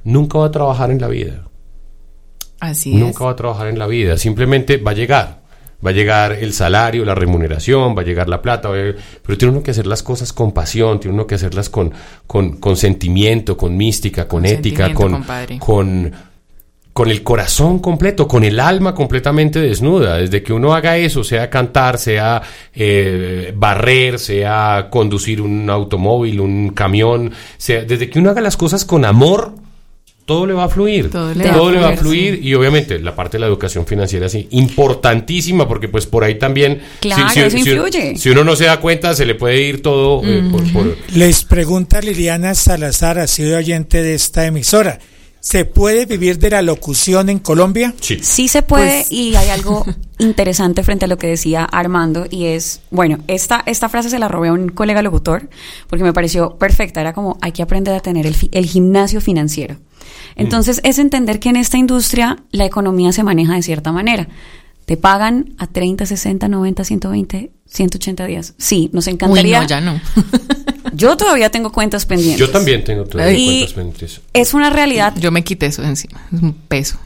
[0.04, 1.44] nunca va a trabajar en la vida.
[2.60, 5.38] Así Nunca va a trabajar en la vida, simplemente va a llegar.
[5.84, 9.52] Va a llegar el salario, la remuneración, va a llegar la plata, llegar- pero tiene
[9.54, 11.92] uno que hacer las cosas con pasión, tiene uno que hacerlas con,
[12.26, 15.12] con, con sentimiento, con mística, con, ética, con,
[15.60, 16.12] con,
[16.92, 20.16] con el corazón completo, con el alma completamente desnuda.
[20.16, 22.42] Desde que uno haga eso, sea cantar, sea
[22.74, 28.84] eh, barrer, sea conducir un automóvil, un camión, sea, desde que uno haga las cosas
[28.84, 29.52] con amor,
[30.28, 31.08] todo le va a fluir.
[31.10, 34.28] Todo le va a va a fluir, y obviamente la parte de la educación financiera
[34.28, 38.14] sí, importantísima porque pues por ahí también Claro, eso influye.
[38.18, 41.44] si uno no se da cuenta se le puede ir todo eh, por- por, Les
[41.44, 44.98] pregunta Liliana Salazar, ha sido oyente de esta emisora.
[45.40, 47.94] ¿Se puede vivir de la locución en Colombia?
[48.00, 48.18] Sí.
[48.20, 49.86] Sí se puede Pues- y hay algo
[50.18, 54.28] interesante frente a lo que decía Armando y es, bueno, esta, esta frase se la
[54.28, 55.48] robé a un colega locutor
[55.88, 59.20] porque me pareció perfecta, era como hay que aprender a tener el, fi- el gimnasio
[59.22, 59.76] financiero.
[60.36, 64.28] Entonces es entender que en esta industria la economía se maneja de cierta manera.
[64.84, 68.54] Te pagan a 30, 60, 90, 120, 180 días.
[68.56, 69.58] Sí, nos encantaría.
[69.58, 70.00] Uy, no, ya no.
[70.94, 72.38] Yo todavía tengo cuentas pendientes.
[72.40, 75.14] yo también tengo todas mis Y- cuentas pendientes Es una realidad.
[75.18, 76.20] Yo me quité eso de encima.
[76.34, 76.98] Es un peso.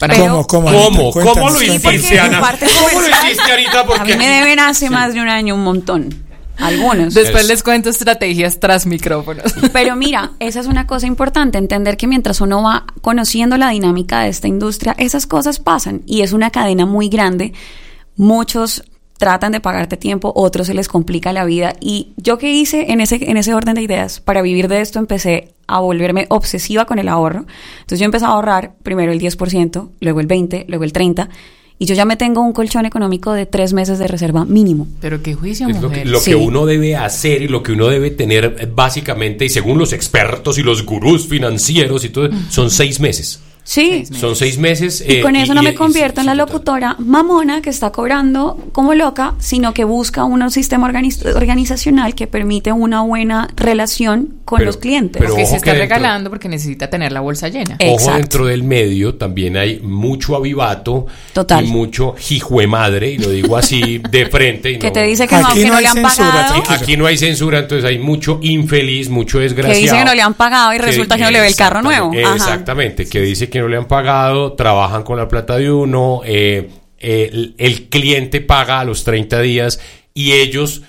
[0.00, 0.68] ¿Cómo, cómo?
[0.70, 1.12] ¿Cómo?
[1.12, 2.40] ¿Cómo lo hiciste, Ana?
[2.40, 3.80] parte ¿Cómo lo hiciste, Anita?
[3.80, 6.14] A Porque mí me deben hace más de un año un montón.
[6.58, 7.14] Algunos.
[7.14, 9.54] Después les cuento estrategias tras micrófonos.
[9.72, 14.22] Pero mira, esa es una cosa importante, entender que mientras uno va conociendo la dinámica
[14.22, 17.52] de esta industria, esas cosas pasan y es una cadena muy grande.
[18.16, 18.82] Muchos
[19.18, 23.00] tratan de pagarte tiempo, otros se les complica la vida y yo qué hice en
[23.00, 26.98] ese en ese orden de ideas, para vivir de esto empecé a volverme obsesiva con
[26.98, 27.44] el ahorro.
[27.80, 31.28] Entonces yo empecé a ahorrar primero el 10%, luego el 20, luego el 30
[31.78, 34.86] y yo ya me tengo un colchón económico de tres meses de reserva mínimo.
[35.00, 36.08] Pero qué juicio, Es lo, que, mujer.
[36.08, 36.30] lo Sí.
[36.30, 39.92] que uno debe hacer y lo que uno debe tener eh, básicamente, y según los
[39.92, 43.40] expertos y los gurús financieros y todo, son seis meses.
[43.70, 44.04] Sí.
[44.18, 45.04] Son seis meses.
[45.06, 47.90] Y eh, con eso no y- me y- convierto en la locutora mamona que está
[47.92, 54.36] cobrando como loca, sino que busca un sistema organiz- organizacional que permite una buena relación
[54.46, 55.20] con Pero- los clientes.
[55.20, 57.76] pero que ojo se está que dentro- regalando porque necesita tener la bolsa llena.
[57.82, 58.16] Ojo, Exacto.
[58.18, 61.62] dentro del medio también hay mucho avivato Total.
[61.66, 64.70] y mucho hijo de madre, y lo digo así de frente.
[64.70, 66.62] y que no- te dice que no, que no no hay le han censura, pagado.
[66.70, 69.78] Aquí no hay censura, entonces hay mucho infeliz, mucho que desgraciado.
[69.82, 72.10] dice que no le han pagado y resulta que, no le ve el carro nuevo.
[72.24, 72.34] Ajá.
[72.34, 76.68] Exactamente, que dice que no le han pagado, trabajan con la plata de uno, eh,
[76.98, 79.80] eh, el, el cliente paga a los 30 días
[80.14, 80.82] y ellos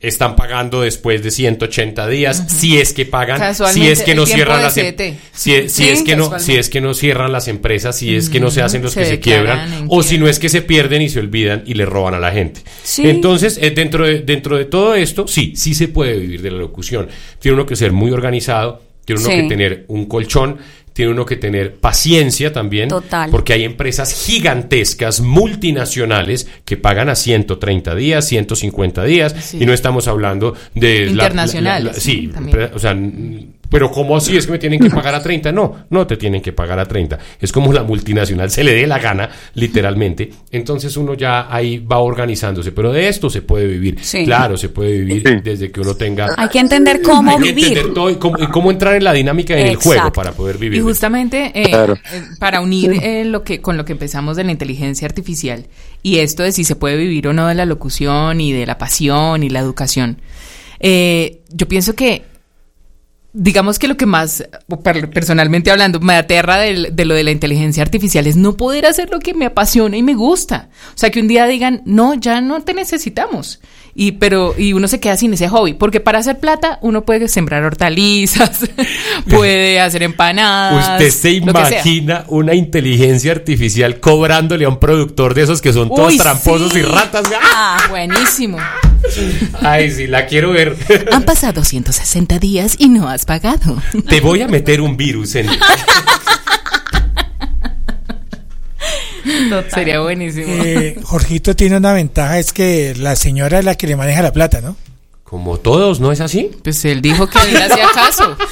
[0.00, 4.60] están pagando después de 180 días, si es que pagan, si es que no cierran
[4.60, 4.96] las em-
[5.32, 8.28] si, si Sí, es que no si es que no cierran las empresas, si es
[8.28, 10.60] que no se hacen los se que se quiebran o si no es que se
[10.62, 12.62] pierden y se olvidan y le roban a la gente.
[12.82, 13.08] Sí.
[13.08, 16.58] Entonces, eh, dentro de dentro de todo esto, sí, sí se puede vivir de la
[16.58, 17.08] locución.
[17.38, 19.36] Tiene uno que ser muy organizado, tiene uno Sí.
[19.42, 20.58] que tener un colchón,
[20.92, 23.30] tiene uno que tener paciencia también, Total.
[23.30, 29.58] porque hay empresas gigantescas, multinacionales, que pagan a 130 días, 150 días, Sí.
[29.60, 31.06] y no estamos hablando de...
[31.06, 32.70] Internacionales, la- la- sí, también.
[32.74, 32.94] o sea,
[33.72, 35.50] pero ¿cómo así es que me tienen que pagar a 30?
[35.50, 37.18] No, no te tienen que pagar a 30.
[37.40, 40.30] Es como la multinacional se le dé la gana, literalmente.
[40.50, 43.98] Entonces uno ya ahí va organizándose, pero de esto se puede vivir.
[44.02, 44.24] Sí.
[44.24, 46.28] Claro, se puede vivir desde que uno tenga...
[46.36, 47.68] Hay que entender cómo Hay que vivir.
[47.68, 50.58] entender todo y cómo, y cómo entrar en la dinámica en el juego para poder
[50.58, 50.78] vivir.
[50.78, 51.94] Y justamente eh, Claro.
[51.94, 55.66] eh, para unir eh, lo que con lo que empezamos de la inteligencia artificial
[56.02, 58.76] y esto de si se puede vivir o no de la locución y de la
[58.76, 60.20] pasión y la educación,
[60.80, 62.24] eh, yo pienso que
[63.34, 64.44] digamos que lo que más
[65.12, 69.10] personalmente hablando me aterra del- de, lo de la inteligencia artificial es no poder hacer
[69.10, 70.68] lo que me apasiona y me gusta.
[70.94, 73.60] O sea, que un día digan, no, ya no te necesitamos.
[73.94, 77.28] Y, pero, y uno se queda sin ese hobby, porque para hacer plata uno puede
[77.28, 78.60] sembrar hortalizas,
[79.28, 80.92] puede hacer empanadas.
[80.92, 86.12] Usted se imagina una inteligencia artificial cobrándole a un productor de esos que son todos
[86.12, 86.78] Uy, tramposos sí.
[86.78, 87.24] y ratas.
[87.42, 88.58] Ah, buenísimo.
[89.60, 90.76] Ay, sí, la quiero ver.
[91.12, 93.82] Han pasado 160 días y no has pagado.
[94.08, 95.48] Te voy a meter un virus en.
[99.74, 100.46] Sería buenísimo.
[100.64, 104.32] Eh, Jorgito tiene una ventaja, es que la señora es la que le maneja la
[104.32, 104.76] plata, ¿no?
[105.24, 106.50] Como todos, ¿no es así?
[106.62, 108.36] Pues él dijo que él le hacía caso.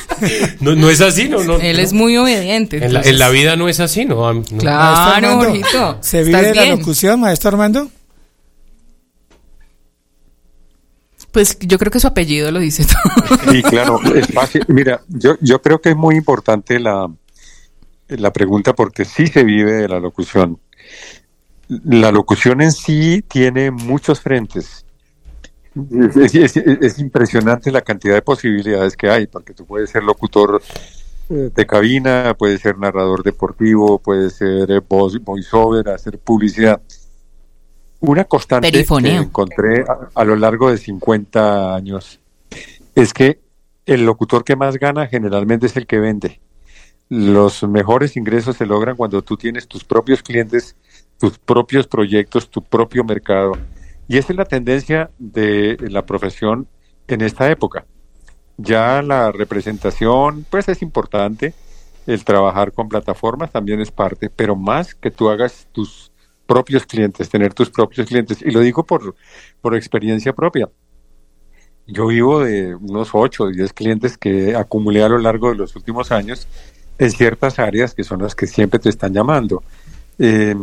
[0.60, 1.58] No, no es así, no, no.
[1.58, 1.82] Él no.
[1.82, 2.76] es muy obediente.
[2.76, 4.32] En la, entonces- en la vida no es así, ¿no?
[4.34, 4.42] No.
[4.58, 5.98] Claro, Armando, Jorgito.
[6.02, 6.78] ¿Se vive ¿estás de la bien?
[6.78, 7.90] locución, maestro Armando?
[11.32, 13.52] Pues yo creo que su apellido lo dice todo.
[13.52, 14.64] Sí, claro, es fácil.
[14.68, 17.08] Mira, yo, yo creo que es muy importante la,
[18.18, 20.58] la pregunta porque sí se vive de la locución.
[21.68, 24.84] La locución en sí tiene muchos frentes.
[26.16, 30.02] Es, es- es- es impresionante la cantidad de posibilidades que hay, porque tú puedes ser
[30.02, 30.60] locutor
[31.28, 36.80] eh, de cabina, puedes ser narrador deportivo, puedes ser eh, voice, voiceover, hacer publicidad.
[38.00, 38.68] Una constante
[39.18, 42.18] que encontré a, a lo largo de 50 años
[42.96, 43.38] es que
[43.86, 46.40] el locutor que más gana generalmente es el que vende.
[47.10, 50.76] Los mejores ingresos se logran cuando tú tienes tus propios clientes,
[51.18, 53.58] tus propios proyectos, tu propio mercado.
[54.06, 56.68] Y esa es la tendencia de la profesión
[57.08, 57.84] en esta época.
[58.58, 61.52] Ya la representación, pues es importante,
[62.06, 66.12] el trabajar con plataformas también es parte, pero más que tú hagas tus
[66.46, 68.40] propios clientes, tener tus propios clientes.
[68.40, 69.16] Y lo digo por,
[69.60, 70.68] por experiencia propia.
[71.88, 75.74] Yo vivo de unos 8 o 10 clientes que acumulé a lo largo de los
[75.74, 76.46] últimos años
[77.00, 79.62] en ciertas áreas que son las que siempre te están llamando.
[80.18, 80.54] Eh,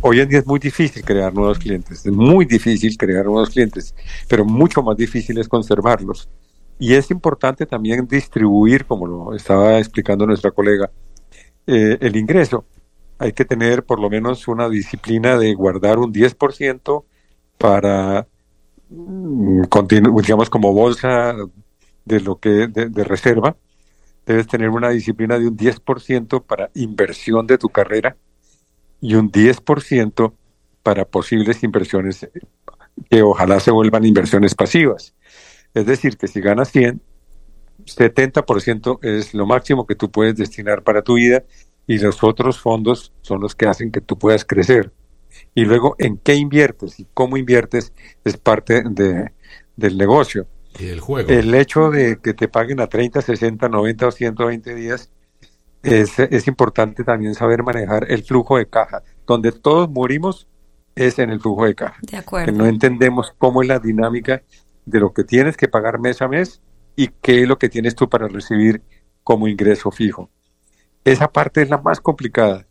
[0.00, 3.94] hoy en día es muy difícil crear nuevos clientes, es muy difícil crear nuevos clientes,
[4.26, 6.30] pero mucho más difícil es conservarlos.
[6.78, 10.90] Y es importante también distribuir, como lo estaba explicando nuestra colega,
[11.66, 12.64] eh, el ingreso.
[13.18, 17.04] Hay que tener por lo menos una disciplina de guardar un 10%
[17.58, 18.26] para,
[18.88, 19.62] mm,
[20.22, 21.34] digamos, como bolsa
[22.06, 23.54] de lo que de reserva.
[24.26, 28.16] Debes tener una disciplina de un 10% para inversión de tu carrera
[29.00, 30.32] y un 10%
[30.82, 32.28] para posibles inversiones
[33.10, 35.14] que ojalá se vuelvan inversiones pasivas.
[35.74, 37.02] Es decir, que si ganas 100,
[37.84, 41.44] 70% es lo máximo que tú puedes destinar para tu vida
[41.86, 44.92] y los otros fondos son los que hacen que tú puedas crecer.
[45.54, 47.92] Y luego, en qué inviertes y cómo inviertes
[48.24, 49.32] es parte de,
[49.76, 50.46] del negocio.
[50.78, 51.28] Y del juego.
[51.30, 55.10] El hecho de que te paguen a 30, 60, 90 o 120 días
[55.82, 59.02] es, es importante también saber manejar el flujo de caja.
[59.26, 60.48] Donde todos morimos
[60.96, 61.98] es en el flujo de caja.
[62.02, 62.52] De Que acuerdo.
[62.52, 64.42] no entendemos cómo es la dinámica
[64.86, 66.60] de lo que tienes que pagar mes a mes
[66.96, 68.82] y qué es lo que tienes tú para recibir
[69.22, 70.28] como ingreso fijo.
[71.04, 72.66] Esa parte es la más complicada.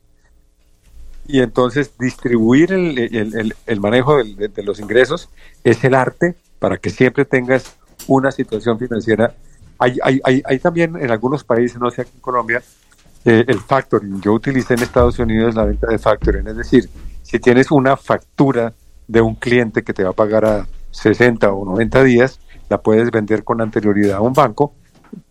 [1.27, 5.29] Y entonces distribuir el, el- el- el manejo de los ingresos
[5.63, 9.33] es el arte para que siempre tengas una situación financiera.
[9.79, 12.61] Hay, hay, hay, también en algunos países, no sé aquí en Colombia,
[13.25, 14.21] eh, el factoring.
[14.21, 16.89] Yo utilicé en Estados Unidos la venta de factoring, es decir,
[17.21, 18.73] si tienes una factura
[19.07, 23.11] de un cliente que te va a pagar a 60 o 90 días, la puedes
[23.11, 24.75] vender con anterioridad a un banco,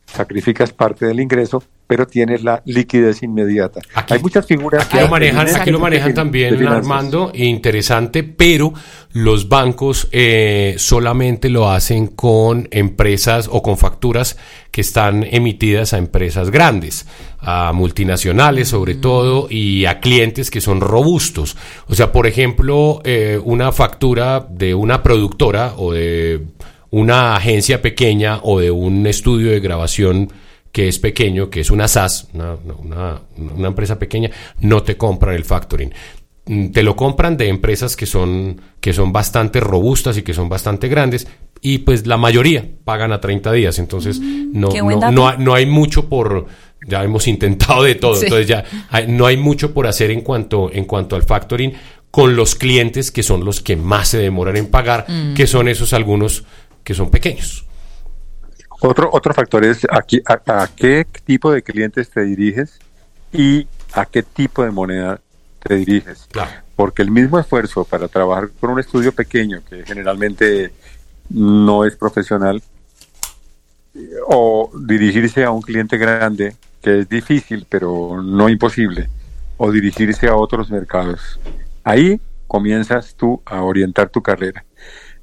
[0.07, 3.81] sacrificas parte del ingreso pero tienes la liquidez inmediata.
[4.09, 8.73] Hay muchas figuras Aquí lo manejan, aquí lo manejan también, Armando, interesante, pero
[9.13, 14.39] los bancos eh, solamente lo hacen con empresas o con facturas
[14.71, 17.07] que están emitidas a empresas grandes,
[17.41, 21.57] a multinacionales sobre todo, y a clientes que son robustos.
[21.89, 26.41] O sea, por ejemplo, eh, una factura de una productora o de
[26.91, 30.33] una agencia pequeña o de un estudio de grabación
[30.73, 33.21] que es pequeño, que es una SAS, una,
[33.69, 35.93] empresa pequeña, no te compran el factoring.
[36.47, 40.49] Mm, te lo compran de empresas que son, que son bastante robustas y que son
[40.49, 41.29] bastante grandes,
[41.61, 44.69] y pues la mayoría pagan a 30 días, entonces mm, no,
[45.13, 46.47] no, no, hay mucho por,
[46.89, 48.65] ya hemos intentado de todo, entonces ya
[49.07, 51.75] no hay mucho por hacer en cuanto, en cuanto al factoring
[52.11, 55.35] con los clientes que son los que más se demoran en pagar, mm.
[55.35, 56.45] que son esos algunos
[56.83, 57.67] que son pequeños.
[58.85, 62.81] Otro, otro factor es aquí, a, qué tipo de clientes te diriges
[63.33, 65.21] y a qué tipo de moneda
[65.61, 66.29] te diriges.
[66.75, 70.73] Porque el mismo esfuerzo para trabajar con un estudio pequeño, que generalmente
[71.29, 72.61] no es profesional,
[74.27, 79.09] o dirigirse a un cliente grande, que es difícil, pero no imposible,
[79.59, 81.39] o dirigirse a otros mercados.
[81.85, 84.65] Ahí comienzas tú a orientar tu carrera.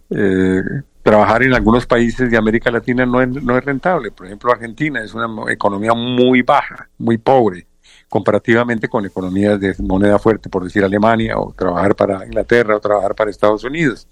[0.10, 0.62] Eh,
[1.04, 4.12] trabajar en algunos países de América Latina no es, no es rentable.
[4.12, 7.68] Por ejemplo, Argentina es una economía muy baja, muy pobre,
[8.08, 13.16] comparativamente con economías de moneda fuerte, por decir Alemania, o trabajar para Inglaterra, o trabajar
[13.16, 14.08] para Estados Unidos.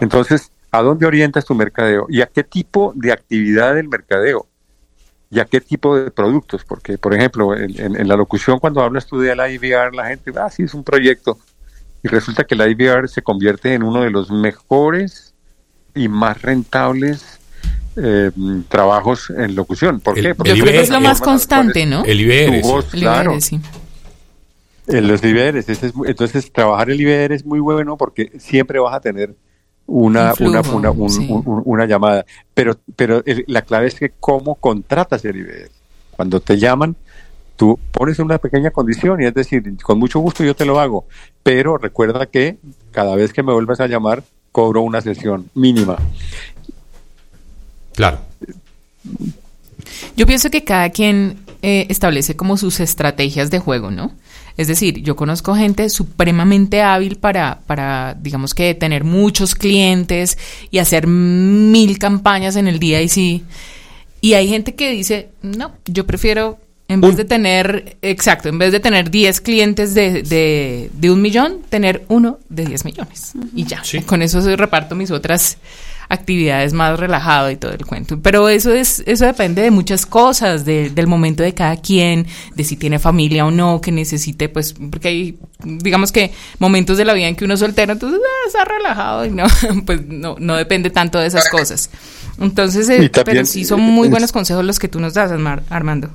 [0.00, 2.06] Entonces, ¿a dónde orientas tu mercadeo?
[2.08, 4.46] ¿Y a qué tipo de actividad del mercadeo?
[5.30, 6.64] ¿Y a qué tipo de productos?
[6.64, 10.50] Porque, por ejemplo, en, la locución, cuando hablas tú de la IVR, la gente, ah,
[10.50, 11.38] sí, es un proyecto.
[12.02, 15.34] Y resulta que la IVR se convierte en uno de los mejores
[15.94, 17.40] y más rentables
[17.96, 18.30] eh,
[18.68, 20.00] trabajos en locución.
[20.00, 20.34] ¿Por qué?
[20.34, 22.04] Porque yo creo que es lo más constante, ¿no?
[22.04, 22.62] El IBR.
[22.90, 23.36] claro.
[24.86, 25.66] En los IBRs.
[26.06, 29.34] entonces, trabajar el IBR es muy bueno porque siempre vas a tener
[29.86, 32.24] una, una, una, una, llamada.
[32.54, 35.70] Pero, pero la clave es que cómo contratas el IBR.
[36.16, 36.96] Cuando te llaman,
[37.60, 41.04] tú pones una pequeña condición y es decir, con mucho gusto yo te lo hago,
[41.42, 42.56] pero recuerda que
[42.90, 45.98] cada vez que me vuelvas a llamar, cobro una sesión mínima.
[47.94, 48.18] Claro.
[50.16, 54.12] Yo pienso que cada quien eh, establece como sus estrategias de juego, ¿no?
[54.56, 60.38] Es decir, yo conozco gente supremamente hábil para, para, digamos que, tener muchos clientes
[60.70, 63.44] y hacer mil campañas en el día y sí.
[64.22, 66.58] Y hay gente que dice, no, yo prefiero
[66.90, 71.22] en vez de tener, exacto, en vez de tener 10 clientes de, de, de, un
[71.22, 73.32] millón, tener uno de 10 millones.
[73.54, 75.58] Y ya, con eso reparto mis otras
[76.08, 78.18] actividades más relajado y todo el cuento.
[78.20, 82.76] Pero eso es eso depende de muchas cosas, del momento de cada quien, de si
[82.76, 87.28] tiene familia o no, que necesite, pues, porque hay, digamos que momentos de la vida
[87.28, 89.44] en que uno es soltero, entonces ah, está relajado y no,
[89.86, 91.88] pues no, no depende tanto de esas cosas.
[92.40, 95.30] Entonces, eh, pero sí son muy buenos consejos los que tú nos das,
[95.68, 96.10] Armando.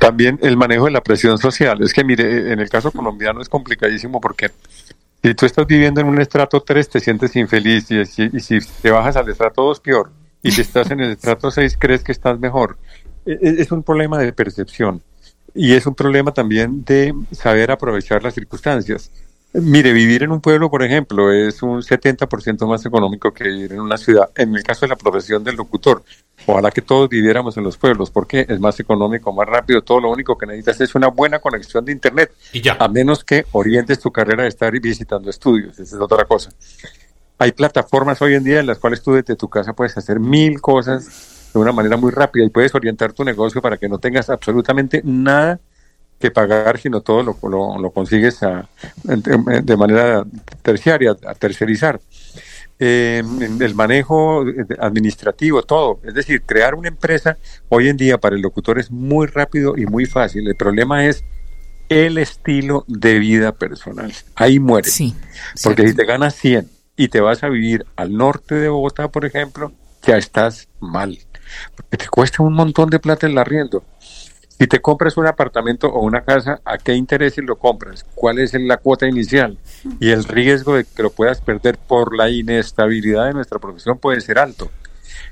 [0.00, 1.82] También el manejo de la presión social.
[1.82, 4.50] Es que, mire, en el caso colombiano es complicadísimo porque
[5.22, 9.16] si tú estás viviendo en un estrato 3 te sientes infeliz y, si te bajas
[9.16, 10.10] al estrato 2 peor
[10.42, 12.78] y si estás en el estrato 6 crees que estás mejor.
[13.26, 15.02] E, e, es un problema de percepción
[15.54, 19.10] y es un problema también de saber aprovechar las circunstancias.
[19.52, 23.80] Mire, vivir en un pueblo, por ejemplo, es un 70% más económico que vivir en
[23.80, 24.28] una ciudad.
[24.34, 26.02] En el caso de la profesión del locutor,
[26.46, 29.80] ojalá que todos viviéramos en los pueblos, porque es más económico, más rápido.
[29.82, 32.32] Todo lo único que necesitas es una buena conexión de Internet.
[32.52, 32.76] Y ya.
[32.78, 35.78] A menos que orientes tu carrera a estar visitando estudios.
[35.78, 36.50] Esa es otra cosa.
[37.38, 40.60] Hay plataformas hoy en día en las cuales tú desde tu casa puedes hacer mil
[40.60, 44.28] cosas de una manera muy rápida y puedes orientar tu negocio para que no tengas
[44.28, 45.60] absolutamente nada
[46.18, 48.40] que pagar, sino todo lo, lo, consigues
[49.04, 50.24] de manera
[50.62, 52.00] terciaria, a tercerizar.
[52.78, 53.22] Eh,
[53.60, 54.44] el manejo
[54.78, 56.00] administrativo, todo.
[56.04, 57.38] Es decir, crear una empresa
[57.70, 60.46] hoy en día para el locutor es muy rápido y muy fácil.
[60.46, 61.24] El problema es
[61.88, 64.12] el estilo de vida personal.
[64.34, 64.90] Ahí muere.
[64.90, 65.14] Sí,
[65.62, 69.24] Porque si te ganas 100 y te vas a vivir al norte de Bogotá, por
[69.24, 69.72] ejemplo,
[70.02, 71.18] ya estás mal.
[71.74, 73.84] Porque te cuesta un montón de plata el arriendo.
[74.58, 78.06] Si te compras un apartamento o una casa, ¿a qué intereses lo compras?
[78.14, 79.58] ¿Cuál es la cuota inicial?
[80.00, 84.22] Y el riesgo de que lo puedas perder por la inestabilidad de nuestra profesión puede
[84.22, 84.70] ser alto.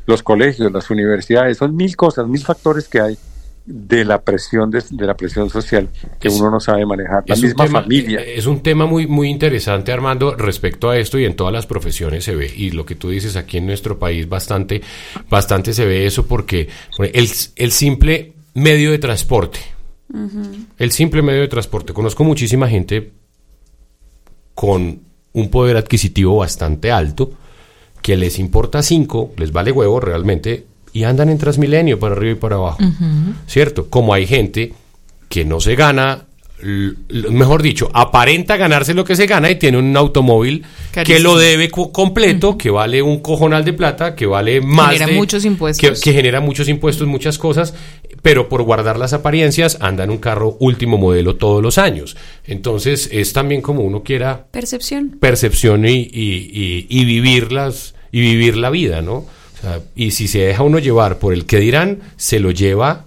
[0.05, 3.19] Los colegios, las universidades, son mil cosas, mil factores que hay
[3.65, 5.89] de la presión de, la presión social
[6.21, 9.91] que uno no sabe manejar la misma familia eh, es un tema muy muy interesante
[9.91, 13.09] Armando respecto a esto y en todas las profesiones se ve y lo que tú
[13.09, 14.83] dices aquí en nuestro país bastante
[15.31, 19.59] bastante se ve eso porque el, el simple medio de transporte.
[20.79, 21.93] El simple medio de transporte.
[21.93, 23.13] Conozco muchísima gente
[24.55, 25.01] con
[25.33, 27.33] un poder adquisitivo bastante alto
[28.03, 32.37] que les importa cinco, les vale huevo realmente y andan en Transmilenio para arriba y
[32.37, 32.79] para abajo.
[33.47, 33.89] ¿Cierto?
[33.91, 34.73] Como hay gente
[35.29, 36.27] que no se gana,
[36.63, 40.65] mejor dicho, aparenta ganarse lo que se gana y tiene un automóvil
[41.05, 45.07] que lo debe co- completo, que vale un cojonal de plata, que vale más Genera
[45.09, 45.99] de- muchos impuestos.
[45.99, 47.75] Que, que genera muchos impuestos, muchas cosas,
[48.25, 52.17] pero por guardar las apariencias anda en un carro último modelo todos los años.
[52.47, 55.19] Entonces es también como uno quiera Percepción.
[55.21, 59.17] percepción y, y, y- y vivirlas y vivir la vida, ¿no?
[59.17, 59.29] O
[59.61, 63.05] sea, y si se deja uno llevar por el que dirán, se lo lleva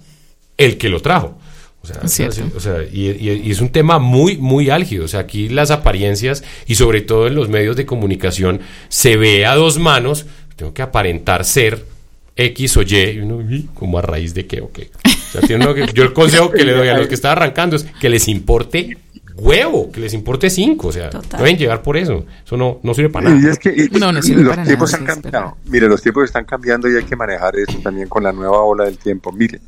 [0.56, 1.40] el que lo trajo.
[1.82, 3.10] O sea, o y-
[3.48, 5.06] y es un tema muy, muy álgido.
[5.06, 9.48] O sea, aquí las apariencias y sobre todo en los medios de comunicación se ve
[9.48, 10.28] a dos manos.
[10.56, 11.86] Tengo que aparentar ser
[12.38, 12.96] X o Y.
[12.96, 14.92] Y uno, "¿Y ¿Cómo a raíz de qué o qué?
[15.06, 17.34] O sea, tiene uno que- yo el consejo que le doy a los que están
[17.34, 18.98] arrancando es que les importe
[19.36, 20.88] huevo, que les importe cinco.
[20.88, 21.40] O sea, Total.
[21.40, 22.26] pueden llegar por eso.
[22.46, 23.42] Eso no, no sirve para nada.
[23.42, 25.58] Y es que y- No, no sirve los para tiempos nada, han cambiado.
[25.66, 28.86] Mire, los tiempos están cambiando y hay que manejar eso también con la nueva ola
[28.86, 29.32] del tiempo.
[29.32, 29.60] Mire,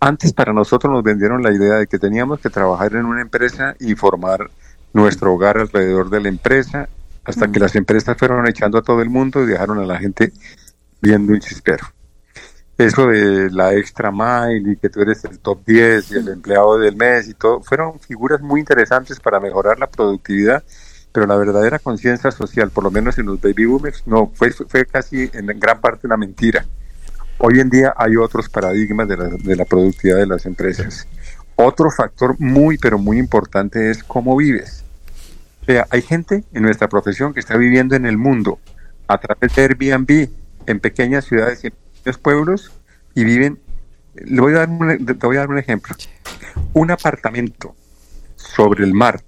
[0.00, 3.74] antes para nosotros nos vendieron la idea de que teníamos que trabajar en una empresa
[3.80, 4.50] y formar
[4.92, 6.88] nuestro hogar alrededor de la empresa,
[7.24, 10.32] hasta que las empresas fueron echando a todo el mundo y dejaron a la gente
[11.02, 11.84] viendo un chispero.
[12.78, 16.78] Eso de la extra mile y que tú eres el top 10 y el empleado
[16.78, 20.64] del mes y todo, fueron figuras muy interesantes para mejorar la productividad,
[21.12, 24.86] pero la verdadera conciencia social, por lo menos en los baby boomers, no, fue, fue
[24.86, 26.64] casi en gran parte una mentira.
[27.38, 31.06] Hoy en día hay otros paradigmas de la, de la productividad de las empresas.
[31.56, 34.84] Otro factor muy, pero muy importante es cómo vives.
[35.62, 38.58] O sea, hay gente en nuestra profesión que está viviendo en el mundo
[39.06, 42.72] a través de Airbnb en pequeñas ciudades y en pequeños pueblos
[43.14, 43.60] y viven.
[44.14, 45.94] Le voy a dar un, te voy a dar un ejemplo.
[46.74, 47.74] Un apartamento
[48.36, 49.22] sobre el mar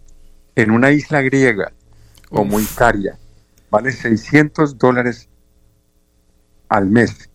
[0.57, 1.73] en una isla griega
[2.29, 3.19] como Icaria
[3.71, 5.29] vale 600 dólares
[6.69, 7.29] al mes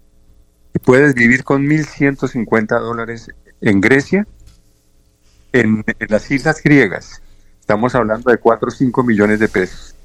[0.73, 3.29] y puedes vivir con 1.150 dólares
[3.61, 4.25] en Grecia,
[5.51, 7.21] en, en las islas griegas.
[7.59, 9.95] Estamos hablando de 4 o 5 millones de pesos.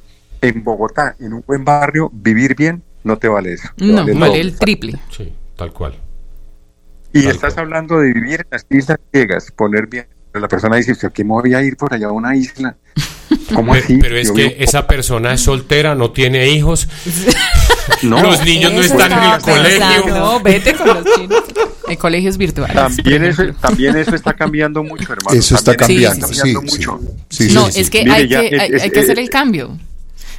[0.41, 3.69] En Bogotá, en un buen barrio, vivir bien no te vale eso.
[3.77, 4.99] te No, vale el triple.
[5.17, 5.95] Sí, tal cual.
[7.13, 10.07] Y Tal estás hablando de vivir en las islas griegas, poner bien.
[10.33, 12.77] Pero la persona dice, ¿por qué me voy a ir por allá a una isla?
[13.55, 13.99] ¿Cómo Pero, así?
[13.99, 16.89] pero es Yo que vivo- esa persona es soltera, no tiene hijos.
[18.03, 18.21] No.
[18.23, 20.09] los niños no están en el colegio.
[20.15, 21.43] No, vete con los chinos.
[21.87, 22.75] Hay colegios virtuales.
[22.75, 25.39] También eso, también eso está cambiando mucho, hermano.
[25.39, 26.87] Eso está También cambiando, está cambiando sí, sí.
[26.89, 27.01] mucho.
[27.29, 27.81] Sí, sí, no, sí.
[27.81, 29.79] es que, Mire, hay, ya, que es- hay, es- hay que hacer el cambio.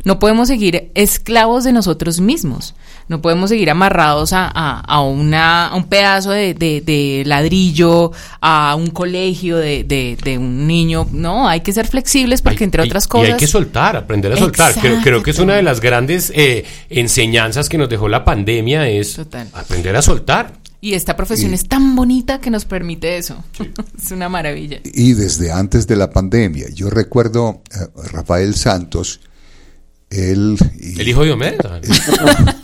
[0.05, 2.73] No podemos seguir esclavos de nosotros mismos.
[3.09, 8.11] No podemos seguir amarrados a, a, a una, a un pedazo de, de- de ladrillo,
[8.39, 11.07] a un colegio de, de- de un niño.
[11.11, 13.33] No, hay que ser flexibles porque, entre Y- otras y cosas.
[13.33, 14.73] hay que soltar, aprender a soltar.
[14.75, 18.87] Creo, creo que es una de las grandes eh, enseñanzas que nos dejó la pandemia,
[18.87, 19.47] es Total.
[19.53, 20.53] aprender a soltar.
[20.81, 23.43] Y esta profesión Y- es tan bonita que nos permite eso.
[24.03, 24.79] es una maravilla.
[24.83, 29.19] Y desde antes de la pandemia, yo recuerdo a Rafael Santos,
[30.09, 30.57] él...
[30.79, 31.57] y- El hijo de Homer.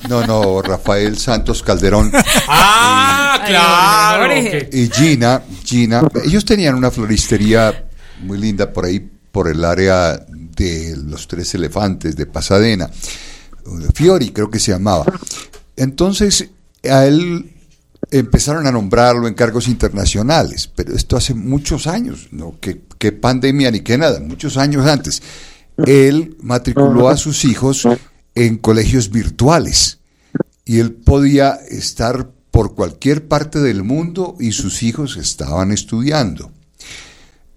[0.09, 2.11] no, no, Rafael Santos Calderón
[2.47, 4.23] ah, claro.
[4.33, 4.67] Jorge.
[4.67, 4.73] ok.
[4.73, 7.87] y Gina, Gina, ellos tenían una floristería
[8.23, 8.99] muy linda por ahí,
[9.31, 12.89] por el área de los tres elefantes de Pasadena,
[13.93, 15.05] Fiori creo que se llamaba.
[15.75, 16.49] Entonces,
[16.89, 17.51] a él
[18.11, 23.71] empezaron a nombrarlo en cargos internacionales, pero esto hace muchos años, no que, que pandemia
[23.71, 25.21] ni que nada, muchos años antes.
[25.77, 27.87] Él matriculó a sus hijos
[28.35, 29.99] en colegios virtuales
[30.65, 36.51] y él podía estar por cualquier parte del mundo y sus hijos estaban estudiando.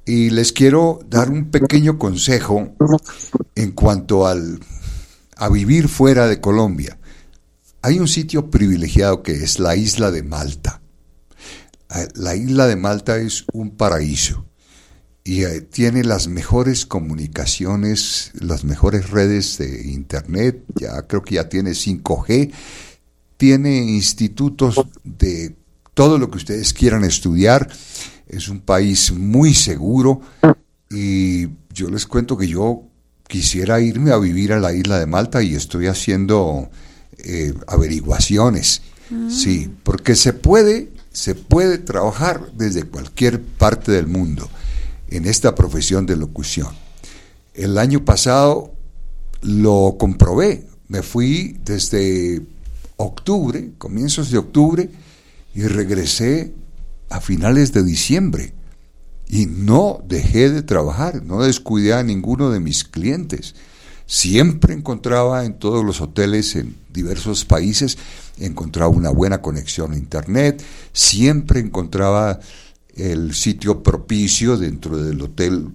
[0.07, 2.75] Y les quiero dar un pequeño consejo
[3.55, 4.61] en cuanto al,
[5.37, 6.99] a vivir fuera de Colombia.
[7.83, 10.81] Hay un sitio privilegiado que es la isla de Malta.
[12.15, 14.47] La isla de Malta es un paraíso
[15.27, 21.49] y eh, tiene las mejores comunicaciones, las mejores redes de internet, ya creo que ya
[21.49, 22.53] tiene 5G,
[23.39, 25.57] tiene institutos de
[25.95, 27.71] todo lo que ustedes quieran estudiar,
[28.29, 30.21] es un país muy seguro
[30.91, 32.83] y yo les cuento que yo
[33.27, 36.69] quisiera irme a vivir a la isla de Malta y estoy haciendo
[37.19, 38.83] eh, averiguaciones,
[39.31, 44.51] sí, porque se puede, se puede trabajar desde cualquier parte del mundo
[45.17, 46.75] en esta profesión de locución.
[47.55, 48.75] El año pasado
[49.43, 52.43] lo comprobé, me fui desde
[52.97, 54.91] octubre, comienzos de octubre,
[55.55, 56.53] y regresé
[57.11, 58.55] a finales de diciembre
[59.29, 63.55] y no dejé de trabajar, no descuidé a ninguno de mis clientes.
[64.07, 67.97] Siempre encontraba en todos los hoteles en diversos países,
[68.39, 70.63] encontraba una buena conexión a Internet,
[70.93, 72.41] siempre encontraba
[72.97, 75.69] el sitio propicio dentro del hotel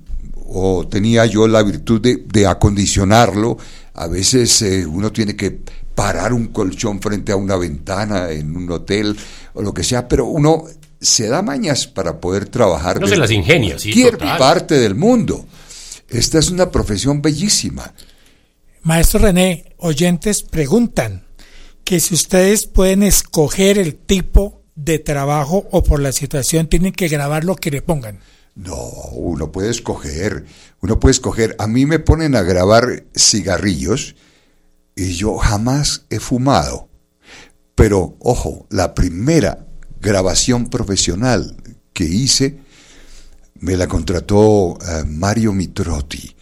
[0.52, 3.58] o tenía yo la virtud de, de acondicionarlo.
[3.94, 5.60] A veces eh, uno tiene que
[5.94, 9.18] parar un colchón frente a una ventana en un hotel
[9.54, 10.64] o lo que sea, pero uno
[11.02, 14.38] se da mañas para poder trabajar No se las ingenia, sí, cualquier total.
[14.38, 15.46] parte del mundo.
[16.10, 17.94] Esta es una profesión bellísima.
[18.82, 21.26] Maestro René, oyentes preguntan
[21.84, 27.10] que si ustedes pueden escoger el tipo de trabajo o por la situación tienen que
[27.10, 28.20] grabar lo que le pongan.
[28.56, 28.76] No,
[29.12, 30.46] uno puede escoger,
[30.82, 31.56] uno puede escoger.
[31.60, 34.16] A mí me ponen a grabar cigarrillos
[34.96, 36.90] y yo jamás he fumado.
[37.76, 39.66] Pero, ojo, la primera
[40.02, 41.56] grabación profesional
[41.94, 42.60] que hice
[43.60, 46.36] me la contrató eh, Mario Mitrotti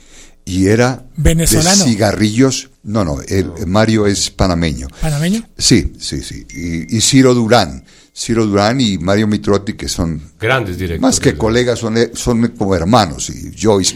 [0.45, 1.83] y era ¿Venezolano?
[1.83, 2.69] de cigarrillos.
[2.83, 4.87] No, no, el, Mario es panameño.
[5.01, 5.47] ¿Panameño?
[5.57, 6.45] Sí, sí, sí.
[6.49, 7.83] Y, y Ciro Durán.
[8.17, 11.01] Ciro Durán y Mario Mitrotti, que son Grandes directores.
[11.01, 13.29] más que colegas, son, son como hermanos.
[13.29, 13.95] Y Joyce.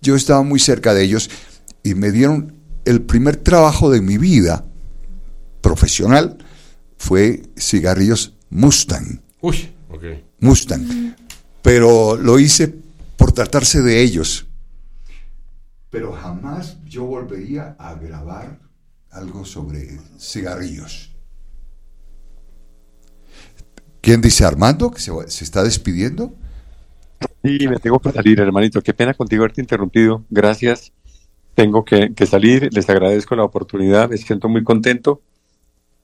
[0.00, 1.28] Yo estaba muy cerca de ellos
[1.82, 2.54] y me dieron
[2.84, 4.64] el primer trabajo de mi vida
[5.60, 6.38] profesional
[6.98, 9.22] fue cigarrillos Mustang.
[9.40, 10.04] Uy, ok.
[10.38, 11.16] Mustang.
[11.60, 12.72] Pero lo hice
[13.16, 14.46] por tratarse de ellos.
[15.90, 18.60] Pero jamás yo volvería a grabar
[19.10, 21.17] algo sobre cigarrillos.
[24.00, 25.12] ¿Quién dice Armando que se,
[25.44, 26.32] está despidiendo?
[27.42, 28.80] Sí, me tengo que salir, hermanito.
[28.80, 30.24] Qué pena contigo haberte interrumpido.
[30.30, 30.92] Gracias.
[31.54, 32.68] Tengo que, salir.
[32.72, 34.08] Les agradezco la oportunidad.
[34.08, 35.20] Me siento muy contento.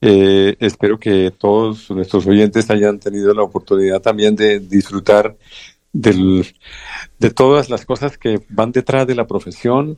[0.00, 5.36] Eh, espero que todos nuestros oyentes hayan tenido la oportunidad también de disfrutar
[5.92, 6.44] del,
[7.18, 9.96] de todas las cosas que van detrás de la profesión,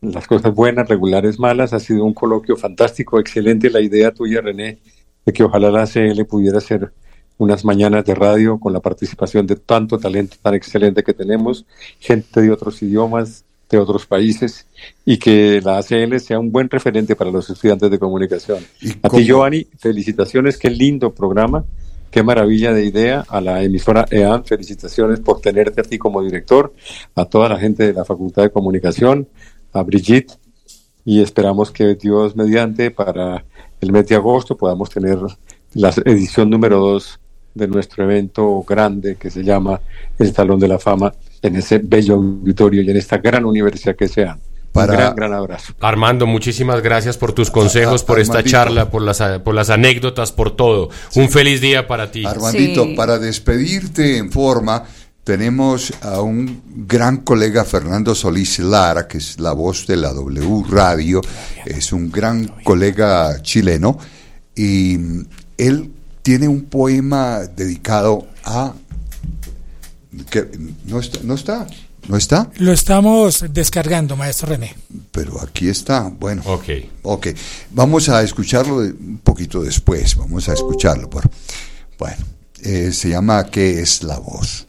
[0.00, 1.74] las cosas buenas, regulares, malas.
[1.74, 4.78] Ha sido un coloquio fantástico, excelente la idea tuya, René,
[5.24, 6.92] de que ojalá la CL pudiera ser
[7.38, 11.66] unas mañanas de radio con la participación de tanto talento tan excelente que tenemos,
[12.00, 14.66] gente de otros idiomas, de otros países,
[15.04, 18.64] y que la ACL sea un buen referente para los estudiantes de comunicación.
[19.02, 21.64] A ti, Giovanni, felicitaciones, qué lindo programa,
[22.10, 23.24] qué maravilla de idea.
[23.28, 26.72] A la emisora EAN, felicitaciones por tenerte a ti como director,
[27.14, 29.28] a toda la gente de la Facultad de Comunicación,
[29.72, 30.38] a Brigitte,
[31.04, 33.44] y esperamos que Dios mediante para
[33.80, 35.18] el mes de agosto podamos tener
[35.74, 37.20] la edición número 2
[37.56, 39.80] de nuestro evento grande que se llama
[40.18, 41.12] el Salón de la Fama
[41.42, 44.38] en ese bello auditorio y en esta gran universidad que sea.
[44.72, 45.72] Para- Un gran, gran abrazo.
[45.80, 48.50] Armando, muchísimas gracias por tus consejos, por esta Armandito.
[48.50, 50.90] charla, por las, por las anécdotas, por todo.
[51.14, 52.26] Un feliz día para ti.
[52.26, 54.84] Armandito, para despedirte en forma,
[55.24, 60.64] tenemos a un gran colega Fernando Solís Lara, que es la voz de la W
[60.68, 61.22] Radio,
[61.64, 63.98] es un gran colega chileno,
[64.54, 64.98] y
[65.58, 65.90] él
[66.26, 68.74] tiene un poema dedicado a...
[70.28, 70.48] que
[70.86, 71.68] no está, no está,
[72.08, 74.74] no está, Lo estamos descargando, maestro René.
[75.12, 76.42] pero aquí está, bueno.
[76.46, 76.64] Ok.
[77.02, 77.28] Ok,
[77.70, 81.08] vamos a escucharlo un poquito después, vamos a escucharlo.
[81.08, 81.30] Por,
[81.96, 82.24] bueno,
[82.60, 84.65] eh, se llama ¿Qué es la voz?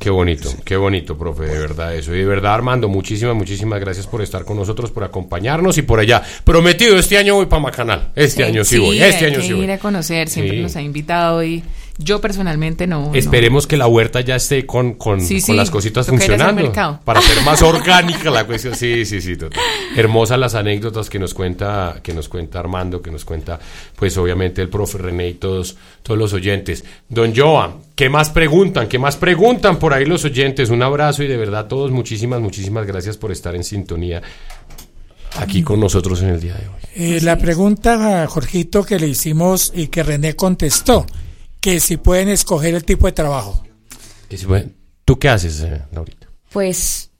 [0.00, 2.14] Qué bonito, qué bonito, profe, de verdad eso.
[2.14, 6.00] Y de verdad, Armando, muchísimas, muchísimas gracias por estar con nosotros, por acompañarnos y por
[6.00, 6.22] allá.
[6.42, 8.08] Prometido, este año voy para Macanal.
[8.16, 9.64] Este año sí, voy, este año sí voy.
[9.64, 10.62] ir a conocer, siempre Sí.
[10.62, 11.62] nos ha invitado y
[11.98, 13.06] yo personalmente no.
[13.06, 13.14] no.
[13.14, 16.72] Esperemos que la huerta ya esté con, con, Sí, con sí, las cositas funcionando.
[17.04, 18.74] Para ser más orgánica la cuestión.
[18.74, 19.60] Sí, sí, sí, total.
[19.96, 23.58] Hermosas las anécdotas que nos cuenta, que nos cuenta Armando, que nos cuenta,
[23.96, 26.84] pues obviamente el profe René y todos, todos los oyentes.
[27.08, 28.88] Don Joa, ¿qué más preguntan?
[28.88, 30.70] ¿Qué más preguntan por ahí los oyentes?
[30.70, 34.22] Un abrazo y de verdad todos muchísimas, muchísimas gracias por estar en sintonía
[35.36, 36.80] aquí con nosotros en el día de hoy.
[36.94, 41.06] Eh, la pregunta a Jorgito que le hicimos y que René contestó,
[41.60, 43.62] que si pueden escoger el tipo de trabajo.
[45.04, 46.28] ¿Tú qué haces, eh, Laurita?
[46.52, 47.10] Pues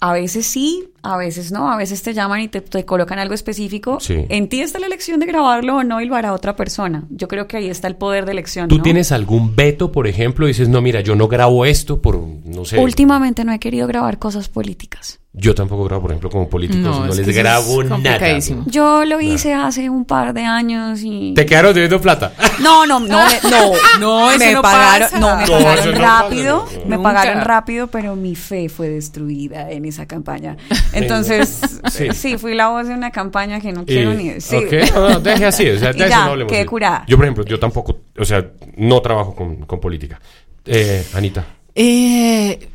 [0.00, 3.34] a veces sí, a veces no, a veces te llaman y te, te colocan algo
[3.34, 3.98] específico.
[4.00, 4.26] Sí.
[4.28, 7.04] En ti está la elección de grabarlo o no y lo hará otra persona.
[7.10, 8.68] Yo creo que ahí está el poder de elección.
[8.68, 8.82] ¿Tú ¿no?
[8.82, 10.46] tienes algún veto, por ejemplo?
[10.46, 12.78] Dices, no, mira, yo no grabo esto por, no sé.
[12.78, 15.20] Últimamente no he querido grabar cosas políticas.
[15.38, 18.38] Yo tampoco grabo, por ejemplo, como políticos, No, no, es les grabo nada.
[18.66, 21.34] Yo lo hice hace un par de años y...
[21.34, 22.32] ¿Te quedaron debiendo plata?
[22.62, 25.18] No, no, no, no, No, eso me no pagaron, pasa.
[25.20, 26.86] no, me No, pagaron pasa, rápido, no, no.
[26.86, 27.02] me Nunca.
[27.02, 30.56] pagaron rápido, pero mi fe fue destruida en esa campaña.
[30.94, 31.60] Entonces,
[31.92, 32.08] Sí.
[32.14, 32.38] sí.
[32.38, 34.66] fui la voz de una campaña que no quiero Y- ni decir.
[34.66, 37.04] ok, no, no, deje así, o sea, de Y eso ya, no quedé curada.
[37.06, 38.42] Yo, por ejemplo, yo tampoco, o sea,
[38.78, 40.18] no trabajo con, con política.
[40.64, 41.44] Eh, Anita.
[41.74, 42.68] Eh,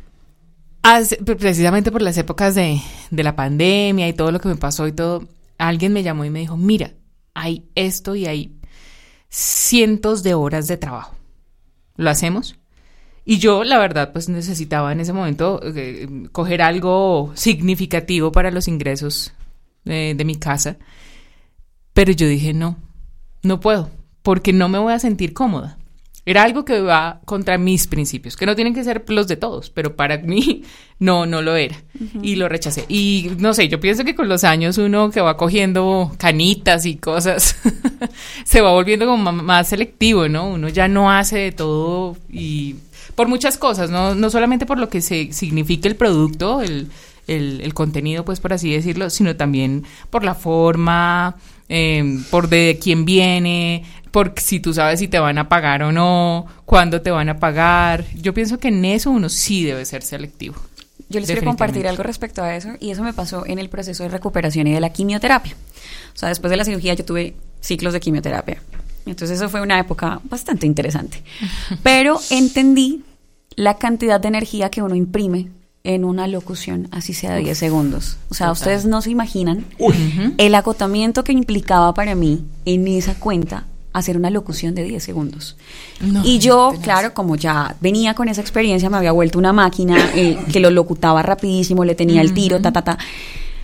[1.24, 2.80] precisamente por las épocas de,
[3.10, 5.28] de la pandemia y todo lo que me pasó y todo,
[5.58, 6.92] alguien me llamó y me dijo, mira,
[7.34, 8.58] hay esto y hay
[9.28, 11.16] cientos de horas de trabajo.
[11.96, 12.56] ¿Lo hacemos?
[13.24, 18.66] Y yo, la verdad, pues necesitaba en ese momento eh, coger algo significativo para los
[18.66, 19.32] ingresos
[19.84, 20.76] eh, de mi casa.
[21.92, 22.76] Pero yo dije, no,
[23.42, 23.90] no puedo,
[24.22, 25.78] porque no me voy a sentir cómoda.
[26.24, 29.70] Era algo que va contra mis principios, que no tienen que ser los de todos,
[29.70, 30.62] pero para mí
[31.00, 31.76] no, no lo era.
[32.22, 32.84] Y lo rechacé.
[32.88, 36.96] Y no sé, yo pienso que con los años uno que va cogiendo canitas y
[36.96, 37.56] cosas,
[38.44, 40.48] se va volviendo como más selectivo, ¿no?
[40.48, 42.76] Uno ya no hace de todo y
[43.16, 46.88] por muchas cosas, no, no solamente por lo que se significa el producto, el,
[47.26, 51.36] el, el contenido, pues por así decirlo, sino también por la forma,
[51.68, 55.90] eh, por de quién viene, por si tú sabes si te van a pagar o
[55.90, 58.04] no, cuándo te van a pagar.
[58.14, 60.54] Yo pienso que en eso uno sí debe ser selectivo.
[61.08, 64.02] Yo les quiero compartir algo respecto a eso y eso me pasó en el proceso
[64.02, 65.54] de recuperación y de la quimioterapia.
[66.14, 68.62] O sea, después de la cirugía yo tuve ciclos de quimioterapia.
[69.06, 71.22] Entonces eso fue una época bastante interesante.
[71.82, 73.02] Pero entendí
[73.56, 75.48] la cantidad de energía que uno imprime
[75.84, 78.18] en una locución, así sea de 10 segundos.
[78.28, 78.60] O sea, total.
[78.60, 79.64] ustedes no se imaginan
[80.38, 85.56] el agotamiento que implicaba para mí en esa cuenta hacer una locución de 10 segundos.
[86.00, 89.96] No, y yo, claro, como ya venía con esa experiencia, me había vuelto una máquina
[90.14, 92.98] eh, que lo locutaba rapidísimo, le tenía el tiro, ta, ta, ta.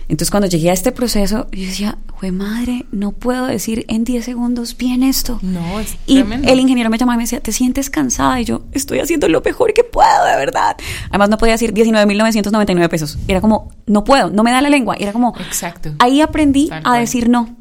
[0.07, 4.25] Entonces, cuando llegué a este proceso, yo decía, jue madre, no puedo decir en 10
[4.25, 5.37] segundos bien esto.
[5.43, 6.49] No, es Y tremendo.
[6.51, 8.41] el ingeniero me llamaba y me decía, ¿te sientes cansada?
[8.41, 10.75] Y yo, estoy haciendo lo mejor que puedo, de verdad.
[11.11, 13.19] Además, no podía decir 19.999 pesos.
[13.27, 14.95] Era como, no puedo, no me da la lengua.
[14.99, 15.91] Era como, Exacto.
[15.99, 16.99] ahí aprendí Tal a cual.
[17.01, 17.55] decir no.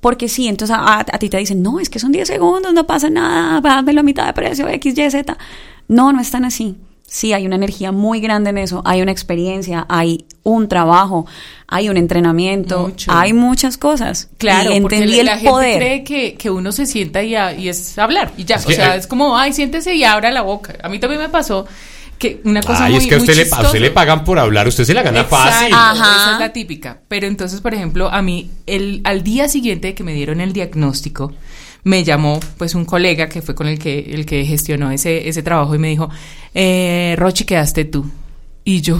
[0.00, 2.86] Porque sí, entonces a, a ti te dicen, no, es que son 10 segundos, no
[2.86, 5.36] pasa nada, dázmelo a mitad de precio, X, Y, Z.
[5.88, 6.76] No, no es tan así.
[7.08, 11.24] Sí, hay una energía muy grande en eso, hay una experiencia, hay un trabajo,
[11.68, 13.12] hay un entrenamiento, Mucho.
[13.14, 14.28] hay muchas cosas.
[14.38, 15.76] Claro, y porque la, el la gente poder.
[15.78, 18.56] cree que, que uno se sienta y, a- y es hablar y ya.
[18.56, 20.74] Es o que, sea, eh, es como, ay, siéntese y abra la boca.
[20.82, 21.66] A mí también me pasó
[22.18, 23.78] que una cosa Ay, muy es que a muy usted, le, a usted chistosa.
[23.78, 25.68] le pagan por hablar, usted se la gana Exacto, fácil.
[25.68, 27.00] Esa es la típica.
[27.08, 30.52] Pero entonces, por ejemplo, a mí, el, al día siguiente de que me dieron el
[30.52, 31.32] diagnóstico,
[31.84, 35.42] me llamó pues un colega que fue con el que, el que gestionó ese, ese
[35.42, 36.08] trabajo y me dijo,
[36.54, 38.10] eh, Rochi, quedaste tú.
[38.64, 38.98] Y yo,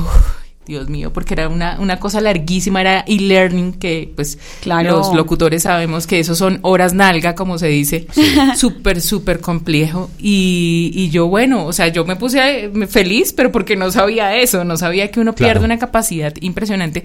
[0.66, 4.96] Dios mío, porque era una, una cosa larguísima, era e-learning, que pues Claro.
[4.96, 8.06] los locutores sabemos que eso son horas nalga, como se dice,
[8.56, 10.10] súper, súper complejo.
[10.18, 14.64] Y, y yo, bueno, o sea, yo me puse feliz, pero porque no sabía eso,
[14.64, 15.52] no sabía que uno Claro.
[15.54, 17.04] pierde una capacidad impresionante.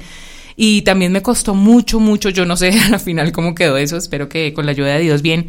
[0.57, 4.27] Y también me costó mucho, mucho, yo no sé al final cómo quedó eso, espero
[4.27, 5.47] que con la ayuda de Dios bien.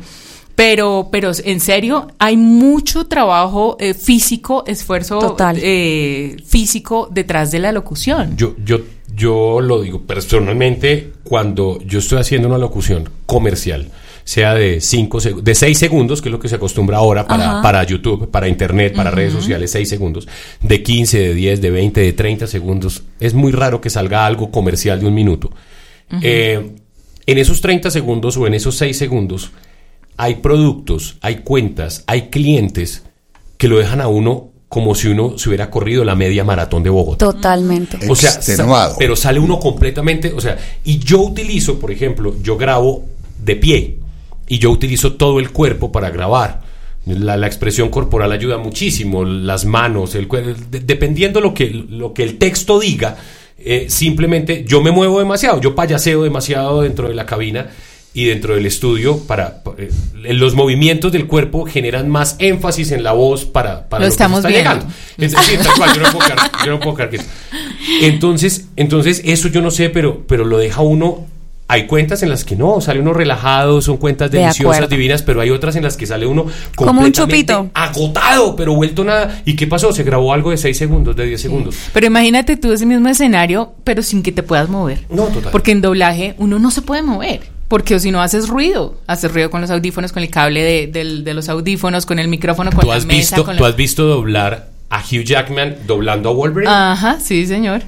[0.64, 5.58] Pero, pero en serio, hay mucho trabajo eh, físico, esfuerzo Total.
[5.60, 8.36] eh, físico detrás de la locución.
[8.36, 8.78] Yo, yo,
[9.12, 13.88] yo lo digo personalmente, cuando yo estoy haciendo una locución comercial,
[14.22, 17.60] sea de cinco seg- de 6 segundos, que es lo que se acostumbra ahora para,
[17.60, 20.28] para YouTube, para internet, para redes sociales, 6 segundos,
[20.60, 24.52] de 15, de 10, de 20, de 30 segundos, es muy raro que salga algo
[24.52, 25.50] comercial de un minuto.
[26.20, 26.70] Eh,
[27.26, 29.50] en esos 30 segundos o en esos 6 segundos,
[30.16, 33.02] hay productos, hay cuentas, hay clientes
[33.58, 36.88] que lo dejan a uno como si uno se hubiera corrido la media maratón de
[36.90, 37.26] Bogotá.
[37.26, 37.98] Totalmente.
[38.08, 38.96] O sea, Extenuado.
[38.98, 43.04] pero sale uno completamente, o sea, y yo utilizo, por ejemplo, yo grabo
[43.44, 43.98] de pie
[44.48, 46.62] y yo utilizo todo el cuerpo para grabar.
[47.04, 52.14] La, la expresión corporal ayuda muchísimo, las manos, el cuerpo, de- dependiendo lo que, lo
[52.14, 53.16] que el texto diga,
[53.58, 57.68] eh, simplemente yo me muevo demasiado, yo payaseo demasiado dentro de la cabina
[58.14, 59.90] y dentro del estudio para, pa- eh,
[60.34, 64.22] los movimientos del cuerpo generan más énfasis en la voz para, para Lo que se
[64.24, 64.48] está viendo.
[64.48, 64.86] llegando.
[65.18, 67.26] Es decir, tal cual, yo no puedo creer- yo no puedo creer que es-
[68.02, 71.26] entonces, entonces, eso yo no sé, pero, pero lo deja uno.
[71.68, 75.40] Hay cuentas en las que no, sale uno relajado, son cuentas De deliciosas, divinas, pero
[75.40, 76.44] hay otras en las que sale uno
[76.76, 77.70] Como un completamente chupito.
[77.72, 79.40] agotado, pero vuelto nada.
[79.46, 79.90] ¿Y qué pasó?
[79.90, 81.74] Se grabó algo de 6 segundos, de 10 segundos.
[81.94, 85.04] Pero imagínate tú ese mismo escenario, pero sin que te puedas mover.
[85.08, 85.50] No, total.
[85.50, 87.40] Porque en doblaje uno no se puede mover.
[87.72, 90.86] Porque o si no haces ruido, haces ruido con los audífonos, con el cable de,
[90.88, 93.62] del- de los audífonos, con el micrófono, con ¿Tú la has, mesa, visto, con ¿Tú
[93.62, 96.70] la- has visto doblar a Hugh Jackman doblando a Wolverine?
[96.70, 97.82] Ajá, sí, señor.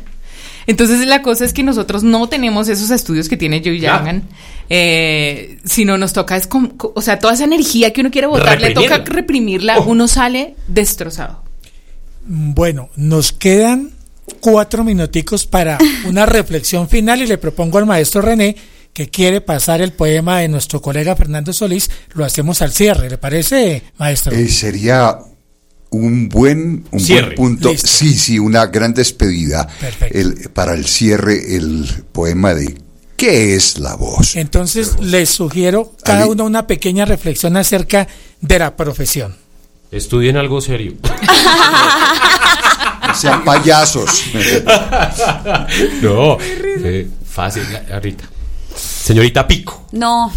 [0.67, 3.99] Entonces la cosa es que nosotros no tenemos esos estudios que tiene Ya.
[3.99, 4.23] Jagan,
[4.71, 8.27] eh, sino nos toca, es com- co- o sea, toda esa energía que uno quiere
[8.27, 9.75] botar, le toca Reprimirla.
[9.75, 11.43] reprimirla, uno sale destrozado.
[12.27, 13.91] Bueno, nos quedan
[14.41, 18.57] cuatro minuticos para una reflexión final y le propongo al maestro René
[18.95, 23.11] que quiere pasar el poema de nuestro colega Fernando Solís, lo hacemos al cierre.
[23.11, 24.33] ¿Le parece, maestro?
[24.33, 25.19] Eh, sería
[25.91, 27.35] un buen, un Cierre.
[27.37, 27.71] buen punto.
[27.73, 27.87] Listo.
[27.87, 29.67] Sí, sí, una gran despedida.
[29.81, 30.19] Perfecto.
[30.19, 32.77] El- para el cierre, el poema de
[33.17, 34.35] ¿Qué es la voz?
[34.35, 38.09] Entonces les sugiero cada uno una pequeña reflexión acerca
[38.41, 39.37] de la profesión.
[39.93, 40.95] Estudien algo serio.
[43.15, 44.25] Sean payasos.
[46.03, 48.25] no, eh, fácil, ahorita.
[48.75, 49.85] Señorita Pico.
[49.93, 50.33] No,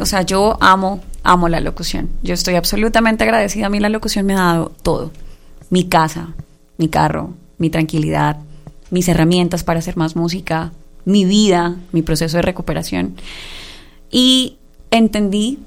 [0.00, 2.10] o sea, yo amo, amo la locución.
[2.22, 3.66] Yo estoy absolutamente agradecida.
[3.66, 5.10] A mí la locución me ha dado todo.
[5.70, 6.34] Mi casa,
[6.78, 8.38] mi carro, mi tranquilidad,
[8.90, 10.72] mis herramientas para hacer más música,
[11.04, 13.16] mi vida, mi proceso de recuperación.
[14.10, 14.56] Y
[14.90, 15.58] entendí,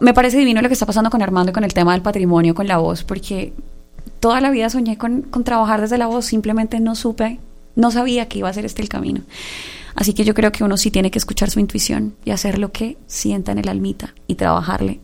[0.00, 2.54] me parece divino lo que está pasando con Armando y con el tema del patrimonio,
[2.54, 3.52] con la voz, porque
[4.20, 7.40] toda la vida soñé con, con trabajar desde la voz, simplemente no supe,
[7.74, 9.22] no sabía que iba a ser este el camino.
[9.96, 12.70] Así que yo creo que uno sí tiene que escuchar su intuición y hacer lo
[12.70, 15.00] que sienta en el almita y trabajarle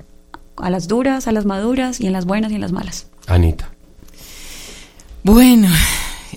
[0.57, 3.07] a las duras, a las maduras y en las buenas y en las malas.
[3.27, 3.71] Anita.
[5.25, 5.69] Bueno,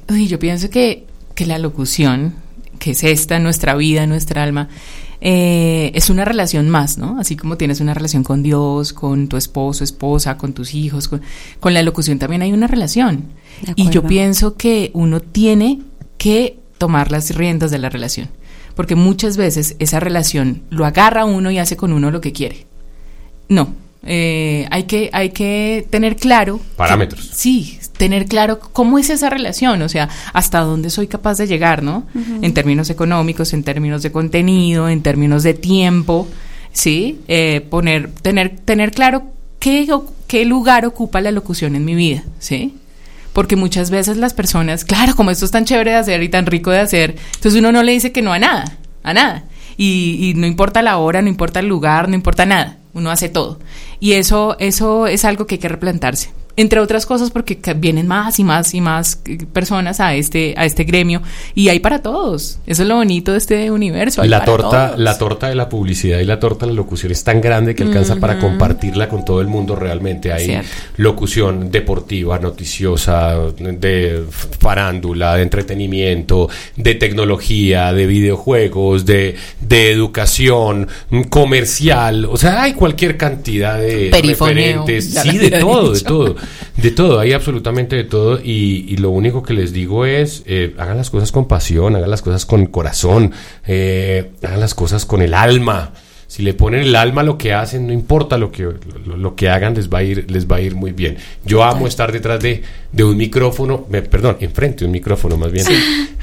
[0.09, 2.33] uy, yo pienso que, que la locución,
[2.79, 4.69] que es esta, nuestra vida, nuestra alma,
[5.21, 7.19] eh, es una relación más, ¿no?
[7.19, 11.21] Así como tienes una relación con Dios, con tu esposo, esposa, con tus hijos, con,
[11.59, 13.25] con la locución también hay una relación.
[13.75, 15.81] Y yo pienso que uno tiene
[16.17, 18.29] que tomar las riendas de la relación,
[18.75, 22.33] porque muchas veces esa relación lo agarra a uno y hace con uno lo que
[22.33, 22.65] quiere.
[23.49, 23.73] No,
[24.03, 26.59] eh, hay, que, hay que tener claro.
[26.75, 27.29] Parámetros.
[27.33, 31.81] Sí, tener claro cómo es esa relación, o sea, hasta dónde soy capaz de llegar,
[31.83, 32.05] ¿no?
[32.41, 36.27] En términos económicos, en términos de contenido, en términos de tiempo,
[36.73, 37.19] ¿sí?
[37.27, 39.23] Eh, poner, tener, tener claro
[39.59, 42.75] qué, o- qué lugar ocupa la locución en mi vida, ¿sí?
[43.35, 46.45] Porque muchas veces las personas, claro, como esto es tan chévere de hacer y tan
[46.45, 49.43] rico de hacer, entonces uno no le dice que no a nada, a nada.
[49.75, 53.27] Y, y no importa la hora, no importa el lugar, no importa nada, uno hace
[53.27, 53.59] todo.
[53.99, 56.31] Y eso, eso es algo que hay que replantarse.
[56.57, 60.65] Entre otras cosas porque vienen más y más y más eh, personas a este, a
[60.65, 61.21] este gremio
[61.53, 62.59] y hay para todos.
[62.65, 64.21] Eso es lo bonito de este universo.
[64.21, 64.99] hay La para torta, todos.
[64.99, 67.83] la torta de la publicidad y la torta de la locución es tan grande que
[67.83, 70.31] alcanza para compartirla con todo el mundo realmente.
[70.31, 70.69] Hay Cierto.
[70.97, 74.23] locución deportiva, noticiosa, de
[74.59, 82.25] farándula, de entretenimiento, de tecnología, de videojuegos, de, de educación, mm, comercial.
[82.25, 85.13] O sea, hay cualquier cantidad de Perifoneo, referentes.
[85.21, 86.35] Sí, de todo, de todo.
[86.77, 88.39] De todo, hay absolutamente de todo.
[88.43, 92.09] Y, y lo único que les digo es, eh, hagan las cosas con pasión, hagan
[92.09, 93.31] las cosas con corazón,
[93.67, 95.91] eh, hagan las cosas con el alma.
[96.27, 99.35] Si le ponen el alma a lo que hacen, no importa lo que, lo, lo
[99.35, 101.17] que hagan, les va, a ir, les va a ir muy bien.
[101.45, 105.51] Yo amo estar detrás de, de un micrófono, me- perdón, enfrente de un micrófono más
[105.51, 105.65] bien.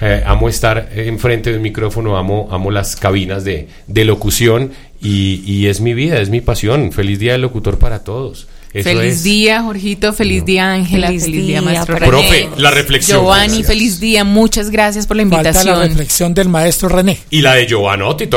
[0.04, 5.44] Eh, amo estar enfrente de un micrófono, amo, amo las cabinas de, de locución y,
[5.46, 6.90] y es mi vida, es mi pasión.
[6.90, 8.48] Feliz día del locutor para todos.
[8.74, 9.22] Eso feliz es.
[9.22, 10.12] día, Jorgito.
[10.14, 11.08] Feliz día, Ángela.
[11.08, 11.94] Feliz Feliz, día, día, maestro.
[11.98, 12.08] René.
[12.10, 13.18] Profe, la reflexión.
[13.18, 13.66] Giovanni, Gracias.
[13.66, 14.24] feliz día.
[14.24, 15.88] Muchas gracias por la Falta la invitación.
[15.88, 17.18] reflexión del maestro René.
[17.30, 18.28] Y la de Giovanotti, eh,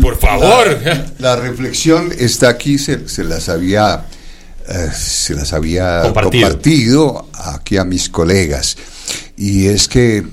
[0.00, 0.78] por favor.
[1.18, 4.06] La reflexión está aquí, se, se las había,
[4.68, 6.48] eh, se las había Compartido.
[6.48, 7.28] compartido.
[7.34, 8.78] aquí a mis colegas.
[9.36, 10.24] Y es que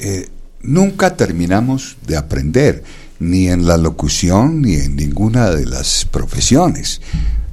[0.00, 0.28] eh,
[0.62, 2.82] nunca terminamos de aprender,
[3.18, 7.02] ni en la locución, ni en ninguna de las profesiones.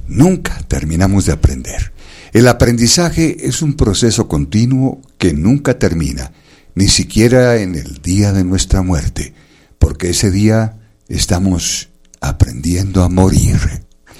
[0.06, 1.92] Nunca terminamos de aprender.
[2.32, 6.32] El aprendizaje es un proceso continuo que nunca termina,
[6.74, 9.34] ni siquiera en el día de nuestra muerte,
[9.78, 11.90] porque ese día estamos
[12.20, 13.58] aprendiendo a morir.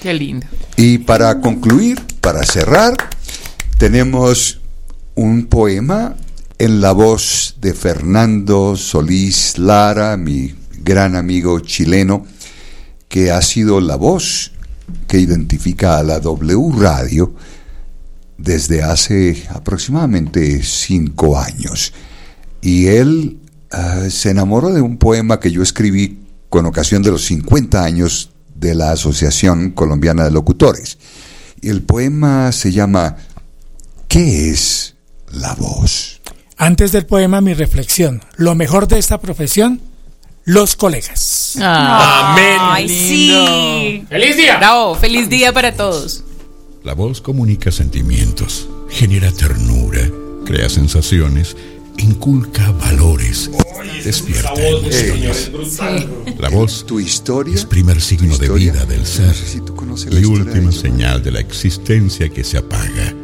[0.03, 0.47] Qué lindo.
[0.77, 2.95] Y para concluir, para cerrar,
[3.79, 4.61] tenemos
[5.15, 6.17] un poema
[6.59, 12.27] en la voz de Fernando Solís Lara, mi gran amigo chileno,
[13.09, 14.52] que ha sido la voz
[15.07, 17.35] que identifica a la W Radio
[18.39, 21.93] desde hace aproximadamente cinco años.
[22.61, 23.39] Y él
[23.71, 28.31] ah, se enamoró de un poema que yo escribí con ocasión de los 50 años
[28.55, 30.99] de la Asociación Colombiana de Locutores.
[31.61, 33.17] Y el poema se llama
[34.09, 34.95] ¿Qué es
[35.33, 36.21] la voz?
[36.57, 38.23] Antes del poema, mi reflexión.
[38.37, 39.81] Lo mejor de esta profesión,
[40.45, 41.57] los colegas.
[41.61, 42.59] Amén.
[42.61, 44.05] Ay, sí.
[44.09, 44.59] ¡Feliz día!
[44.59, 46.25] Bravo, feliz día para todos.
[46.83, 50.11] La voz comunica sentimientos, genera ternura,
[50.45, 51.57] crea sensaciones,
[51.99, 53.51] inculca valores,
[54.03, 55.53] despierta emociones.
[56.39, 59.35] La voz tu historia es primer signo de vida del ser
[60.11, 63.15] y última señal de la existencia que se apaga.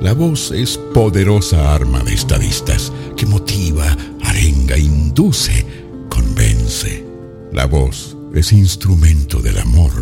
[0.00, 5.64] La voz es poderosa arma de estadistas que motiva, arenga, induce,
[6.18, 7.04] convence.
[7.52, 9.92] La voz es instrumento del amor,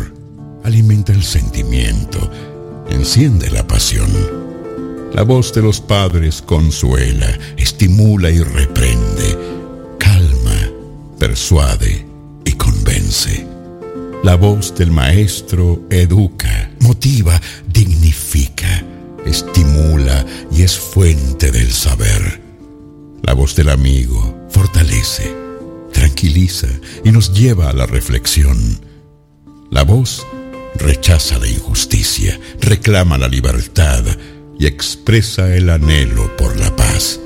[0.63, 2.19] alimenta el sentimiento,
[2.89, 4.09] enciende la pasión.
[5.13, 9.37] La voz de los padres consuela, estimula y reprende,
[9.99, 10.71] calma,
[11.19, 12.03] persuade
[12.45, 13.45] y convence.
[14.23, 17.39] La voz del maestro educa, motiva,
[17.71, 18.83] dignifica,
[19.23, 22.41] estimula y es fuente del saber.
[23.21, 25.46] La voz del amigo fortalece,
[25.97, 26.67] tranquiliza
[27.03, 28.79] y nos lleva a la reflexión.
[29.71, 30.27] La voz
[30.75, 34.05] rechaza la injusticia, reclama la libertad
[34.59, 37.19] y expresa el anhelo por la paz.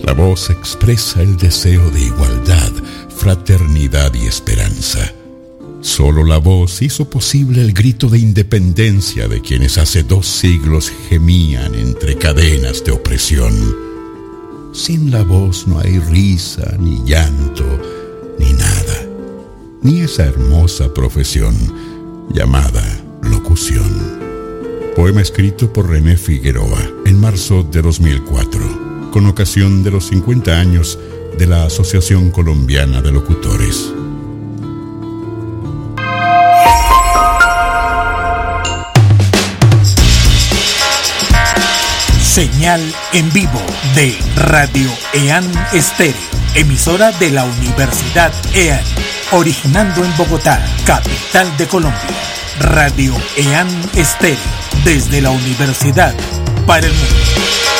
[0.00, 2.70] La voz expresa el deseo de igualdad,
[3.16, 5.12] fraternidad y esperanza.
[5.80, 11.74] Solo la voz hizo posible el grito de independencia de quienes hace dos siglos gemían
[11.74, 13.91] entre cadenas de opresión.
[14.72, 17.64] Sin la voz no hay risa, ni llanto,
[18.38, 19.06] ni nada,
[19.82, 21.54] ni esa hermosa profesión
[22.32, 22.82] llamada
[23.22, 23.84] locución.
[24.96, 30.98] Poema escrito por René Figueroa en marzo de 2004, con ocasión de los 50 años
[31.36, 33.92] de la Asociación Colombiana de Locutores.
[42.32, 42.80] Señal
[43.12, 43.60] en vivo
[43.94, 45.44] de Radio EAN
[45.74, 46.14] Estéreo,
[46.54, 48.82] emisora de la Universidad EAN,
[49.32, 52.00] originando en Bogotá, capital de Colombia.
[52.58, 54.38] Radio EAN Estéreo,
[54.82, 56.14] desde la universidad
[56.66, 57.71] para el mundo.